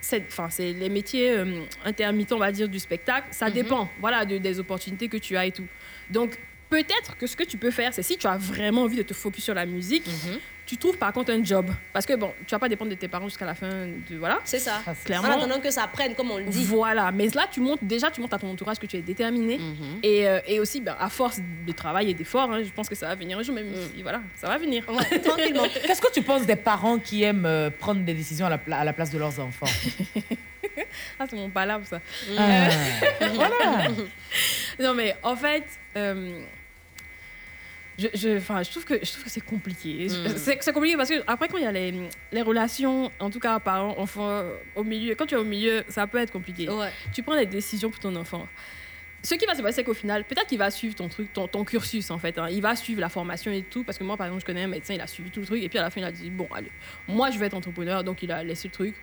c'est 0.01 0.73
les 0.73 0.89
métiers 0.89 1.31
euh, 1.39 1.61
intermittents 1.85 2.37
on 2.37 2.41
va 2.41 2.51
dire 2.51 2.69
du 2.69 2.79
spectacle 2.79 3.29
ça 3.31 3.47
Mhm. 3.49 3.53
dépend 3.53 3.89
voilà 4.01 4.25
de- 4.25 4.39
des 4.39 4.59
opportunités 4.59 5.09
que 5.09 5.19
tu 5.19 5.37
as 5.37 5.47
et 5.47 5.53
tout 5.53 5.67
donc 6.11 6.37
peut-être 6.71 7.17
que 7.17 7.27
ce 7.27 7.37
que 7.37 7.45
tu 7.45 7.59
peux 7.59 7.71
faire 7.71 7.93
c'est 7.95 8.03
si 8.03 8.17
tu 8.17 8.27
as 8.27 8.39
vraiment 8.39 8.83
envie 8.83 8.97
de 8.97 9.03
te 9.03 9.15
focus 9.15 9.45
sur 9.45 9.55
la 9.55 9.67
musique 9.67 10.07
Mhm. 10.07 10.39
Tu 10.69 10.77
trouves 10.77 10.97
par 10.99 11.13
contre 11.13 11.33
un 11.33 11.43
job? 11.43 11.71
Parce 11.93 12.05
que 12.07 12.15
bon 12.15 12.33
tu 12.47 12.55
vas 12.55 12.59
pas 12.59 12.69
dépendre 12.69 12.91
de 12.91 12.95
tes 12.97 13.09
parents 13.09 13.27
jusqu'à 13.27 13.47
la 13.47 13.55
fin 13.55 13.87
de 14.11 14.17
voilà 14.19 14.39
C'est 14.45 14.59
ça. 14.59 14.83
clairement 15.05 15.29
En 15.29 15.33
attendant 15.39 15.59
que 15.61 15.71
ça 15.71 15.87
prenne, 15.89 16.15
comme 16.15 16.31
on 16.31 16.39
le 16.39 16.45
dit. 16.45 16.65
voilà, 16.65 17.11
mais 17.11 17.27
là, 17.29 17.47
tu 17.51 17.61
montes 17.61 17.83
déjà, 17.83 18.11
tu 18.11 18.21
montes 18.21 18.35
à 18.35 18.39
ton 18.39 18.51
entourage 18.51 18.79
que 18.79 18.87
tu 18.87 18.97
es 18.97 19.01
déterminé. 19.03 19.59
Mhm. 19.59 19.99
et, 20.03 20.29
euh, 20.29 20.41
et 20.47 20.61
aussi, 20.61 20.81
ben, 20.81 20.95
à 21.01 21.09
force 21.09 21.41
de 21.67 21.73
travail 21.73 22.11
et 22.11 22.15
d'efforts, 22.15 22.51
hein, 22.53 22.63
je 22.63 22.71
pense 22.71 22.89
que 22.89 22.95
ça 22.95 23.09
va 23.09 23.15
venir 23.15 23.39
un 23.39 23.43
jour, 23.43 23.55
même 23.55 23.67
si, 23.95 24.03
voilà, 24.03 24.21
ça 24.37 24.47
va 24.49 24.59
venir. 24.59 24.85
tranquillement. 25.25 25.65
Qu'est-ce 25.87 26.01
que 26.03 26.13
tu 26.13 26.23
penses 26.23 26.45
des 26.47 26.57
parents 26.57 26.99
qui 26.99 27.23
aiment 27.23 27.47
euh, 27.47 27.71
prendre 27.71 28.03
des 28.03 28.15
décisions 28.15 28.47
à 28.47 28.51
la, 28.51 28.59
pla- 28.59 28.79
à 28.79 28.85
la 28.85 28.93
place 28.93 29.11
de 29.11 29.19
leurs 29.19 29.41
enfants? 29.41 29.67
Ah, 31.19 31.25
c'est 31.29 31.37
mon 31.37 31.51
palabre, 31.51 31.85
ça. 31.87 32.01
Ah, 32.37 32.43
Euh, 32.49 33.29
voilà. 33.35 33.89
non, 34.79 34.95
mais 34.95 35.17
en 35.23 35.35
fait, 35.37 35.65
euh, 35.97 36.41
je, 37.99 38.07
je, 38.15 38.39
je 38.39 38.71
trouve 38.71 38.85
que, 38.85 38.95
je 39.05 39.11
trouve 39.13 39.25
que 39.25 39.31
c'est 39.31 39.45
compliqué. 39.45 40.07
Mm. 40.07 40.37
C'est 40.37 40.73
compliqué 40.73 40.97
parce 40.97 41.09
que 41.09 41.23
après, 41.27 41.49
quand 41.49 41.59
il 41.59 41.65
y 41.65 41.67
a 41.67 41.73
les, 41.73 41.93
les 42.33 42.43
relations, 42.43 43.11
en 43.19 43.29
tout 43.31 43.41
cas 43.41 43.59
parents-enfants, 43.59 44.45
au 44.77 44.85
milieu, 44.85 45.15
quand 45.17 45.27
tu 45.27 45.35
es 45.35 45.39
au 45.39 45.45
milieu, 45.45 45.83
ça 45.89 46.07
peut 46.07 46.19
être 46.19 46.31
compliqué. 46.33 46.69
Tu 47.13 47.23
prends 47.23 47.37
des 47.37 47.47
décisions 47.47 47.91
pour 47.91 48.01
ton 48.01 48.15
enfant. 48.17 48.47
Ce 49.21 49.35
qui 49.35 49.47
va 49.47 49.57
se 49.57 49.63
passer, 49.63 49.77
c'est 49.77 49.85
qu'au 49.85 49.95
final, 49.95 50.23
peut-être 50.25 50.47
qu'il 50.47 50.59
va 50.59 50.71
suivre 50.71 50.95
ton 50.95 51.09
truc, 51.09 51.33
ton, 51.33 51.49
ton 51.49 51.65
cursus 51.65 52.09
en 52.13 52.19
fait. 52.19 52.39
hein. 52.39 52.47
Il 52.51 52.63
va 52.63 52.77
suivre 52.77 53.01
la 53.01 53.09
formation 53.09 53.51
et 53.51 53.63
tout. 53.63 53.83
Parce 53.83 53.99
que 53.99 54.05
moi, 54.05 54.17
par 54.17 54.27
exemple, 54.27 54.43
je 54.43 54.47
connais 54.47 54.63
un 54.63 54.69
médecin, 54.69 54.95
il 54.95 55.01
a 55.01 55.09
suivi 55.09 55.31
tout 55.31 55.41
le 55.41 55.47
truc. 55.47 55.61
Et 55.61 55.69
puis 55.69 55.79
à 55.79 55.83
la 55.83 55.91
fin, 55.91 56.01
il 56.01 56.05
a 56.05 56.13
dit 56.13 56.31
Bon, 56.31 56.47
allez, 56.55 56.71
moi, 57.09 57.31
je 57.33 57.39
vais 57.39 57.47
être 57.47 57.55
entrepreneur. 57.55 58.05
Donc, 58.05 58.23
il 58.23 58.31
a 58.31 58.45
laissé 58.45 58.69
le 58.69 58.73
truc. 58.73 58.95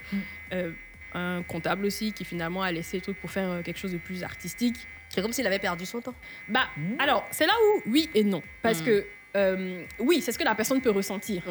Euh, 0.53 0.71
un 1.13 1.43
comptable 1.43 1.85
aussi, 1.85 2.11
qui 2.13 2.23
finalement 2.25 2.61
a 2.61 2.71
laissé 2.71 2.97
le 2.97 3.01
truc 3.01 3.17
pour 3.19 3.29
faire 3.31 3.49
euh, 3.49 3.61
quelque 3.61 3.79
chose 3.79 3.91
de 3.93 3.97
plus 3.97 4.23
artistique. 4.23 4.75
C'est 5.15 5.21
comme 5.21 5.33
s'il 5.33 5.47
avait 5.47 5.59
perdu 5.59 5.85
son 5.85 6.01
temps. 6.01 6.13
Bah, 6.49 6.67
alors, 6.99 7.25
c'est 7.31 7.47
là 7.47 7.53
où 7.63 7.81
oui 7.89 8.09
et 8.13 8.23
non. 8.23 8.43
Parce 8.61 8.81
Mm. 8.81 8.85
que. 8.85 9.05
euh, 9.37 9.81
oui, 9.99 10.21
c'est 10.21 10.31
ce 10.31 10.37
que 10.39 10.43
la 10.45 10.55
personne 10.55 10.79
peut 10.81 10.91
ressentir. 10.91 11.41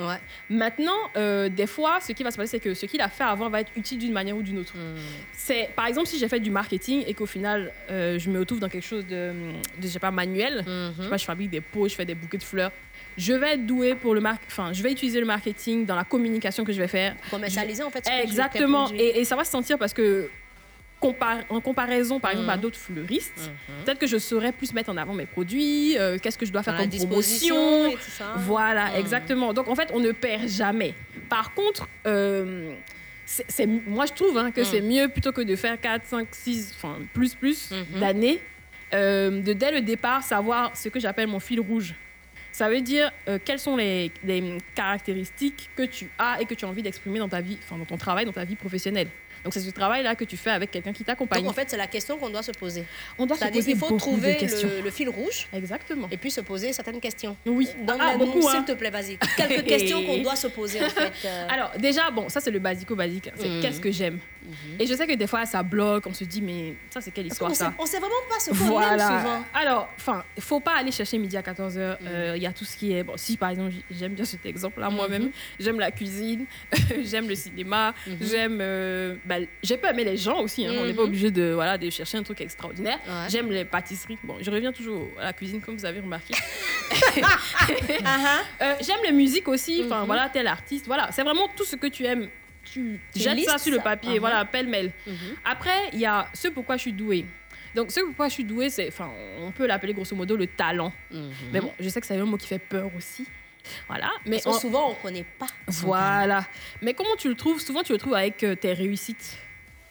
Maintenant, 0.49 0.97
euh, 1.17 1.49
des 1.49 1.67
fois, 1.67 1.99
ce 2.01 2.13
qui 2.13 2.23
va 2.23 2.31
se 2.31 2.37
passer, 2.39 2.53
c'est 2.53 2.61
que 2.61 2.73
ce 2.75 2.87
qu'il 2.87 3.01
a 3.01 3.09
fait 3.09 3.25
avant 3.25 3.49
va 3.51 3.61
être 3.61 3.71
utile 3.77 3.99
d'une 3.99 4.13
manière 4.13 4.37
ou 4.37 4.43
d'une 4.43 4.59
autre. 4.59 4.73
C'est, 5.33 5.69
par 5.77 5.87
exemple, 5.87 6.07
si 6.09 6.19
j'ai 6.19 6.29
fait 6.29 6.41
du 6.41 6.51
marketing 6.51 7.05
et 7.07 7.13
qu'au 7.15 7.27
final, 7.27 7.73
euh, 7.91 8.19
je 8.19 8.31
me 8.31 8.39
retrouve 8.39 8.59
dans 8.61 8.69
quelque 8.71 8.87
chose 8.87 9.07
de, 9.07 9.33
de 9.79 9.83
je 9.83 9.89
sais 9.89 9.99
pas, 9.99 10.11
manuel, 10.11 10.65
je, 10.67 11.03
sais 11.03 11.09
pas, 11.11 11.17
je 11.19 11.25
fabrique 11.25 11.51
des 11.51 11.61
pots, 11.61 11.89
je 11.89 11.95
fais 11.95 12.05
des 12.07 12.15
bouquets 12.15 12.39
de 12.39 12.43
fleurs, 12.43 12.73
je 13.19 13.33
vais 13.35 13.55
être 13.55 13.67
douée 13.67 13.95
pour 13.95 14.15
le 14.15 14.21
mar- 14.21 14.39
enfin, 14.47 14.73
je 14.73 14.83
vais 14.83 14.91
utiliser 14.93 15.21
le 15.21 15.27
marketing 15.27 15.85
dans 15.87 15.95
la 15.97 16.05
communication 16.05 16.65
que 16.65 16.73
je 16.73 16.79
vais 16.81 16.89
faire. 16.89 17.15
Commercialiser, 17.31 17.83
en 17.83 17.91
fait, 17.91 18.05
ce 18.05 18.11
que 18.11 18.17
je- 18.17 18.23
Exactement. 18.23 18.89
et 18.97 19.25
ça 19.25 19.37
va 19.37 19.45
se 19.45 19.51
sentir 19.51 19.79
parce 19.79 19.93
que 19.93 20.31
compar- 21.13 21.45
en 21.49 21.61
comparaison, 21.61 22.19
par 22.21 22.31
exemple, 22.33 22.51
à 22.51 22.57
Mhm. 22.57 22.63
d'autres 22.63 22.79
fleuristes, 22.79 23.51
peut-être 23.85 23.99
que 23.99 24.07
je 24.07 24.17
saurais 24.19 24.53
plus 24.53 24.73
mettre 24.73 24.91
en 24.91 24.97
avant 24.97 25.13
mes 25.15 25.27
produits, 25.27 25.99
euh, 25.99 26.19
qu'est-ce 26.21 26.39
que 26.39 26.47
je 26.47 26.53
dois 26.53 26.63
faire 26.63 26.75
Dans 26.77 26.81
comme 26.89 26.99
promotion. 26.99 27.87
et 27.89 27.95
tout 27.95 28.11
ça. 28.11 28.35
Voilà, 28.39 28.99
exactement. 28.99 29.53
Donc, 29.53 29.69
en 29.69 29.75
fait, 29.75 29.91
on 29.93 30.01
ne 30.01 30.13
perd 30.13 30.49
jamais. 30.49 30.95
Par 31.29 31.53
contre, 31.55 31.89
euh, 32.07 32.73
c'est, 33.27 33.67
moi, 33.67 34.07
je 34.07 34.13
trouve 34.13 34.37
hein, 34.39 34.51
que 34.51 34.65
c'est 34.65 34.81
mieux 34.81 35.09
plutôt 35.09 35.33
que 35.33 35.43
de 35.43 35.57
faire 35.57 35.81
4, 35.81 36.07
5, 36.07 36.29
6, 36.33 36.73
enfin, 36.77 36.99
plus, 37.13 37.35
plus 37.35 37.71
d'années, 37.99 38.41
euh, 38.95 39.41
de 39.43 39.53
dès 39.53 39.73
le 39.73 39.81
départ 39.81 40.23
savoir 40.23 40.77
ce 40.77 40.89
que 40.89 41.01
j'appelle 41.01 41.27
mon 41.29 41.41
fil 41.41 41.61
rouge. 41.61 41.95
Ça 42.53 42.69
veut 42.69 42.83
dire 42.83 43.11
euh, 43.27 43.39
quelles 43.45 43.59
sont 43.59 43.77
les, 43.77 44.13
les 44.23 44.59
caractéristiques 44.77 45.71
que 45.75 45.83
tu 45.83 46.09
as 46.19 46.41
et 46.41 46.45
que 46.45 46.55
tu 46.55 46.65
as 46.65 46.69
envie 46.69 46.83
d'exprimer 46.83 47.19
dans 47.19 47.29
ta 47.29 47.41
vie, 47.41 47.59
enfin 47.63 47.77
dans 47.77 47.85
ton 47.85 47.97
travail, 47.97 48.25
dans 48.27 48.33
ta 48.33 48.45
vie 48.45 48.55
professionnelle. 48.55 49.09
Donc 49.45 49.53
c'est 49.53 49.61
ce 49.61 49.71
travail-là 49.71 50.15
que 50.15 50.25
tu 50.25 50.37
fais 50.37 50.51
avec 50.51 50.71
quelqu'un 50.71 50.93
qui 50.93 51.05
t'accompagne. 51.05 51.43
Donc 51.43 51.51
en 51.51 51.55
fait, 51.55 51.69
c'est 51.71 51.77
la 51.77 51.87
question 51.87 52.17
qu'on 52.17 52.31
doit 52.31 52.43
se 52.43 52.53
poser. 52.53 52.85
On 53.19 53.27
doit 53.27 53.37
se 53.37 53.45
poser 53.45 53.63
qu'il 53.63 53.77
faut 53.79 53.95
trouver 53.97 54.39
le, 54.41 54.81
le 54.83 54.91
fil 54.91 55.09
rouge. 55.11 55.47
Exactement. 55.53 56.09
Et 56.11 56.17
puis 56.17 56.31
se 56.31 56.41
poser 56.41 56.73
certaines 56.73 57.01
questions. 57.01 57.37
Oui. 57.47 57.69
Donne-nous, 57.83 58.03
Ah, 58.05 58.17
beaucoup, 58.17 58.41
s'il 58.43 58.59
hein. 58.61 58.63
te 58.67 58.73
plaît, 58.73 58.91
vas-y. 58.91 59.19
Quelques 59.37 59.65
questions 59.67 60.03
qu'on 60.05 60.19
doit 60.23 60.37
se 60.37 60.47
poser 60.49 60.83
en 60.85 60.89
fait. 60.89 61.13
euh. 61.27 61.47
Alors 61.51 61.73
déjà, 61.79 62.11
bon, 62.11 62.29
ça 62.29 62.41
c'est 62.41 62.51
le 62.51 62.59
basico-basique. 62.59 63.31
C'est 63.37 63.49
Mhm. 63.49 63.61
qu'est-ce 63.63 63.81
que 63.81 63.91
j'aime? 63.93 64.19
Et 64.79 64.87
je 64.87 64.95
sais 64.95 65.07
que 65.07 65.15
des 65.15 65.27
fois 65.27 65.47
ça 65.47 65.63
bloque, 65.63 66.07
on 66.07 66.13
se 66.15 66.25
dit 66.25 66.41
mais 66.43 66.75
ça 66.91 67.01
c'est 67.01 67.11
quelle 67.11 67.27
histoire 67.27 67.51
on, 67.51 67.55
sait, 67.55 67.65
ça? 67.65 67.75
on 67.79 67.87
sait 67.87 67.99
vraiment 67.99 68.15
pas 68.29 68.39
ce 68.41 68.51
qu'on 68.51 68.57
aime 68.57 68.67
Voilà. 68.69 69.07
souvent. 69.21 69.45
Alors, 69.55 69.89
enfin, 69.97 70.25
il 70.37 70.43
faut 70.43 70.61
pas 70.61 70.77
aller 70.77 70.91
chercher 70.93 71.19
midi 71.19 71.37
à 71.37 71.43
14h. 71.43 71.97
Il 72.37 72.43
y 72.43 72.47
a 72.47 72.53
tout 72.53 72.65
ce 72.65 72.77
qui 72.77 72.93
est. 72.93 73.03
Bon, 73.03 73.17
si 73.17 73.37
par 73.37 73.51
exemple, 73.51 73.73
j'aime 73.91 74.15
bien 74.15 74.25
cet 74.25 74.45
exemple-là 74.47 74.91
moi-même, 74.91 75.25
Mhm. 75.25 75.31
j'aime 75.61 75.81
la 75.81 75.91
cuisine, 75.91 76.47
j'aime 77.05 77.29
le 77.29 77.35
cinéma, 77.35 77.95
Mhm. 78.07 78.17
j'aime 78.21 78.59
euh, 78.61 79.15
bah, 79.25 79.37
j'ai 79.63 79.77
pas 79.77 79.91
aimé 79.91 80.05
les 80.05 80.17
gens 80.17 80.41
aussi. 80.41 80.67
hein. 80.67 80.73
On 80.79 80.85
n'est 80.85 80.93
pas 80.95 81.03
Mhm. 81.03 81.09
obligé 81.09 81.31
de, 81.31 81.53
voilà, 81.53 81.79
de 81.79 81.89
chercher 81.91 82.19
un 82.19 82.23
truc 82.23 82.41
extraordinaire. 82.41 82.99
Ouais. 83.07 83.29
J'aime 83.31 83.51
les 83.51 83.65
pâtisseries. 83.65 84.19
Bon, 84.25 84.37
je 84.41 84.51
reviens 84.51 84.73
toujours 84.73 85.09
à 85.19 85.25
la 85.25 85.33
cuisine, 85.33 85.61
comme 85.61 85.77
vous 85.77 85.87
avez 85.87 86.01
remarqué. 86.01 86.35
Euh, 88.61 88.75
J'aime 88.81 89.01
les 89.05 89.13
musiques 89.13 89.49
aussi. 89.49 89.83
Enfin, 89.85 90.05
voilà, 90.05 90.29
tel 90.29 90.47
artiste. 90.47 90.87
Voilà, 90.87 91.11
c'est 91.13 91.23
vraiment 91.23 91.49
tout 91.57 91.65
ce 91.65 91.77
que 91.77 91.87
tu 91.87 92.05
aimes. 92.05 92.29
Tu, 92.75 93.01
jettes 93.15 93.23
ça 93.29 93.35
listes 93.35 93.59
sur 93.59 93.73
le 93.73 93.79
papier, 93.79 94.19
voilà, 94.19 94.45
pêle-mêle. 94.45 94.93
Après, 95.45 95.91
il 95.93 96.01
y 96.01 96.07
a 96.07 96.27
ce 96.35 96.49
pourquoi 96.49 96.77
je 96.77 96.83
suis 96.83 96.93
douée. 96.93 97.25
Donc, 97.75 97.91
ce 97.91 98.01
pourquoi 98.01 98.29
je 98.29 98.35
suis 98.35 98.45
douée, 98.45 98.71
c'est, 98.71 98.89
enfin, 98.89 99.11
on 99.41 99.51
peut 99.53 99.67
l'appeler 99.67 99.93
grosso 99.95 100.15
modo 100.17 100.37
le 100.37 100.47
talent. 100.47 100.93
Mais 101.53 101.61
bon, 101.61 101.73
je 101.81 101.89
sais 101.89 102.01
que 102.01 102.07
c'est 102.07 102.17
un 102.19 102.25
mot 102.25 102.37
qui 102.37 102.47
fait 102.47 102.59
peur 102.59 102.91
aussi. 102.97 103.27
Voilà. 103.89 104.11
Mais 104.27 104.41
Parce 104.43 104.57
en- 104.57 104.61
souvent, 104.61 104.91
on 104.91 104.95
connaît 104.95 105.25
pas. 105.39 105.47
voilà. 105.69 106.45
Mais 106.83 106.95
comment 106.95 107.17
tu 107.17 107.29
le 107.29 107.35
trouves? 107.35 107.61
Souvent, 107.61 107.83
tu 107.83 107.93
le 107.93 107.99
trouves 107.99 108.15
avec 108.15 108.43
euh, 108.45 108.55
tes 108.55 108.73
réussites. 108.75 109.39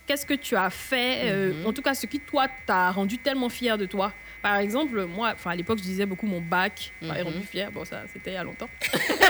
Qu'est-ce 0.05 0.25
que 0.25 0.33
tu 0.33 0.55
as 0.55 0.69
fait 0.69 1.31
euh, 1.31 1.53
Mhm. 1.53 1.65
En 1.67 1.73
tout 1.73 1.81
cas, 1.81 1.93
ce 1.93 2.05
qui, 2.05 2.19
toi, 2.19 2.47
t'a 2.65 2.91
rendu 2.91 3.17
tellement 3.17 3.49
fier 3.49 3.77
de 3.77 3.85
toi? 3.85 4.13
Par 4.43 4.57
exemple, 4.57 5.05
moi, 5.05 5.31
enfin, 5.33 5.51
à 5.51 5.55
l'époque, 5.55 5.77
je 5.79 5.83
disais 5.83 6.05
beaucoup 6.05 6.27
mon 6.27 6.41
bac 6.41 6.91
m'avait 7.01 7.21
Mhm. 7.23 7.27
rendu 7.33 7.45
fier. 7.47 7.71
Bon, 7.71 7.83
ça, 7.85 8.01
c'était 8.11 8.31
il 8.31 8.33
y 8.35 8.37
a 8.37 8.43
longtemps. 8.43 8.69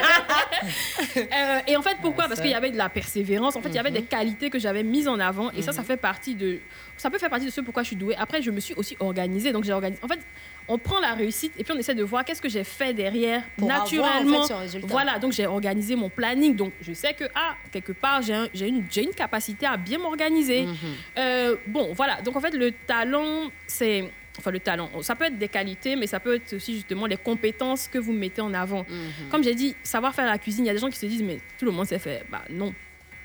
Euh, 1.17 1.59
et 1.67 1.75
en 1.75 1.81
fait, 1.81 1.97
pourquoi? 2.01 2.27
Parce 2.27 2.39
qu'il 2.39 2.49
y 2.49 2.53
avait 2.53 2.71
de 2.71 2.77
la 2.77 2.87
persévérance. 2.89 3.55
En 3.55 3.61
fait, 3.61 3.69
il 3.69 3.75
y 3.75 3.79
avait 3.79 3.89
Mhm. 3.91 3.97
des 3.97 4.03
qualités 4.03 4.49
que 4.49 4.59
j'avais 4.59 4.83
mises 4.83 5.07
en 5.07 5.19
avant. 5.19 5.51
Et 5.51 5.61
ça, 5.61 5.71
ça 5.73 5.83
fait 5.83 5.97
partie 5.97 6.35
de. 6.35 6.59
Ça 6.97 7.09
peut 7.09 7.17
faire 7.17 7.29
partie 7.29 7.45
de 7.45 7.51
ce 7.51 7.59
pourquoi 7.61 7.83
je 7.83 7.87
suis 7.87 7.95
douée. 7.95 8.15
Après, 8.17 8.41
je 8.41 8.49
me 8.51 8.59
suis 8.59 8.73
aussi 8.75 8.95
organisée. 8.99 9.51
Donc, 9.51 9.63
j'ai 9.65 9.73
organisé. 9.73 10.01
En 10.03 10.07
fait, 10.07 10.19
on 10.67 10.77
prend 10.77 10.99
la 10.99 11.13
réussite 11.13 11.53
et 11.57 11.63
puis 11.63 11.73
on 11.75 11.77
essaie 11.77 11.95
de 11.95 12.03
voir 12.03 12.23
qu'est-ce 12.23 12.41
que 12.41 12.47
j'ai 12.49 12.63
fait 12.63 12.93
derrière 12.93 13.43
Pour 13.57 13.69
avoir, 13.69 13.83
en 13.83 13.87
fait, 13.87 13.97
naturellement. 13.97 14.87
Voilà, 14.87 15.19
donc 15.19 15.33
j'ai 15.33 15.45
organisé 15.45 15.95
mon 15.95 16.09
planning. 16.09 16.55
Donc, 16.55 16.71
je 16.81 16.93
sais 16.93 17.13
que, 17.13 17.25
ah, 17.35 17.55
quelque 17.71 17.91
part, 17.91 18.21
j'ai 18.21 18.33
un- 18.33 18.47
une, 18.61 18.83
une 18.95 19.13
capacité 19.13 19.65
à 19.65 19.75
bien 19.75 19.97
m'organiser. 19.97 20.63
Mhm. 20.67 20.75
Euh, 21.17 21.55
bon, 21.67 21.91
voilà. 21.93 22.21
Donc, 22.21 22.35
en 22.37 22.39
fait, 22.41 22.53
le 22.55 22.71
talent, 22.71 23.49
c'est. 23.67 24.09
Enfin, 24.43 24.51
le 24.51 24.59
talent, 24.59 24.89
ça 25.03 25.15
peut 25.15 25.23
être 25.23 25.37
des 25.37 25.47
qualités, 25.47 25.95
mais 25.95 26.05
ça 26.05 26.19
peut 26.19 26.35
être 26.35 26.51
aussi 26.53 26.73
justement 26.75 27.05
les 27.05 27.15
compétences 27.15 27.87
que 27.87 27.97
vous 27.97 28.11
mettez 28.11 28.41
en 28.41 28.53
avant. 28.53 28.85
Mhm. 28.89 29.29
Comme 29.31 29.41
j'ai 29.41 29.55
dit, 29.55 29.73
savoir 29.83 30.13
faire 30.13 30.25
la 30.25 30.37
cuisine, 30.37 30.65
il 30.65 30.67
y 30.67 30.71
a 30.71 30.73
des 30.73 30.79
gens 30.79 30.89
qui 30.89 30.99
se 30.99 31.05
disent, 31.05 31.23
mais 31.23 31.39
tout 31.57 31.63
le 31.63 31.71
monde 31.71 31.87
sait 31.87 31.97
faire. 31.97 32.23
Bah, 32.29 32.41
non. 32.49 32.73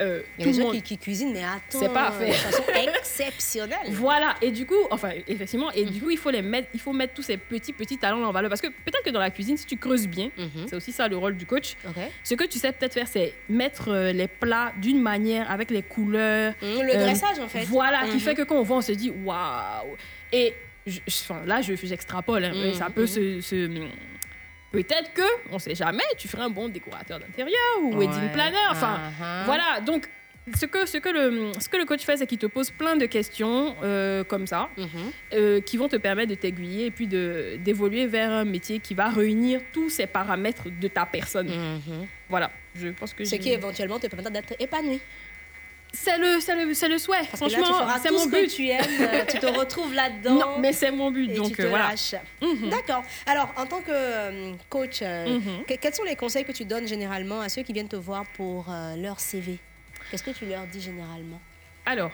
Euh, 0.01 0.23
Il 0.39 0.47
y 0.47 0.49
a 0.49 0.53
des 0.53 0.63
gens 0.63 0.71
qui, 0.71 0.81
qui 0.81 0.97
cuisinent, 0.97 1.33
mais 1.33 1.43
attends, 1.43 1.81
C'est 1.81 1.93
pas 1.93 2.07
à 2.07 2.13
faire. 2.13 2.29
de 2.29 2.33
façon 2.35 2.63
exceptionnelle. 3.01 3.79
Voilà, 3.89 4.37
et 4.41 4.53
du 4.53 4.65
coup, 4.65 4.77
enfin, 4.93 5.11
effectivement, 5.27 5.73
et 5.73 5.85
du 5.85 6.01
coup, 6.01 6.11
il 6.11 6.17
faut 6.19 6.31
les 6.31 6.41
mettre, 6.41 6.69
il 6.73 6.79
faut 6.79 6.93
mettre 6.93 7.15
tous 7.15 7.23
ces 7.23 7.37
petits, 7.37 7.73
petits 7.73 7.99
talents 7.99 8.23
en 8.23 8.31
valeur. 8.31 8.49
Parce 8.49 8.61
que 8.61 8.69
peut-être 8.69 9.03
que 9.03 9.11
dans 9.11 9.19
la 9.19 9.31
cuisine, 9.31 9.57
si 9.57 9.67
tu 9.67 9.77
creuses 9.77 10.07
bien, 10.07 10.31
c'est 10.69 10.77
aussi 10.77 10.93
ça 10.93 11.09
le 11.09 11.17
rôle 11.17 11.37
du 11.37 11.47
coach. 11.47 11.75
Ce 12.23 12.35
que 12.37 12.45
tu 12.45 12.61
sais 12.61 12.71
peut-être 12.71 12.95
faire, 12.95 13.09
c'est 13.09 13.35
mettre 13.49 13.89
euh, 13.89 14.13
les 14.13 14.29
plats 14.29 14.73
d'une 14.81 15.01
manière, 15.03 15.51
avec 15.51 15.69
les 15.73 15.83
couleurs. 15.83 16.55
Mhm, 16.63 16.83
le 16.83 16.93
dressage, 16.95 17.41
en 17.41 17.49
fait. 17.49 17.65
Voilà, 17.65 18.03
qui 18.07 18.15
Mhm. 18.15 18.21
fait 18.21 18.35
que 18.37 18.43
quand 18.43 18.55
on 18.57 18.63
voit, 18.63 18.77
on 18.77 18.83
se 18.83 18.93
dit, 18.93 19.11
waouh. 19.25 19.97
Et 20.33 20.55
je- 20.89 21.01
je- 21.07 21.21
enfin, 21.23 21.43
là, 21.47 21.61
je- 21.61 21.75
j'extrapole, 21.75 22.45
hein, 22.45 22.53
mais 22.55 22.75
ça 22.75 22.89
peut 22.91 23.07
se. 23.07 23.41
se- 23.41 23.87
Peut-être 24.71 25.15
que, 25.15 25.23
on 25.51 25.59
sait 25.59 25.75
jamais, 25.75 26.03
tu 26.19 26.29
ferais 26.29 26.43
un 26.43 26.51
bon 26.51 26.69
décorateur 26.69 27.19
d'intérieur 27.19 27.57
ou 27.83 27.97
wedding 27.97 28.31
planner. 28.33 28.57
Enfin, 28.71 28.99
Uh-huh. 28.99 29.45
voilà. 29.47 29.81
Donc, 29.81 30.07
ce 30.55 30.67
que, 30.67 30.85
ce, 30.87 30.99
que 30.99 31.09
le, 31.09 31.53
ce 31.59 31.69
que 31.71 31.79
le 31.79 31.87
coach 31.87 32.03
fait, 32.03 32.19
c'est 32.19 32.27
qu'il 32.27 32.37
te 32.39 32.45
pose 32.47 32.71
plein 32.71 32.95
de 32.97 33.07
questions 33.07 33.75
euh, 33.83 34.25
comme 34.25 34.47
ça, 34.47 34.69
Mhm. 34.77 34.87
euh, 35.35 35.61
qui 35.63 35.79
vont 35.79 35.89
te 35.89 35.97
permettre 35.97 36.31
de 36.31 36.35
t'aiguiller 36.35 36.87
et 36.87 36.91
puis 36.91 37.07
de- 37.07 37.57
d'évoluer 37.65 38.07
vers 38.07 38.31
un 38.31 38.45
métier 38.45 38.79
qui 38.79 38.93
va 38.95 39.09
réunir 39.09 39.61
tous 39.73 39.89
ces 39.89 40.07
paramètres 40.07 40.65
de 40.69 40.89
ta 40.89 41.07
personne. 41.07 41.51
Voilà, 42.29 42.51
je 42.75 42.89
pense 42.89 43.15
que 43.15 43.25
Ce 43.25 43.31
j'ai- 43.31 43.39
qui 43.39 43.51
éventuellement 43.53 43.99
te 43.99 44.07
permettra 44.07 44.31
d'être 44.31 44.53
épanoui. 44.59 45.01
C'est 45.93 46.19
le, 46.19 46.41
c'est 46.41 46.55
le, 46.65 46.75
c'est 46.75 46.89
le 46.89 46.99
souhait. 46.99 47.17
Parce 47.31 47.41
que 47.41 47.45
là, 47.51 47.59
tu 47.59 47.65
Franchement, 47.65 47.95
c'est 48.03 48.11
mon 48.11 48.19
ce 48.19 48.29
but. 48.29 48.47
que 48.47 48.55
tu 48.55 48.69
aimes, 48.69 48.85
euh, 49.01 49.25
tu 49.27 49.39
te 49.39 49.47
retrouves 49.47 49.95
là-dedans. 49.95 50.35
Non, 50.35 50.59
mais 50.59 50.73
c'est 50.73 50.91
mon 50.91 51.11
but, 51.11 51.31
et 51.31 51.35
donc 51.35 51.49
tu 51.49 51.57
te 51.57 51.63
euh, 51.63 51.69
voilà. 51.69 51.89
lâches. 51.89 52.15
D'accord. 52.71 53.03
Alors, 53.27 53.53
en 53.57 53.65
tant 53.67 53.81
que 53.81 53.91
euh, 53.91 54.53
coach, 54.69 54.99
euh, 55.03 55.39
Mhm. 55.39 55.65
que- 55.67 55.75
quels 55.75 55.95
sont 55.95 56.05
les 56.05 56.15
conseils 56.17 56.45
que 56.45 56.53
tu 56.53 56.65
donnes 56.67 56.87
généralement 56.87 57.41
à 57.41 57.49
ceux 57.49 57.63
qui 57.63 57.73
viennent 57.73 57.89
te 57.89 57.97
voir 57.97 58.25
pour 58.37 58.67
leur 58.97 59.19
CV 59.19 59.59
Qu'est-ce 60.11 60.23
que 60.23 60.31
tu 60.31 60.47
leur 60.47 60.67
dis 60.67 60.81
généralement? 60.81 61.41
Alors, 61.87 62.13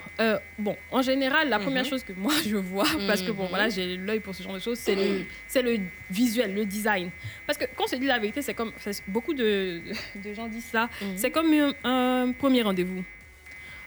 bon, 0.56 0.76
en 0.92 1.02
général, 1.02 1.48
la 1.48 1.58
première 1.58 1.82
Mhm. 1.82 1.90
chose 1.90 2.04
que 2.04 2.12
moi 2.16 2.32
je 2.46 2.56
vois, 2.56 2.86
parce 3.08 3.22
que 3.22 3.32
bon, 3.32 3.42
Mhm. 3.44 3.48
voilà, 3.48 3.68
j'ai 3.70 3.96
l'œil 3.96 4.20
pour 4.20 4.32
ce 4.36 4.42
genre 4.44 4.54
de 4.54 4.60
choses, 4.60 4.78
c'est 4.78 4.94
le, 4.94 5.24
c'est 5.48 5.62
le 5.62 5.78
visuel, 6.10 6.54
le 6.54 6.64
design. 6.64 7.10
Parce 7.44 7.58
que 7.58 7.64
quand 7.76 7.84
on 7.84 7.88
se 7.88 7.96
dit 7.96 8.06
la 8.06 8.20
vérité, 8.20 8.40
c'est 8.40 8.54
comme, 8.54 8.70
c'est- 8.78 9.02
beaucoup 9.08 9.34
de, 9.34 9.80
de 10.24 10.32
gens 10.32 10.46
disent 10.46 10.68
ça, 10.70 10.88
Mhm. 11.02 11.16
c'est 11.16 11.32
comme 11.32 11.52
un, 11.52 11.72
un 11.82 12.32
premier 12.32 12.62
rendez-vous. 12.62 13.02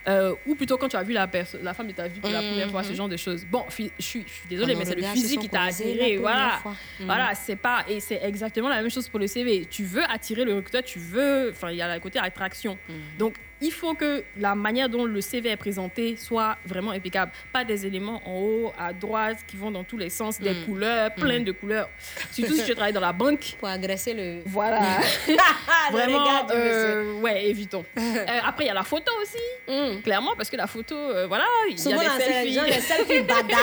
Euh, 0.08 0.34
ou 0.46 0.56
plutôt 0.56 0.78
quand 0.78 0.88
tu 0.88 0.96
as 0.96 1.04
vu 1.04 1.12
la, 1.14 1.28
perso- 1.28 1.58
la 1.62 1.74
femme 1.74 1.88
de 1.88 1.92
ta 1.92 2.08
vie 2.08 2.20
pour 2.22 2.30
la 2.30 2.40
première 2.42 2.70
fois, 2.72 2.82
ce 2.84 2.92
Mhm. 2.92 2.96
genre 2.96 3.10
de 3.10 3.18
choses. 3.18 3.46
Bon, 3.46 3.66
je 3.68 3.74
suis, 3.76 3.92
je 3.98 4.04
suis 4.08 4.24
désolée, 4.50 4.74
Quand 4.74 4.80
mais 4.80 4.86
c'est 4.86 4.96
le 4.96 5.04
physique 5.04 5.42
qui 5.42 5.50
t'a 5.50 5.64
attiré. 5.64 6.18
Voilà. 6.18 6.60
Mhm. 6.66 7.06
voilà 7.06 7.36
c'est 7.36 7.58
pas. 7.58 7.84
Et 7.90 8.00
c'est 8.00 8.22
exactement 8.24 8.70
la 8.70 8.82
même 8.82 8.90
chose 8.90 9.10
pour 9.10 9.20
le 9.20 9.28
CV. 9.28 9.66
Tu 9.70 9.84
veux 9.84 10.04
attirer 10.10 10.46
le 10.46 10.56
recruteur, 10.56 10.84
tu 10.84 11.00
veux. 11.00 11.50
Enfin, 11.52 11.72
il 11.72 11.78
y 11.78 11.82
a 11.82 11.94
le 11.94 12.00
côté 12.00 12.20
attraction. 12.20 12.78
Donc, 13.20 13.36
il 13.62 13.72
faut 13.72 13.94
que 13.94 14.24
la 14.38 14.56
manière 14.56 14.90
dont 14.90 15.06
le 15.06 15.22
CV 15.22 15.50
est 15.50 15.58
présenté 15.58 16.16
soit 16.16 16.58
vraiment 16.66 16.92
impeccable. 16.92 17.32
Pas 17.52 17.64
des 17.64 17.86
éléments 17.86 18.22
en 18.26 18.34
haut, 18.40 18.74
à 18.78 18.94
droite, 18.94 19.38
qui 19.48 19.58
vont 19.58 19.72
dans 19.72 19.84
tous 19.84 19.98
les 19.98 20.10
sens, 20.10 20.40
des 20.40 20.54
Mhm. 20.54 20.66
couleurs, 20.66 21.14
plein 21.16 21.40
Mhm. 21.40 21.46
de 21.46 21.52
couleurs. 21.54 21.90
Surtout 22.32 22.54
si 22.56 22.64
tu 22.66 22.74
travailles 22.76 22.94
dans 22.94 23.00
la 23.02 23.14
banque. 23.14 23.56
Pour 23.60 23.68
agresser 23.70 24.14
le. 24.14 24.42
Voilà. 24.46 24.80
Le 25.90 25.94
Vraiment, 25.98 26.44
du 26.44 26.54
euh, 26.54 27.14
ouais, 27.22 27.46
évitons. 27.48 27.86
Euh, 27.98 28.40
après, 28.46 28.66
il 28.66 28.68
y 28.68 28.72
a 28.72 28.74
la 28.74 28.84
photo 28.84 29.12
aussi, 29.22 29.38
Mm. 29.68 30.02
clairement, 30.02 30.34
parce 30.36 30.50
que 30.50 30.58
la 30.58 30.68
photo, 30.68 30.96
euh, 30.96 31.28
voilà, 31.28 31.46
il 31.70 31.78
y 31.80 31.94
a 31.94 31.98
des 31.98 32.24
selfies. 32.24 32.54
gens, 32.54 32.64
les 32.64 32.82
selfies 32.82 33.22
bada. 33.22 33.58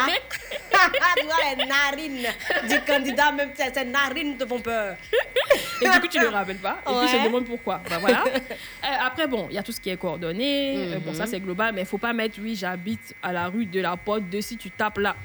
tu 1.16 1.24
vois, 1.26 1.36
les 1.56 1.66
narines 1.66 2.26
du 2.68 2.80
candidat, 2.86 3.32
même 3.32 3.50
ces 3.56 3.84
narines 3.84 4.36
te 4.36 4.46
font 4.46 4.60
peur. 4.60 4.96
Et 5.82 5.88
du 5.88 6.00
coup, 6.00 6.06
tu 6.08 6.18
ne 6.18 6.24
le 6.24 6.28
rappelles 6.30 6.56
pas. 6.58 6.78
Et 6.86 6.92
puis, 6.92 7.08
tu 7.10 7.18
te 7.18 7.24
demandes 7.24 7.46
pourquoi. 7.46 7.80
Ben, 7.88 7.98
voilà. 7.98 8.24
Euh, 8.84 8.86
après, 9.06 9.26
bon, 9.26 9.46
il 9.50 9.56
y 9.56 9.58
a 9.58 9.62
tout 9.62 9.72
ce 9.72 9.80
qui 9.80 9.88
est 9.88 9.96
coordonné. 9.96 10.74
Euh, 10.94 10.98
bon, 10.98 11.12
Mhm. 11.12 11.16
ça, 11.16 11.26
c'est 11.26 11.40
global, 11.40 11.72
mais 11.74 11.80
il 11.82 11.86
faut 11.86 11.96
pas 11.98 12.12
mettre, 12.12 12.36
oui, 12.42 12.54
j'habite 12.54 13.14
à 13.22 13.32
la 13.32 13.46
rue 13.48 13.64
de 13.64 13.80
la 13.80 13.96
Porte 13.96 14.28
de 14.28 14.40
si 14.42 14.56
tu 14.58 14.70
tapes 14.70 14.98
là. 14.98 15.16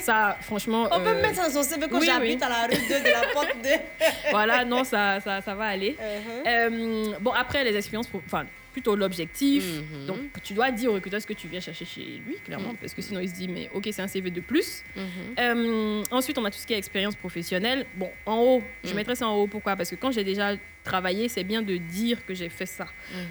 ça, 0.00 0.36
franchement. 0.40 0.88
On 0.90 1.00
peut 1.00 1.08
euh, 1.10 1.22
mettre 1.22 1.36
dans 1.44 1.50
son 1.50 1.62
CV 1.62 1.86
quand 1.88 1.98
oui, 2.00 2.06
j'habite 2.06 2.40
oui. 2.40 2.46
à 2.46 2.48
la 2.48 2.62
rue 2.66 2.82
2 2.88 2.98
de 3.00 3.10
la 3.12 3.32
porte 3.34 3.54
2. 3.62 3.68
voilà, 4.30 4.64
non, 4.64 4.84
ça, 4.84 5.20
ça, 5.20 5.40
ça 5.42 5.54
va 5.54 5.66
aller. 5.66 5.96
Uh-huh. 6.00 6.48
Euh, 6.48 7.12
bon, 7.20 7.30
après, 7.32 7.62
les 7.62 7.76
expériences, 7.76 8.08
enfin, 8.26 8.46
plutôt 8.72 8.94
l'objectif. 8.96 9.64
Mhm. 9.64 10.06
Donc, 10.06 10.18
tu 10.42 10.54
dois 10.54 10.70
dire 10.70 10.90
au 10.90 10.94
recruteur 10.94 11.20
ce 11.20 11.26
que 11.26 11.32
tu 11.32 11.48
viens 11.48 11.60
chercher 11.60 11.84
chez 11.84 12.20
lui, 12.26 12.36
clairement, 12.44 12.70
Mhm. 12.70 12.76
parce 12.76 12.94
que 12.94 13.02
sinon, 13.02 13.20
il 13.20 13.28
se 13.28 13.34
dit, 13.34 13.48
mais 13.48 13.68
ok, 13.74 13.88
c'est 13.92 14.02
un 14.02 14.08
CV 14.08 14.30
de 14.30 14.40
plus. 14.40 14.82
Mhm. 14.96 15.02
Euh, 15.38 16.02
ensuite, 16.10 16.38
on 16.38 16.44
a 16.44 16.50
tout 16.50 16.58
ce 16.58 16.66
qui 16.66 16.72
est 16.74 16.78
expérience 16.78 17.16
professionnelle. 17.16 17.86
Bon, 17.96 18.10
en 18.26 18.36
haut, 18.38 18.62
je 18.84 18.94
mettrais 18.94 19.14
ça 19.14 19.26
en 19.28 19.34
haut. 19.36 19.46
Pourquoi? 19.46 19.76
Parce 19.76 19.90
que 19.90 19.96
quand 19.96 20.10
j'ai 20.12 20.24
déjà 20.24 20.52
travaillé, 20.84 21.28
c'est 21.28 21.44
bien 21.44 21.60
de 21.62 21.76
dire 21.76 22.24
que 22.24 22.32
j'ai 22.34 22.48
fait 22.48 22.66
ça. 22.66 22.86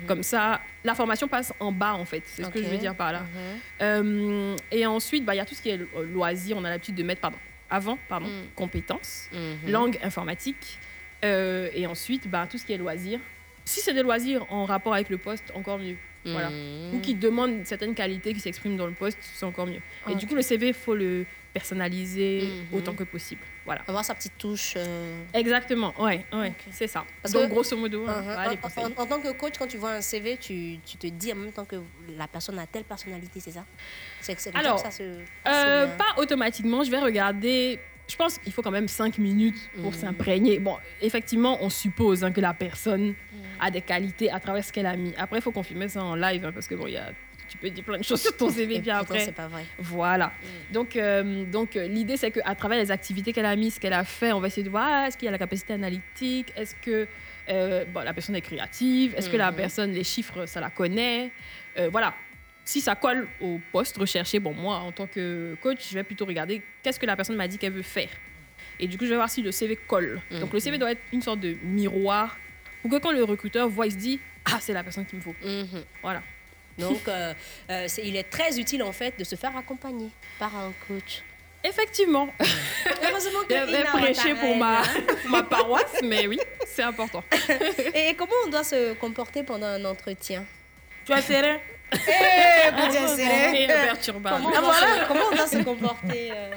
Comme 0.08 0.24
ça, 0.24 0.62
la 0.84 0.94
formation 0.96 1.28
passe 1.28 1.52
en 1.60 1.72
bas, 1.72 1.94
en 1.96 2.06
fait. 2.06 2.24
C'est 2.26 2.44
ce 2.44 2.50
que 2.50 2.62
je 2.62 2.68
veux 2.68 2.78
dire 2.78 2.96
par 2.96 3.12
là. 3.12 3.24
Euh, 3.82 4.56
et 4.72 4.86
ensuite, 4.86 5.26
bah, 5.26 5.34
il 5.34 5.38
y 5.38 5.42
a 5.42 5.46
tout 5.46 5.56
ce 5.56 5.62
qui 5.62 5.70
est 5.70 5.78
lo- 5.78 6.04
loisirs. 6.14 6.58
On 6.58 6.64
a 6.64 6.70
l'habitude 6.70 6.96
de 6.96 7.04
mettre, 7.04 7.22
pardon, 7.22 7.38
avant, 7.70 7.98
pardon, 8.08 8.30
compétences, 8.56 9.30
langue 9.68 9.98
informatique. 10.04 10.80
Euh, 11.26 11.70
et 11.74 11.86
ensuite, 11.86 12.30
bah, 12.30 12.48
tout 12.50 12.58
ce 12.58 12.66
qui 12.66 12.74
est 12.74 12.78
loisirs. 12.78 13.20
Si 13.70 13.82
c'est 13.82 13.94
des 13.94 14.02
loisirs 14.02 14.48
en 14.50 14.66
rapport 14.66 14.96
avec 14.96 15.10
le 15.10 15.20
poste, 15.20 15.52
encore 15.54 15.78
mieux. 15.78 15.96
Voilà. 16.26 16.50
Mhm. 16.50 16.96
Ou 16.96 17.00
qui 17.02 17.14
demandent 17.14 17.62
certaines 17.66 17.94
qualités 17.94 18.34
qui 18.34 18.40
s'expriment 18.40 18.76
dans 18.76 18.88
le 18.88 18.94
poste, 18.94 19.20
c'est 19.22 19.46
encore 19.46 19.68
mieux. 19.68 19.80
Et 20.10 20.16
du 20.16 20.26
coup, 20.26 20.34
le 20.34 20.42
CV, 20.42 20.70
il 20.70 20.74
faut 20.74 20.96
le 20.96 21.26
personnaliser 21.54 22.42
Mhm. 22.72 22.78
autant 22.78 22.94
que 22.94 23.04
possible. 23.04 23.42
Voilà. 23.66 23.82
Avoir 23.88 24.04
sa 24.04 24.16
petite 24.16 24.38
touche. 24.40 24.74
euh, 24.76 25.22
Exactement, 25.36 25.94
ouais, 26.00 26.26
ouais, 26.34 26.54
c'est 26.72 26.88
ça. 26.88 27.06
Parce 27.22 27.32
Donc, 27.34 27.44
que- 27.44 27.50
grosso 27.50 27.78
modo, 27.78 28.06
hein, 28.08 28.16
Uh-huh. 28.22 28.24
voilà 28.24 28.50
les 28.50 28.58
En- 28.58 28.88
en, 28.88 29.04
en 29.04 29.06
tant 29.06 29.20
que 29.22 29.32
coach, 29.34 29.54
quand 29.60 29.68
tu 29.68 29.78
vois 29.78 29.92
un 29.92 30.02
CV, 30.02 30.38
tu, 30.38 30.80
tu 30.84 30.98
te 30.98 31.06
dis 31.08 31.32
en 31.32 31.36
même 31.36 31.52
temps 31.52 31.66
que 31.66 31.76
la 32.18 32.28
personne 32.28 32.58
a 32.58 32.66
telle 32.66 32.84
personnalité, 32.86 33.40
c'est 33.40 33.52
ça? 33.52 33.66
C'est 34.20 34.40
c'est 34.40 34.56
Alors, 34.56 34.80
ça 34.80 34.88
que 34.88 34.92
ça 34.92 34.98
se 34.98 35.04
Euh, 35.04 35.86
passe, 35.88 35.98
pas 35.98 36.20
automatiquement, 36.22 36.84
je 36.84 36.90
vais 36.90 37.00
regarder. 37.00 37.80
Je 38.08 38.16
pense 38.16 38.40
qu'il 38.40 38.52
faut 38.52 38.64
quand 38.64 38.72
même 38.72 38.88
5 38.88 39.20
minutes 39.20 39.70
pour 39.76 39.92
Mhm. 39.92 39.98
s'imprégner. 40.00 40.58
Bon, 40.58 40.76
effectivement, 41.00 41.60
on 41.62 41.70
suppose 41.70 42.24
hein, 42.24 42.32
que 42.32 42.42
la 42.42 42.56
personne. 42.56 43.14
A 43.60 43.72
des 43.72 43.82
qualités 43.82 44.32
à 44.32 44.40
travers 44.40 44.64
ce 44.64 44.72
qu'elle 44.72 44.86
a 44.86 44.96
mis. 44.96 45.14
Après, 45.18 45.40
il 45.40 45.42
faut 45.42 45.52
confirmer 45.52 45.88
ça 45.88 46.04
en 46.04 46.16
live 46.16 46.46
hein, 46.46 46.52
parce 46.54 46.68
que 46.68 46.76
bon, 46.76 46.88
il 46.88 46.94
y 46.94 46.98
a, 46.98 47.12
tu 47.48 47.58
peux 47.58 47.70
dire 47.70 47.84
plein 47.84 47.98
de 47.98 48.04
choses 48.04 48.22
sur 48.22 48.36
ton 48.38 48.50
CV 48.50 48.76
Et 48.76 48.82
puis 48.82 48.90
pourtant, 48.92 49.02
après. 49.04 49.20
c'est 49.26 49.32
pas 49.32 49.48
vrai. 49.48 49.64
Voilà. 49.80 50.32
Donc, 50.72 50.96
euh, 50.96 51.44
donc 51.46 51.76
euh, 51.76 51.88
l'idée, 51.88 52.16
c'est 52.18 52.32
qu'à 52.32 52.56
travers 52.56 52.78
les 52.78 52.92
activités 52.92 53.34
qu'elle 53.34 53.46
a 53.46 53.56
mises, 53.56 53.76
ce 53.76 53.80
qu'elle 53.80 53.94
a 53.94 54.04
fait, 54.04 54.32
on 54.32 54.40
va 54.40 54.48
essayer 54.48 54.64
de 54.64 54.70
voir 54.70 54.88
ah, 54.88 55.08
est-ce 55.08 55.18
qu'il 55.18 55.26
y 55.26 55.30
a 55.30 55.32
la 55.32 55.38
capacité 55.40 55.74
analytique, 55.74 56.54
est-ce 56.56 56.76
que 56.76 57.08
euh, 57.50 57.86
bon, 57.86 58.02
la 58.02 58.14
personne 58.14 58.36
est 58.36 58.42
créative, 58.42 59.16
est-ce 59.18 59.30
que 59.30 59.38
la 59.38 59.50
Mhm. 59.52 59.58
personne, 59.58 59.92
les 59.92 60.04
chiffres, 60.04 60.46
ça 60.46 60.62
la 60.62 60.70
connaît? 60.70 61.32
Euh, 61.78 61.90
voilà. 61.92 62.14
Si 62.66 62.82
ça 62.82 62.94
colle 62.94 63.28
au 63.42 63.60
poste 63.72 63.98
recherché, 63.98 64.38
bon, 64.40 64.54
moi, 64.54 64.76
en 64.78 64.92
tant 64.92 65.08
que 65.08 65.56
coach, 65.60 65.80
je 65.90 65.96
vais 65.96 66.04
plutôt 66.04 66.26
regarder 66.26 66.62
qu'est-ce 66.84 67.00
que 67.00 67.08
la 67.08 67.16
personne 67.16 67.36
m'a 67.36 67.48
dit 67.48 67.58
qu'elle 67.58 67.74
veut 67.74 67.82
faire. 67.82 68.10
Et 68.80 68.88
du 68.88 68.96
coup, 69.00 69.06
je 69.06 69.10
vais 69.10 69.16
voir 69.16 69.30
si 69.30 69.42
le 69.42 69.52
CV 69.52 69.76
colle. 69.76 70.22
Donc, 70.40 70.54
le 70.54 70.60
CV 70.60 70.78
doit 70.78 70.92
être 70.92 71.02
une 71.12 71.24
sorte 71.24 71.40
de 71.40 71.56
miroir 71.64 72.38
pour 72.82 72.92
que 72.92 72.98
quand 72.98 73.12
le 73.12 73.24
recruteur 73.24 73.70
voit, 73.70 73.88
il 73.88 73.92
se 73.92 73.98
dit 73.98 74.20
Ah, 74.46 74.60
c'est 74.60 74.74
la 74.74 74.84
personne 74.84 75.06
qu'il 75.06 75.18
me 75.18 75.24
faut. 75.24 75.36
Voilà. 76.02 76.22
Donc, 76.80 77.08
euh, 77.08 77.34
euh, 77.70 77.88
il 78.04 78.16
est 78.16 78.30
très 78.30 78.58
utile 78.58 78.84
en 78.84 78.92
fait 78.92 79.18
de 79.20 79.24
se 79.24 79.36
faire 79.36 79.56
accompagner 79.58 80.10
par 80.40 80.56
un 80.56 80.72
coach. 80.88 81.24
Effectivement. 81.64 82.30
Heureusement 83.04 83.42
que 83.48 83.54
J'avais 83.54 83.84
prêché 83.84 84.34
pour 84.34 84.56
ma, 84.56 84.80
hein. 84.80 84.84
pour 85.22 85.30
ma 85.30 85.44
paroisse, 85.44 86.00
mais 86.04 86.26
oui, 86.26 86.40
c'est 86.66 86.84
important. 86.84 87.22
Et 87.94 88.14
comment 88.16 88.32
on 88.46 88.50
doit 88.50 88.64
se 88.64 88.94
comporter 88.94 89.44
pendant 89.44 89.68
un 89.68 89.84
entretien? 89.84 90.46
Tu 91.06 91.12
as 91.12 91.22
serré? 91.22 91.60
Eh. 91.92 92.00
Comment, 94.06 94.20
Ah, 94.26 94.40
on 94.40 94.50
doit 94.62 94.74
se- 94.74 94.80
voilà. 94.80 95.06
comment 95.08 95.22
on 95.32 95.36
doit 95.36 95.48
se 95.48 95.58
comporter 95.64 96.32
euh, 96.32 96.50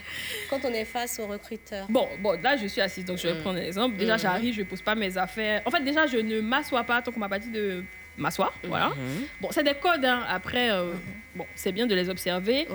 quand 0.51 0.61
on 0.65 0.73
est 0.73 0.85
face 0.85 1.19
au 1.19 1.27
recruteur 1.27 1.87
Bon, 1.89 2.09
bon, 2.21 2.41
là, 2.43 2.57
je 2.57 2.67
suis 2.67 2.81
assise, 2.81 3.05
donc 3.05 3.19
je 3.19 3.29
vais 3.29 3.35
Mm. 3.35 3.41
prendre 3.41 3.59
un 3.59 3.63
exemple. 3.63 3.97
Déjà, 3.97 4.15
Mhm. 4.15 4.19
j'arrive, 4.21 4.55
je 4.55 4.63
pose 4.63 4.83
pas 4.83 4.95
mes 4.95 5.17
affaires. 5.17 5.63
En 5.65 5.71
fait, 5.71 5.81
déjà, 5.83 6.07
je 6.07 6.19
ne 6.19 6.41
m'assois 6.41 6.85
pas 6.85 7.01
tant 7.03 7.11
qu'on 7.13 7.21
m'a 7.21 7.29
pas 7.29 7.39
dit 7.39 7.51
de 7.51 7.83
m'asseoir. 8.17 8.53
Voilà. 8.65 8.89
Mhm. 8.91 9.25
Bon, 9.41 9.49
c'est 9.51 9.63
des 9.65 9.75
codes. 9.75 10.05
hein. 10.05 10.23
Après, 10.29 10.71
euh, 10.71 10.93
bon, 11.35 11.47
c'est 11.55 11.73
bien 11.73 11.87
de 11.87 11.95
les 11.95 12.09
observer. 12.09 12.67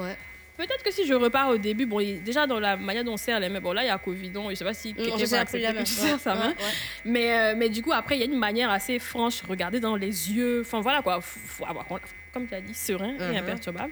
Peut-être 0.57 0.81
que 0.84 0.91
si 0.91 1.05
je 1.05 1.13
repars 1.13 1.49
au 1.49 1.57
début, 1.59 1.85
bon, 1.85 1.99
déjà 2.25 2.47
dans 2.47 2.59
la 2.59 2.75
manière 2.77 3.03
dont 3.03 3.13
on 3.13 3.17
serre 3.17 3.39
les 3.39 3.47
mains, 3.47 3.59
bon 3.59 3.73
là 3.73 3.84
il 3.84 3.88
y 3.88 3.89
a 3.91 3.97
Covid, 3.99 4.31
donc 4.31 4.49
je 4.49 4.55
sais 4.55 4.65
pas 4.65 4.73
si 4.73 4.95
on 4.97 5.03
quelqu'un 5.03 5.17
se 5.19 5.29
va 5.29 5.41
accepter 5.41 5.61
la 5.67 5.71
que 5.73 5.77
main. 5.77 5.84
tu 5.84 5.91
serres 5.93 6.19
sa 6.19 6.34
main. 6.34 6.47
ouais, 6.47 6.47
ouais. 6.47 6.73
Mais, 7.05 7.39
euh, 7.39 7.53
mais 7.55 7.69
du 7.69 7.84
coup, 7.84 7.91
après, 7.93 8.15
il 8.17 8.21
y 8.21 8.23
a 8.23 8.25
une 8.25 8.39
manière 8.39 8.71
assez 8.71 8.97
franche, 8.97 9.43
regarder 9.47 9.79
dans 9.79 9.95
les 9.95 10.31
yeux, 10.31 10.61
enfin 10.65 10.81
voilà 10.81 11.03
quoi, 11.03 11.19
faut 11.21 11.63
avoir, 11.63 11.85
comme 12.33 12.47
tu 12.47 12.53
as 12.55 12.61
dit, 12.61 12.73
serein 12.73 13.15
et 13.31 13.37
imperturbable. 13.37 13.91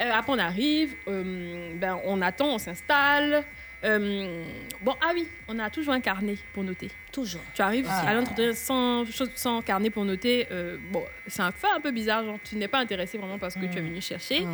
Euh, 0.00 0.10
après, 0.12 0.32
on 0.32 0.38
arrive, 0.38 0.94
euh, 1.08 1.72
ben, 1.74 1.98
on 2.04 2.20
attend, 2.22 2.54
on 2.54 2.58
s'installe. 2.58 3.44
Euh, 3.84 4.42
bon, 4.82 4.94
ah 5.00 5.12
oui, 5.14 5.28
on 5.46 5.56
a 5.60 5.70
toujours 5.70 5.94
un 5.94 6.00
carnet 6.00 6.34
pour 6.52 6.64
noter. 6.64 6.90
Toujours. 7.12 7.40
Tu 7.54 7.62
arrives 7.62 7.86
Ah. 7.88 8.08
à 8.08 8.14
l'entretien 8.14 8.52
sans, 8.52 9.04
sans 9.36 9.62
carnet 9.62 9.88
pour 9.88 10.04
noter. 10.04 10.48
euh, 10.50 10.76
bon, 10.90 11.04
c'est 11.28 11.42
un 11.42 11.52
fait 11.52 11.68
un 11.76 11.80
peu 11.80 11.92
bizarre, 11.92 12.24
genre 12.24 12.38
tu 12.42 12.56
n'es 12.56 12.66
pas 12.66 12.80
intéressé 12.80 13.18
vraiment 13.18 13.38
parce 13.38 13.54
que 13.54 13.66
tu 13.66 13.78
es 13.78 13.80
venu 13.80 14.00
chercher. 14.00 14.44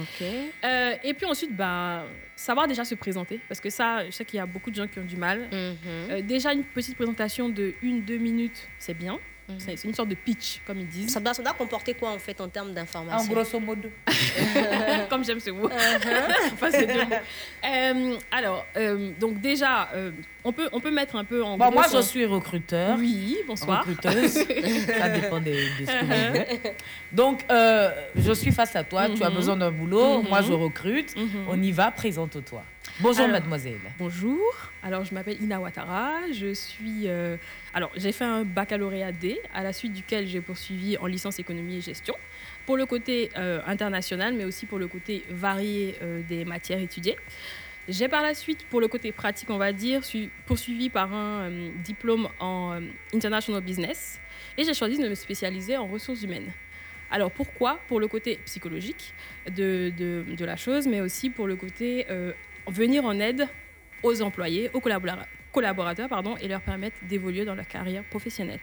Euh, 0.63 0.93
et 1.03 1.15
puis 1.15 1.25
ensuite, 1.25 1.57
bah, 1.57 2.05
savoir 2.37 2.69
déjà 2.69 2.85
se 2.85 2.95
présenter, 2.95 3.41
parce 3.49 3.61
que 3.61 3.71
ça, 3.71 4.05
je 4.05 4.11
sais 4.11 4.27
qu'il 4.27 4.37
y 4.37 4.41
a 4.41 4.47
beaucoup 4.47 4.71
de 4.71 4.77
gens 4.77 4.87
qui 4.87 4.99
ont 4.99 5.05
du 5.05 5.17
mal. 5.17 5.49
Euh, 5.55 6.21
déjà, 6.21 6.53
une 6.53 6.65
petite 6.65 6.95
présentation 6.97 7.49
de 7.49 7.73
une, 7.81 8.03
deux 8.03 8.19
minutes, 8.19 8.69
c'est 8.79 8.95
bien. 8.95 9.19
C'est 9.59 9.77
c'est 9.77 9.89
une 9.89 9.95
sorte 9.95 10.09
de 10.09 10.15
pitch, 10.15 10.61
comme 10.67 10.81
ils 10.81 10.87
disent. 10.89 11.11
Ça 11.13 11.21
doit, 11.21 11.35
ça 11.35 11.43
doit 11.43 11.53
comporter 11.53 11.93
quoi 11.93 12.11
en 12.13 12.19
fait 12.19 12.41
en 12.41 12.49
termes 12.49 12.73
d'information 12.73 13.31
En 13.31 13.35
grosso 13.35 13.61
modo. 13.61 13.91
comme 15.11 15.25
j'aime 15.25 15.41
ce 15.41 15.51
mot. 15.51 15.69
Uh-huh. 15.69 16.53
Enfin, 16.53 16.69
c'est 16.71 16.87
deux 16.87 16.95
mots. 17.05 17.17
Euh, 17.67 18.17
alors, 18.33 18.67
euh, 18.77 19.11
donc 19.21 19.41
déjà, 19.41 19.91
euh, 19.95 20.13
on, 20.45 20.53
peut, 20.53 20.69
on 20.73 20.81
peut 20.81 20.91
mettre 20.91 21.17
un 21.17 21.25
peu 21.25 21.43
en 21.45 21.59
Bon, 21.59 21.65
gros 21.67 21.75
moi, 21.75 21.89
son- 21.89 21.99
je 21.99 22.03
suis 22.03 22.25
recruteur. 22.25 22.97
Oui, 22.99 23.37
bonsoir. 23.47 23.85
Recruteuse. 23.87 24.33
Ça 24.99 25.09
dépend 25.11 25.41
de, 25.41 25.51
de 25.51 25.87
ce 25.87 26.01
que 26.01 26.05
vous 26.05 26.37
êtes. 26.37 26.77
Donc, 27.13 27.45
euh, 27.51 27.91
je 28.17 28.33
suis 28.33 28.51
face 28.53 28.75
à 28.77 28.83
toi. 28.85 29.09
Tu 29.11 29.23
as 29.23 29.29
Mhm. 29.31 29.37
besoin 29.37 29.57
d'un 29.57 29.71
boulot. 29.71 30.23
Mhm. 30.23 30.29
Moi, 30.29 30.41
je 30.43 30.53
recrute. 30.53 31.15
Mhm. 31.17 31.47
On 31.49 31.63
y 31.63 31.71
va. 31.73 31.91
Présente-toi. 31.91 32.63
Bonjour, 33.01 33.25
Alors, 33.25 33.33
mademoiselle. 33.33 33.81
Bonjour. 33.99 34.39
Alors, 34.83 35.05
je 35.05 35.13
m'appelle 35.15 35.43
Ina 35.43 35.61
Ouattara. 35.61 36.13
Je 36.33 36.55
suis. 36.55 37.09
euh, 37.09 37.37
alors, 37.73 37.91
j'ai 37.97 38.13
fait 38.13 38.25
un 38.25 38.45
baccalauréat 38.45 39.11
D, 39.11 39.41
à 39.53 39.65
la 39.65 39.73
suite 39.73 39.93
duquel 39.93 40.29
j'ai 40.29 40.41
poursuivi 40.41 40.97
en 40.99 41.07
licence 41.07 41.41
économie 41.41 41.79
et 41.79 41.81
gestion, 41.81 42.15
pour 42.67 42.77
le 42.77 42.87
côté 42.87 43.31
euh, 43.37 43.61
international, 43.67 44.35
mais 44.35 44.45
aussi 44.45 44.67
pour 44.67 44.79
le 44.79 44.87
côté 44.87 45.25
varié 45.29 45.97
euh, 46.03 46.23
des 46.29 46.45
matières 46.45 46.79
étudiées. 46.79 47.17
J'ai 47.89 48.07
par 48.07 48.23
la 48.23 48.33
suite, 48.33 48.65
pour 48.71 48.81
le 48.81 48.87
côté 48.87 49.11
pratique, 49.11 49.51
on 49.51 49.59
va 49.59 49.73
dire, 49.73 50.03
poursuivi 50.47 50.89
par 50.89 51.13
un 51.13 51.51
diplôme 51.85 52.29
en 52.39 52.81
International 53.13 53.61
Business 53.61 54.21
et 54.57 54.65
j'ai 54.65 54.73
choisi 54.73 54.97
de 54.99 55.07
me 55.07 55.15
spécialiser 55.15 55.77
en 55.77 55.87
ressources 55.87 56.23
humaines. 56.23 56.51
Alors 57.11 57.31
pourquoi? 57.31 57.79
Pour 57.87 58.01
le 58.01 58.09
côté 58.09 58.39
psychologique 58.47 59.13
de, 59.55 59.93
de, 59.99 60.25
de 60.27 60.45
la 60.47 60.57
chose, 60.57 60.87
mais 60.87 61.03
aussi 61.03 61.29
pour 61.29 61.47
le 61.47 61.57
côté 61.57 62.07
euh, 62.09 62.33
venir 62.69 63.05
en 63.05 63.19
aide 63.21 63.47
aux 64.03 64.23
employés, 64.23 64.71
aux 64.73 64.81
collabora- 64.81 65.27
collaborateurs 65.53 66.09
pardon, 66.09 66.37
et 66.37 66.49
leur 66.49 66.61
permettre 66.61 66.97
d'évoluer 67.09 67.45
dans 67.45 67.55
leur 67.55 67.67
carrière 67.67 68.05
professionnelle. 68.05 68.61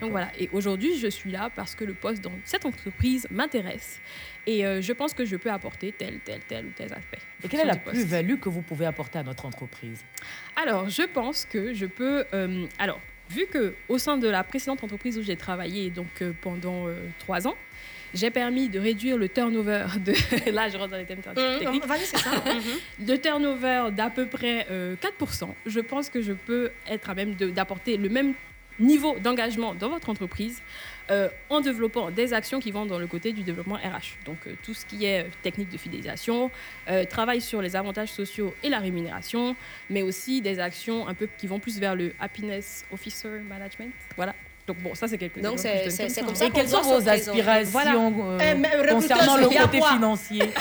Donc 0.00 0.12
voilà, 0.12 0.30
et 0.38 0.48
aujourd'hui 0.52 0.96
je 0.98 1.08
suis 1.08 1.32
là 1.32 1.50
parce 1.56 1.74
que 1.74 1.82
le 1.84 1.94
poste 1.94 2.22
dans 2.22 2.30
cette 2.44 2.64
entreprise 2.64 3.26
m'intéresse 3.32 4.00
et 4.46 4.64
euh, 4.64 4.80
je 4.80 4.92
pense 4.92 5.14
que 5.14 5.24
je 5.24 5.34
peux 5.34 5.50
apporter 5.50 5.90
tel, 5.90 6.20
tel, 6.20 6.40
tel 6.46 6.66
ou 6.66 6.70
tel 6.76 6.92
aspect. 6.92 7.18
Et 7.42 7.48
quelle 7.48 7.60
est 7.60 7.64
la 7.64 7.76
plus-value 7.76 8.36
que 8.38 8.48
vous 8.48 8.62
pouvez 8.62 8.86
apporter 8.86 9.18
à 9.18 9.24
notre 9.24 9.46
entreprise? 9.46 10.04
Alors, 10.54 10.88
je 10.88 11.02
pense 11.02 11.44
que 11.44 11.74
je 11.74 11.86
peux. 11.86 12.24
euh, 12.32 12.66
alors, 12.78 13.00
vu 13.30 13.46
que 13.46 13.74
au 13.88 13.98
sein 13.98 14.16
de 14.16 14.28
la 14.28 14.44
précédente 14.44 14.84
entreprise 14.84 15.18
où 15.18 15.22
j'ai 15.22 15.36
travaillé, 15.36 15.90
donc 15.90 16.22
euh, 16.22 16.32
pendant 16.40 16.86
trois 17.18 17.48
ans, 17.48 17.56
j'ai 18.14 18.30
permis 18.30 18.68
de 18.68 18.78
réduire 18.78 19.16
le 19.18 19.28
turnover 19.28 19.86
de. 20.04 20.12
Là, 20.52 20.68
je 20.68 20.76
rentre 20.76 20.92
dans 20.92 20.96
les 20.98 21.04
thèmes 21.04 21.18
Mmh, 21.18 21.58
techniques. 21.58 21.84
vas-y, 21.86 22.04
c'est 22.06 22.18
ça. 22.18 22.30
De 22.98 23.16
turnover 23.16 23.88
d'à 23.92 24.08
peu 24.10 24.26
près 24.26 24.66
euh, 24.70 24.94
4%. 25.20 25.48
Je 25.66 25.80
pense 25.80 26.08
que 26.08 26.22
je 26.22 26.32
peux 26.32 26.70
être 26.88 27.10
à 27.10 27.14
même 27.14 27.34
d'apporter 27.34 27.96
le 27.96 28.08
même 28.08 28.34
niveau 28.80 29.16
d'engagement 29.20 29.72
dans 29.74 29.88
votre 29.88 30.08
entreprise 30.10 30.60
euh, 31.10 31.28
en 31.48 31.60
développant 31.60 32.10
des 32.10 32.32
actions 32.34 32.58
qui 32.58 32.72
vont 32.72 32.86
dans 32.86 32.98
le 32.98 33.06
côté 33.06 33.32
du 33.32 33.42
développement 33.44 33.76
RH. 33.76 34.16
Donc 34.26 34.38
euh, 34.48 34.54
tout 34.64 34.74
ce 34.74 34.84
qui 34.84 35.04
est 35.04 35.22
euh, 35.24 35.28
technique 35.42 35.68
de 35.70 35.76
fidélisation, 35.78 36.50
euh, 36.88 37.04
travail 37.04 37.40
sur 37.40 37.62
les 37.62 37.76
avantages 37.76 38.08
sociaux 38.10 38.52
et 38.64 38.68
la 38.68 38.80
rémunération, 38.80 39.54
mais 39.90 40.02
aussi 40.02 40.40
des 40.40 40.58
actions 40.58 41.06
un 41.06 41.14
peu 41.14 41.28
qui 41.38 41.46
vont 41.46 41.60
plus 41.60 41.78
vers 41.78 41.94
le 41.94 42.12
happiness 42.18 42.84
officer 42.92 43.28
management. 43.48 43.92
Voilà. 44.16 44.34
Donc 44.66 44.78
bon, 44.78 44.94
ça 44.94 45.06
c'est 45.06 45.18
quelque 45.18 45.40
Donc, 45.40 45.52
chose. 45.52 45.60
c'est- 45.62 45.90
c'est- 45.90 46.08
c'est 46.08 46.22
comme 46.22 46.34
ça 46.34 46.46
Et 46.46 46.50
quelles 46.50 46.68
sont 46.68 46.80
vos 46.80 47.06
aspirations 47.08 47.70
Voilà. 47.70 47.92
euh, 47.96 48.38
Eh, 48.40 48.88
concernant 48.94 49.36
le 49.36 49.46
côté 49.48 49.80
financier? 49.82 50.40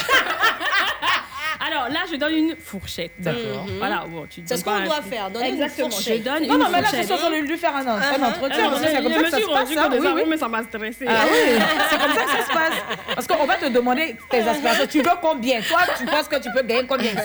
Alors 1.65 1.87
là, 1.89 1.99
je 2.11 2.17
donne 2.17 2.33
une 2.33 2.55
fourchette. 2.57 3.11
D'accord. 3.19 3.65
Mhm. 3.67 3.77
Voilà. 3.77 4.03
Bon, 4.07 4.25
tu 4.29 4.41
C'est 4.45 4.57
ce 4.57 4.63
qu'on 4.63 4.79
doit 4.83 5.01
faire, 5.01 5.29
donner 5.31 5.49
une 5.49 5.53
Exactement. 5.61 5.89
fourchette. 5.91 6.17
Je 6.19 6.23
donne 6.23 6.47
Non, 6.47 6.55
une 6.55 6.59
non, 6.61 6.65
mais 6.69 6.81
là, 6.81 6.87
fourchette. 6.87 7.07
c'est 7.07 7.17
sûr, 7.17 7.29
lui 7.29 7.57
faire 7.57 7.75
un, 7.75 7.87
un 7.87 7.99
Uh-huh. 7.99 8.25
entretien. 8.27 8.67
Alors, 8.67 8.79
c'est 8.79 8.95
je- 8.95 9.01
comme 9.01 9.11
je 9.11 9.13
ça 9.13 9.19
me 9.19 9.23
que 9.23 9.29
ça 9.31 9.37
suis 9.37 9.45
se 9.45 9.51
passe. 9.51 9.73
ça, 9.73 9.89
de 9.89 9.99
oui, 9.99 10.07
oui. 10.15 10.23
mais 10.27 10.37
ça 10.37 10.47
m'a 10.47 10.63
stressé. 10.63 11.05
Ah 11.07 11.13
oui, 11.31 11.61
c'est 11.89 11.97
comme 11.99 12.13
ça 12.13 12.23
que 12.23 12.31
ça 12.31 12.43
se 12.45 12.53
passe. 12.53 12.73
Parce 13.15 13.27
qu'on 13.27 13.45
va 13.45 13.55
te 13.55 13.65
demander 13.69 14.15
tes 14.29 14.39
aspirations. 14.41 14.87
Tu 14.87 15.01
veux 15.01 15.09
combien? 15.21 15.61
Toi, 15.61 15.79
tu 15.97 16.05
penses 16.05 16.27
que 16.27 16.35
tu 16.37 16.49
peux 16.51 16.61
gagner 16.63 16.85
combien 16.87 17.11
ici? 17.11 17.19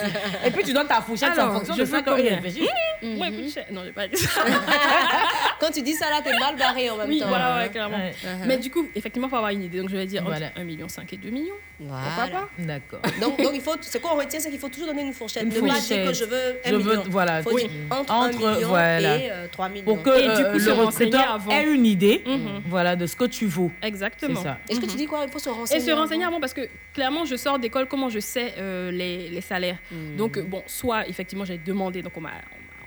Et 0.44 0.50
puis 0.50 0.62
tu 0.64 0.72
donnes 0.72 0.86
ta 0.86 1.00
fourchette 1.00 1.32
c'est 1.34 1.40
en 1.40 1.52
fonction 1.54 1.74
je 1.74 1.80
de 1.80 1.84
ça 1.86 2.02
qu'on 2.02 2.12
combien? 2.16 2.36
réfléchit. 2.36 2.68
Ouais, 3.02 3.28
écoute, 3.28 3.52
cher- 3.52 3.66
Non, 3.70 3.82
j'ai 3.84 3.92
pas 3.92 4.06
dit 4.08 4.16
ça. 4.16 4.40
Quand 5.60 5.70
tu 5.72 5.82
dis 5.82 5.94
ça 5.94 6.08
là, 6.10 6.20
t'es 6.22 6.36
mal 6.38 6.54
barré 6.56 6.88
en 6.90 6.96
même 6.96 7.08
Oui, 7.08 7.18
temps. 7.20 7.28
voilà, 7.28 7.56
ouais, 7.56 7.68
clairement. 7.68 7.96
Ouais. 7.98 8.14
Mais 8.46 8.56
du 8.58 8.70
coup, 8.70 8.86
effectivement, 8.94 9.26
il 9.26 9.30
faut 9.30 9.36
avoir 9.36 9.50
une 9.50 9.64
idée. 9.64 9.78
Donc, 9.80 9.90
je 9.90 9.96
vais 9.96 10.06
dire 10.06 10.22
entre 10.22 10.30
Voilà. 10.30 10.46
1,5 10.56 10.64
million 10.64 10.86
et 11.12 11.16
2 11.16 11.30
millions. 11.30 11.54
Voilà. 11.80 12.04
Pourquoi 12.16 12.40
pas? 12.40 12.48
D'accord. 12.58 13.00
Donc, 13.20 13.34
il 13.54 13.60
faut, 13.60 13.74
ce 13.80 13.98
qu'on 13.98 14.14
retient, 14.28 14.40
c'est 14.40 14.50
qu'il 14.50 14.58
faut 14.58 14.68
toujours 14.68 14.86
donner 14.88 15.02
une 15.02 15.12
fourchette. 15.12 15.42
Une 15.42 15.48
ne 15.48 15.60
pas 15.68 15.80
dire 15.80 16.04
que 16.06 16.12
je 16.12 16.24
veux 16.24 16.58
1 16.64 16.70
Je 16.70 16.74
veux- 16.76 16.90
million. 16.90 17.02
voilà. 17.08 17.42
faut 17.42 17.52
Oui. 17.54 17.62
dire 17.62 17.70
entre, 17.90 18.12
Entre, 18.12 18.46
1 18.46 18.54
million 18.56 18.68
voilà. 18.68 19.16
et 19.16 19.30
euh, 19.30 19.46
3 19.50 19.68
millions. 19.68 19.84
Pour 19.84 20.02
que 20.02 20.10
Et 20.18 20.22
du 20.36 20.44
euh, 20.44 20.52
coup, 20.52 20.58
se 20.60 20.66
le 20.66 20.72
recruteur 20.72 21.32
avant. 21.32 21.50
ait 21.50 21.64
une 21.64 21.86
idée 21.86 22.22
Mhm. 22.26 22.62
voilà, 22.68 22.94
de 22.96 23.06
ce 23.06 23.16
que 23.16 23.24
tu 23.24 23.46
vaux. 23.46 23.70
Exactement. 23.82 24.42
Est-ce 24.68 24.80
que 24.80 24.86
tu 24.86 24.96
dis 24.96 25.06
quoi? 25.06 25.24
Il 25.24 25.30
faut 25.30 25.38
se 25.38 25.48
renseigner. 25.48 25.82
Et 25.82 25.84
se 25.84 25.90
renseigner 25.92 26.24
avant 26.24 26.40
parce 26.40 26.54
que 26.54 26.68
clairement 26.94 27.24
je 27.24 27.36
sors 27.36 27.58
d'école, 27.58 27.86
comment 27.88 28.08
je 28.08 28.20
sais 28.20 28.54
euh, 28.58 28.90
les, 28.90 29.28
les 29.28 29.40
salaires 29.40 29.78
Donc 30.16 30.36
euh, 30.36 30.42
bon, 30.42 30.62
soit 30.66 31.08
effectivement 31.08 31.44
j'ai 31.44 31.58
demandé, 31.58 32.02
donc 32.02 32.12
on 32.16 32.20
m'a 32.20 32.30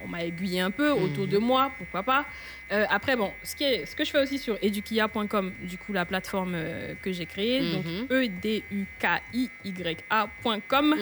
on 0.03 0.07
m'a 0.07 0.23
aiguillé 0.23 0.59
un 0.59 0.71
peu 0.71 0.91
autour 0.91 1.27
de 1.27 1.37
moi, 1.37 1.71
pourquoi 1.77 2.03
pas. 2.03 2.25
Euh, 2.71 2.85
après 2.89 3.15
bon, 3.15 3.31
ce, 3.43 3.55
qui 3.55 3.63
est, 3.63 3.85
ce 3.85 3.95
que 3.95 4.05
je 4.05 4.11
fais 4.11 4.21
aussi 4.21 4.37
sur 4.37 4.57
edukia.com, 4.61 5.51
du 5.61 5.77
coup 5.77 5.93
la 5.93 6.05
plateforme 6.05 6.53
euh, 6.55 6.93
que 7.01 7.11
j'ai 7.11 7.25
créée, 7.25 7.59
donc 7.71 7.85
e 8.09 8.27
d 8.27 8.63
u 8.71 8.85
k 8.99 9.21
i 9.33 9.49
y 9.65 9.97
a.com, 10.09 10.95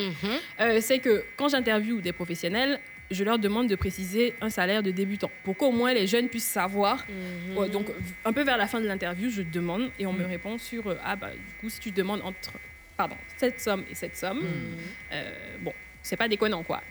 euh, 0.60 0.80
c'est 0.82 1.00
que 1.00 1.24
quand 1.38 1.50
j'interviewe 1.50 2.02
des 2.02 2.12
professionnels, 2.12 2.80
je 3.12 3.24
leur 3.24 3.40
demande 3.40 3.68
de 3.68 3.76
préciser 3.76 4.36
un 4.40 4.50
salaire 4.50 4.84
de 4.84 4.92
débutant 4.92 5.32
pour 5.44 5.58
qu'au 5.58 5.72
moins 5.72 5.94
les 5.94 6.06
jeunes 6.06 6.28
puissent 6.28 6.44
savoir. 6.44 7.06
Donc, 7.72 7.88
un 8.24 8.34
peu 8.34 8.44
vers 8.44 8.58
la 8.58 8.68
fin 8.68 8.80
de 8.80 8.88
l'interview, 8.88 9.32
je 9.32 9.42
demande 9.42 9.90
et 9.98 10.06
on 10.06 10.14
me 10.14 10.26
répond 10.26 10.60
sur 10.60 10.96
Ah, 11.04 11.16
bah, 11.16 11.32
du 11.32 11.54
coup, 11.60 11.70
si 11.70 11.80
tu 11.80 11.92
demandes 11.92 12.22
entre 12.24 12.52
pardon, 13.00 13.16
cette 13.38 13.62
somme 13.62 13.86
et 13.90 13.96
cette 13.96 14.18
somme, 14.18 14.44
euh, 15.14 15.32
bon, 15.62 15.74
c'est 16.02 16.18
pas 16.18 16.28
déconnant, 16.28 16.64
quoi. 16.64 16.82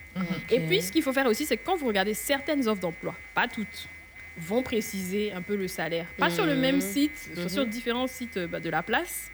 Et 0.49 0.59
puis, 0.59 0.81
ce 0.81 0.91
qu'il 0.91 1.01
faut 1.01 1.13
faire 1.13 1.25
aussi, 1.27 1.45
c'est 1.45 1.57
que 1.57 1.65
quand 1.65 1.75
vous 1.77 1.87
regardez 1.87 2.13
certaines 2.13 2.67
offres 2.67 2.81
d'emploi, 2.81 3.15
pas 3.33 3.47
toutes, 3.47 3.87
vont 4.37 4.63
préciser 4.63 5.31
un 5.33 5.41
peu 5.41 5.55
le 5.57 5.67
salaire. 5.67 6.05
Pas 6.17 6.29
sur 6.29 6.45
le 6.45 6.55
même 6.55 6.75
Mhm. 6.75 6.81
site, 6.81 7.29
sur- 7.35 7.49
sur 7.49 7.63
Mhm. 7.63 7.69
différents 7.69 8.07
sites 8.07 8.37
euh, 8.37 8.47
bah, 8.47 8.59
de 8.59 8.69
la 8.69 8.81
place. 8.83 9.29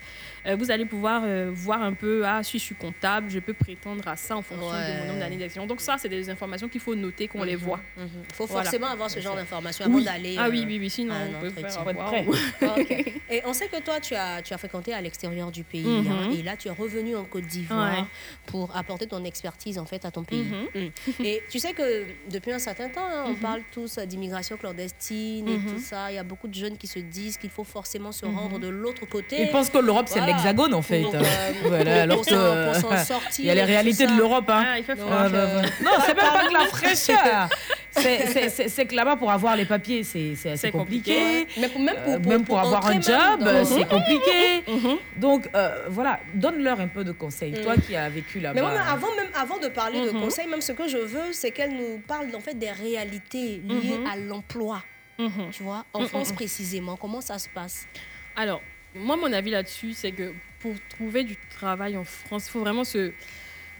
Euh, 0.48 0.56
vous 0.56 0.70
allez 0.70 0.86
pouvoir 0.86 1.24
euh, 1.26 1.50
voir 1.54 1.82
un 1.82 1.94
peu, 1.94 2.24
ah, 2.26 2.44
si 2.44 2.60
je 2.60 2.64
suis 2.64 2.76
comptable, 2.76 3.30
je 3.32 3.40
peux 3.40 3.54
prétendre 3.54 4.08
à 4.08 4.16
ça 4.16 4.38
en 4.38 4.42
fonction 4.42 4.68
de 4.68 4.72
mon 4.74 4.78
Ouais. 5.02 5.08
nombre 5.08 5.20
d'années 5.20 5.38
d'action. 5.38 5.66
Donc 5.66 5.82
ça, 5.82 5.96
c'est 5.98 6.10
des 6.10 6.30
informations 6.30 6.68
qu'il 6.70 6.82
faut 6.82 6.94
noter, 6.96 7.28
qu'on 7.28 7.44
les 7.44 7.56
Mhm. 7.56 7.62
voit. 7.64 7.80
Il 7.98 8.04
faut 8.34 8.46
Voilà. 8.46 8.64
forcément 8.64 8.88
avoir 8.88 9.10
ce 9.10 9.20
genre 9.20 9.36
d'informations 9.36 9.86
avant 9.86 9.96
Oui. 9.96 10.04
d'aller. 10.04 10.36
Ah 10.38 10.48
oui, 10.50 10.62
euh, 10.62 10.66
oui, 10.68 10.78
oui, 10.80 10.90
sinon 10.90 11.16
on 11.38 11.42
peut 11.42 11.50
faire 11.50 11.80
avoir. 11.80 12.14
Ok. 12.78 13.14
Et 13.32 13.42
on 13.46 13.54
sait 13.54 13.68
que 13.68 13.82
toi, 13.82 14.00
tu 14.00 14.14
as, 14.14 14.42
tu 14.44 14.54
as 14.54 14.58
fréquenté 14.58 14.94
à 14.94 15.02
l'extérieur 15.02 15.52
du 15.52 15.64
pays. 15.64 15.84
Mhm. 15.86 16.12
hein, 16.12 16.30
et 16.38 16.44
là, 16.44 16.56
tu 16.56 16.68
es 16.68 16.72
revenu 16.72 17.16
en 17.16 17.24
Côte 17.26 17.48
d'Ivoire 17.48 17.92
Ouais. 18.02 18.06
pour 18.46 18.76
apporter 18.76 19.08
ton 19.08 19.24
expertise 19.24 19.80
en 19.80 19.86
fait 19.86 20.06
à 20.06 20.12
ton 20.12 20.24
pays. 20.24 20.44
Mhm. 20.44 20.84
Mm. 20.84 20.90
Et 21.26 21.42
tu 21.50 21.58
sais 21.60 21.74
que 21.74 22.06
depuis 22.30 22.52
un 22.52 22.60
certain 22.60 22.90
temps, 22.90 23.02
hein, 23.06 23.24
on 23.26 23.32
Mhm. 23.32 23.36
parle 23.38 23.62
tous 23.72 23.98
d'immigration 24.00 24.58
clandestine 24.58 25.48
et 25.48 25.58
Mhm. 25.58 25.74
tout 25.74 25.80
ça. 25.80 26.12
Il 26.12 26.16
y 26.16 26.18
a 26.20 26.24
beaucoup 26.24 26.48
de 26.48 26.54
jeunes 26.54 26.78
qui 26.78 26.88
se 26.88 27.00
disent 27.00 27.38
qu'il 27.38 27.50
faut 27.50 27.64
forcément 27.64 28.12
se 28.12 28.26
Mhm. 28.26 28.36
rendre 28.38 28.60
de 28.60 28.68
l'autre 28.68 29.06
côté. 29.08 29.42
Ils 29.44 29.50
pensent 29.50 29.70
que 29.70 29.78
l'Europe, 29.80 30.06
c'est 30.08 30.20
Voilà. 30.20 30.35
l'Hexagone 30.36 30.74
en 30.74 30.82
fait. 30.82 31.02
Donc, 31.02 31.16
euh, 31.16 31.24
voilà, 31.66 32.02
alors 32.04 32.26
que 32.26 32.34
euh, 32.34 32.66
pour 32.82 32.82
s'en 32.92 32.98
sortir 33.06 33.40
il 33.40 33.46
y 33.46 33.50
a 33.50 33.56
les 33.56 33.64
réalités 33.64 34.06
de 34.08 34.14
l'Europe. 34.18 34.46
Hein. 34.50 34.64
Ah, 34.68 34.78
il 34.80 34.84
fait 34.84 34.96
Donc, 34.96 35.06
froid. 35.08 35.18
Ah, 35.26 35.30
bah, 35.30 35.46
bah. 35.46 35.62
Non, 35.84 35.92
c'est 36.06 36.14
même 36.16 36.26
pas 36.26 36.48
que 36.48 36.54
la 36.54 36.66
fraîcheur. 36.68 37.50
C'est- 37.92 38.86
que 38.86 38.96
là-bas, 38.96 39.16
pour 39.16 39.32
avoir 39.32 39.56
les 39.56 39.66
papiers, 39.66 40.04
c'est 40.04 40.34
assez 40.52 40.70
compliqué. 40.72 41.16
compliqué. 41.16 41.48
Mais 41.62 41.68
pour- 41.70 41.82
même 41.82 41.96
pour, 41.96 42.14
Euh, 42.14 42.20
pour- 42.20 42.32
même 42.32 42.44
pour, 42.44 42.56
pour 42.58 42.60
avoir 42.60 42.86
un 42.88 43.02
job, 43.02 43.50
c'est 43.66 43.86
compliqué. 43.88 44.64
Mhm. 44.68 44.98
Donc 45.18 45.50
euh, 45.56 45.86
voilà, 45.90 46.20
donne-leur 46.34 46.80
un 46.80 46.88
peu 46.88 47.04
de 47.04 47.12
conseils. 47.12 47.52
Mm. 47.54 47.64
Toi 47.64 47.76
qui 47.78 47.96
as 47.96 48.10
vécu 48.10 48.40
là-bas. 48.40 48.60
Mais 48.62 48.68
avant, 48.68 49.16
même 49.16 49.30
avant 49.40 49.58
de 49.58 49.68
parler 49.70 50.02
de 50.06 50.12
Mhm. 50.12 50.22
conseils, 50.22 50.48
même 50.48 50.62
ce 50.62 50.72
que 50.74 50.88
je 50.88 50.98
veux, 50.98 51.32
c'est 51.32 51.52
qu'elle 51.52 51.72
nous 51.76 52.02
parle 52.08 52.28
en 52.36 52.40
fait 52.42 52.54
des 52.58 52.72
réalités 52.72 53.62
liées 53.66 53.98
Mhm. 54.00 54.08
à 54.12 54.16
l'emploi. 54.18 54.84
Mhm. 55.18 55.50
Tu 55.52 55.64
vois, 55.64 55.86
en 55.94 56.02
Mhm, 56.02 56.08
France 56.08 56.30
mhm. 56.30 56.36
précisément, 56.36 56.98
comment 56.98 57.22
ça 57.22 57.40
se 57.40 57.48
passe? 57.48 57.88
Alors, 58.36 58.62
moi, 58.96 59.16
mon 59.18 59.32
avis 59.34 59.52
là-dessus, 59.52 59.94
c'est 59.94 60.12
que 60.12 60.34
pour 60.60 60.74
trouver 60.90 61.24
du 61.24 61.36
travail 61.50 61.98
en 61.98 62.04
France, 62.04 62.48
il 62.48 62.52
faut 62.52 62.60
vraiment 62.62 62.84
se. 62.84 63.12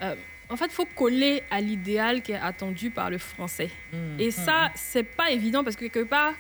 euh, 0.02 0.16
en 0.48 0.58
fait, 0.58 0.66
il 0.66 0.72
faut 0.74 0.86
coller 0.86 1.42
à 1.50 1.60
l'idéal 1.60 2.22
qui 2.22 2.32
est 2.34 2.36
attendu 2.40 2.92
par 2.92 3.10
le 3.10 3.18
français. 3.18 3.70
Mm, 3.92 4.20
Et 4.20 4.28
mm, 4.28 4.32
ça, 4.32 4.72
c'est 4.76 5.02
pas 5.04 5.32
évident 5.32 5.64
parce 5.64 5.76
que 5.76 5.86
quelque 5.86 6.04
part, 6.08 6.34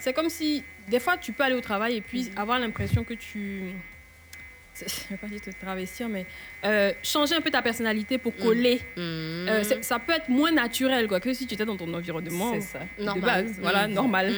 C'est 0.00 0.12
comme 0.12 0.28
si 0.28 0.64
des 0.88 0.98
fois 0.98 1.16
tu 1.16 1.32
peux 1.32 1.44
aller 1.44 1.54
au 1.54 1.60
travail 1.60 1.96
et 1.96 2.00
puis 2.00 2.30
avoir 2.36 2.58
l'impression 2.58 3.04
que 3.04 3.14
tu. 3.14 3.70
Je 4.74 4.84
ne 4.84 5.10
vais 5.10 5.16
pas 5.18 5.26
dire 5.28 5.40
te 5.40 5.50
travestir, 5.50 6.08
mais 6.08 6.24
euh, 6.64 6.92
changer 7.02 7.34
un 7.36 7.40
peu 7.42 7.50
ta 7.50 7.60
personnalité 7.60 8.16
pour 8.18 8.34
coller. 8.34 8.80
Euh, 8.96 9.62
ça 9.82 9.98
peut 9.98 10.14
être 10.14 10.30
moins 10.30 10.50
naturel 10.50 11.06
quoi, 11.08 11.20
que 11.20 11.32
si 11.34 11.46
tu 11.46 11.54
étais 11.54 11.66
dans 11.66 11.76
ton 11.76 11.92
environnement 11.92 12.54
C'est 12.54 12.60
ça. 12.62 12.78
de 12.98 13.04
Normal. 13.04 13.44
base. 13.44 13.58
Voilà, 13.60 13.86
normal. 13.86 14.34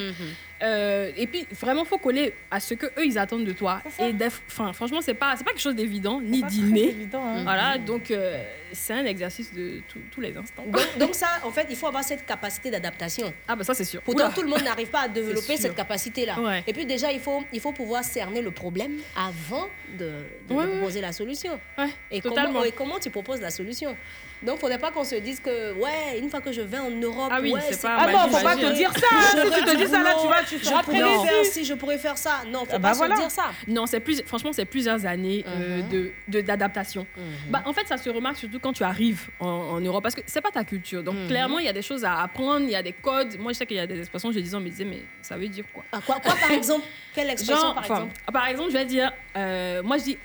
Euh, 0.63 1.11
et 1.17 1.27
puis 1.27 1.47
vraiment 1.51 1.85
faut 1.85 1.99
coller 1.99 2.33
à 2.51 2.61
ce 2.61 2.75
que 2.75 2.87
eux 2.87 3.05
ils 3.05 3.19
attendent 3.19 3.45
de 3.45 3.53
toi 3.53 3.83
et 4.01 4.15
enfin 4.47 4.73
franchement 4.73 5.01
c'est 5.01 5.13
pas 5.15 5.35
c'est 5.37 5.43
pas 5.43 5.51
quelque 5.51 5.61
chose 5.61 5.75
d'évident 5.75 6.21
ni 6.21 6.43
très 6.43 6.57
évident, 6.91 7.25
hein. 7.27 7.43
voilà 7.43 7.77
donc 7.77 8.11
euh, 8.13 8.41
c'est 8.73 8.93
un 8.93 9.05
exercice 9.05 9.53
de 9.53 9.81
tous- 9.89 9.99
tous 10.13 10.21
les 10.21 10.37
instants 10.37 10.65
Donc, 10.67 10.83
donc 10.99 11.15
ça, 11.15 11.27
en 11.45 11.51
fait, 11.51 11.67
il 11.71 11.77
faut 11.77 11.87
avoir 11.87 12.03
cette 12.05 12.25
capacité 12.27 12.71
d'adaptation. 12.71 13.33
ah 13.49 13.55
bah 13.57 13.63
ça 13.65 13.75
c'est 13.75 13.85
sûr 13.85 14.01
Pourtant, 14.03 14.25
Oula. 14.27 14.33
tout 14.35 14.43
le 14.43 14.49
monde 14.49 14.63
n'arrive 14.63 14.89
pas 14.89 15.03
à 15.03 15.09
développer 15.21 15.57
cette 15.57 15.75
capacité-là. 15.77 16.41
Ouais. 16.41 16.65
Et 16.67 16.73
puis 16.73 16.85
déjà, 16.87 17.13
il 17.13 17.21
faut, 17.21 17.45
il 17.53 17.61
faut 17.61 17.71
pouvoir 17.73 18.03
cerner 18.03 18.41
le 18.43 18.51
problème 18.51 18.97
avant 19.17 19.69
de, 19.99 20.05
de- 20.07 20.13
de 20.49 20.55
Ouais, 20.55 20.65
ouais. 20.65 20.71
proposer 20.79 21.01
la 21.01 21.13
solution. 21.13 21.59
Ouais, 21.79 21.89
Et 22.11 22.21
totalement. 22.21 22.53
comment, 22.53 22.65
et 22.65 22.73
comment 22.73 22.99
tu 22.99 23.11
proposes 23.11 23.41
la 23.41 23.51
solution? 23.51 23.97
Donc, 24.45 24.55
il 24.55 24.57
ne 24.57 24.61
faudrait 24.61 24.79
pas 24.79 24.91
qu'on 24.91 25.05
se 25.05 25.15
dise 25.17 25.41
que, 25.41 25.73
ouais, 25.73 26.19
une 26.19 26.29
fois 26.31 26.41
que 26.41 26.53
je 26.53 26.61
vais 26.61 26.79
en 26.79 26.91
Europe, 26.91 27.29
Ah 27.31 27.39
oui, 27.41 27.53
ouais, 27.53 27.61
c'est 27.71 27.81
pas 27.81 27.97
Ah 27.99 28.07
non, 28.13 28.19
faut 28.31 28.45
pas 28.45 28.57
te 28.57 28.73
dire 28.75 28.93
ça. 28.93 29.07
hein. 29.11 29.43
Si 29.45 29.51
tu 29.61 29.65
te 29.65 29.77
dis 29.77 29.87
ça 29.87 30.03
là, 30.03 30.15
tu 30.21 30.29
vas, 30.29 30.43
tu 30.45 30.59
seras 30.59 30.83
déçu. 30.83 31.51
si, 31.51 31.65
je 31.65 31.75
pourrais 31.75 31.99
faire 31.99 32.19
ça. 32.19 32.43
Non, 32.51 32.61
faut 32.61 32.67
Ah 32.71 32.73
pas 32.75 32.79
bah 32.79 32.93
se 32.93 32.99
voilà. 32.99 33.17
dire 33.17 33.31
ça. 33.31 33.45
non 33.67 33.87
c'est 33.87 34.01
plus 34.01 34.23
franchement 34.27 34.53
c'est 34.53 34.65
plusieurs 34.65 35.07
années 35.07 35.45
euh, 35.47 35.81
Mhm. 35.83 35.89
de 35.89 36.11
de- 36.29 36.41
d'adaptation 36.41 37.07
bah 37.49 37.63
en 37.67 37.73
fait 37.73 37.87
ça 37.89 37.97
se 37.97 38.11
remarque 38.11 38.37
surtout 38.37 38.59
quand 38.59 38.73
tu 38.73 38.83
arrives 38.83 39.29
en, 39.41 39.47
en 39.47 39.81
Europe 39.81 40.03
parce 40.03 40.15
que 40.15 40.21
c'est 40.27 40.41
pas 40.41 40.51
ta 40.51 40.65
culture 40.65 41.03
donc 41.03 41.15
Mhm. 41.17 41.29
clairement 41.29 41.59
il 41.59 41.65
y 41.67 41.69
a 41.69 41.73
des 41.73 41.83
choses 41.83 42.05
à 42.05 42.21
apprendre 42.23 42.61
il 42.65 42.71
y 42.71 42.77
a 42.77 42.83
des 42.83 42.93
codes 42.93 43.39
moi 43.39 43.53
je 43.53 43.59
sais 43.59 43.67
qu'il 43.67 43.77
y 43.77 43.81
a 43.81 43.87
des 43.87 43.99
expressions 43.99 44.31
je 44.33 44.41
disais 44.41 44.57
on 44.57 44.61
me 44.61 44.69
disait 44.69 44.85
mais 44.85 45.03
ça 45.23 45.37
veut 45.37 45.49
dire 45.49 45.65
quoi? 45.73 45.85
Ah, 45.93 46.01
quoi, 46.05 46.17
quoi, 46.23 46.35
par 46.35 46.51
exemple? 46.51 46.85
Quelle 47.15 47.31
expression, 47.31 47.63
Genre, 47.63 47.75
par 47.75 47.85
exemple? 47.85 48.15
par 48.33 48.47
exemple, 48.49 48.71
je 48.71 48.77
vais 48.77 48.85
dire, 48.85 49.13
euh, 49.37 49.83
moi 49.83 49.99
je 49.99 50.03
dis 50.05 50.19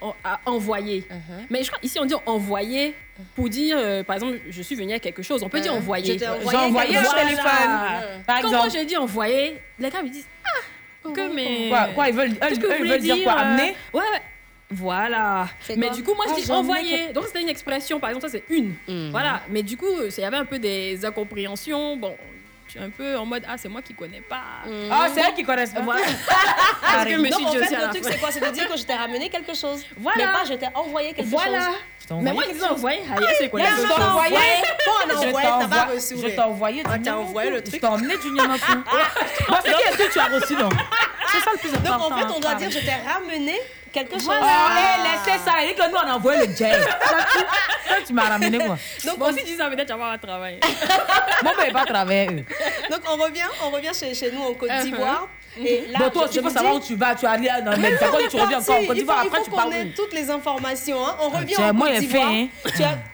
envoyer. 0.45 1.05
Mais 1.49 1.63
je 1.63 1.69
crois 1.69 1.79
ici 1.83 1.99
on 1.99 2.05
dit 2.05 2.15
envoyer 2.25 2.95
pour 3.35 3.49
dire, 3.49 3.77
euh, 3.79 4.03
par 4.03 4.15
exemple, 4.15 4.39
je 4.49 4.61
suis 4.61 4.75
venu 4.75 4.91
avec 4.91 5.03
quelque 5.03 5.21
chose. 5.23 5.43
On 5.43 5.49
peut 5.49 5.59
dire 5.59 5.73
Uh-huh. 5.73 5.77
envoyer. 5.77 6.13
Je 6.13 6.19
J'ai 6.19 6.27
envoyé 6.57 6.97
un 6.97 7.03
téléphone, 7.03 7.35
Voilà. 7.43 8.01
par 8.25 8.41
Quand 8.41 8.47
exemple. 8.47 8.55
moi 8.57 8.69
j'ai 8.69 8.85
dit 8.85 8.97
envoyer, 8.97 9.61
les 9.79 9.89
gars 9.89 10.01
me 10.03 10.09
disent 10.09 10.27
ah, 10.45 11.09
que 11.13 11.33
mais. 11.33 11.69
Quoi, 11.69 11.87
quoi, 11.95 12.09
ils 12.09 12.15
veulent, 12.15 12.31
eux, 12.31 12.35
Qu'est-ce 12.41 12.59
que 12.59 12.65
eux, 12.67 12.77
vous 12.77 12.85
ils 12.85 12.91
veulent 12.91 13.01
dire 13.01 13.23
quoi 13.23 13.33
euh, 13.33 13.37
Amener 13.39 13.75
Ouais, 13.93 14.01
ouais. 14.01 14.21
Voilà. 14.71 15.47
C'est 15.61 15.75
Mais 15.77 15.89
du 15.89 16.03
coup, 16.03 16.13
moi, 16.13 16.25
Ah, 16.27 16.31
je 16.35 16.41
dis 16.41 16.45
j'en 16.47 16.55
ai 16.55 16.57
envoyer. 16.57 17.13
Donc, 17.13 17.25
c'était 17.25 17.41
une 17.41 17.49
expression. 17.49 17.99
Par 17.99 18.11
exemple, 18.11 18.27
ça, 18.29 18.31
c'est 18.31 18.43
une. 18.55 18.75
Mhm. 18.87 19.09
Voilà. 19.11 19.41
Mais 19.49 19.63
du 19.63 19.75
coup, 19.77 19.87
euh, 19.87 20.09
il 20.15 20.21
y 20.21 20.23
avait 20.25 20.37
un 20.37 20.45
peu 20.45 20.59
des 20.59 21.03
incompréhensions. 21.03 21.97
Bon, 21.97 22.15
je 22.71 22.77
suis 22.77 22.85
un 22.85 22.91
peu 22.91 23.17
en 23.17 23.25
mode, 23.25 23.43
ah, 23.49 23.55
c'est 23.57 23.67
moi 23.67 23.81
qui 23.81 23.93
connais 23.95 24.21
pas. 24.21 24.41
Ah, 24.91 25.07
c'est 25.13 25.21
eux 25.21 25.33
qui 25.35 25.43
connaissent 25.43 25.73
pas. 25.73 25.81
Voilà. 25.81 26.01
Parce 26.81 27.03
que 27.05 27.11
je 27.11 27.15
me 27.17 27.29
Donc, 27.29 27.41
en 27.47 27.51
fait, 27.51 27.75
le 27.75 27.89
truc, 27.89 28.03
c'est 28.03 28.19
quoi? 28.19 28.31
C'est 28.31 28.39
de 28.45 28.51
dire 28.51 28.69
que 28.69 28.77
je 28.77 28.83
t'ai 28.83 28.93
ramené 28.93 29.27
quelque 29.29 29.55
chose. 29.55 29.83
Voilà. 29.97 30.25
Mais 30.27 30.31
pas 30.31 30.43
je 30.47 30.53
t'ai 30.53 30.67
envoyé 30.75 31.13
quelque 31.13 31.27
Voilà. 31.29 31.65
chose. 31.65 31.75
t'ai 32.07 32.13
Mais 32.15 32.31
moi, 32.31 32.43
ils 32.53 32.63
ont 32.63 32.67
envoyé. 32.71 32.99
Ah, 33.11 33.15
c'est 33.39 33.49
quoi 33.49 33.59
je 33.61 33.65
t'ai 33.87 33.93
envoyé. 34.03 34.35
On 35.05 35.09
a 35.09 35.13
Je 35.13 35.27
envoyé, 35.27 35.33
t'as 35.33 35.41
pas 35.41 35.59
t'envoie- 35.65 35.93
reçu. 35.95 36.15
Je 36.17 36.27
t'ai 36.27 36.39
envoyé 36.39 36.83
du 36.83 36.89
Ah, 36.93 36.97
t'as 37.03 37.13
envoyé 37.15 37.49
le 37.49 37.55
Je 37.57 37.61
truc. 37.63 37.81
t'ai 37.81 37.87
emmené 37.87 38.17
du 38.17 38.31
Nyamakou. 38.31 38.71
Bon, 39.49 39.55
c'est 39.65 39.73
qui? 39.73 39.81
Est-ce 39.89 39.97
que 39.97 40.13
tu 40.13 40.19
as 40.19 40.25
reçu 40.25 40.55
donc? 40.55 40.73
C'est 41.31 41.39
ça 41.39 41.51
le 41.53 41.57
plus 41.59 41.71
Donc 41.71 41.87
en 42.01 42.17
fait, 42.17 42.25
on 42.35 42.39
doit 42.39 42.51
hein, 42.51 42.55
dire 42.55 42.71
je 42.71 42.79
t'ai 42.79 42.91
ramené 43.07 43.59
quelque 43.91 44.13
chose. 44.19 44.29
Oh, 44.29 44.43
hé, 44.43 45.03
laissez 45.03 45.39
ça. 45.43 45.51
Il 45.61 45.69
dit 45.69 45.75
que 45.75 45.89
nous, 45.89 45.95
on 45.97 46.09
a 46.09 46.13
envoyé 46.15 46.47
le 46.47 46.55
jet. 46.55 46.79
Toi, 47.87 47.95
tu 48.05 48.13
m'as 48.13 48.29
ramené 48.29 48.57
quoi? 48.59 48.77
Donc, 49.05 49.17
Moi 49.17 49.27
on, 49.27 49.31
aussi, 49.31 49.39
je 49.41 49.45
dis 49.45 49.55
ça, 49.57 49.69
peut-être 49.69 49.91
avoir 49.91 50.11
un 50.11 50.17
travail. 50.17 50.59
Bon, 51.43 51.51
ben, 51.57 51.71
pas 51.73 51.85
travailler. 51.85 52.29
eux. 52.29 52.45
donc 52.91 53.01
on 53.09 53.15
revient, 53.17 53.47
on 53.63 53.69
revient 53.69 53.91
chez, 53.97 54.13
chez 54.13 54.31
nous 54.31 54.41
en 54.41 54.53
Côte 54.53 54.69
Uh-huh. 54.69 54.83
d'Ivoire. 54.83 55.27
Et 55.57 55.87
là, 55.87 55.99
Bon, 55.99 56.09
toi 56.09 56.21
je- 56.23 56.29
aussi, 56.29 56.37
il 56.39 56.43
faut 56.43 56.49
savoir 56.49 56.75
où 56.75 56.79
tu 56.79 56.95
vas. 56.95 57.15
Tu 57.15 57.25
as 57.25 57.31
rien 57.31 57.61
dans 57.61 57.71
le 57.71 57.77
on 57.77 57.83
est 57.83 58.27
tu 58.29 58.35
reviens 58.37 58.59
encore 58.59 58.79
en 58.79 58.85
Côte 58.85 58.95
d'Ivoire, 58.97 59.19
après, 59.25 59.41
tu 59.43 59.49
pars 59.51 59.73
ait 59.73 59.83
où 59.85 59.91
toutes 59.95 60.13
les 60.13 60.29
informations. 60.29 61.05
hein. 61.05 61.15
On 61.21 61.29
revient 61.29 61.53
tu 61.55 61.61
as 61.61 61.69
en 61.73 61.75
Côte 61.77 61.93
d'Ivoire. 61.99 62.29
hein. 62.31 62.47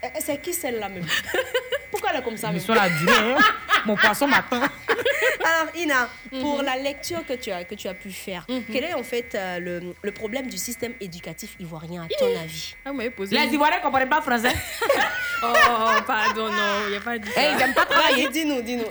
Eh, 0.04 0.08
C'est 0.20 0.42
qui 0.42 0.54
celle-là 0.54 0.90
même? 0.90 1.06
Pourquoi 1.92 2.10
elle 2.14 2.20
est 2.20 2.24
comme 2.24 2.38
ça 2.38 2.52
même? 2.52 2.60
suis 2.60 2.74
la 2.74 2.90
durée. 2.90 3.34
hein. 3.34 3.38
Mon 3.86 3.96
poisson 3.96 4.28
m'attend. 4.28 4.58
Alors 5.46 5.76
Ina, 5.76 6.10
pour 6.42 6.58
Mhm. 6.60 6.66
la 6.66 6.76
lecture 6.78 7.26
que 7.26 7.34
tu 7.34 7.52
as, 7.52 7.64
que 7.66 7.76
tu 7.76 7.88
as 7.88 7.94
pu 7.94 8.12
faire, 8.12 8.46
quel 8.72 8.84
est 8.84 8.94
en 8.96 9.04
fait 9.04 9.36
euh, 9.36 9.60
le, 9.60 9.94
le 10.02 10.12
problème 10.12 10.48
du 10.48 10.58
système 10.58 10.94
éducatif 11.00 11.52
ivoirien 11.60 12.04
à 12.04 12.08
ton 12.20 12.26
avis? 12.42 12.76
Ah, 12.84 12.90
vous 12.90 12.96
m'avez 12.98 13.12
posé. 13.12 13.38
Les 13.38 13.54
Ivoiriens 13.54 13.78
ne 13.78 13.84
comprennent 13.84 14.10
pas 14.10 14.22
français. 14.22 14.54
Oh, 15.44 16.02
pardon, 16.08 16.48
non, 16.48 16.86
il 16.88 16.92
n'y 16.92 16.96
a 16.98 17.02
pas 17.02 17.18
dit 17.20 17.30
ça. 17.30 17.42
Eh, 17.44 17.52
ils 17.52 17.58
n'aiment 17.58 17.74
pas 17.74 17.86
travailler. 17.86 18.30
Dis-nous, 18.30 18.62
dis-nous. 18.64 18.86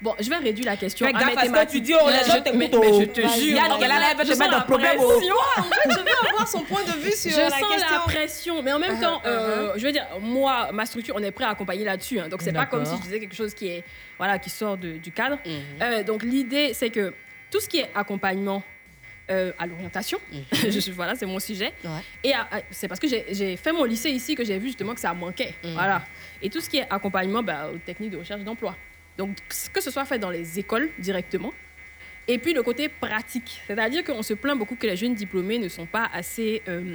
Bon, 0.00 0.14
je 0.20 0.30
vais 0.30 0.36
réduire 0.36 0.66
la 0.66 0.76
question. 0.76 1.06
Fais 1.08 1.14
à 1.14 1.18
gaffe 1.18 1.36
à 1.36 1.44
ce 1.44 1.66
que 1.66 1.70
tu 1.72 1.80
dis, 1.80 1.92
oh, 1.92 2.06
les 2.08 2.18
gens 2.24 2.34
je- 2.36 2.42
t'écoutent, 2.42 2.80
mais- 2.80 3.00
je 3.00 3.04
te 3.06 3.20
jure. 3.40 3.56
Yann, 3.56 3.72
en 3.72 3.78
qu'elle 3.78 3.90
a 3.90 3.94
fait, 3.94 4.00
l'air 4.00 4.14
de 4.14 4.20
te 4.22 4.26
je 4.26 4.38
mettre 4.38 4.42
sens 4.42 4.50
dans 4.50 4.56
la 4.58 4.62
problème, 4.64 4.96
oh. 5.00 5.08
pression. 5.12 5.34
En 5.58 5.62
fait, 5.64 5.90
je 5.90 5.98
veux 5.98 6.28
avoir 6.30 6.48
son 6.48 6.60
point 6.60 6.84
de 6.84 6.92
vue 7.00 7.10
sur 7.12 7.30
Je 7.32 7.36
la 7.40 7.50
sens 7.50 7.68
question. 7.68 7.96
la 7.96 8.00
pression, 8.04 8.62
mais 8.62 8.72
en 8.72 8.78
même 8.78 8.92
Uh-huh, 8.94 9.00
temps, 9.02 9.22
euh, 9.26 9.72
je 9.76 9.84
veux 9.84 9.90
dire, 9.92 10.06
moi, 10.20 10.70
ma 10.72 10.86
structure, 10.86 11.14
on 11.16 11.22
est 11.22 11.32
prêt 11.32 11.44
à 11.46 11.50
accompagner 11.50 11.84
là-dessus. 11.84 12.20
hein. 12.20 12.28
donc, 12.28 12.42
c'est 12.42 12.52
pas 12.52 12.66
comme 12.66 12.84
si 12.84 12.96
je 12.96 13.02
disais 13.02 13.18
quelque 13.20 13.34
chose 13.34 13.54
qui 13.54 13.66
est, 13.68 13.84
voilà, 14.18 14.38
qui 14.38 14.50
sort 14.50 14.76
du 14.76 15.10
cadre. 15.12 15.38
Mhm. 15.44 15.52
Euh, 15.82 16.02
donc, 16.04 16.22
l'idée, 16.22 16.74
c'est 16.74 16.90
que 16.90 17.12
tout 17.50 17.58
ce 17.60 17.68
qui 17.68 17.78
est 17.80 17.90
accompagnement 17.94 18.62
euh, 19.30 19.52
à 19.58 19.66
l'orientation, 19.66 20.18
je- 20.52 20.90
voilà, 20.92 21.14
c'est 21.16 21.26
mon 21.26 21.38
sujet. 21.40 21.74
Ouais. 21.84 21.90
Et 22.24 22.32
c'est 22.70 22.88
parce 22.88 22.98
que 23.00 23.08
j'ai- 23.08 23.26
j'ai 23.32 23.56
fait 23.58 23.72
mon 23.72 23.84
lycée 23.84 24.10
ici 24.10 24.34
que 24.34 24.42
j'ai 24.44 24.58
vu 24.58 24.68
justement 24.68 24.94
que 24.94 25.00
ça 25.00 25.12
manquait. 25.12 25.54
Mhm. 25.64 25.72
Voilà. 25.74 26.02
Et 26.40 26.48
tout 26.48 26.60
ce 26.60 26.70
qui 26.70 26.78
est 26.78 26.86
accompagnement 26.88 27.42
bah, 27.42 27.68
aux 27.74 27.78
techniques 27.78 28.10
de 28.12 28.16
recherche 28.18 28.40
d'emploi. 28.42 28.74
Donc, 29.18 29.36
que 29.72 29.80
ce 29.80 29.90
soit 29.90 30.04
fait 30.04 30.18
dans 30.18 30.30
les 30.30 30.58
écoles 30.60 30.90
directement, 30.98 31.52
et 32.28 32.38
puis 32.38 32.52
le 32.54 32.62
côté 32.62 32.88
pratique. 32.88 33.60
C'est-à-dire 33.66 34.04
qu'on 34.04 34.22
se 34.22 34.34
plaint 34.34 34.56
beaucoup 34.56 34.76
que 34.76 34.86
les 34.86 34.96
jeunes 34.96 35.14
diplômés 35.14 35.58
ne 35.58 35.68
sont 35.68 35.86
pas 35.86 36.08
assez 36.12 36.62
euh, 36.68 36.94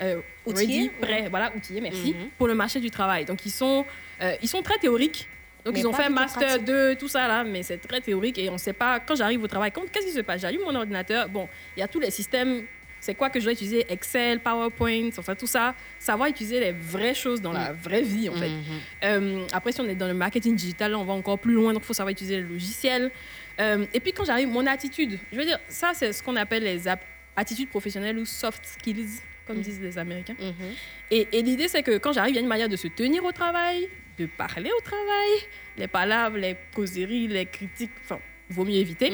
euh, 0.00 0.20
Outillés, 0.46 0.78
ready, 0.78 0.90
prêts, 1.00 1.26
voilà, 1.28 1.52
outillés, 1.56 1.80
merci, 1.80 2.14
Mhm. 2.14 2.28
pour 2.38 2.46
le 2.46 2.54
marché 2.54 2.78
du 2.80 2.90
travail. 2.90 3.24
Donc, 3.24 3.44
ils 3.44 3.50
sont, 3.50 3.84
euh, 4.22 4.36
ils 4.42 4.48
sont 4.48 4.62
très 4.62 4.78
théoriques. 4.78 5.26
Donc, 5.64 5.74
Mais 5.74 5.80
ils 5.80 5.86
ont 5.86 5.92
fait 5.94 6.10
master 6.10 6.46
pratique. 6.48 6.64
2, 6.66 6.94
tout 6.96 7.08
ça 7.08 7.26
là, 7.26 7.42
mais 7.42 7.62
c'est 7.62 7.78
très 7.78 8.00
théorique 8.02 8.38
et 8.38 8.50
on 8.50 8.54
ne 8.54 8.58
sait 8.58 8.74
pas, 8.74 9.00
quand 9.00 9.14
j'arrive 9.16 9.42
au 9.42 9.48
travail, 9.48 9.72
qu'est-ce 9.72 10.06
qui 10.06 10.12
se 10.12 10.20
passe? 10.20 10.42
J'allume 10.42 10.60
mon 10.62 10.74
ordinateur, 10.74 11.28
bon, 11.28 11.48
il 11.76 11.80
y 11.80 11.82
a 11.82 11.88
tous 11.88 12.00
les 12.00 12.10
systèmes, 12.10 12.64
c'est 13.04 13.14
quoi 13.14 13.28
que 13.28 13.38
je 13.38 13.44
dois 13.44 13.52
utiliser? 13.52 13.84
Excel, 13.90 14.40
PowerPoint, 14.40 15.10
enfin 15.18 15.34
tout 15.34 15.46
ça, 15.46 15.74
savoir 15.98 16.28
utiliser 16.30 16.58
les 16.58 16.72
vraies 16.72 17.12
choses 17.14 17.42
dans 17.42 17.52
la 17.52 17.72
vraie 17.72 18.00
vie 18.00 18.30
en 18.30 18.34
fait. 18.34 18.50
Euh, 19.04 19.46
après, 19.52 19.72
si 19.72 19.80
on 19.82 19.88
est 19.88 19.94
dans 19.94 20.06
le 20.08 20.14
marketing 20.14 20.56
digital, 20.56 20.92
là, 20.92 20.98
on 20.98 21.04
va 21.04 21.12
encore 21.12 21.38
plus 21.38 21.52
loin, 21.52 21.74
donc 21.74 21.82
il 21.82 21.86
faut 21.86 21.92
savoir 21.92 22.12
utiliser 22.12 22.38
le 22.40 22.48
logiciel. 22.48 23.10
Euh, 23.60 23.84
et 23.92 24.00
puis 24.00 24.12
quand 24.14 24.24
j'arrive, 24.24 24.48
mon 24.48 24.66
attitude, 24.66 25.18
je 25.30 25.36
veux 25.36 25.44
dire, 25.44 25.58
ça 25.68 25.92
c'est 25.94 26.12
ce 26.14 26.22
qu'on 26.22 26.36
appelle 26.36 26.64
les 26.64 26.84
attitudes 27.36 27.68
professionnelles 27.68 28.18
ou 28.18 28.24
soft 28.24 28.64
skills, 28.64 29.20
comme 29.46 29.60
disent 29.60 29.82
les 29.82 29.98
Américains. 29.98 30.36
Et, 31.10 31.28
et 31.32 31.42
l'idée, 31.42 31.68
c'est 31.68 31.82
que 31.82 31.98
quand 31.98 32.14
j'arrive, 32.14 32.32
il 32.32 32.36
y 32.36 32.38
a 32.38 32.42
une 32.42 32.48
manière 32.48 32.70
de 32.70 32.76
se 32.76 32.88
tenir 32.88 33.22
au 33.22 33.32
travail, 33.32 33.86
de 34.18 34.24
parler 34.24 34.70
au 34.76 34.80
travail, 34.80 35.30
les 35.76 35.88
palabres, 35.88 36.38
les 36.38 36.56
causeries, 36.74 37.28
les 37.28 37.44
critiques, 37.44 37.90
enfin, 38.02 38.18
vaut 38.48 38.64
mieux 38.64 38.76
éviter. 38.76 39.10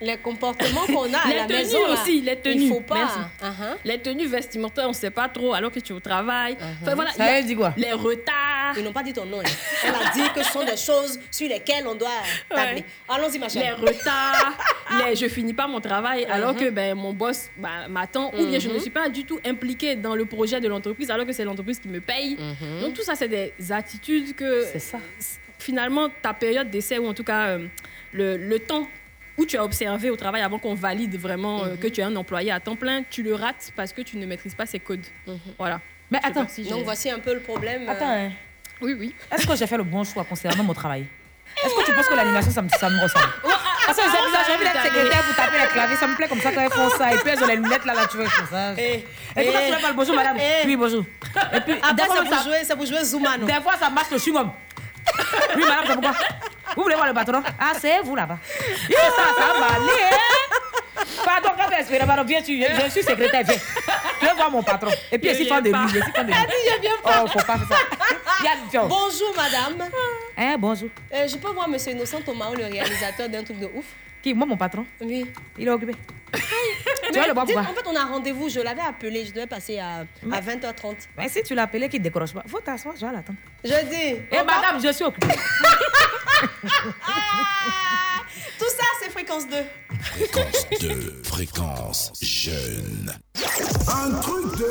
Les 0.00 0.16
comportements 0.16 0.84
qu'on 0.86 1.12
a 1.14 1.18
à 1.18 1.28
les 1.28 1.36
la 1.36 1.44
tenues 1.46 1.58
maison. 1.58 1.86
là, 1.86 1.92
aussi, 1.92 2.20
les 2.22 2.36
tenues. 2.36 2.62
Il 2.62 2.68
faut 2.68 2.80
pas. 2.80 2.94
Merci. 2.96 3.18
Uh-huh. 3.40 3.76
Les 3.84 3.98
tenues 4.00 4.26
vestimentaires, 4.26 4.86
on 4.86 4.88
ne 4.88 4.94
sait 4.94 5.10
pas 5.12 5.28
trop 5.28 5.54
alors 5.54 5.70
que 5.70 5.78
tu 5.78 5.92
es 5.92 5.96
au 5.96 6.00
travail. 6.00 6.56
Enfin, 6.82 6.96
voilà, 6.96 7.12
Ça 7.12 7.24
il 7.24 7.26
y 7.26 7.36
a 7.36 7.40
veut 7.40 7.46
dire 7.46 7.56
quoi? 7.56 7.72
Les 7.76 7.92
retards. 7.92 8.74
Ils 8.76 8.82
n'ont 8.82 8.92
pas 8.92 9.04
dit 9.04 9.12
ton 9.12 9.24
nom. 9.26 9.38
hein. 9.38 9.42
On 9.86 9.88
a 10.08 10.12
dit 10.12 10.28
que 10.34 10.42
ce 10.42 10.50
sont 10.50 10.64
des 10.64 10.76
choses 10.76 11.20
sur 11.30 11.48
lesquelles 11.48 11.86
on 11.86 11.94
doit 11.94 12.08
tabler. 12.48 12.80
Ouais. 12.80 12.84
Allons-y, 13.08 13.38
ma 13.38 13.46
les 13.46 13.52
chère. 13.52 13.78
retards, 13.80 14.56
les 15.06 15.14
je 15.14 15.28
finis 15.28 15.54
pas 15.54 15.68
mon 15.68 15.80
travail 15.80 16.24
alors 16.24 16.56
que 16.56 16.68
ben, 16.70 16.96
mon 16.96 17.12
boss 17.12 17.48
bah, 17.56 17.86
m'attend 17.88 18.32
ou 18.34 18.46
bien 18.46 18.58
je 18.58 18.68
ne 18.68 18.74
Mhm. 18.74 18.80
suis 18.80 18.90
pas 18.90 19.08
du 19.08 19.24
tout 19.24 19.38
impliquée 19.46 19.94
dans 19.94 20.16
le 20.16 20.24
projet 20.24 20.60
de 20.60 20.66
l'entreprise 20.66 21.10
alors 21.12 21.26
que 21.26 21.32
c'est 21.32 21.44
l'entreprise 21.44 21.78
qui 21.78 21.86
me 21.88 22.00
paye. 22.00 22.36
Mhm. 22.40 22.80
Donc 22.80 22.94
tout 22.94 23.02
ça, 23.02 23.14
c'est 23.14 23.28
des 23.28 23.52
attitudes 23.70 24.34
que 24.34 24.64
C'est 24.72 24.80
ça. 24.80 24.98
finalement 25.60 26.08
ta 26.22 26.34
période 26.34 26.70
d'essai 26.70 26.98
ou 26.98 27.06
en 27.06 27.14
tout 27.14 27.24
cas 27.24 27.50
euh, 27.50 27.66
le, 28.12 28.36
le 28.36 28.58
temps 28.58 28.88
où 29.38 29.46
tu 29.46 29.56
as 29.56 29.64
observé 29.64 30.10
au 30.10 30.16
travail 30.16 30.42
avant 30.42 30.58
qu'on 30.58 30.74
valide 30.74 31.16
vraiment 31.16 31.64
euh, 31.64 31.76
que 31.76 31.86
tu 31.86 32.00
es 32.00 32.04
un 32.04 32.14
employé 32.16 32.50
à 32.50 32.60
temps 32.60 32.76
plein, 32.76 33.02
tu 33.08 33.22
le 33.22 33.34
rates 33.34 33.72
parce 33.76 33.92
que 33.92 34.02
tu 34.02 34.16
ne 34.16 34.26
maîtrises 34.26 34.54
pas 34.54 34.66
ces 34.66 34.78
codes. 34.78 35.06
Voilà. 35.58 35.80
Mais 36.10 36.20
Je 36.22 36.28
attends, 36.28 36.46
si 36.48 36.64
Donc 36.64 36.84
voici 36.84 37.10
un 37.10 37.18
peu 37.18 37.32
le 37.32 37.40
problème. 37.40 37.88
Attends, 37.88 38.10
euh, 38.10 38.26
hein. 38.26 38.32
Oui, 38.80 38.94
oui. 38.98 39.14
Est-ce 39.30 39.46
que 39.46 39.56
j'ai 39.56 39.66
fait 39.66 39.76
le 39.76 39.84
bon 39.84 40.04
choix 40.04 40.24
concernant 40.24 40.64
mon 40.64 40.74
travail? 40.74 41.06
Est-ce 41.64 41.74
que 41.74 41.86
tu 41.86 41.92
penses 41.92 42.08
que 42.08 42.14
l'animation, 42.14 42.50
ça 42.50 42.62
me, 42.62 42.68
ça 42.68 42.90
me 42.90 43.00
ressemble? 43.00 43.32
Parce 43.86 43.98
que 43.98 44.04
j'ai 44.04 44.54
envie 44.54 44.64
d'être 44.64 44.84
secrétaire 44.84 45.22
pour 45.24 45.34
taper 45.34 45.58
les 45.58 45.66
claviers, 45.68 45.96
ça 45.96 46.06
me 46.06 46.14
plaît 46.14 46.28
comme 46.28 46.40
ça 46.40 46.52
quand 46.52 46.62
ils 46.62 46.70
font 46.70 46.90
ça. 46.96 47.14
Et 47.14 47.18
puis 47.18 47.30
elles 47.30 47.42
ont 47.42 47.46
les 47.46 47.56
lunettes 47.56 47.84
là, 47.84 47.94
là, 47.94 48.06
tu 48.10 48.16
vois, 48.16 48.26
comme 48.26 48.46
ça. 48.48 48.72
Et 48.72 49.04
puis 49.34 49.46
quand 49.46 49.58
eh. 49.60 49.68
tu 49.68 49.74
fais 49.74 49.82
pas 49.82 49.88
le 49.88 49.94
bonjour, 49.94 50.14
madame. 50.14 50.36
Oui, 50.64 50.76
bonjour. 50.76 51.04
Et 51.54 51.60
puis, 51.60 51.74
fois, 51.74 51.94
c'est 51.96 52.24
pour 52.24 52.34
ça- 52.34 52.44
jouer, 52.44 52.58
c'est 52.62 52.76
pour 52.76 52.86
jouer 52.86 53.04
Zoumano. 53.04 53.46
Des 53.46 53.60
fois, 53.60 53.74
ça 53.78 53.90
marche 53.90 54.10
le 54.10 54.18
chewing-gum. 54.18 54.50
Oui, 55.56 55.62
madame, 55.66 55.84
c'est 55.86 55.92
pourquoi 55.94 56.12
Vous 56.76 56.82
voulez 56.82 56.94
voir 56.94 57.06
le 57.08 57.14
patron 57.14 57.42
Ah, 57.60 57.72
c'est 57.78 58.00
vous 58.00 58.16
là-bas. 58.16 58.38
Et 58.88 58.94
ça, 58.94 59.24
ça 59.36 59.58
va 59.60 59.66
aller. 59.66 60.02
hein 60.12 61.04
Pardon, 61.24 61.50
quand 61.58 61.68
tu 61.68 61.80
espères, 61.80 62.06
pardon, 62.06 62.24
viens, 62.24 62.42
tu, 62.42 62.62
je 62.62 62.90
suis 62.90 63.02
secrétaire, 63.02 63.42
viens. 63.44 63.56
Je 64.20 64.26
veux 64.26 64.34
voir 64.34 64.50
mon 64.50 64.62
patron. 64.62 64.90
Et 65.10 65.18
puis, 65.18 65.32
viens 65.32 65.54
fan 65.56 65.62
de 65.62 65.68
lui. 65.70 66.00
fan 66.14 66.26
de 66.26 66.32
lui. 66.32 66.38
Elle 66.40 66.46
dit, 66.48 66.54
je 66.76 66.80
viens 66.80 66.90
pas. 67.02 67.24
Oh, 67.24 67.28
faut 67.28 67.38
pas 67.46 67.58
faire 67.58 67.68
ça. 67.68 68.44
Yann, 68.44 68.58
tiens. 68.70 68.84
Bonjour, 68.86 69.34
madame. 69.36 69.88
Hein, 70.38 70.56
bonjour. 70.58 70.88
Euh, 71.12 71.26
je 71.28 71.36
peux 71.36 71.48
voir 71.50 71.68
monsieur 71.68 71.92
Innocent 71.92 72.22
Thomas, 72.22 72.50
le 72.56 72.64
réalisateur 72.64 73.28
d'un 73.28 73.42
truc 73.44 73.58
de 73.60 73.66
ouf 73.66 73.84
Qui 74.22 74.34
Moi, 74.34 74.46
mon 74.46 74.56
patron 74.56 74.86
Oui. 75.00 75.26
Il 75.58 75.66
est 75.66 75.70
occupé. 75.70 75.94
Mais 77.12 77.18
vas 77.20 77.26
le 77.26 77.32
voir 77.34 77.44
En 77.44 77.74
fait, 77.74 77.86
on 77.86 77.94
a 77.96 78.04
rendez-vous. 78.06 78.48
Je 78.48 78.60
l'avais 78.60 78.80
appelé. 78.82 79.24
Je 79.26 79.32
devais 79.32 79.46
passer 79.46 79.78
à, 79.78 80.06
à 80.32 80.40
20h30. 80.40 80.94
Mais 81.18 81.28
si 81.28 81.42
tu 81.42 81.54
l'as 81.54 81.64
appelé, 81.64 81.88
qu'il 81.88 81.98
ne 82.00 82.04
décroche 82.04 82.32
pas, 82.32 82.42
faut 82.46 82.60
t'asseoir, 82.60 82.94
je 82.96 83.04
vais 83.04 83.12
l'attendre. 83.12 83.38
Je 83.64 83.70
dis. 83.86 84.22
Eh, 84.30 84.36
madame, 84.44 84.80
je 84.82 84.92
suis 84.92 85.04
occupée. 85.04 85.26
Tout 88.58 88.68
ça, 88.68 88.84
c'est 89.02 89.10
fréquence 89.10 89.46
2. 89.48 89.56
Fréquence 90.00 90.66
2, 90.80 91.22
fréquence 91.24 92.12
jeune. 92.22 93.12
Un 93.88 94.10
truc 94.20 94.56
de 94.58 94.70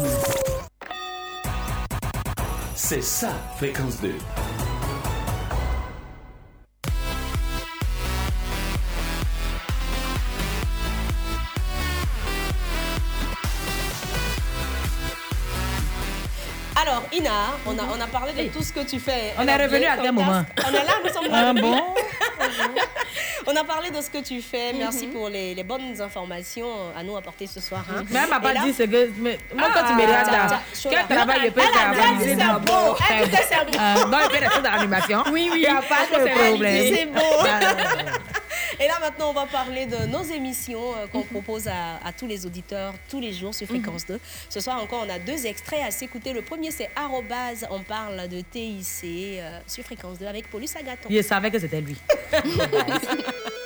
ouf 0.00 0.06
C'est 2.74 3.02
ça, 3.02 3.32
fréquence 3.56 4.00
2. 4.02 4.14
Alors, 16.80 17.04
Ina, 17.12 17.30
on 17.66 17.78
a, 17.78 17.82
on 17.96 18.00
a 18.00 18.06
parlé 18.06 18.32
de 18.32 18.48
tout 18.52 18.62
ce 18.62 18.72
que 18.72 18.80
tu 18.80 18.98
fais. 18.98 19.32
On 19.38 19.46
est 19.46 19.56
revenu 19.56 19.84
à 19.84 19.96
son 19.96 20.02
quel 20.02 20.12
moment 20.12 20.42
On 20.66 20.70
est 20.70 20.84
là, 20.84 20.92
nous 21.04 21.12
sommes 21.12 21.26
là. 21.30 21.44
Ah 21.48 21.52
bon 21.54 21.94
On 23.46 23.54
a 23.54 23.62
parlé 23.64 23.90
de 23.90 24.00
ce 24.00 24.08
que 24.10 24.18
tu 24.18 24.40
fais. 24.40 24.72
Merci 24.72 25.06
pour 25.06 25.28
les, 25.28 25.54
les 25.54 25.62
bonnes 25.62 26.00
informations 26.00 26.66
à 26.98 27.02
nous 27.02 27.16
apporter 27.16 27.46
ce 27.46 27.60
soir. 27.60 27.84
hein. 27.94 28.02
Mais 28.10 28.20
elle 28.24 28.30
m'a 28.30 28.40
pas 28.40 28.54
là- 28.54 28.62
dit 28.64 28.72
ce 28.72 28.82
que. 28.84 29.10
Mais 29.18 29.38
moi, 29.54 29.68
quand 29.72 29.86
tu 29.86 29.92
me 29.94 30.00
regardes 30.02 30.58
quel 30.82 31.06
travail 31.16 31.40
je 31.44 31.50
peux 31.50 31.60
faire 31.60 31.90
avant 31.90 32.20
c'est 32.20 32.34
de 32.34 32.40
c'est 32.40 32.46
beau. 32.46 34.06
Non, 34.08 34.18
fait 34.30 34.40
des 34.40 34.46
choses 34.46 34.62
d'animation. 34.62 35.22
Oui, 35.30 35.50
oui. 35.52 35.56
Il 35.56 35.60
n'y 35.60 35.66
a 35.66 35.82
pas 35.82 36.06
de 36.18 36.48
problème. 36.48 36.94
C'est 36.94 37.06
beau. 37.06 37.20
Et 38.80 38.88
là 38.88 38.94
maintenant, 39.00 39.30
on 39.30 39.32
va 39.32 39.46
parler 39.46 39.86
de 39.86 40.06
nos 40.06 40.22
émissions 40.22 40.80
euh, 40.96 41.06
qu'on 41.06 41.22
propose 41.22 41.68
à, 41.68 42.00
à 42.04 42.12
tous 42.12 42.26
les 42.26 42.44
auditeurs 42.44 42.92
tous 43.08 43.20
les 43.20 43.32
jours 43.32 43.54
sur 43.54 43.68
Fréquence 43.68 44.04
2. 44.06 44.18
Ce 44.48 44.58
soir 44.58 44.82
encore, 44.82 45.04
on 45.06 45.10
a 45.14 45.18
deux 45.20 45.46
extraits 45.46 45.80
à 45.86 45.90
s'écouter. 45.92 46.32
Le 46.32 46.42
premier, 46.42 46.63
c'est 46.70 46.90
Arrobase. 46.96 47.66
On 47.70 47.80
parle 47.80 48.28
de 48.28 48.40
TIC 48.40 49.04
euh, 49.04 49.58
sur 49.66 49.84
Fréquence 49.84 50.18
2 50.18 50.26
avec 50.26 50.50
Paulus 50.50 50.68
Agaton. 50.78 51.08
Je 51.10 51.22
savais 51.22 51.50
que 51.50 51.58
c'était 51.58 51.80
lui. 51.80 51.96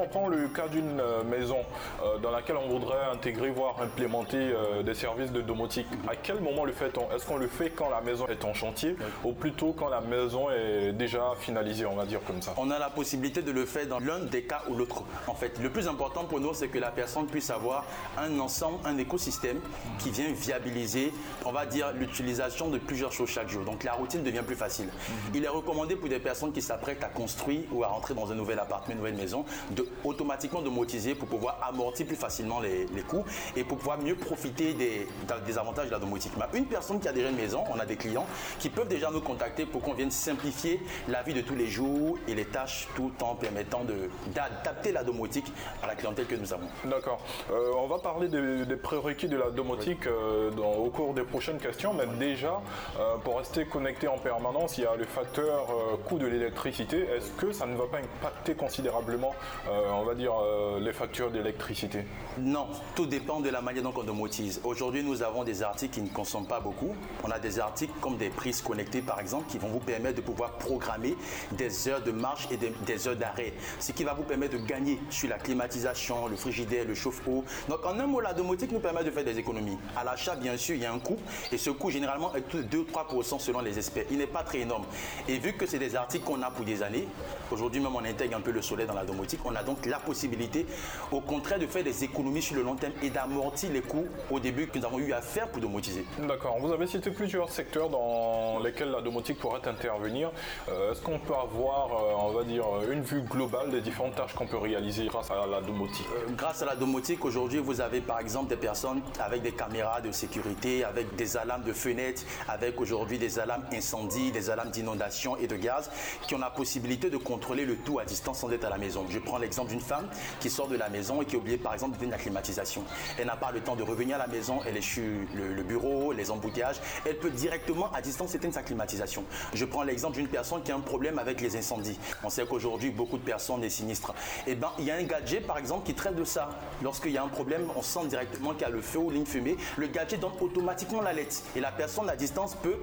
On 0.00 0.06
prend 0.06 0.28
le 0.28 0.46
cas 0.46 0.68
d'une 0.68 1.00
euh, 1.00 1.24
maison 1.24 1.58
euh, 2.04 2.18
dans 2.18 2.30
laquelle 2.30 2.56
on 2.56 2.68
voudrait 2.68 3.04
intégrer, 3.12 3.50
voire 3.50 3.82
implémenter 3.82 4.36
euh, 4.36 4.84
des 4.84 4.94
services 4.94 5.32
de 5.32 5.40
domotique. 5.40 5.88
À 6.06 6.14
quel 6.14 6.40
moment 6.40 6.64
le 6.64 6.72
fait-on? 6.72 7.10
Est-ce 7.10 7.26
qu'on 7.26 7.36
le 7.36 7.48
fait 7.48 7.70
quand 7.70 7.90
la 7.90 8.00
maison 8.00 8.28
est 8.28 8.44
en 8.44 8.54
chantier 8.54 8.94
ou 9.24 9.32
plutôt 9.32 9.72
quand 9.72 9.88
la 9.88 10.00
maison 10.00 10.50
est 10.50 10.92
déjà 10.92 11.32
finalisée, 11.40 11.84
on 11.84 11.96
va 11.96 12.06
dire 12.06 12.20
comme 12.24 12.40
ça? 12.40 12.54
On 12.58 12.70
a 12.70 12.78
la 12.78 12.90
possibilité 12.90 13.42
de 13.42 13.50
le 13.50 13.66
faire 13.66 13.88
dans 13.88 13.98
l'un 13.98 14.20
des 14.20 14.42
cas 14.42 14.62
ou 14.68 14.74
l'autre. 14.74 15.02
En 15.26 15.34
fait, 15.34 15.58
le 15.60 15.68
plus 15.68 15.88
important 15.88 16.24
pour 16.24 16.38
nous, 16.38 16.54
c'est 16.54 16.68
que 16.68 16.78
la 16.78 16.92
personne 16.92 17.26
puisse 17.26 17.50
avoir 17.50 17.84
un 18.16 18.38
ensemble, 18.38 18.78
un 18.84 18.98
écosystème 18.98 19.58
qui 19.98 20.10
vient 20.10 20.30
viabiliser, 20.32 21.12
on 21.44 21.50
va 21.50 21.66
dire, 21.66 21.92
l'utilisation 21.92 22.68
de 22.68 22.78
plusieurs 22.78 23.10
choses 23.10 23.30
chaque 23.30 23.48
jour. 23.48 23.64
Donc 23.64 23.82
la 23.82 23.94
routine 23.94 24.22
devient 24.22 24.44
plus 24.46 24.54
facile. 24.54 24.90
Il 25.34 25.44
est 25.44 25.48
recommandé 25.48 25.96
pour 25.96 26.08
des 26.08 26.20
personnes 26.20 26.52
qui 26.52 26.62
s'apprêtent 26.62 27.02
à 27.02 27.08
construire 27.08 27.62
ou 27.72 27.82
à 27.82 27.88
rentrer 27.88 28.14
dans 28.14 28.30
un 28.30 28.36
nouvel 28.36 28.60
appartement, 28.60 28.92
une 28.92 28.98
nouvelle 28.98 29.16
maison, 29.16 29.44
de 29.72 29.87
automatiquement 30.04 30.62
domotiser 30.62 31.14
pour 31.14 31.28
pouvoir 31.28 31.58
amortir 31.68 32.06
plus 32.06 32.16
facilement 32.16 32.60
les, 32.60 32.86
les 32.86 33.02
coûts 33.02 33.24
et 33.56 33.64
pour 33.64 33.78
pouvoir 33.78 33.98
mieux 34.00 34.14
profiter 34.14 34.74
des, 34.74 35.06
des 35.46 35.58
avantages 35.58 35.86
de 35.86 35.92
la 35.92 35.98
domotique. 35.98 36.32
Une 36.54 36.66
personne 36.66 37.00
qui 37.00 37.08
a 37.08 37.12
déjà 37.12 37.28
une 37.30 37.36
maison, 37.36 37.64
on 37.74 37.78
a 37.78 37.86
des 37.86 37.96
clients 37.96 38.26
qui 38.58 38.70
peuvent 38.70 38.88
déjà 38.88 39.10
nous 39.10 39.20
contacter 39.20 39.66
pour 39.66 39.82
qu'on 39.82 39.94
vienne 39.94 40.10
simplifier 40.10 40.80
la 41.08 41.22
vie 41.22 41.34
de 41.34 41.40
tous 41.40 41.54
les 41.54 41.66
jours 41.66 42.18
et 42.26 42.34
les 42.34 42.44
tâches 42.44 42.88
tout 42.96 43.12
en 43.22 43.34
permettant 43.34 43.84
de- 43.84 44.10
d'adapter 44.34 44.92
la 44.92 45.04
domotique 45.04 45.52
à 45.82 45.86
la 45.86 45.94
clientèle 45.94 46.26
que 46.26 46.34
nous 46.34 46.52
avons. 46.52 46.68
D'accord. 46.84 47.20
Euh, 47.50 47.72
on 47.76 47.86
va 47.86 47.98
parler 47.98 48.28
des, 48.28 48.64
des 48.66 48.76
prérequis 48.76 49.28
de 49.28 49.36
la 49.36 49.50
domotique 49.50 50.06
euh, 50.06 50.50
dans- 50.50 50.72
au 50.74 50.90
cours 50.90 51.14
des 51.14 51.22
prochaines 51.22 51.58
questions, 51.58 51.94
mais 51.94 52.06
déjà, 52.18 52.60
euh, 52.98 53.16
pour 53.24 53.38
rester 53.38 53.64
connecté 53.66 54.08
en 54.08 54.18
permanence, 54.18 54.78
il 54.78 54.84
y 54.84 54.86
a 54.86 54.94
le 54.96 55.04
facteur 55.04 55.66
coût 56.06 56.18
de 56.18 56.26
l'électricité. 56.26 56.98
Est-ce 57.16 57.30
que 57.32 57.52
ça 57.52 57.66
ne 57.66 57.76
va 57.76 57.86
pas 57.86 57.98
impacter 57.98 58.54
considérablement, 58.54 59.34
euh, 59.78 59.92
on 59.92 60.04
va 60.04 60.14
dire, 60.14 60.32
euh, 60.32 60.80
les 60.80 60.92
factures 60.92 61.30
d'électricité 61.30 62.04
Non, 62.38 62.66
tout 62.94 63.06
dépend 63.06 63.40
de 63.40 63.48
la 63.48 63.60
manière 63.60 63.82
dont 63.82 63.94
on 63.96 64.02
domotise. 64.02 64.60
Aujourd'hui, 64.64 65.02
nous 65.02 65.22
avons 65.22 65.44
des 65.44 65.62
articles 65.62 65.94
qui 65.94 66.02
ne 66.02 66.08
consomment 66.08 66.46
pas 66.46 66.60
beaucoup. 66.60 66.94
On 67.22 67.30
a 67.30 67.38
des 67.38 67.60
articles 67.60 67.92
comme 68.00 68.16
des 68.16 68.30
prises 68.30 68.60
connectées, 68.60 69.02
par 69.02 69.20
exemple, 69.20 69.48
qui 69.48 69.58
vont 69.58 69.68
vous 69.68 69.80
permettre 69.80 70.16
de 70.16 70.20
pouvoir 70.20 70.52
programmer 70.52 71.16
des 71.52 71.88
heures 71.88 72.02
de 72.02 72.10
marche 72.10 72.48
et 72.50 72.56
des, 72.56 73.08
heures 73.08 73.16
d'arrêt. 73.16 73.52
Ce 73.78 73.92
qui 73.92 74.04
va 74.04 74.14
vous 74.14 74.22
permettre 74.24 74.58
de 74.58 74.64
gagner 74.64 74.98
sur 75.10 75.28
la 75.28 75.38
climatisation, 75.38 76.26
le 76.26 76.36
frigidaire, 76.36 76.84
le 76.86 76.94
chauffe-eau. 76.94 77.44
Donc, 77.68 77.84
en 77.86 77.98
un 77.98 78.06
mot, 78.06 78.20
la 78.20 78.34
domotique 78.34 78.72
nous 78.72 78.80
permet 78.80 79.04
de 79.04 79.10
faire 79.10 79.24
des 79.24 79.38
économies. 79.38 79.78
À 79.96 80.04
l'achat, 80.04 80.34
bien 80.34 80.56
sûr, 80.56 80.74
il 80.74 80.82
y 80.82 80.86
a 80.86 80.92
un 80.92 80.98
coût. 80.98 81.18
Et 81.52 81.58
ce 81.58 81.70
coût, 81.70 81.90
généralement, 81.90 82.34
est 82.34 82.54
de 82.54 82.62
2-3% 82.62 83.38
selon 83.38 83.60
les 83.60 83.76
experts. 83.78 84.06
Il 84.10 84.18
n'est 84.18 84.26
pas 84.26 84.42
très 84.42 84.60
énorme. 84.60 84.84
Et 85.28 85.38
vu 85.38 85.52
que 85.52 85.66
c'est 85.66 85.78
des 85.78 85.94
articles 85.94 86.24
qu'on 86.24 86.42
a 86.42 86.50
pour 86.50 86.64
des 86.64 86.82
années, 86.82 87.06
aujourd'hui 87.50 87.80
même, 87.80 87.94
on 87.94 88.04
intègre 88.04 88.36
un 88.36 88.40
peu 88.40 88.50
le 88.50 88.62
soleil 88.62 88.86
dans 88.86 88.94
la 88.94 89.04
domotique. 89.04 89.40
On 89.44 89.54
a 89.54 89.62
donc 89.68 89.84
la 89.84 89.98
possibilité, 89.98 90.64
au 91.12 91.20
contraire, 91.20 91.58
de 91.58 91.66
faire 91.66 91.84
des 91.84 92.02
économies 92.02 92.40
sur 92.40 92.56
le 92.56 92.62
long 92.62 92.74
terme 92.74 92.94
et 93.02 93.10
d'amortir 93.10 93.70
les 93.70 93.82
coûts 93.82 94.06
au 94.30 94.40
début 94.40 94.66
que 94.66 94.78
nous 94.78 94.84
avons 94.86 94.98
eu 94.98 95.12
à 95.12 95.20
faire 95.20 95.48
pour 95.48 95.60
domotiser. 95.60 96.06
D'accord. 96.26 96.56
Vous 96.58 96.72
avez 96.72 96.86
cité 96.86 97.10
plusieurs 97.10 97.50
secteurs 97.50 97.90
dans 97.90 98.60
lesquels 98.64 98.90
la 98.90 99.02
domotique 99.02 99.38
pourrait 99.38 99.66
intervenir. 99.68 100.30
Euh, 100.70 100.92
Est-ce 100.92 101.02
qu'on 101.02 101.18
peut 101.18 101.34
avoir, 101.34 101.88
euh, 101.92 102.28
on 102.28 102.30
va 102.32 102.44
dire, 102.44 102.64
une 102.90 103.02
vue 103.02 103.20
globale 103.22 103.70
des 103.70 103.82
différentes 103.82 104.14
tâches 104.14 104.32
qu'on 104.34 104.46
peut 104.46 104.56
réaliser 104.56 105.06
grâce 105.06 105.30
à 105.30 105.46
la 105.46 105.60
domotique? 105.60 106.06
Euh, 106.16 106.32
Grâce 106.34 106.62
à 106.62 106.64
la 106.64 106.76
domotique, 106.76 107.22
aujourd'hui, 107.26 107.58
vous 107.58 107.80
avez 107.82 108.00
par 108.00 108.20
exemple 108.20 108.48
des 108.48 108.56
personnes 108.56 109.02
avec 109.20 109.42
des 109.42 109.52
caméras 109.52 110.00
de 110.00 110.12
sécurité, 110.12 110.82
avec 110.84 111.14
des 111.16 111.36
alarmes 111.36 111.64
de 111.64 111.74
fenêtres, 111.74 112.22
avec 112.48 112.80
aujourd'hui 112.80 113.18
des 113.18 113.38
alarmes 113.38 113.64
incendie, 113.72 114.32
des 114.32 114.48
alarmes 114.48 114.70
d'inondation 114.70 115.36
et 115.36 115.46
de 115.46 115.56
gaz, 115.56 115.90
qui 116.26 116.34
ont 116.34 116.38
la 116.38 116.50
possibilité 116.50 117.10
de 117.10 117.18
contrôler 117.18 117.66
le 117.66 117.76
tout 117.76 117.98
à 117.98 118.04
distance 118.06 118.38
sans 118.38 118.50
être 118.50 118.64
à 118.64 118.70
la 118.70 118.78
maison. 118.78 119.04
Je 119.10 119.18
prends 119.18 119.36
l'exemple 119.36 119.57
d'une 119.64 119.80
femme 119.80 120.08
qui 120.40 120.50
sort 120.50 120.68
de 120.68 120.76
la 120.76 120.88
maison 120.88 121.22
et 121.22 121.24
qui 121.24 121.36
a 121.36 121.38
oublié 121.38 121.56
par 121.56 121.74
exemple 121.74 121.92
d'éteindre 121.92 122.12
la 122.12 122.18
climatisation. 122.18 122.84
Elle 123.18 123.26
n'a 123.26 123.36
pas 123.36 123.50
le 123.52 123.60
temps 123.60 123.76
de 123.76 123.82
revenir 123.82 124.16
à 124.16 124.18
la 124.18 124.26
maison, 124.26 124.60
elle 124.66 124.82
sur 124.82 125.02
le, 125.34 125.54
le 125.54 125.62
bureau, 125.62 126.12
les 126.12 126.30
embouteillages, 126.30 126.80
elle 127.04 127.18
peut 127.18 127.30
directement 127.30 127.90
à 127.92 128.00
distance 128.00 128.34
éteindre 128.34 128.54
sa 128.54 128.62
climatisation. 128.62 129.24
Je 129.52 129.64
prends 129.64 129.82
l'exemple 129.82 130.16
d'une 130.16 130.28
personne 130.28 130.62
qui 130.62 130.70
a 130.70 130.76
un 130.76 130.80
problème 130.80 131.18
avec 131.18 131.40
les 131.40 131.56
incendies. 131.56 131.98
On 132.22 132.30
sait 132.30 132.46
qu'aujourd'hui, 132.46 132.90
beaucoup 132.90 133.18
de 133.18 133.24
personnes 133.24 133.38
sont 133.62 133.68
sinistres. 133.68 134.14
Et 134.46 134.54
ben, 134.54 134.70
il 134.78 134.84
y 134.84 134.90
a 134.90 134.96
un 134.96 135.02
gadget 135.02 135.46
par 135.46 135.58
exemple 135.58 135.86
qui 135.86 135.94
traite 135.94 136.16
de 136.16 136.24
ça. 136.24 136.50
Lorsqu'il 136.82 137.12
y 137.12 137.18
a 137.18 137.22
un 137.22 137.28
problème, 137.28 137.68
on 137.76 137.82
sent 137.82 138.06
directement 138.08 138.52
qu'il 138.52 138.62
y 138.62 138.64
a 138.64 138.70
le 138.70 138.80
feu 138.80 138.98
ou 138.98 139.10
ligne 139.10 139.26
fumée. 139.26 139.56
Le 139.76 139.86
gadget 139.86 140.20
donne 140.20 140.32
automatiquement 140.40 141.00
l'alerte. 141.00 141.42
Et 141.56 141.60
la 141.60 141.72
personne 141.72 142.08
à 142.08 142.16
distance 142.16 142.54
peut, 142.54 142.76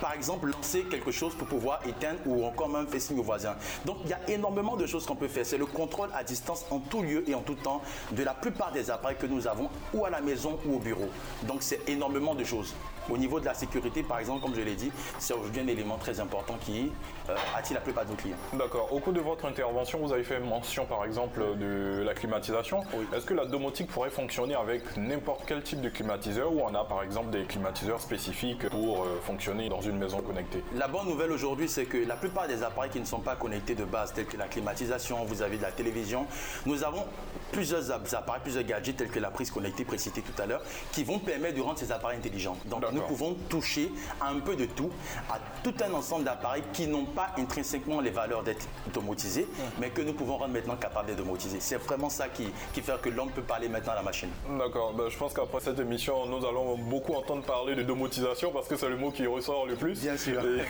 par 0.00 0.14
exemple, 0.14 0.48
lancer 0.48 0.82
quelque 0.84 1.10
chose 1.10 1.34
pour 1.34 1.46
pouvoir 1.46 1.80
éteindre 1.86 2.20
ou 2.26 2.44
encore 2.44 2.68
même 2.68 2.86
faire 2.86 3.00
signe 3.00 3.18
au 3.18 3.22
voisin. 3.22 3.56
Donc 3.84 3.98
il 4.04 4.10
y 4.10 4.14
a 4.14 4.20
énormément 4.28 4.76
de 4.76 4.86
choses 4.86 5.06
qu'on 5.06 5.16
peut 5.16 5.28
faire. 5.28 5.46
C'est 5.46 5.58
le 5.58 5.66
contrôle 5.66 6.09
à 6.14 6.24
distance 6.24 6.64
en 6.70 6.78
tout 6.78 7.02
lieu 7.02 7.28
et 7.28 7.34
en 7.34 7.40
tout 7.42 7.54
temps 7.54 7.82
de 8.12 8.22
la 8.22 8.34
plupart 8.34 8.72
des 8.72 8.90
appareils 8.90 9.16
que 9.18 9.26
nous 9.26 9.46
avons, 9.46 9.68
ou 9.94 10.04
à 10.04 10.10
la 10.10 10.20
maison 10.20 10.58
ou 10.66 10.76
au 10.76 10.78
bureau. 10.78 11.08
Donc 11.42 11.62
c'est 11.62 11.88
énormément 11.88 12.34
de 12.34 12.44
choses. 12.44 12.74
Au 13.08 13.16
niveau 13.16 13.40
de 13.40 13.44
la 13.44 13.54
sécurité, 13.54 14.02
par 14.02 14.18
exemple, 14.18 14.42
comme 14.42 14.54
je 14.54 14.60
l'ai 14.60 14.74
dit, 14.74 14.92
c'est 15.18 15.34
aujourd'hui 15.34 15.60
un 15.60 15.66
élément 15.66 15.96
très 15.96 16.20
important 16.20 16.56
qui 16.60 16.92
euh, 17.28 17.34
attire 17.56 17.74
la 17.74 17.80
plupart 17.80 18.04
de 18.04 18.10
nos 18.10 18.16
clients. 18.16 18.36
D'accord. 18.52 18.92
Au 18.92 18.98
cours 18.98 19.12
de 19.12 19.20
votre 19.20 19.46
intervention, 19.46 19.98
vous 20.00 20.12
avez 20.12 20.24
fait 20.24 20.38
mention 20.40 20.84
par 20.84 21.04
exemple 21.04 21.42
de 21.58 22.02
la 22.04 22.14
climatisation. 22.14 22.82
Est-ce 23.14 23.26
que 23.26 23.34
la 23.34 23.46
domotique 23.46 23.88
pourrait 23.88 24.10
fonctionner 24.10 24.54
avec 24.54 24.96
n'importe 24.96 25.42
quel 25.46 25.62
type 25.62 25.80
de 25.80 25.88
climatiseur 25.88 26.52
ou 26.52 26.60
on 26.60 26.74
a 26.74 26.84
par 26.84 27.02
exemple 27.02 27.30
des 27.30 27.44
climatiseurs 27.44 28.00
spécifiques 28.00 28.68
pour 28.68 29.04
euh, 29.04 29.20
fonctionner 29.22 29.68
dans 29.68 29.80
une 29.80 29.98
maison 29.98 30.20
connectée? 30.20 30.62
La 30.76 30.88
bonne 30.88 31.06
nouvelle 31.06 31.32
aujourd'hui, 31.32 31.68
c'est 31.68 31.84
que 31.84 31.98
la 31.98 32.16
plupart 32.16 32.48
des 32.48 32.62
appareils 32.62 32.90
qui 32.90 33.00
ne 33.00 33.04
sont 33.04 33.20
pas 33.20 33.36
connectés 33.36 33.74
de 33.74 33.84
base, 33.84 34.12
tels 34.12 34.26
que 34.26 34.36
la 34.36 34.46
climatisation, 34.46 35.24
vous 35.24 35.42
avez 35.42 35.56
de 35.56 35.62
la 35.62 35.72
télévision, 35.72 36.26
nous 36.66 36.84
avons 36.84 37.04
plusieurs 37.52 37.90
appareils, 37.90 38.42
plusieurs 38.42 38.64
gadgets 38.64 38.96
tels 38.96 39.10
que 39.10 39.18
la 39.18 39.30
prise 39.30 39.50
connectée 39.50 39.84
précitée 39.84 40.22
tout 40.22 40.42
à 40.42 40.46
l'heure, 40.46 40.62
qui 40.92 41.04
vont 41.04 41.18
permettre 41.18 41.56
de 41.56 41.62
rendre 41.62 41.78
ces 41.78 41.92
appareils 41.92 42.18
intelligents. 42.18 42.56
Donc 42.66 42.84
nous 42.92 43.02
pouvons 43.02 43.34
toucher 43.48 43.90
à 44.20 44.28
un 44.28 44.40
peu 44.40 44.56
de 44.56 44.66
tout, 44.66 44.90
à 45.30 45.38
tout 45.62 45.74
un 45.84 45.92
ensemble 45.94 46.24
d'appareils 46.24 46.62
qui 46.72 46.86
n'ont 46.86 47.04
pas 47.04 47.30
intrinsèquement 47.38 48.00
les 48.00 48.10
valeurs 48.10 48.42
d'être 48.42 48.66
domotisés, 48.92 49.46
mais 49.78 49.90
que 49.90 50.02
nous 50.02 50.12
pouvons 50.12 50.36
rendre 50.36 50.52
maintenant 50.52 50.76
capables 50.76 51.08
d'être 51.08 51.18
domotisés. 51.18 51.60
C'est 51.60 51.76
vraiment 51.76 52.10
ça 52.10 52.28
qui, 52.28 52.48
qui 52.72 52.80
fait 52.80 53.00
que 53.00 53.08
l'homme 53.08 53.30
peut 53.30 53.42
parler 53.42 53.68
maintenant 53.68 53.92
à 53.92 53.96
la 53.96 54.02
machine. 54.02 54.30
D'accord. 54.58 54.94
Ben, 54.94 55.08
je 55.08 55.16
pense 55.16 55.32
qu'après 55.32 55.60
cette 55.60 55.78
émission, 55.78 56.26
nous 56.26 56.46
allons 56.46 56.76
beaucoup 56.76 57.14
entendre 57.14 57.42
parler 57.42 57.74
de 57.74 57.82
domotisation 57.82 58.50
parce 58.52 58.68
que 58.68 58.76
c'est 58.76 58.88
le 58.88 58.96
mot 58.96 59.10
qui 59.10 59.26
ressort 59.26 59.66
le 59.66 59.74
plus. 59.76 60.00
Bien 60.00 60.16
sûr. 60.16 60.40
Et 60.44 60.62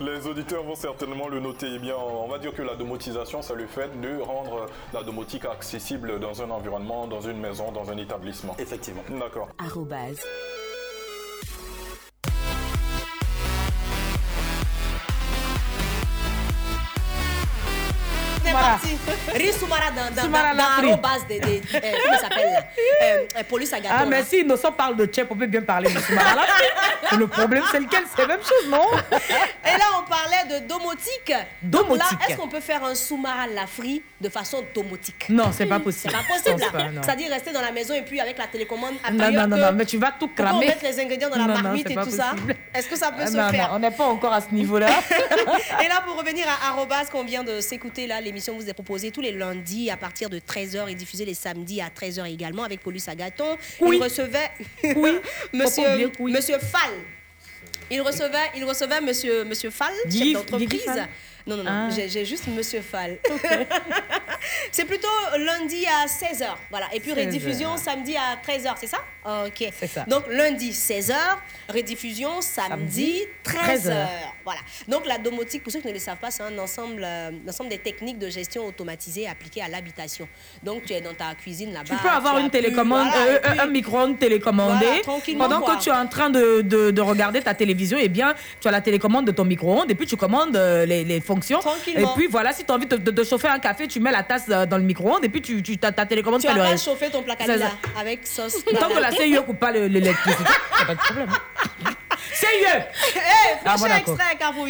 les 0.04 0.26
auditeurs 0.26 0.62
vont 0.62 0.74
certainement 0.74 1.28
le 1.28 1.40
noter. 1.40 1.68
Eh 1.74 1.78
bien, 1.78 1.94
on 1.96 2.28
va 2.28 2.38
dire 2.38 2.54
que 2.54 2.62
la 2.62 2.74
domotisation, 2.74 3.42
c'est 3.42 3.54
le 3.54 3.66
fait 3.66 3.88
de 4.00 4.20
rendre 4.20 4.66
la 4.92 5.02
domotique 5.02 5.44
accessible 5.44 5.91
dans 5.98 6.42
un 6.42 6.50
environnement, 6.50 7.06
dans 7.06 7.20
une 7.20 7.38
maison, 7.38 7.72
dans 7.72 7.90
un 7.90 7.96
établissement. 7.96 8.54
Effectivement. 8.58 9.02
D'accord. 9.08 9.48
Parti. 18.52 18.96
Riz 19.34 19.52
Soumara 19.52 19.90
dans, 19.90 20.14
dans, 20.14 20.22
Soumara 20.22 20.54
dans, 20.54 20.86
dans 20.86 20.98
de, 21.28 21.40
de, 21.40 21.76
euh, 21.76 21.92
comment 22.04 22.18
s'appelle 22.18 22.52
là? 22.52 22.60
Euh, 23.02 23.26
euh, 23.38 23.42
Police 23.48 23.72
à 23.72 23.80
gâteau. 23.80 23.94
Ah, 23.98 24.04
mais 24.06 24.22
si 24.24 24.40
Innocent 24.40 24.72
parle 24.72 24.96
de 24.96 25.06
Tchèp, 25.06 25.26
on 25.30 25.36
peut 25.36 25.46
bien 25.46 25.62
parler 25.62 25.92
de 25.92 25.98
Soumara. 25.98 26.42
Le 27.18 27.26
problème, 27.26 27.62
c'est 27.70 27.80
lequel? 27.80 28.04
C'est 28.14 28.22
la 28.22 28.28
même 28.28 28.40
chose, 28.42 28.68
non? 28.70 28.86
Et 29.12 29.76
là, 29.78 29.84
on 29.98 30.08
parlait 30.08 30.60
de 30.60 30.66
domotique. 30.66 31.32
Donc 31.62 31.82
Domotique. 31.88 32.10
là, 32.20 32.26
est-ce 32.28 32.36
qu'on 32.38 32.48
peut 32.48 32.60
faire 32.60 32.82
un 32.84 32.94
sous-marin 32.94 33.48
Lafri 33.48 34.02
de 34.18 34.28
façon 34.30 34.64
domotique? 34.74 35.26
Non, 35.28 35.50
c'est 35.52 35.66
pas 35.66 35.78
possible. 35.78 36.14
C'est 36.14 36.26
pas 36.26 36.56
possible. 36.56 36.72
Là. 36.72 37.02
C'est-à-dire 37.02 37.30
rester 37.30 37.52
dans 37.52 37.60
la 37.60 37.70
maison 37.72 37.92
et 37.94 38.02
puis 38.02 38.18
avec 38.18 38.38
la 38.38 38.46
télécommande 38.46 38.94
Non, 39.12 39.30
non, 39.30 39.46
non, 39.46 39.56
non, 39.58 39.72
mais 39.74 39.84
tu 39.84 39.98
vas 39.98 40.12
tout 40.18 40.28
cramer. 40.28 40.68
met 40.68 40.78
les 40.82 41.00
ingrédients 41.00 41.28
dans 41.28 41.36
la 41.46 41.60
marmite 41.60 41.90
et 41.90 41.94
tout 41.94 42.10
ça? 42.10 42.32
Est-ce 42.72 42.88
que 42.88 42.96
ça 42.96 43.12
peut 43.12 43.22
Ah, 43.24 43.26
se 43.26 43.36
non, 43.36 43.48
faire? 43.50 43.68
non, 43.68 43.76
on 43.76 43.78
n'est 43.80 43.90
pas 43.90 44.04
encore 44.06 44.32
à 44.32 44.40
ce 44.40 44.48
niveau-là. 44.54 44.88
Et 45.84 45.88
là, 45.88 46.02
pour 46.06 46.16
revenir 46.18 46.46
à 46.48 46.68
Arrobas 46.70 47.04
qu'on 47.10 47.24
vient 47.24 47.44
de 47.44 47.60
s'écouter, 47.60 48.06
là, 48.06 48.20
l'émission 48.22 48.41
vous 48.50 48.68
est 48.68 48.72
proposée 48.72 49.10
tous 49.10 49.20
les 49.20 49.32
lundis 49.32 49.90
à 49.90 49.96
partir 49.96 50.28
de 50.28 50.38
13h 50.38 50.88
et 50.90 50.94
diffusée 50.94 51.24
les 51.24 51.34
samedis 51.34 51.80
à 51.80 51.88
13h 51.88 52.26
également 52.32 52.64
avec 52.64 52.80
Paulus 52.80 53.02
Agaton. 53.06 53.56
Oui. 53.80 53.96
Il 53.98 54.02
recevait 54.02 54.50
oublier 54.96 55.20
monsieur, 55.52 56.10
oui. 56.18 56.32
monsieur 56.32 56.58
Fall. 56.58 56.90
Il 57.90 58.00
recevait, 58.00 58.50
il 58.56 58.64
recevait 58.64 59.00
monsieur, 59.00 59.44
monsieur 59.44 59.70
Fall, 59.70 59.92
chef 60.04 60.12
Guy- 60.12 60.32
d'entreprise. 60.32 60.86
Non, 61.46 61.56
non, 61.56 61.64
non, 61.64 61.70
Ah. 61.70 61.88
j'ai- 62.08 62.24
juste 62.24 62.46
monsieur 62.48 62.80
Fall. 62.80 63.18
C'est 64.70 64.84
plutôt 64.84 65.08
lundi 65.38 65.84
à 65.86 66.06
16h. 66.06 66.56
Voilà. 66.70 66.86
Et 66.94 67.00
puis 67.00 67.12
16 67.14 67.26
rediffusion 67.26 67.76
samedi 67.76 68.16
à 68.16 68.36
13h, 68.36 68.74
c'est 68.80 68.86
ça? 68.86 68.98
Ok. 69.46 69.68
C'est 69.78 69.86
ça. 69.86 70.04
Donc 70.04 70.24
lundi 70.28 70.70
16h, 70.72 71.14
rediffusion 71.68 72.40
samedi 72.40 73.22
13h. 73.44 73.90
13h. 73.90 74.06
Voilà. 74.44 74.60
Donc 74.88 75.06
la 75.06 75.18
domotique, 75.18 75.62
pour 75.62 75.72
ceux 75.72 75.80
qui 75.80 75.88
ne 75.88 75.92
le 75.92 75.98
savent 75.98 76.16
pas, 76.18 76.30
c'est 76.30 76.42
un 76.42 76.58
ensemble, 76.58 77.02
euh, 77.04 77.30
ensemble 77.48 77.70
des 77.70 77.78
techniques 77.78 78.18
de 78.18 78.28
gestion 78.28 78.66
automatisée 78.66 79.28
appliquées 79.28 79.62
à 79.62 79.68
l'habitation. 79.68 80.28
Donc 80.62 80.84
tu 80.84 80.92
es 80.92 81.00
dans 81.00 81.14
ta 81.14 81.34
cuisine 81.34 81.72
là-bas. 81.72 81.94
Tu 81.96 82.02
peux 82.02 82.08
avoir 82.08 82.38
une 82.38 82.46
pu- 82.46 82.50
télécommande, 82.60 83.08
voilà, 83.10 83.26
euh, 83.32 83.36
et 83.36 83.40
puis- 83.40 83.60
un 83.60 83.66
micro-ondes 83.66 84.18
télécommandé. 84.18 84.86
Voilà, 85.04 85.20
pendant 85.38 85.60
quoi. 85.60 85.76
que 85.76 85.82
tu 85.82 85.88
es 85.90 85.92
en 85.92 86.06
train 86.06 86.30
de, 86.30 86.60
de- 86.62 86.90
de 86.90 87.00
regarder 87.00 87.40
ta 87.42 87.54
télévision, 87.54 87.98
eh 88.00 88.08
bien, 88.08 88.34
tu 88.60 88.68
as 88.68 88.70
la 88.70 88.80
télécommande 88.80 89.26
de 89.26 89.32
ton 89.32 89.44
micro-ondes 89.44 89.90
et 89.90 89.94
puis 89.94 90.06
tu 90.06 90.16
commandes 90.16 90.56
euh, 90.56 90.84
les, 90.86 91.04
les 91.04 91.20
fonctions. 91.20 91.60
Et 91.86 92.04
puis 92.16 92.26
voilà, 92.26 92.52
si 92.52 92.64
tu 92.64 92.72
as 92.72 92.74
envie 92.74 92.86
de, 92.86 92.96
de- 92.96 93.24
chauffer 93.24 93.48
un 93.48 93.58
café, 93.58 93.86
tu 93.86 94.00
mets 94.00 94.12
la 94.12 94.22
tasse 94.22 94.44
euh, 94.48 94.66
dans 94.66 94.76
le 94.78 94.82
micro-ondes 94.84 95.24
et 95.24 95.28
puis 95.28 95.40
tu, 95.42 95.62
tu, 95.62 95.78
ta, 95.78 95.92
ta 95.92 96.04
télécommande 96.06 96.40
Tu 96.40 96.48
fait 96.48 96.58
as 96.58 96.72
le 96.72 96.76
chauffé 96.78 97.08
ton 97.10 97.22
placard 97.22 97.46
avec 97.98 98.26
sauce. 98.26 98.64
Tant 98.80 98.88
que 98.88 98.98
la 99.00 99.10
CIE 99.12 99.36
coupe 99.46 99.58
pas 99.58 99.70
le- 99.72 99.86
l'électricité, 99.86 100.44
pas 100.86 100.94
de 100.94 100.98
problème. 100.98 101.28
CIE 102.34 102.46
Eh, 103.14 103.20
Ah, 103.64 103.76
prochain 103.76 103.76
bon, 103.76 103.88
d'accord. 103.88 104.14
extrait, 104.14 104.36
Carrefour 104.36 104.66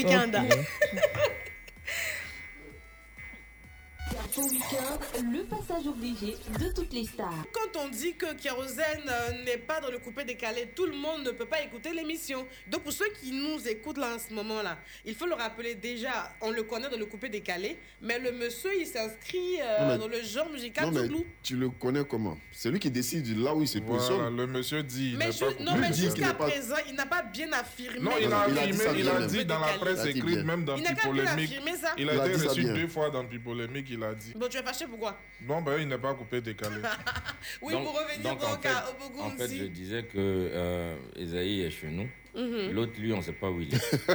Le 4.34 5.44
passage 5.44 5.86
obligé 5.86 6.36
de 6.58 6.72
toutes 6.74 6.92
les 6.94 7.04
stars. 7.04 7.44
Quand 7.52 7.78
on 7.84 7.88
dit 7.90 8.14
que 8.14 8.32
Kérosène 8.34 9.02
euh, 9.06 9.44
n'est 9.44 9.58
pas 9.58 9.78
dans 9.80 9.90
le 9.90 9.98
coupé 9.98 10.24
décalé, 10.24 10.70
tout 10.74 10.86
le 10.86 10.96
monde 10.96 11.24
ne 11.24 11.30
peut 11.32 11.44
pas 11.44 11.60
écouter 11.62 11.90
l'émission. 11.92 12.46
Donc 12.70 12.82
pour 12.82 12.92
ceux 12.92 13.10
qui 13.20 13.30
nous 13.32 13.68
écoutent 13.68 13.98
là 13.98 14.14
en 14.14 14.18
ce 14.18 14.32
moment-là, 14.32 14.78
il 15.04 15.14
faut 15.14 15.26
le 15.26 15.34
rappeler 15.34 15.74
déjà, 15.74 16.32
on 16.40 16.50
le 16.50 16.62
connaît 16.62 16.88
dans 16.88 16.96
le 16.96 17.04
coupé 17.04 17.28
décalé, 17.28 17.76
mais 18.00 18.18
le 18.18 18.32
monsieur 18.32 18.70
il 18.80 18.86
s'inscrit 18.86 19.60
euh, 19.60 19.98
dans 19.98 20.08
le 20.08 20.22
genre 20.22 20.48
musical 20.48 20.86
Non, 20.90 21.02
mais 21.02 21.08
tu 21.42 21.56
le 21.56 21.68
connais 21.68 22.04
comment? 22.04 22.38
C'est 22.52 22.70
lui 22.70 22.78
qui 22.80 22.90
décide 22.90 23.36
là 23.38 23.54
où 23.54 23.60
il 23.60 23.68
se 23.68 23.80
positionne. 23.80 24.16
Voilà, 24.16 24.30
le 24.30 24.46
monsieur 24.46 24.82
dit. 24.82 25.10
il 25.12 25.18
Mais, 25.18 25.26
pas 25.28 25.62
non, 25.62 25.76
mais 25.76 25.92
jusqu'à 25.92 26.32
pas- 26.32 26.46
présent, 26.46 26.76
il 26.88 26.94
n'a 26.94 27.04
pas 27.06 27.22
bien 27.22 27.52
affirmé. 27.52 28.00
Non, 28.00 28.12
il 28.18 28.32
a 28.32 28.46
il 28.48 28.58
a 28.58 28.66
dit 28.66 28.72
affirmé, 28.80 29.00
il 29.00 29.08
a 29.10 29.26
dit 29.26 29.44
dans 29.44 29.60
la 29.60 29.72
presse 29.78 30.06
écrite, 30.06 30.44
même 30.44 30.64
dans 30.64 30.76
Pipolémique. 30.78 31.54
Il 31.98 32.08
a 32.08 32.26
été 32.26 32.46
reçu 32.48 32.64
deux 32.64 32.88
fois 32.88 33.10
dans 33.10 33.26
Pipolémique, 33.26 33.88
il 33.90 34.02
a 34.02 34.14
dit. 34.14 34.21
Bon, 34.36 34.48
tu 34.48 34.58
es 34.58 34.62
fâché 34.62 34.86
pourquoi? 34.86 35.18
Non, 35.46 35.62
ben 35.62 35.78
il 35.80 35.88
n'est 35.88 35.98
pas 35.98 36.14
coupé 36.14 36.40
décalé. 36.40 36.76
Oui, 37.60 37.74
pour 37.74 37.92
revenir 37.92 38.30
donc, 38.30 38.42
en 38.44 38.50
donc 38.52 38.62
fait, 38.62 38.68
à 38.68 38.86
en 39.20 39.30
fait, 39.30 39.48
je 39.48 39.64
disais 39.64 40.04
que 40.04 40.16
euh, 40.16 40.96
Esaïe 41.16 41.62
est 41.62 41.70
chez 41.70 41.88
nous. 41.88 42.08
Mhm. 42.34 42.72
L'autre, 42.72 42.92
lui, 42.98 43.12
on 43.12 43.18
ne 43.18 43.22
sait 43.22 43.32
pas 43.32 43.50
où 43.50 43.60
il 43.60 43.74
est. 43.74 44.10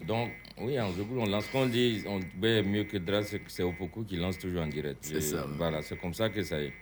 donc, 0.06 0.30
oui, 0.58 0.78
en 0.78 0.92
Zougou, 0.92 1.20
on 1.20 1.26
lance. 1.26 1.46
Quand 1.50 1.60
on 1.60 1.66
dit 1.66 2.04
on 2.06 2.20
ben, 2.34 2.66
mieux 2.66 2.84
que 2.84 2.98
Dras, 2.98 3.34
c'est 3.48 3.62
Opoku 3.62 4.04
qui 4.04 4.16
lance 4.16 4.38
toujours 4.38 4.62
en 4.62 4.68
direct. 4.68 4.98
C'est 5.00 5.20
ça. 5.20 5.46
Voilà, 5.48 5.82
c'est 5.82 5.98
comme 5.98 6.14
ça 6.14 6.28
que 6.28 6.42
ça 6.42 6.60
est. 6.60 6.72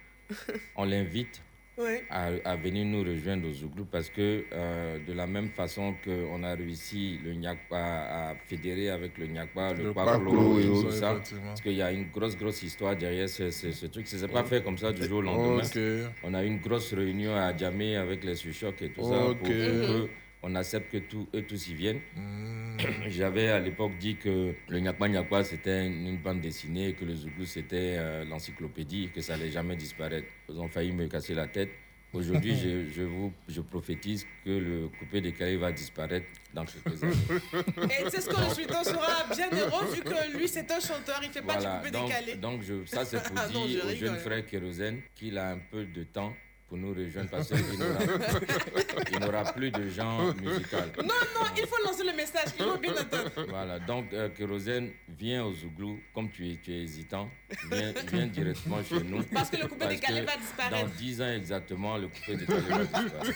On 0.77 0.85
l'invite 0.85 1.41
Oui. 1.77 2.03
à, 2.09 2.27
à 2.45 2.55
venir 2.57 2.85
nous 2.87 3.03
rejoindre 3.03 3.49
au 3.49 3.53
Zouglou 3.53 3.85
parce 3.85 4.09
que 4.09 4.45
euh, 4.53 4.99
de 5.07 5.13
la 5.13 5.27
même 5.27 5.49
façon 5.51 5.95
qu'on 6.05 6.43
a 6.45 6.55
réussi 6.55 7.19
le 7.25 7.33
Nyakpa 7.35 7.77
à 7.77 8.35
fédérer 8.47 8.91
avec 8.91 9.19
le 9.19 9.27
Nyakpa, 9.27 9.73
le, 9.73 9.85
Le 9.85 9.93
Kwaklo, 9.93 10.59
et 10.61 10.65
tout 10.67 10.85
oui, 10.87 10.93
ça, 10.93 11.17
parce 11.45 11.61
qu'il 11.61 11.73
y 11.75 11.83
a 11.83 11.91
une 11.91 12.11
grosse, 12.11 12.37
grosse 12.37 12.63
histoire 12.63 12.95
derrière 12.97 13.29
ce, 13.29 13.51
ce, 13.51 13.73
ce 13.73 13.87
truc. 13.87 14.07
Ça 14.07 14.17
ne 14.17 14.21
s'est 14.23 14.29
pas 14.29 14.45
fait 14.45 14.63
comme 14.63 14.79
ça 14.79 14.93
du 14.93 15.05
jour 15.05 15.19
au 15.19 15.23
lendemain. 15.23 15.63
On 16.23 16.33
a 16.35 16.45
eu 16.45 16.47
une 16.47 16.59
grosse 16.61 16.95
réunion 16.95 17.35
à 17.35 17.57
Djamé 17.57 17.97
avec 17.97 18.23
les 18.23 18.37
Suchocs 18.37 18.81
et 18.83 18.91
tout 18.91 19.03
ça 19.09 19.19
pour 19.39 19.49
que 19.49 20.09
on 20.45 20.55
accepte 20.55 20.93
que 20.93 20.99
tout, 20.99 21.27
eux 21.35 21.43
tous 21.43 21.69
y 21.69 21.75
viennent. 21.75 22.01
J'avais 23.09 23.49
à 23.49 23.59
l'époque 23.61 23.93
dit 23.99 24.17
que 24.17 24.55
le 24.69 24.81
Nyakpa 24.81 25.09
Nyakpa 25.09 25.43
c'était 25.45 25.87
une, 25.87 26.19
bande 26.19 26.41
dessinée, 26.41 26.93
que 26.93 27.05
le 27.05 27.15
Zouglou 27.15 27.47
c'était 27.47 27.97
euh, 27.99 28.25
l'encyclopédie, 28.25 29.11
que 29.15 29.21
ça 29.21 29.35
allait 29.35 29.51
jamais 29.51 29.77
disparaître. 29.77 30.29
Ils 30.49 30.59
ont 30.59 30.69
failli 30.69 30.93
me 30.93 31.07
casser 31.09 31.35
la 31.35 31.47
tête. 31.49 31.71
Aujourd'hui, 32.13 32.55
je, 32.63 32.89
je 32.95 33.03
vous 33.03 33.33
je 33.49 33.61
prophétise 33.61 34.27
que 34.45 34.51
le 34.51 34.89
coupé 34.99 35.21
décalé 35.21 35.57
va 35.57 35.73
disparaître 35.73 36.27
dans 36.53 36.65
quelques 36.65 37.03
années. 37.03 37.15
Et 37.91 38.11
c'est 38.11 38.21
ce 38.21 38.29
que 38.29 38.49
le 38.49 38.55
sultan 38.55 38.85
sera 38.85 39.25
bien 39.35 39.49
heureux 39.51 39.93
vu 39.95 40.03
que 40.03 40.37
lui 40.37 40.47
c'est 40.47 40.71
un 40.71 40.81
chanteur, 40.81 41.21
il 41.23 41.31
fait 41.31 41.43
pas 41.43 41.57
du 41.57 41.67
coupé 41.67 41.91
donc, 41.91 42.07
décalé. 42.07 42.35
donc 42.37 42.63
je, 42.63 42.85
ça 42.85 43.05
c'est 43.05 43.23
pour 43.23 43.33
Ah 43.37 43.49
non, 43.53 43.67
dire 43.67 43.83
je 43.89 43.95
au 43.95 43.97
jeune 43.97 44.19
frère 44.19 44.47
Kérosène 44.47 45.01
qu'il 45.15 45.39
a 45.39 45.51
un 45.53 45.59
peu 45.59 45.85
de 45.85 46.05
temps 46.05 46.35
pour 46.69 46.79
nous 46.79 46.95
rejoindre 46.95 47.29
parce 47.31 47.49
qu'il 47.49 47.79
n'aura- 47.79 48.01
il 49.13 49.19
n'aura 49.21 49.53
plus 49.53 49.71
de 49.71 49.89
gens 49.91 50.33
musicaux. 50.35 50.77
Non, 50.99 51.05
non, 51.35 51.47
il 51.57 51.67
faut 51.67 51.83
lancer 51.85 52.05
le 52.05 52.13
message, 52.17 52.49
il 52.59 52.65
faut 52.65 52.79
bien 52.79 52.93
entendre. 52.93 53.31
Voilà, 53.49 53.79
donc 53.79 54.13
euh, 54.13 54.29
Kérosène, 54.31 54.91
viens 55.09 55.45
au 55.45 55.55
Zouglou, 55.55 56.01
comme 56.15 56.31
tu 56.31 56.51
es, 56.51 56.59
tu 56.63 56.73
es 56.73 56.83
hésitant, 56.83 57.29
viens, 57.71 57.93
viens 58.11 58.27
directement 58.27 58.83
chez 58.83 59.01
nous. 59.03 59.23
Parce 59.25 59.51
que 59.51 59.57
le 59.59 59.69
coupé 59.69 59.87
décalé 59.89 60.23
va 60.23 60.37
disparaître. 60.37 60.87
Dans 60.89 60.95
10 60.97 61.23
ans 61.23 61.33
exactement, 61.33 61.97
le 61.99 62.09
coupé 62.09 62.37
décalé 62.37 62.61
va 62.63 62.79
disparaître. 62.85 63.27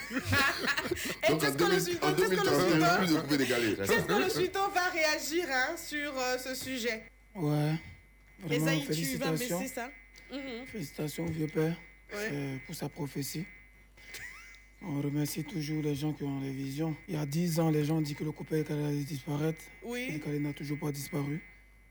Et 1.27 1.31
Donc 1.31 1.41
c'est 1.41 1.47
en 1.47 1.51
ce 1.51 1.57
que 1.57 1.63
le 1.63 1.69
2000 1.69 1.81
sultan, 1.81 2.07
en 2.07 2.15
c'est 2.17 2.23
ce 2.23 2.29
que 2.29 2.35
le 2.35 2.37
2031, 2.37 2.73
il 2.73 2.77
n'y 2.79 2.83
a 2.83 2.87
sultan- 2.89 2.97
plus 2.97 3.13
de 3.15 3.19
coupé 3.21 3.37
décalé. 3.37 3.75
c'est 3.77 3.99
ce 3.99 4.05
que 4.05 4.13
le 4.23 4.29
sultan 4.29 4.69
va 4.69 4.89
réagir 4.89 5.45
hein, 5.51 5.75
sur 5.77 6.17
euh, 6.17 6.37
ce 6.37 6.55
sujet. 6.55 7.03
Ouais. 7.35 7.73
Et 8.49 8.57
Vraiment, 8.59 8.65
ça, 8.65 8.71
tu 8.73 8.77
vas 8.79 8.85
félicitations. 9.35 9.59
baisser 9.59 9.73
ça. 9.73 9.89
Félicitations 10.71 11.25
vieux 11.25 11.47
père. 11.47 11.75
Euh, 12.13 12.57
pour 12.65 12.75
sa 12.75 12.89
prophétie. 12.89 13.45
On 14.81 15.01
remercie 15.01 15.43
toujours 15.43 15.83
les 15.83 15.93
gens 15.95 16.13
qui 16.13 16.23
ont 16.23 16.39
les 16.39 16.51
visions. 16.51 16.95
Il 17.09 17.15
y 17.15 17.17
a 17.17 17.25
10 17.25 17.59
ans, 17.59 17.69
les 17.69 17.83
gens 17.83 17.97
ont 17.97 18.01
dit 18.01 18.15
que 18.15 18.23
le 18.23 18.31
coupé 18.31 18.63
allait 18.69 19.03
disparaître. 19.03 19.63
Oui. 19.83 20.07
Le 20.07 20.13
décalé 20.13 20.39
n'a 20.39 20.53
toujours 20.53 20.79
pas 20.79 20.91
disparu. 20.91 21.41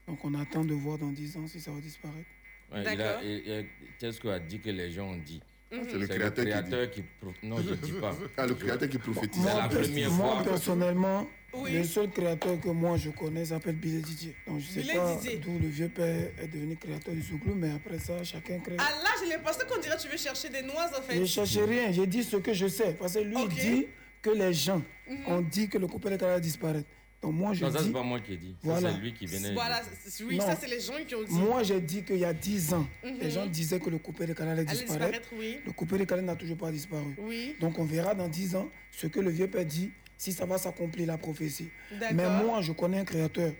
Donc 0.07 0.25
on 0.25 0.33
attend 0.35 0.65
de 0.65 0.73
voir 0.73 0.97
dans 0.97 1.11
10 1.13 1.37
ans 1.37 1.47
si 1.47 1.61
ça 1.61 1.71
va 1.71 1.81
disparaître. 1.81 2.29
Ouais, 2.73 2.85
il- 3.23 3.67
Tesco 3.99 4.29
a 4.31 4.39
dit 4.41 4.59
que 4.61 4.71
les 4.71 4.91
gens 4.91 5.11
ont 5.11 5.17
dit? 5.19 5.41
C'est 5.71 5.99
le 5.99 6.07
créateur 6.07 6.45
qui 6.45 6.63
dit. 6.63 6.91
qui. 6.95 7.03
pro- 7.21 7.33
Non, 7.43 7.57
je 7.59 7.71
ne 7.71 7.75
dis 7.77 7.93
pas. 7.93 8.17
Ah, 8.37 8.47
le 8.47 8.55
créateur 8.55 8.89
qui 8.89 8.99
prophétise. 8.99 9.43
C'est 9.43 9.55
la 9.55 9.69
première 9.69 10.11
moi, 10.13 10.35
fois. 10.37 10.45
personnellement, 10.45 11.27
Oui. 11.53 11.73
le 11.73 11.85
seul 11.85 12.11
créateur 12.11 12.59
que 12.61 12.69
moi 12.71 12.97
je 12.97 13.11
connais 13.11 13.45
s'appelle 13.45 13.77
Billy 13.77 14.01
Didier. 14.01 14.35
Donc 14.47 14.61
je 14.61 14.67
sais 14.67 14.81
Billy 14.81 14.95
pas 14.95 15.15
Didier. 15.17 15.37
d'où 15.37 15.59
le 15.59 15.69
vieux 15.69 15.89
père 15.89 16.31
est 16.41 16.49
devenu 16.49 16.77
créateur 16.77 17.13
du 17.15 17.21
Zouglou, 17.23 17.55
mais 17.55 17.71
après 17.71 17.99
ça, 17.99 18.23
chacun 18.25 18.59
crée. 18.61 18.77
Ah 18.79 18.91
là, 19.03 19.11
j'ai 19.23 19.29
l'impression 19.31 19.63
qu'on 19.69 19.81
dirait 19.81 19.97
que 19.97 20.03
tu 20.03 20.09
veux 20.09 20.17
chercher 20.17 20.49
des 20.49 20.63
noises 20.63 20.91
en 20.99 21.03
fait. 21.03 21.17
Je 21.17 21.21
ne 21.21 21.27
cherche 21.27 21.57
rien, 21.59 21.93
j'ai 21.93 22.07
dit 22.07 22.25
ce 22.25 22.37
que 22.37 22.53
je 22.55 22.67
sais. 22.67 22.95
Parce 22.99 23.15
que 23.15 23.19
lui, 23.21 23.37
il 23.43 23.49
dit 23.49 23.87
que 24.23 24.31
les 24.31 24.53
gens 24.55 24.83
ont 25.27 25.41
dit 25.43 25.69
que 25.69 25.77
le 25.79 25.87
coupé 25.87 26.11
de 26.11 26.17
Canada 26.17 26.41
disparaît. 26.41 26.85
Donc 27.21 27.35
moi, 27.35 27.53
je 27.53 27.65
Non, 27.65 27.73
ça, 27.73 27.79
dis. 27.79 27.87
c'est 27.87 27.93
pas 27.93 28.03
moi 28.05 28.21
qui 28.21 28.35
ai 28.35 28.37
dit. 28.37 28.53
Ça, 28.53 28.57
Voilà. 28.63 28.93
c'est 28.93 28.99
lui 29.01 29.13
qui 29.13 29.27
venait. 29.27 29.49
de 29.51 29.55
Voilà, 29.55 29.81
dire. 29.81 29.91
c'est- 30.07 30.23
oui, 30.23 30.37
Non. 30.37 30.47
ça 30.47 30.57
c'est 30.61 30.69
les 30.69 30.79
gens 30.81 30.93
qui 31.07 31.15
ont 31.17 31.23
dit. 31.25 31.33
Moi, 31.35 31.63
j'ai 31.65 31.81
dit 31.81 32.05
qu'il 32.05 32.19
y 32.19 32.25
a 32.25 32.33
10 32.33 32.73
ans, 32.73 32.87
Mhm. 33.03 33.19
les 33.21 33.31
gens 33.31 33.47
disaient 33.47 33.81
que 33.81 33.91
le 33.91 33.99
coupé 33.99 34.25
de 34.27 34.35
Canada 34.35 34.61
allait 34.61 34.71
disparaître. 34.71 35.21
disparaître, 35.21 35.29
oui. 35.37 35.59
Le 35.67 35.73
coupé 35.73 35.99
de 35.99 36.05
Canada 36.05 36.27
n'a 36.29 36.37
toujours 36.37 36.57
pas 36.57 36.71
disparu. 36.71 37.17
Oui. 37.19 37.57
Donc 37.61 37.77
on 37.79 37.85
verra 37.85 38.15
dans 38.15 38.29
10 38.29 38.55
ans 38.55 38.69
ce 38.93 39.09
que 39.09 39.19
le 39.19 39.31
vieux 39.31 39.49
père 39.49 39.65
dit, 39.65 39.91
si 40.17 40.33
ça 40.33 40.47
va 40.47 40.59
s'accomplir 40.59 41.09
la 41.09 41.19
prophétie. 41.19 41.71
Mais 42.15 42.29
moi, 42.43 42.61
je 42.63 42.71
connais 42.73 43.01
un 43.01 43.05
créateur 43.05 43.53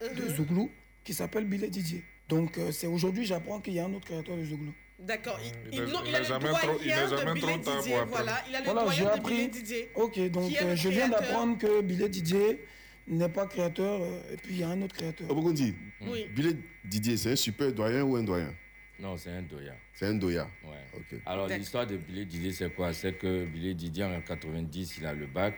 de 0.00 0.22
Mhm. 0.28 0.36
Zouglou 0.36 0.70
qui 1.02 1.12
s'appelle 1.12 1.46
Billy 1.46 1.68
Didier. 1.68 2.04
Donc 2.28 2.58
euh, 2.58 2.70
c'est 2.70 2.86
aujourd'hui 2.86 3.24
j'apprends 3.26 3.58
qu'il 3.60 3.74
y 3.74 3.80
a 3.80 3.86
un 3.86 3.92
autre 3.92 4.06
créateur 4.06 4.36
de 4.36 4.44
Zouglou. 4.44 4.72
D'accord. 5.00 5.40
Il, 5.42 5.48
Il 5.48 5.74
il- 5.78 5.80
n'est- 5.86 5.90
non, 5.92 5.98
il 6.04 6.10
il 6.10 6.14
a 6.14 6.22
jamais 6.22 6.44
doyen 6.44 6.58
trop- 6.58 6.78
il 6.84 6.90
jamais 6.90 7.32
Billy 7.32 7.46
trop 7.46 7.58
tard 7.58 7.76
Didier. 7.78 7.92
pour 7.94 8.02
apprendre. 8.02 8.22
Voilà, 8.24 8.44
il 8.48 8.54
a 8.54 8.58
le 8.60 8.64
Voilà, 8.66 8.82
doyen 8.84 9.04
de 9.04 9.08
appris. 9.08 9.34
Billy 9.34 9.48
Didier. 9.48 9.88
Ok, 9.96 10.30
donc 10.30 10.52
euh, 10.62 10.76
je 10.76 10.88
viens 10.90 11.08
d'apprendre 11.08 11.58
que 11.58 11.80
Billy 11.80 12.08
Didier 12.08 12.60
n'est 13.06 13.28
pas 13.28 13.46
créateur 13.46 14.00
euh, 14.02 14.32
et 14.32 14.36
puis 14.36 14.54
il 14.54 14.60
y 14.60 14.62
a 14.62 14.68
un 14.68 14.82
autre 14.82 14.94
créateur. 14.94 15.26
On 15.30 15.50
dit 15.50 15.74
Oui. 16.02 16.26
Billet 16.34 16.56
Didier, 16.84 17.16
c'est 17.16 17.32
un 17.32 17.36
super 17.36 17.72
doyen 17.72 18.02
ou 18.04 18.16
un 18.16 18.22
doyen? 18.22 18.52
Non, 18.98 19.16
c'est 19.16 19.30
un 19.30 19.42
doya. 19.42 19.74
C'est 19.94 20.06
un 20.06 20.14
doya. 20.14 20.46
Ouais. 20.64 20.76
Ok. 20.94 21.20
Alors, 21.24 21.48
l'histoire 21.48 21.86
de 21.86 21.96
Billy 21.96 22.26
Didier, 22.26 22.52
c'est 22.52 22.68
quoi? 22.74 22.92
C'est 22.92 23.14
que 23.14 23.46
Billy 23.46 23.74
Didier, 23.74 24.04
en 24.04 24.20
90, 24.20 24.98
il 24.98 25.06
a 25.06 25.14
le 25.14 25.26
bac. 25.26 25.54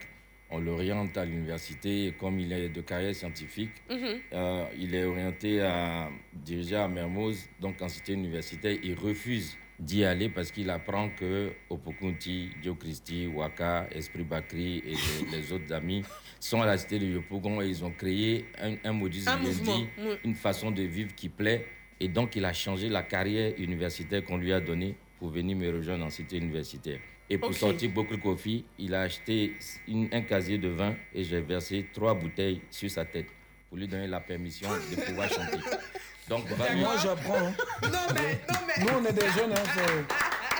On 0.49 0.59
l'oriente 0.59 1.17
à 1.17 1.25
l'université 1.25 2.07
et 2.07 2.11
comme 2.13 2.39
il 2.39 2.53
est 2.53 2.69
de 2.69 2.81
carrière 2.81 3.13
scientifique, 3.15 3.71
Mhm. 3.89 4.19
euh, 4.33 4.65
il 4.77 4.93
est 4.95 5.03
orienté 5.03 5.61
à 5.61 6.09
diriger 6.33 6.75
à 6.77 6.87
Mermoz, 6.87 7.49
donc 7.59 7.81
en 7.81 7.89
cité 7.89 8.13
universitaire. 8.13 8.77
Il 8.83 8.93
refuse 8.93 9.57
d'y 9.83 10.03
aller 10.05 10.29
parce 10.29 10.51
qu'il 10.51 10.69
apprend 10.69 11.09
que 11.09 11.51
Opokunti, 11.69 12.49
Dio 12.61 12.75
Christi, 12.75 13.27
Waka, 13.27 13.87
Esprit 13.91 14.23
Bakri 14.23 14.77
et 14.79 14.91
les, 15.31 15.31
les 15.37 15.51
autres 15.53 15.71
amis 15.73 16.03
sont 16.39 16.61
à 16.61 16.65
la 16.65 16.77
cité 16.77 16.99
de 16.99 17.05
Yopougon 17.05 17.61
et 17.61 17.67
ils 17.67 17.83
ont 17.83 17.91
créé 17.91 18.45
un, 18.61 18.75
un 18.83 18.93
modus 18.93 19.23
Un 19.27 19.37
vivendi, 19.37 19.87
une 20.23 20.35
façon 20.35 20.71
de 20.71 20.83
vivre 20.83 21.13
qui 21.15 21.29
plaît. 21.29 21.65
Et 21.99 22.07
donc, 22.07 22.35
il 22.35 22.43
a 22.45 22.53
changé 22.53 22.89
la 22.89 23.03
carrière 23.03 23.53
universitaire 23.57 24.23
qu'on 24.23 24.37
lui 24.37 24.51
a 24.51 24.59
donnée 24.59 24.95
pour 25.19 25.29
venir 25.29 25.55
me 25.55 25.71
rejoindre 25.71 26.05
en 26.05 26.09
cité 26.09 26.37
universitaire. 26.37 26.99
Et 27.29 27.37
pour 27.37 27.49
sortir 27.53 27.89
beaucoup 27.91 28.15
de 28.17 28.21
coffee, 28.21 28.65
il 28.77 28.93
a 28.93 29.01
acheté 29.01 29.53
une- 29.87 30.09
un 30.11 30.21
casier 30.21 30.57
de 30.57 30.67
vin 30.67 30.95
et 31.13 31.23
j'ai 31.23 31.39
versé 31.41 31.85
trois 31.93 32.13
bouteilles 32.13 32.61
sur 32.69 32.89
sa 32.91 33.05
tête 33.05 33.27
pour 33.69 33.77
lui 33.77 33.87
donner 33.87 34.07
la 34.07 34.19
permission 34.19 34.67
de 34.69 35.01
pouvoir 35.01 35.29
chanter. 35.29 35.57
Donc, 36.37 36.57
Moi 36.77 36.95
j'apprends. 37.01 37.37
hein. 37.37 37.53
Non 37.83 37.89
mais, 38.15 38.41
non 38.49 38.59
mais. 38.67 38.83
Nous 38.83 38.89
on 38.99 39.05
est 39.05 39.13
des 39.13 39.29
jeunes, 39.31 39.53
hein, 39.53 40.05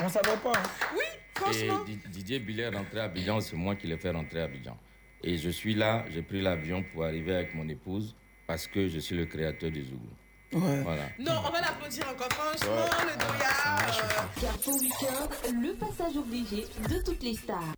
on 0.02 0.08
savait 0.08 0.36
pas. 0.42 0.52
hein. 0.56 0.62
Oui, 0.94 1.02
Et 1.04 1.38
franchement. 1.68 1.84
Di- 1.84 2.00
Didier 2.08 2.38
Billet 2.38 2.64
est 2.64 2.68
rentré 2.76 3.00
à 3.00 3.04
Abidjan, 3.04 3.40
c'est 3.40 3.56
moi 3.56 3.74
qui 3.74 3.86
l'ai 3.86 3.96
fait 3.96 4.10
rentrer 4.10 4.40
à 4.40 4.44
Abidjan. 4.44 4.76
Et 5.22 5.36
je 5.38 5.48
suis 5.50 5.74
là, 5.74 6.04
j'ai 6.12 6.22
pris 6.22 6.40
l'avion 6.42 6.84
pour 6.92 7.04
arriver 7.04 7.34
avec 7.34 7.54
mon 7.54 7.68
épouse 7.68 8.14
parce 8.46 8.66
que 8.66 8.88
je 8.88 8.98
suis 8.98 9.16
le 9.16 9.24
créateur 9.26 9.70
du 9.70 9.82
Zougou. 9.84 10.08
Voilà. 10.52 11.02
Non, 11.18 11.32
on 11.46 11.50
va 11.50 11.60
l'applaudir 11.62 12.04
encore. 12.08 12.28
Franchement, 12.30 12.84
le 13.00 13.18
doya. 13.18 13.48
euh, 13.78 14.40
Carrefour 14.40 14.74
Weekend, 14.80 15.62
le 15.62 15.74
passage 15.74 16.16
obligé 16.16 16.66
de 16.88 17.02
toutes 17.02 17.22
les 17.22 17.34
stars. 17.34 17.74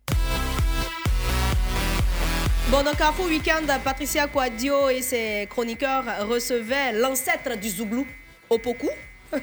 Bon, 2.69 2.83
donc 2.83 2.97
Carrefour 2.97 3.27
Weekend, 3.27 3.71
Patricia 3.81 4.27
Quadio 4.27 4.89
et 4.89 5.01
ses 5.01 5.47
chroniqueurs 5.49 6.03
recevaient 6.27 6.91
l'ancêtre 6.91 7.57
du 7.57 7.69
Zouglou, 7.69 8.05
Opoku. 8.49 8.89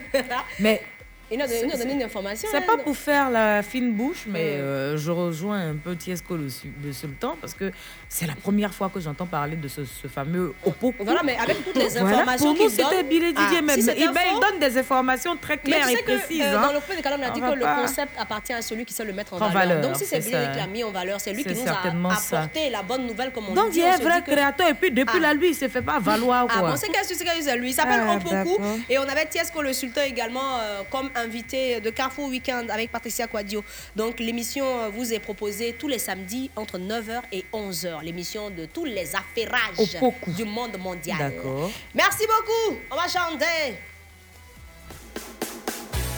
Mais 0.60 0.82
il 1.30 1.38
nous 1.38 1.44
a 1.44 1.76
donné, 1.78 1.94
une 1.94 2.02
information. 2.02 2.46
C'est 2.50 2.58
hein. 2.58 2.64
pas 2.66 2.76
pour 2.76 2.94
faire 2.94 3.30
la 3.30 3.62
fine 3.62 3.92
bouche, 3.94 4.26
mais 4.26 4.58
euh, 4.58 4.98
je 4.98 5.10
rejoins 5.10 5.70
un 5.70 5.74
peu 5.74 5.96
Tiesco 5.96 6.36
le, 6.36 6.48
le 6.84 6.92
sultan 6.92 7.36
parce 7.40 7.54
que 7.54 7.72
c'est 8.16 8.26
la 8.28 8.36
première 8.36 8.72
fois 8.72 8.88
que 8.94 9.00
j'entends 9.00 9.26
parler 9.26 9.56
de 9.56 9.66
ce, 9.66 9.84
ce 9.84 10.06
fameux 10.06 10.54
Opoku. 10.64 10.94
Voilà, 11.00 11.22
mais 11.24 11.36
avec 11.36 11.64
toutes 11.64 11.74
les 11.74 11.88
Voilà, 11.88 12.06
informations 12.18 12.54
Pour 12.54 12.54
nous, 12.54 12.68
qu'il 12.68 12.70
c'était 12.70 12.96
donne- 12.98 13.08
Billy 13.08 13.32
Didier 13.32 13.58
Ah, 13.58 13.62
même. 13.62 13.80
si 13.80 13.90
il, 13.96 14.10
ben, 14.12 14.20
il 14.34 14.40
donne 14.40 14.58
des 14.60 14.78
informations 14.78 15.36
très 15.36 15.56
Mais 15.56 15.62
claires 15.72 15.88
et 15.88 15.94
que 15.96 16.02
précises. 16.18 16.42
euh, 16.42 16.56
hein. 16.56 16.66
dans 16.68 16.72
le 16.74 16.78
premier 16.78 16.96
décalage, 16.98 17.18
on 17.20 17.26
a 17.28 17.30
dit 17.30 17.40
On 17.42 17.50
que 17.50 17.58
le 17.58 17.64
concept 17.82 18.12
appartient 18.16 18.52
à 18.52 18.62
celui 18.62 18.84
qui 18.84 18.94
sait 18.94 19.04
le 19.04 19.12
mettre 19.12 19.32
en 19.34 19.38
En 19.38 19.48
valeur. 19.48 19.52
valeur, 19.78 19.80
Donc 19.82 19.96
si 19.96 20.04
c'est 20.04 20.20
Billy 20.20 20.30
qui 20.52 20.58
l'a 20.60 20.66
mis 20.68 20.84
en 20.84 20.92
valeur, 20.92 21.20
c'est 21.20 21.32
lui 21.32 21.42
qui 21.44 21.54
nous 21.54 21.62
a 21.62 22.16
ça. 22.16 22.38
apporté 22.40 22.70
la 22.70 22.82
bonne 22.82 23.04
nouvelle, 23.04 23.32
comme 23.32 23.48
on 23.48 23.52
Donc 23.54 23.70
dit. 23.70 23.80
il 23.80 23.84
est 23.84 24.00
vrai 24.00 24.22
créateur 24.22 24.68
et 24.68 24.74
puis 24.74 24.92
depuis 24.92 25.16
Ah. 25.18 25.22
là, 25.22 25.34
lui, 25.34 25.48
il 25.48 25.54
se 25.56 25.66
fait 25.68 25.82
pas 25.82 25.98
valoir. 25.98 26.46
Ah 26.50 26.58
quoi. 26.60 26.70
bon, 26.70 26.76
c'est 26.76 26.88
qu'est-ce 26.90 27.08
que 27.08 27.16
c'est 27.16 27.24
c'est 27.42 27.56
lui. 27.56 27.70
Il 27.70 27.74
s'appelle 27.74 28.02
Ah, 28.06 28.14
Opoku. 28.14 28.60
Et 28.88 28.96
on 28.96 29.08
avait 29.08 29.26
Tiesco 29.26 29.60
le 29.60 29.72
Sultan 29.72 30.02
également 30.02 30.58
euh, 30.60 30.82
comme 30.88 31.10
invité 31.16 31.80
de 31.80 31.90
Carrefour 31.90 32.28
Weekend 32.28 32.70
avec 32.70 32.92
Patricia 32.92 33.26
Quadio. 33.26 33.64
Donc 33.96 34.20
l'émission 34.20 34.66
euh, 34.66 34.88
vous 34.88 35.12
est 35.12 35.18
proposée 35.18 35.74
tous 35.76 35.88
les 35.88 35.98
samedis 35.98 36.52
entre 36.54 36.78
9h 36.78 37.22
et 37.32 37.44
11h. 37.52 38.02
L'émission 38.04 38.50
de 38.50 38.66
tous 38.66 38.84
les 38.84 39.16
affairages 39.16 39.98
du 40.26 40.44
monde 40.44 40.76
mondial. 40.78 41.16
D'accord. 41.18 41.70
Merci 41.94 42.26
beaucoup. 42.26 42.78
On 42.90 42.96
va 42.96 43.08
chanter. 43.08 43.78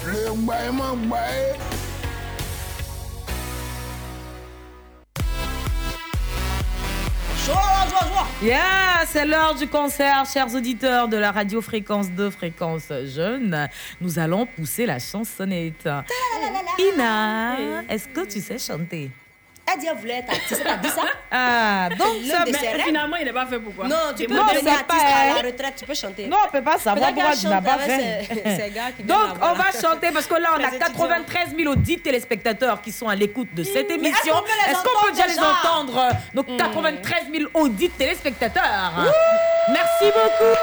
Le 0.04 0.32
mbaye 0.34 0.70
mbaye. 0.72 1.54
Yeah, 8.42 9.06
c'est 9.06 9.24
l'heure 9.24 9.54
du 9.54 9.68
concert, 9.68 10.24
chers 10.26 10.52
auditeurs 10.52 11.06
de 11.06 11.16
la 11.16 11.30
radio 11.30 11.62
Fréquence 11.62 12.10
2, 12.10 12.30
Fréquence 12.30 12.92
Jeune. 13.04 13.68
Nous 14.00 14.18
allons 14.18 14.44
pousser 14.44 14.86
la 14.86 14.98
chansonnette. 14.98 15.88
Ina, 16.78 17.82
est-ce 17.88 18.08
que 18.08 18.26
tu 18.26 18.40
sais 18.40 18.58
chanter? 18.58 19.10
Elle 19.72 19.80
dit 19.80 19.86
elle 19.90 19.96
voulait 19.96 20.18
être 20.18 20.30
artiste. 20.30 20.62
T'as 20.64 20.76
dit 20.76 20.88
ça 20.88 21.02
Ah, 21.30 21.88
donc 21.98 22.08
ça, 22.30 22.44
mais. 22.46 22.82
Finalement, 22.84 23.16
il 23.16 23.24
n'est 23.24 23.32
pas 23.32 23.46
fait 23.46 23.58
pour 23.58 23.74
quoi 23.74 23.88
Non, 23.88 23.96
tu 24.16 24.26
peux 24.26 24.34
devenir 24.34 24.72
artiste 24.74 24.86
pas 24.86 24.94
à 24.94 25.24
elle. 25.26 25.42
la 25.44 25.50
retraite, 25.50 25.74
tu 25.76 25.84
peux 25.84 25.94
chanter. 25.94 26.26
Non, 26.28 26.36
on 26.46 26.50
peut 26.50 26.62
pas 26.62 26.78
savoir 26.78 27.12
pourquoi 27.12 27.36
tu 27.36 27.46
n'as 27.48 27.60
pas 27.60 27.78
fait. 27.78 28.70
gars 28.72 28.92
qui 28.96 29.02
Donc, 29.02 29.18
on 29.42 29.54
va 29.54 29.64
chanter 29.72 30.12
parce 30.12 30.26
que 30.26 30.34
là, 30.34 30.50
on 30.52 30.56
a 30.56 30.58
Les 30.70 30.76
étudiants. 30.76 30.86
93 31.08 31.56
000 31.58 31.72
audits 31.72 31.98
téléspectateurs 31.98 32.80
qui 32.80 32.92
sont 32.92 33.08
à 33.08 33.16
l'écoute 33.16 33.48
de 33.54 33.64
cette 33.64 33.90
émission. 33.90 34.34
qu'on 34.34 34.42
peut 34.42 34.48
les 34.66 34.72
Est-ce 34.72 34.82
qu'on 34.84 35.04
peut 35.04 35.12
déjà 35.12 35.26
les 35.26 35.38
entendre 35.40 36.08
Donc, 36.32 36.46
93 36.56 37.24
000 37.36 37.50
audits 37.54 37.90
téléspectateurs? 37.90 38.92
Merci 39.68 40.04
beaucoup. 40.14 40.56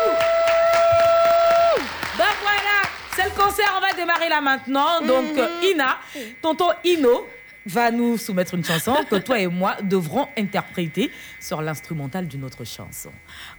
Donc, 2.17 2.35
voilà, 2.41 2.83
c'est 3.15 3.23
le 3.25 3.31
concert. 3.31 3.73
On 3.77 3.81
va 3.81 3.91
démarrer 3.93 4.29
là 4.29 4.39
maintenant. 4.39 5.01
Donc, 5.01 5.37
euh, 5.37 5.47
Ina, 5.63 5.97
tonton 6.41 6.69
Ino 6.85 7.27
va 7.65 7.91
nous 7.91 8.17
soumettre 8.17 8.53
une 8.55 8.63
chanson 8.63 8.95
que 9.09 9.15
toi 9.15 9.39
et 9.39 9.47
moi 9.47 9.75
devrons 9.81 10.27
interpréter 10.37 11.09
sur 11.39 11.61
l'instrumental 11.61 12.27
d'une 12.27 12.43
autre 12.43 12.63
chanson. 12.65 13.11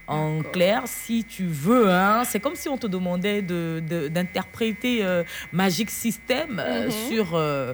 En 0.07 0.41
clair, 0.41 0.83
si 0.85 1.23
tu 1.23 1.45
veux, 1.45 1.89
hein, 1.89 2.23
c'est 2.25 2.39
comme 2.39 2.55
si 2.55 2.69
on 2.69 2.77
te 2.77 2.87
demandait 2.87 3.41
de- 3.41 3.81
de- 3.87 4.07
d'interpréter 4.07 5.03
euh, 5.03 5.23
Magic 5.51 5.89
System 5.89 6.59
euh, 6.63 6.85
Mhm. 6.85 6.91
sur 6.91 7.35
euh, 7.35 7.73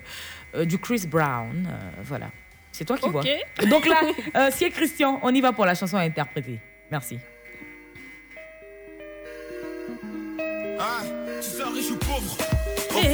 euh, 0.55 0.65
du 0.65 0.77
Chris 0.77 1.05
Brown. 1.07 1.67
euh, 1.69 2.01
voilà. 2.03 2.29
C'est 2.71 2.85
toi 2.85 2.97
qui 2.97 3.05
Ok. 3.05 3.11
vois. 3.11 3.23
Donc 3.69 3.85
là, 3.85 3.97
euh, 4.35 4.49
si 4.51 4.63
est 4.63 4.69
Christian, 4.71 5.19
on 5.23 5.33
y 5.35 5.41
va 5.41 5.51
pour 5.51 5.65
la 5.65 5.75
chanson 5.75 5.97
à 5.97 6.01
interpréter. 6.01 6.59
Merci. 6.89 7.19
Ah, 10.79 11.01
tu 11.41 11.47
sois 11.49 11.69
riche 11.69 11.91
ou 11.91 11.97
pauvre. 11.97 12.37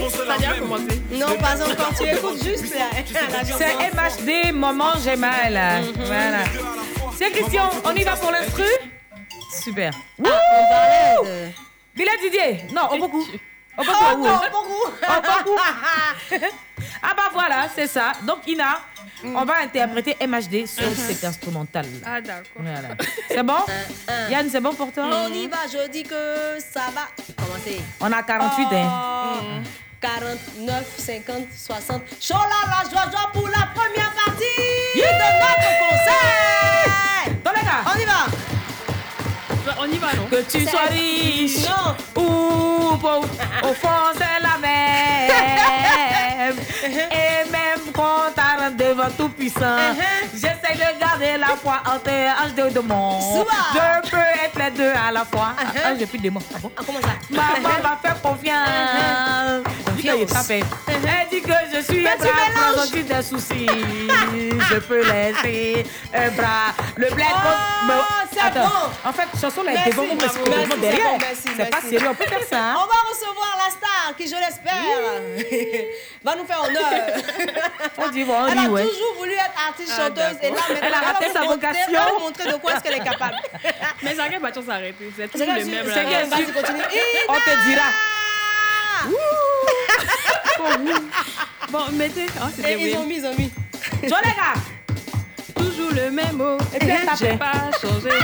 Ça 0.09 0.37
déjà 0.37 0.53
commencé. 0.59 1.01
Non, 1.11 1.37
pas 1.37 1.61
encore. 1.61 1.93
Tu 1.97 2.03
écoutes 2.07 2.43
juste. 2.43 2.65
C'est 3.57 3.75
MHD, 3.93 4.53
Maman, 4.53 4.93
j'ai 5.03 5.15
mal. 5.15 5.59
Voilà. 6.05 6.43
C'est 7.17 7.31
Christian, 7.31 7.69
on 7.83 7.95
y 7.95 8.03
va 8.03 8.15
pour 8.15 8.31
l'instru? 8.31 8.65
Super. 9.63 9.91
Ah, 10.23 10.29
on 11.19 11.25
de... 11.25 11.49
Bilal 11.95 12.17
Didier 12.21 12.65
Non, 12.71 12.89
au 12.91 12.97
beaucoup. 12.99 13.25
Au 13.77 13.83
beaucoup. 13.83 14.05
Au 14.11 14.17
beaucoup. 14.17 14.29
beaucoup. 14.51 14.85
Au 14.85 15.21
beaucoup. 15.21 15.59
Ah 17.01 17.13
bah 17.15 17.29
voilà, 17.33 17.67
c'est 17.73 17.87
ça. 17.87 18.11
Donc 18.23 18.45
Ina, 18.45 18.81
on 19.23 19.45
va 19.45 19.61
interpréter 19.63 20.15
MHD 20.27 20.67
sur 20.67 20.91
cet 20.95 21.23
instrumental. 21.23 21.87
Ah, 22.05 22.21
d'accord. 22.21 22.43
Voilà. 22.55 22.89
C'est 23.29 23.43
bon? 23.43 23.65
Yann, 24.29 24.47
c'est 24.49 24.61
bon 24.61 24.75
pour 24.75 24.91
toi? 24.91 25.05
On 25.27 25.33
y 25.33 25.47
va, 25.47 25.57
je 25.71 25.89
dis 25.89 26.03
que 26.03 26.59
ça 26.59 26.91
va 26.93 27.07
commencer. 27.57 27.81
On 27.99 28.11
a 28.11 28.23
48, 28.23 28.67
hein. 28.73 28.89
Oh, 28.89 29.61
49, 30.01 30.85
50, 30.97 31.35
60. 31.55 32.01
Chola 32.21 32.39
la 32.67 32.89
joie, 32.89 33.09
joie 33.11 33.29
pour 33.33 33.47
la 33.47 33.67
première 33.73 34.11
partie 34.13 34.43
de 34.95 35.01
notre 35.01 35.71
concert. 35.89 37.33
Bon 37.43 37.51
les 37.55 37.63
gars, 37.63 37.83
On 37.85 37.97
y 37.99 38.05
va. 38.05 38.25
On 39.79 39.85
y 39.91 39.97
va, 39.97 40.13
non? 40.15 40.25
Que 40.29 40.41
tu 40.43 40.65
sois 40.65 40.85
riche 40.89 41.57
Non. 41.67 41.95
ou 42.21 42.97
pauvre, 42.97 43.27
au 43.63 43.73
fond 43.73 44.13
c'est 44.15 44.39
la 44.41 44.57
même. 44.59 46.55
tout-puissant. 49.17 49.59
Uh-huh. 49.59 50.29
J'essaie 50.33 50.75
de 50.75 50.99
garder 50.99 51.37
la 51.37 51.55
foi 51.55 51.81
en 51.85 51.99
terre, 51.99 52.35
ange 52.43 52.53
de 52.53 52.69
démon. 52.69 53.19
Je 53.73 54.09
peux 54.09 54.17
être 54.17 54.59
les 54.59 54.71
deux 54.71 54.91
à 54.91 55.11
la 55.11 55.25
fois. 55.25 55.53
Uh-huh. 55.57 55.81
Ah, 55.85 55.95
j'ai 55.97 56.05
plus 56.05 56.17
de 56.17 56.23
démons. 56.23 56.41
Ah 56.53 56.59
bon? 56.61 56.71
comment 56.75 56.99
ça? 57.01 57.07
Maman 57.29 57.69
m'a 57.83 57.99
fait 58.01 58.21
confiance. 58.21 59.76
Confiance. 60.01 60.49
Elle 60.49 61.29
dit 61.29 61.41
que 61.41 61.51
je 61.73 61.81
suis 61.81 62.01
Mais 62.03 62.09
un 62.11 62.17
bras 62.17 62.27
quand 62.75 62.91
des 62.91 63.23
soucis. 63.23 63.67
je 64.69 64.75
peux 64.79 65.01
laisser 65.03 65.85
un 66.13 66.29
bras. 66.31 66.73
Le 66.95 67.07
bled 67.13 67.25
Oh, 67.89 67.93
c'est 68.33 68.41
Attends. 68.41 68.59
bon. 68.67 69.09
En 69.09 69.13
fait, 69.13 69.27
chanson 69.39 69.63
là 69.63 69.71
est 69.71 69.75
Merci, 69.75 69.89
devant 69.91 70.03
nous, 70.03 70.15
mais 70.15 70.27
c'est 70.29 70.79
derrière. 70.79 71.19
c'est 71.33 71.49
C'est 71.57 71.69
pas 71.69 71.81
sérieux, 71.81 72.07
on 72.09 72.15
peut 72.15 72.25
faire 72.25 72.43
ça. 72.49 72.57
hein. 72.59 72.75
On 72.77 72.85
va 72.87 72.99
recevoir 73.09 73.57
la 73.63 73.69
star 73.71 74.15
qui, 74.17 74.27
je 74.27 74.35
l'espère, 74.35 74.73
va 76.23 76.35
nous 76.35 76.45
faire 76.45 76.63
honneur. 76.63 76.83
On 77.97 78.07
dit, 78.09 78.23
bon, 78.23 78.33
on 78.33 78.47
Elle 78.47 78.57
dit, 78.59 78.65
a 78.65 78.69
ouais. 78.69 78.83
toujours 78.83 79.15
voulu 79.17 79.33
être 79.33 79.67
artiste 79.67 79.93
Ah, 79.97 80.01
chanteuse 80.03 80.37
et 80.41 80.49
là 80.49 80.55
maintenant 80.55 80.75
Elle 80.81 80.93
a 80.93 80.99
va 80.99 81.05
raté 81.07 81.25
vous 81.27 81.33
sa 81.33 81.39
montrer- 81.41 81.55
vocation. 81.55 81.81
Elle 81.87 81.93
va 81.95 82.11
vous 82.13 82.19
montrer 82.19 82.51
de 82.51 82.57
quoi 82.57 82.73
est-ce 82.73 82.83
qu'elle 82.83 82.93
est 82.95 83.03
capable. 83.03 83.35
Mais 84.03 84.15
ça 84.15 84.23
va 84.29 84.39
pas 84.39 84.51
s'arrêter. 84.61 85.11
C'est 85.15 85.23
C'est 85.23 85.27
toujours 85.29 85.47
le 85.53 85.65
même. 85.65 85.85
c'est. 85.85 86.05
On 87.29 87.33
te 87.33 87.67
dira. 87.69 87.83
Bon, 91.71 91.79
mettez. 91.93 92.25
C'était 92.55 92.73
Et 92.73 92.77
ils 92.77 92.93
weird. 92.93 93.03
ont 93.03 93.07
mis, 93.07 93.15
ils 93.17 93.25
ont 93.25 93.35
mis. 93.37 93.51
Joe, 94.03 94.17
les 94.23 94.31
gars. 94.31 94.55
Toujours 95.55 95.91
le 95.93 96.11
même 96.11 96.35
mot. 96.37 96.57
Et 96.73 96.79
puis 96.79 96.89
elle 96.89 97.05
tapait. 97.05 97.17
J'ai 97.31 97.37
pas 97.37 97.69
changé. 97.81 98.15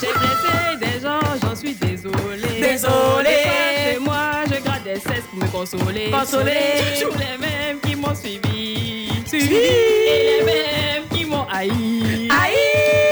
J'ai 0.00 0.12
blessé 0.12 0.76
des 0.80 1.00
gens, 1.00 1.20
j'en 1.42 1.56
suis 1.56 1.74
désolée. 1.74 2.60
Désolée. 2.60 3.44
Chez 3.92 3.98
moi, 3.98 4.44
je 4.46 4.60
gratte 4.62 4.84
des 4.84 4.94
cesses 4.96 5.24
pour 5.30 5.38
me 5.38 5.46
consoler. 5.50 6.10
Consoler. 6.10 6.94
Toujours 7.00 7.16
les 7.18 7.38
mêmes 7.38 7.80
qui 7.80 7.96
m'ont 7.96 8.14
suivi. 8.14 9.08
Suivi. 9.26 9.54
Et 9.56 10.38
les 10.38 10.44
mêmes 10.44 11.04
qui 11.12 11.24
m'ont 11.24 11.46
haï. 11.50 12.28
Haï. 12.30 12.56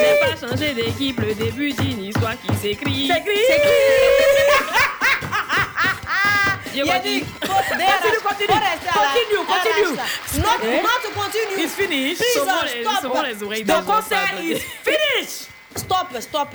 J'ai 0.01 0.21
pas 0.21 0.37
changé 0.49 0.75
d'équipe, 0.75 1.21
le 1.21 1.35
début 1.35 1.73
d'une 1.73 2.05
histoire 2.05 2.35
qui 2.47 2.55
s'écrit. 2.57 3.09
S'écrit. 3.09 3.47
Je 3.49 5.00
Il 6.75 6.83
a 6.91 6.95
continue. 6.95 7.21
dit, 7.21 7.27
Continue, 7.41 8.21
continue. 8.23 8.61
Continue, 8.93 9.45
continue. 9.47 9.97
Not, 10.43 10.61
Eh? 10.63 10.83
not 10.83 11.03
continue. 11.15 11.65
It's 11.65 11.75
finished. 11.75 12.19
Please, 12.21 12.37
uh, 12.39 12.45
stop. 12.83 13.03
The 13.03 13.65
gens, 13.65 13.85
concert 13.87 14.41
is 14.41 14.63
finished. 14.83 15.49
Stop, 15.77 16.15
stop. 16.21 16.55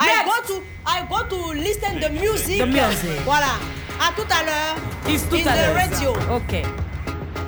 I 0.00 0.24
go 0.24 0.42
to, 0.48 0.62
I 0.86 1.04
go 1.08 1.22
to 1.28 1.52
listen 1.60 2.00
the 2.00 2.10
music. 2.10 2.58
The 2.58 2.66
music. 2.66 3.20
Voilà. 3.24 3.54
À 4.00 4.12
tout 4.16 4.26
à 4.30 4.42
l'heure. 4.42 4.76
It's 5.06 5.28
tout 5.28 5.36
in 5.36 5.46
à 5.46 5.52
the 5.52 5.56
l'heure. 5.56 5.74
radio. 5.74 6.10
Ok. 6.34 6.62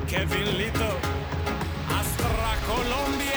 Kevin 0.07 0.57
Lito, 0.59 0.91
Astra 1.91 2.55
Colombia. 2.67 3.34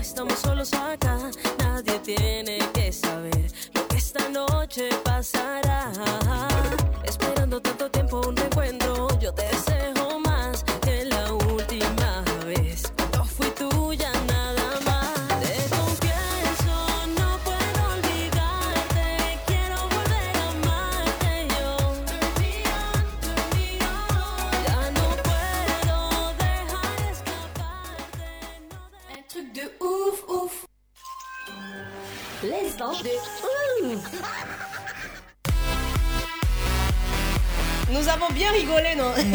Estamos 0.00 0.38
solos 0.38 0.72
acá. 0.72 1.18
Nadie 1.58 1.98
tiene 1.98 2.43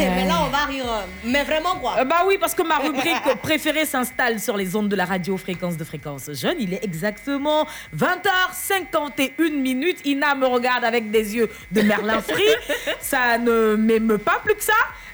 Mais 0.08 0.26
là, 0.26 0.34
on 0.46 0.48
va 0.50 0.64
rire. 0.64 0.84
euh, 0.88 1.02
Mais 1.24 1.44
vraiment, 1.44 1.76
quoi. 1.76 1.96
Euh, 1.98 2.04
bah 2.04 2.22
oui, 2.26 2.36
parce 2.40 2.54
que 2.54 2.62
ma 2.62 2.78
rubrique 2.78 3.22
préférée 3.42 3.84
s'installe 3.86 4.40
sur 4.40 4.56
les 4.56 4.74
ondes 4.76 4.88
de 4.88 4.96
la 4.96 5.04
radio 5.04 5.36
fréquence 5.36 5.76
de 5.76 5.84
fréquence 5.84 6.30
jeune. 6.32 6.56
Il 6.58 6.72
est 6.74 6.82
exactement 6.84 7.66
20h51 7.96 9.52
minutes. 9.60 9.98
Ina 10.06 10.34
me 10.34 10.46
regarde 10.46 10.84
avec 10.84 11.10
des 11.10 11.36
yeux 11.36 11.50
de 11.72 11.82
Merlin 11.82 12.20
Free. 12.22 12.42
Ça 13.00 13.38
ne 13.38 13.74
m'émeut 13.76 14.18
pas 14.18 14.40
plus 14.44 14.54
que 14.54 14.64
ça. 14.64 14.72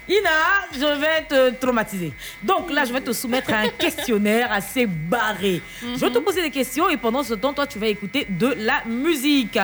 Ina, 0.09 0.29
je 0.73 0.99
vais 0.99 1.21
te 1.23 1.55
traumatiser. 1.55 2.13
Donc 2.43 2.71
là, 2.71 2.85
je 2.85 2.93
vais 2.93 3.01
te 3.01 3.11
soumettre 3.11 3.51
à 3.53 3.57
un 3.57 3.67
questionnaire 3.77 4.51
assez 4.51 4.85
barré. 4.85 5.61
Je 5.81 5.99
vais 5.99 6.09
te 6.09 6.19
poser 6.19 6.41
des 6.41 6.49
questions 6.51 6.89
et 6.89 6.97
pendant 6.97 7.23
ce 7.23 7.33
temps, 7.33 7.53
toi, 7.53 7.67
tu 7.67 7.77
vas 7.77 7.87
écouter 7.87 8.25
de 8.29 8.53
la 8.57 8.83
musique. 8.85 9.57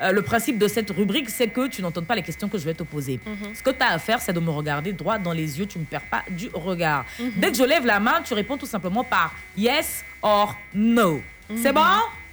Euh, 0.00 0.12
le 0.12 0.22
principe 0.22 0.58
de 0.58 0.68
cette 0.68 0.90
rubrique, 0.90 1.30
c'est 1.30 1.48
que 1.48 1.68
tu 1.68 1.80
n'entends 1.82 2.02
pas 2.02 2.14
les 2.14 2.22
questions 2.22 2.48
que 2.48 2.58
je 2.58 2.64
vais 2.64 2.74
te 2.74 2.82
poser. 2.82 3.20
Ce 3.54 3.62
que 3.62 3.70
tu 3.70 3.82
as 3.82 3.92
à 3.92 3.98
faire, 3.98 4.20
c'est 4.20 4.32
de 4.32 4.40
me 4.40 4.50
regarder 4.50 4.92
droit 4.92 5.18
dans 5.18 5.32
les 5.32 5.58
yeux. 5.58 5.66
Tu 5.66 5.78
ne 5.78 5.84
me 5.84 5.86
perds 5.88 6.02
pas 6.10 6.22
du 6.30 6.50
regard. 6.52 7.04
Dès 7.36 7.50
que 7.50 7.56
je 7.56 7.64
lève 7.64 7.86
la 7.86 7.98
main, 8.00 8.20
tu 8.22 8.34
réponds 8.34 8.56
tout 8.58 8.66
simplement 8.66 9.04
par 9.04 9.32
yes 9.56 10.04
or 10.22 10.54
no. 10.74 11.22
C'est 11.62 11.72
bon? 11.72 11.80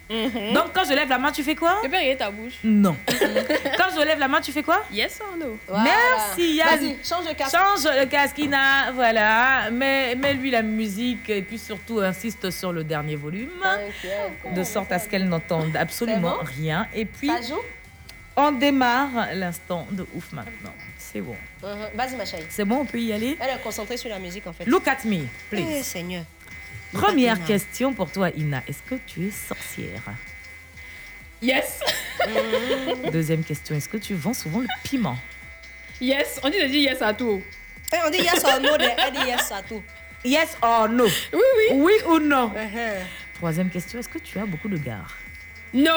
Donc 0.10 0.74
quand 0.74 0.84
je 0.86 0.94
lève 0.94 1.10
la 1.10 1.18
main, 1.18 1.32
tu 1.32 1.44
fais 1.44 1.56
quoi? 1.56 1.80
Tu 1.84 1.90
peux 1.90 1.98
ta 2.18 2.30
bouche. 2.30 2.54
Non. 2.64 2.96
quand 3.08 3.90
je 3.96 4.06
lève 4.06 4.20
la 4.20 4.28
main, 4.28 4.42
tu 4.42 4.52
fais 4.52 4.62
quoi? 4.64 4.84
Yes 4.92 5.20
or 5.22 5.36
no? 5.38 5.58
Merci 5.84 6.56
Yann. 6.56 6.68
Vas-y, 6.80 6.98
change 7.04 7.28
de 7.30 7.34
casque. 7.34 7.56
Change 7.56 7.96
le 8.00 8.06
casque, 8.06 8.38
Ina. 8.38 8.92
Voilà. 8.94 9.72
Mets, 9.72 10.16
mets-lui 10.16 10.52
la 10.52 10.62
musique 10.62 11.30
et 11.30 11.42
puis 11.42 11.58
surtout 11.58 12.00
insiste 12.00 12.52
sur 12.52 12.72
le 12.74 12.84
dernier 12.84 13.16
volume. 13.16 13.50
De 14.56 14.64
sorte 14.64 14.92
à 14.92 15.00
ce 15.00 15.08
qu'elle 15.08 15.28
n'entende 15.28 15.76
absolument 15.76 16.38
bon? 16.38 16.46
rien. 16.60 16.88
Et 16.94 17.06
puis, 17.06 17.28
Ça 17.30 17.42
joue? 17.42 17.62
on 18.36 18.52
démarre 18.52 19.30
l'instant 19.34 19.88
de 19.92 20.06
ouf 20.16 20.32
maintenant. 20.32 20.74
C'est 20.98 21.22
bon. 21.22 21.36
Mhm. 21.64 21.70
Vas-y, 21.96 22.16
ma 22.16 22.26
chérie. 22.26 22.44
C'est 22.50 22.66
bon, 22.66 22.78
on 22.82 22.86
peut 22.86 23.00
y 23.00 23.14
aller? 23.14 23.38
Elle 23.40 23.50
est 23.56 23.62
concentrée 23.64 23.98
sur 23.98 24.10
la 24.10 24.20
musique, 24.20 24.46
en 24.48 24.54
fait. 24.54 24.66
Look 24.66 24.88
at 24.88 24.98
me, 25.06 25.16
Eh, 25.16 25.28
please. 25.50 25.84
Seigneur. 25.84 26.24
Première 27.02 27.38
Ina. 27.38 27.46
question 27.46 27.94
pour 27.94 28.12
toi, 28.12 28.30
Ina. 28.32 28.64
Est-ce 28.68 28.82
que 28.84 28.96
tu 29.06 29.28
es 29.28 29.32
sorcière? 29.32 30.02
Yes. 31.42 31.80
Deuxième 33.12 33.44
question. 33.44 33.76
Est-ce 33.76 33.90
que 33.90 33.98
tu 33.98 34.14
vends 34.14 34.34
souvent 34.34 34.60
le 34.60 34.68
piment? 34.84 35.18
Yes. 36.00 36.40
On 36.44 36.50
dit 36.50 36.60
de 36.62 36.68
dire 36.68 36.92
yes 36.92 37.02
à 37.02 37.14
tout. 37.14 37.42
Eh, 37.94 37.98
on 38.06 38.10
dit 38.10 38.18
yes 38.20 38.44
or 38.44 38.60
no, 38.62 38.78
de- 38.78 38.84
elle 38.84 39.14
dit 39.14 39.28
yes 39.28 39.52
à 39.52 39.62
tout. 39.62 39.82
Yes 40.24 40.58
or 40.62 40.88
no? 40.90 41.06
Oui, 41.06 41.40
oui. 41.58 41.66
Oui 41.74 41.94
ou 42.08 42.20
non 42.20 42.50
Uh-huh. 42.56 43.04
Troisième 43.36 43.70
question. 43.70 44.00
Est-ce 44.00 44.08
que 44.10 44.20
tu 44.20 44.40
as 44.40 44.46
beaucoup 44.46 44.70
de 44.70 44.78
gars 44.78 45.04
No. 45.74 45.92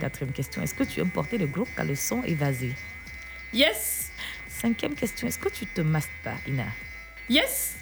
Quatrième 0.00 0.32
question. 0.32 0.62
Est-ce 0.62 0.74
que 0.74 0.84
tu 0.84 1.00
aimes 1.00 1.10
porter 1.10 1.36
le 1.38 1.46
gros 1.46 1.66
caleçon 1.76 2.22
évasé 2.24 2.72
Yes. 3.52 4.10
Cinquième 4.48 4.94
question. 4.94 5.26
Est-ce 5.26 5.38
que 5.38 5.48
tu 5.48 5.66
te 5.66 5.80
masques 5.80 6.10
pas, 6.22 6.34
Ina? 6.46 6.66
Yes. 7.28 7.74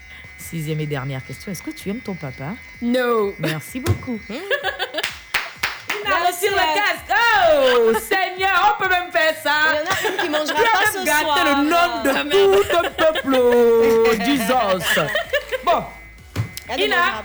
Sixième 0.50 0.80
et 0.80 0.86
dernière 0.86 1.24
question. 1.24 1.50
Est-ce 1.52 1.62
que 1.62 1.70
tu 1.70 1.88
aimes 1.90 2.00
ton 2.00 2.14
papa? 2.14 2.54
No. 2.82 3.34
Merci 3.38 3.80
beaucoup. 3.80 4.18
Ina, 4.28 6.16
retire 6.26 6.52
le 6.52 6.74
casque. 6.74 7.12
Oh, 7.54 7.92
Seigneur, 7.98 8.76
on 8.78 8.82
peut 8.82 8.88
même 8.90 9.10
faire 9.12 9.34
ça. 9.42 9.52
Il 9.72 9.76
y 9.76 9.78
en 9.78 9.84
a 9.84 10.10
une 10.14 10.22
qui 10.22 10.28
mangera 10.28 10.54
Tu 10.54 10.62
pas 10.62 10.78
même 10.80 10.92
ce 10.92 11.06
gâté 11.06 11.24
soir. 11.24 11.38
le 11.44 11.54
nom 11.62 12.02
de 12.02 12.10
Ah, 12.10 12.24
tout 12.30 12.76
un 12.76 12.90
peuple. 12.90 14.24
Jesus. 14.26 15.00
Bon. 15.64 15.84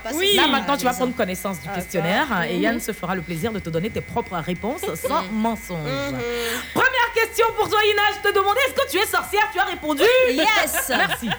Pas 0.04 0.12
ce 0.12 0.16
oui. 0.16 0.34
là 0.36 0.48
maintenant 0.48 0.76
tu 0.76 0.84
vas 0.84 0.94
prendre 0.94 1.16
connaissance 1.16 1.62
du 1.62 1.70
Ah, 1.72 1.76
questionnaire 1.76 2.28
ça. 2.28 2.36
hein, 2.36 2.44
et. 2.50 2.58
Yann 2.58 2.82
se 2.82 2.92
fera 2.92 3.16
le 3.16 3.22
plaisir 3.22 3.52
de 3.54 3.60
te 3.60 3.70
donner 3.70 3.90
tes 3.90 4.02
propres 4.02 4.36
réponses 4.38 4.82
sans 5.08 5.24
mensonge. 5.32 5.78
Mhm. 5.88 6.20
Première 6.74 7.12
question 7.16 7.46
pour 7.56 7.70
toi 7.70 7.80
Ina, 7.86 8.02
je 8.18 8.30
te 8.30 8.36
demandais 8.36 8.60
est-ce 8.68 8.74
que 8.84 8.92
tu 8.92 8.98
es 8.98 9.06
sorcière? 9.06 9.48
Tu 9.54 9.60
as 9.60 9.64
répondu 9.66 10.04
Yes. 10.30 10.90
Merci. 10.90 11.30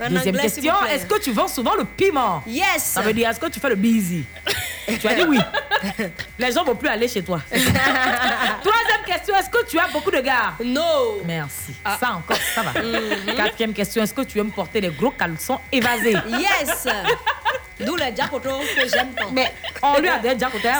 En 0.00 0.08
Deuxième 0.08 0.34
anglais, 0.34 0.50
question, 0.50 0.74
est-ce 0.90 1.04
que 1.06 1.20
tu 1.20 1.30
vends 1.32 1.48
souvent 1.48 1.74
le 1.74 1.84
piment? 1.84 2.42
Yes. 2.46 2.82
Ça 2.82 3.02
veut 3.02 3.12
dire 3.12 3.28
est-ce 3.28 3.38
que 3.40 3.48
tu 3.50 3.60
fais 3.60 3.68
le 3.68 3.74
busy? 3.76 4.24
Tu 5.00 5.06
as 5.06 5.14
dit 5.14 5.24
oui. 5.28 5.38
Les 6.38 6.52
gens 6.52 6.64
vont 6.64 6.74
plus 6.74 6.88
aller 6.88 7.06
chez 7.06 7.22
toi. 7.22 7.40
Troisième 7.50 9.04
question, 9.06 9.34
est-ce 9.36 9.50
que 9.50 9.64
tu 9.66 9.78
as 9.78 9.88
beaucoup 9.88 10.10
de 10.10 10.20
gars? 10.20 10.54
No. 10.64 11.20
Merci. 11.24 11.74
Ça 12.00 12.12
encore, 12.12 12.36
ça 12.54 12.62
va. 12.62 12.72
Quatrième 13.36 13.72
question, 13.72 14.02
est-ce 14.02 14.14
que 14.14 14.22
tu 14.22 14.38
aimes 14.38 14.50
porter 14.52 14.80
les 14.80 14.88
gros 14.90 15.10
caleçons 15.10 15.58
évasés? 15.70 16.16
Yes. 16.28 16.86
D'où 17.80 17.96
le 17.96 18.10
diapoto 18.12 18.50
que 18.76 18.88
j'aime 18.88 19.12
tant. 19.16 19.30
Mais 19.32 19.52
on 19.82 19.98
lui 20.00 20.08
a 20.08 20.18
côté, 20.18 20.30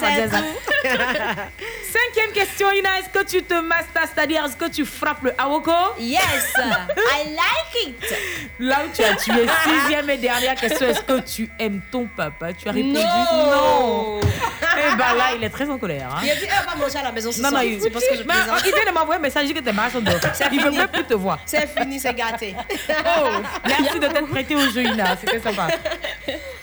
C'est 0.01 0.29
tout. 0.29 0.37
Deuxième 0.83 2.33
question, 2.35 2.71
Ina, 2.73 2.99
est-ce 3.01 3.09
que 3.19 3.25
tu 3.25 3.43
te 3.43 3.55
mastas, 3.55 4.09
c'est-à-dire 4.15 4.45
est-ce 4.45 4.57
que 4.57 4.69
tu 4.71 4.85
frappes 4.85 5.23
le 5.23 5.33
awoko? 5.41 5.71
Yes, 5.99 6.21
I 6.57 7.31
like 7.31 7.87
it. 7.87 8.15
Là 8.59 8.81
où 8.87 8.89
tu 8.95 9.03
as 9.03 9.15
tué, 9.17 9.47
sixième 9.65 10.09
et 10.11 10.17
dernière 10.17 10.55
question, 10.55 10.87
est-ce 10.89 11.01
que 11.03 11.21
tu 11.21 11.51
aimes 11.59 11.81
ton 11.91 12.07
papa? 12.17 12.53
Tu 12.53 12.69
as 12.69 12.73
répondu 12.73 12.95
Non. 12.95 13.01
non. 13.01 14.21
Eh 14.23 14.97
ben 14.97 15.15
là, 15.15 15.25
il 15.37 15.45
est 15.45 15.51
très 15.51 15.69
en 15.69 15.79
colère. 15.79 16.09
hein. 16.15 16.21
Il 16.23 16.31
a 16.31 16.35
dit, 16.35 16.45
elle 16.45 16.67
va 16.67 16.75
manger 16.77 16.99
à 16.99 17.03
la 17.03 17.13
maison 17.13 17.31
ce 17.33 17.39
Non, 17.41 17.45
non, 17.51 17.51
soir. 17.51 17.65
il, 17.65 17.81
c'est 17.81 17.91
parce 17.91 18.05
que 18.07 18.17
je 18.17 18.23
plaisante. 18.23 18.63
il 18.65 18.73
vient 18.75 18.91
de 18.93 18.99
m'envoyer 18.99 19.19
un 19.19 19.23
message, 19.23 19.43
il 19.45 19.49
dit 19.49 19.55
que 19.55 19.61
t'es 19.65 19.73
malade 19.73 19.93
son 19.93 20.01
dos. 20.01 20.13
C'est 20.33 20.47
Il 20.53 20.59
veut 20.61 20.67
fini. 20.67 20.79
même 20.79 20.89
plus 20.89 21.05
te 21.05 21.15
voir. 21.15 21.39
C'est 21.45 21.67
fini, 21.79 21.99
c'est 22.01 22.15
gâté. 22.15 22.55
Oh, 22.89 23.29
merci 23.67 23.99
de 23.99 24.07
t'être 24.07 24.29
prêté 24.29 24.55
au 24.57 24.71
jeu, 24.71 24.83
Ina. 24.85 25.17
C'était 25.17 25.41
sympa. 25.41 25.69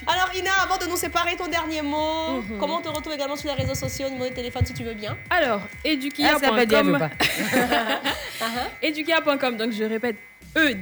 Alors 0.07 0.26
Ina, 0.35 0.51
avant 0.63 0.77
de 0.77 0.85
nous 0.85 0.97
séparer, 0.97 1.35
ton 1.35 1.47
dernier 1.47 1.81
mot. 1.81 2.41
Mhm. 2.41 2.57
Comment 2.59 2.77
on 2.77 2.81
te 2.81 2.89
retrouve 2.89 3.13
également 3.13 3.35
sur 3.35 3.49
les 3.49 3.55
réseaux 3.55 3.75
sociaux, 3.75 4.09
numéro 4.09 4.29
de 4.29 4.35
téléphone 4.35 4.65
si 4.65 4.73
tu 4.73 4.83
veux 4.83 4.93
bien. 4.93 5.17
Alors, 5.29 5.61
edukia.com. 5.83 6.97
pas. 6.99 7.09
edukia.com, 8.81 9.57
donc 9.57 9.71
je 9.71 9.83
répète, 9.83 10.17
E 10.55 10.73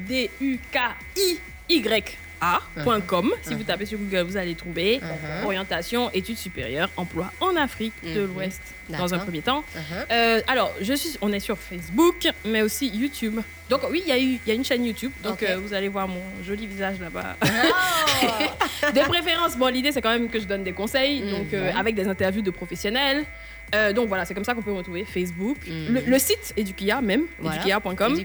Si 3.41 3.53
vous 3.55 3.63
tapez 3.63 3.85
sur 3.85 3.97
Google, 3.97 4.21
vous 4.27 4.37
allez 4.37 4.55
trouver 4.55 4.99
Mhm. 5.01 5.45
orientation, 5.45 6.09
études 6.11 6.37
supérieures, 6.37 6.89
emploi 6.97 7.31
en 7.39 7.55
Afrique 7.55 7.93
de 8.03 8.21
Mhm. 8.21 8.33
l'Ouest 8.33 8.61
dans 8.89 9.13
un 9.13 9.19
premier 9.19 9.41
temps. 9.41 9.63
Mhm. 9.75 9.81
Euh, 10.11 10.41
alors, 10.47 10.71
je 10.81 10.93
suis, 10.93 11.17
on 11.21 11.31
est 11.33 11.39
sur 11.39 11.57
Facebook, 11.57 12.27
mais 12.45 12.61
aussi 12.61 12.87
YouTube. 12.87 13.39
Donc 13.69 13.81
oui, 13.89 14.03
il 14.05 14.15
y, 14.15 14.39
y 14.47 14.51
a 14.51 14.53
une 14.53 14.63
chaîne 14.65 14.85
YouTube, 14.85 15.11
donc 15.23 15.41
euh, 15.41 15.57
vous 15.57 15.73
allez 15.73 15.87
voir 15.87 16.07
mon 16.07 16.21
joli 16.45 16.67
visage 16.67 16.97
là-bas. 16.99 17.35
de 18.93 18.99
préférence, 19.07 19.57
bon, 19.57 19.67
l'idée 19.73 19.91
c'est 19.91 20.01
quand 20.01 20.11
même 20.11 20.29
que 20.29 20.39
je 20.39 20.45
donne 20.45 20.63
des 20.63 20.73
conseils, 20.73 21.21
donc 21.31 21.51
euh, 21.53 21.71
avec 21.75 21.95
des 21.95 22.07
interviews 22.07 22.43
de 22.43 22.51
professionnels. 22.51 23.25
Euh, 23.73 23.93
donc 23.93 24.07
voilà, 24.07 24.25
c'est 24.25 24.33
comme 24.33 24.43
ça 24.43 24.53
qu'on 24.53 24.61
peut 24.61 24.71
retrouver 24.71 25.05
Facebook, 25.05 25.57
Mhm. 25.67 25.93
le, 25.95 26.01
le 26.01 26.19
site 26.19 26.53
Edukia 26.55 27.01
même, 27.01 27.23
Voilà. 27.39 27.57
edukia.com, 27.61 28.17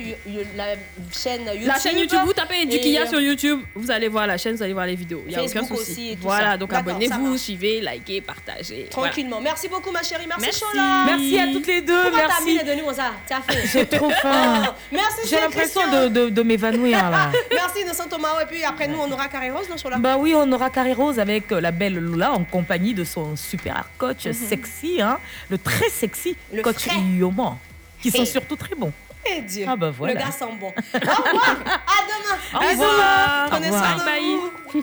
la 0.57 0.75
chaîne 1.13 1.43
YouTube. 1.47 1.67
La 1.67 1.79
chaîne 1.81 1.99
YouTube, 1.99 2.21
vous 2.25 2.33
tapez 2.33 2.63
Edukia 2.63 3.05
Et- 3.05 3.09
sur 3.09 3.21
YouTube, 3.21 3.61
vous 3.75 3.91
allez 3.91 4.09
voir 4.09 4.27
la 4.27 4.39
chaîne, 4.39 4.55
vous 4.55 4.63
allez 4.63 4.73
voir 4.73 4.87
les 4.87 4.95
vidéos. 4.95 5.23
Il 5.27 5.31
n'y 5.31 5.37
a 5.37 5.43
aucun 5.43 5.61
Facebook 5.61 5.79
souci. 5.79 5.91
aussi 5.93 6.11
et 6.13 6.17
tout 6.17 6.23
voilà, 6.23 6.53
ça. 6.53 6.57
donc 6.57 6.73
abonnez-vous, 6.73 7.37
suivez, 7.37 7.81
likez, 7.81 8.21
partagez. 8.21 8.89
Voilà. 8.93 9.09
Tranquillement. 9.11 9.41
Merci 9.41 9.69
beaucoup 9.69 9.91
ma 9.91 10.03
chérie. 10.03 10.27
Merci, 10.29 10.45
Merci. 10.45 10.61
Chola. 10.61 11.05
Merci 11.07 11.39
à 11.41 11.47
toutes 11.53 11.67
les 11.67 11.81
deux. 11.83 12.03
Pourquoi 12.03 12.21
t'as 12.21 12.27
merci. 12.29 12.45
mis 12.45 12.55
les 12.87 12.95
ça 12.95 13.11
T'as 13.29 13.41
fait. 13.41 13.67
J'ai 13.73 13.87
trop 13.87 14.11
faim. 14.11 14.75
Merci 14.93 15.29
J'ai 15.29 15.41
l'impression 15.41 15.81
de, 15.91 16.09
de, 16.09 16.29
de 16.29 16.43
m'évanouir 16.43 17.11
là. 17.11 17.31
Merci 17.51 17.81
Innocent 17.83 18.09
Thomas. 18.09 18.41
Et 18.43 18.47
puis 18.47 18.63
après 18.65 18.87
nous, 18.89 18.99
on 19.01 19.11
aura 19.11 19.29
Carré 19.29 19.51
Rose, 19.51 19.69
non 19.69 19.77
Chola? 19.77 19.97
Bah 19.99 20.17
oui, 20.19 20.33
on 20.37 20.51
aura 20.53 20.71
Carré 20.71 20.93
Rose 20.93 21.19
avec 21.19 21.51
euh, 21.53 21.61
la 21.61 21.71
belle 21.73 21.95
Lola 21.99 22.33
en 22.33 22.45
compagnie 22.45 22.95
de 22.95 23.03
son 23.05 23.35
super 23.37 23.89
coach 23.97 24.31
sexy, 24.31 25.01
hein, 25.01 25.19
le 25.49 25.59
très 25.59 25.89
sexy 25.89 26.37
Le 26.53 26.63
coach 26.63 26.85
frais. 26.85 27.01
Yoman, 27.01 27.57
qui 28.01 28.11
sont 28.11 28.25
surtout 28.25 28.57
très 28.57 28.75
bons. 28.75 28.93
Eh 29.29 29.43
Dieu. 29.43 29.67
Ah 29.69 29.75
bah 29.77 29.91
voilà. 29.91 30.15
Le 30.15 30.21
gars 30.21 30.31
sent 30.31 30.45
bon. 30.61 30.69
Au 30.69 30.99
revoir. 30.99 31.57
À 31.87 31.99
demain. 32.07 32.39
Au 32.55 32.59
revoir. 32.71 33.47
Prenez 33.51 33.69
soin 33.71 33.97
de 33.97 34.05
Bye. 34.05 34.37
vous. 34.73 34.83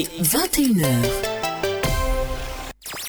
Friday 0.00 0.22
20 0.22 0.39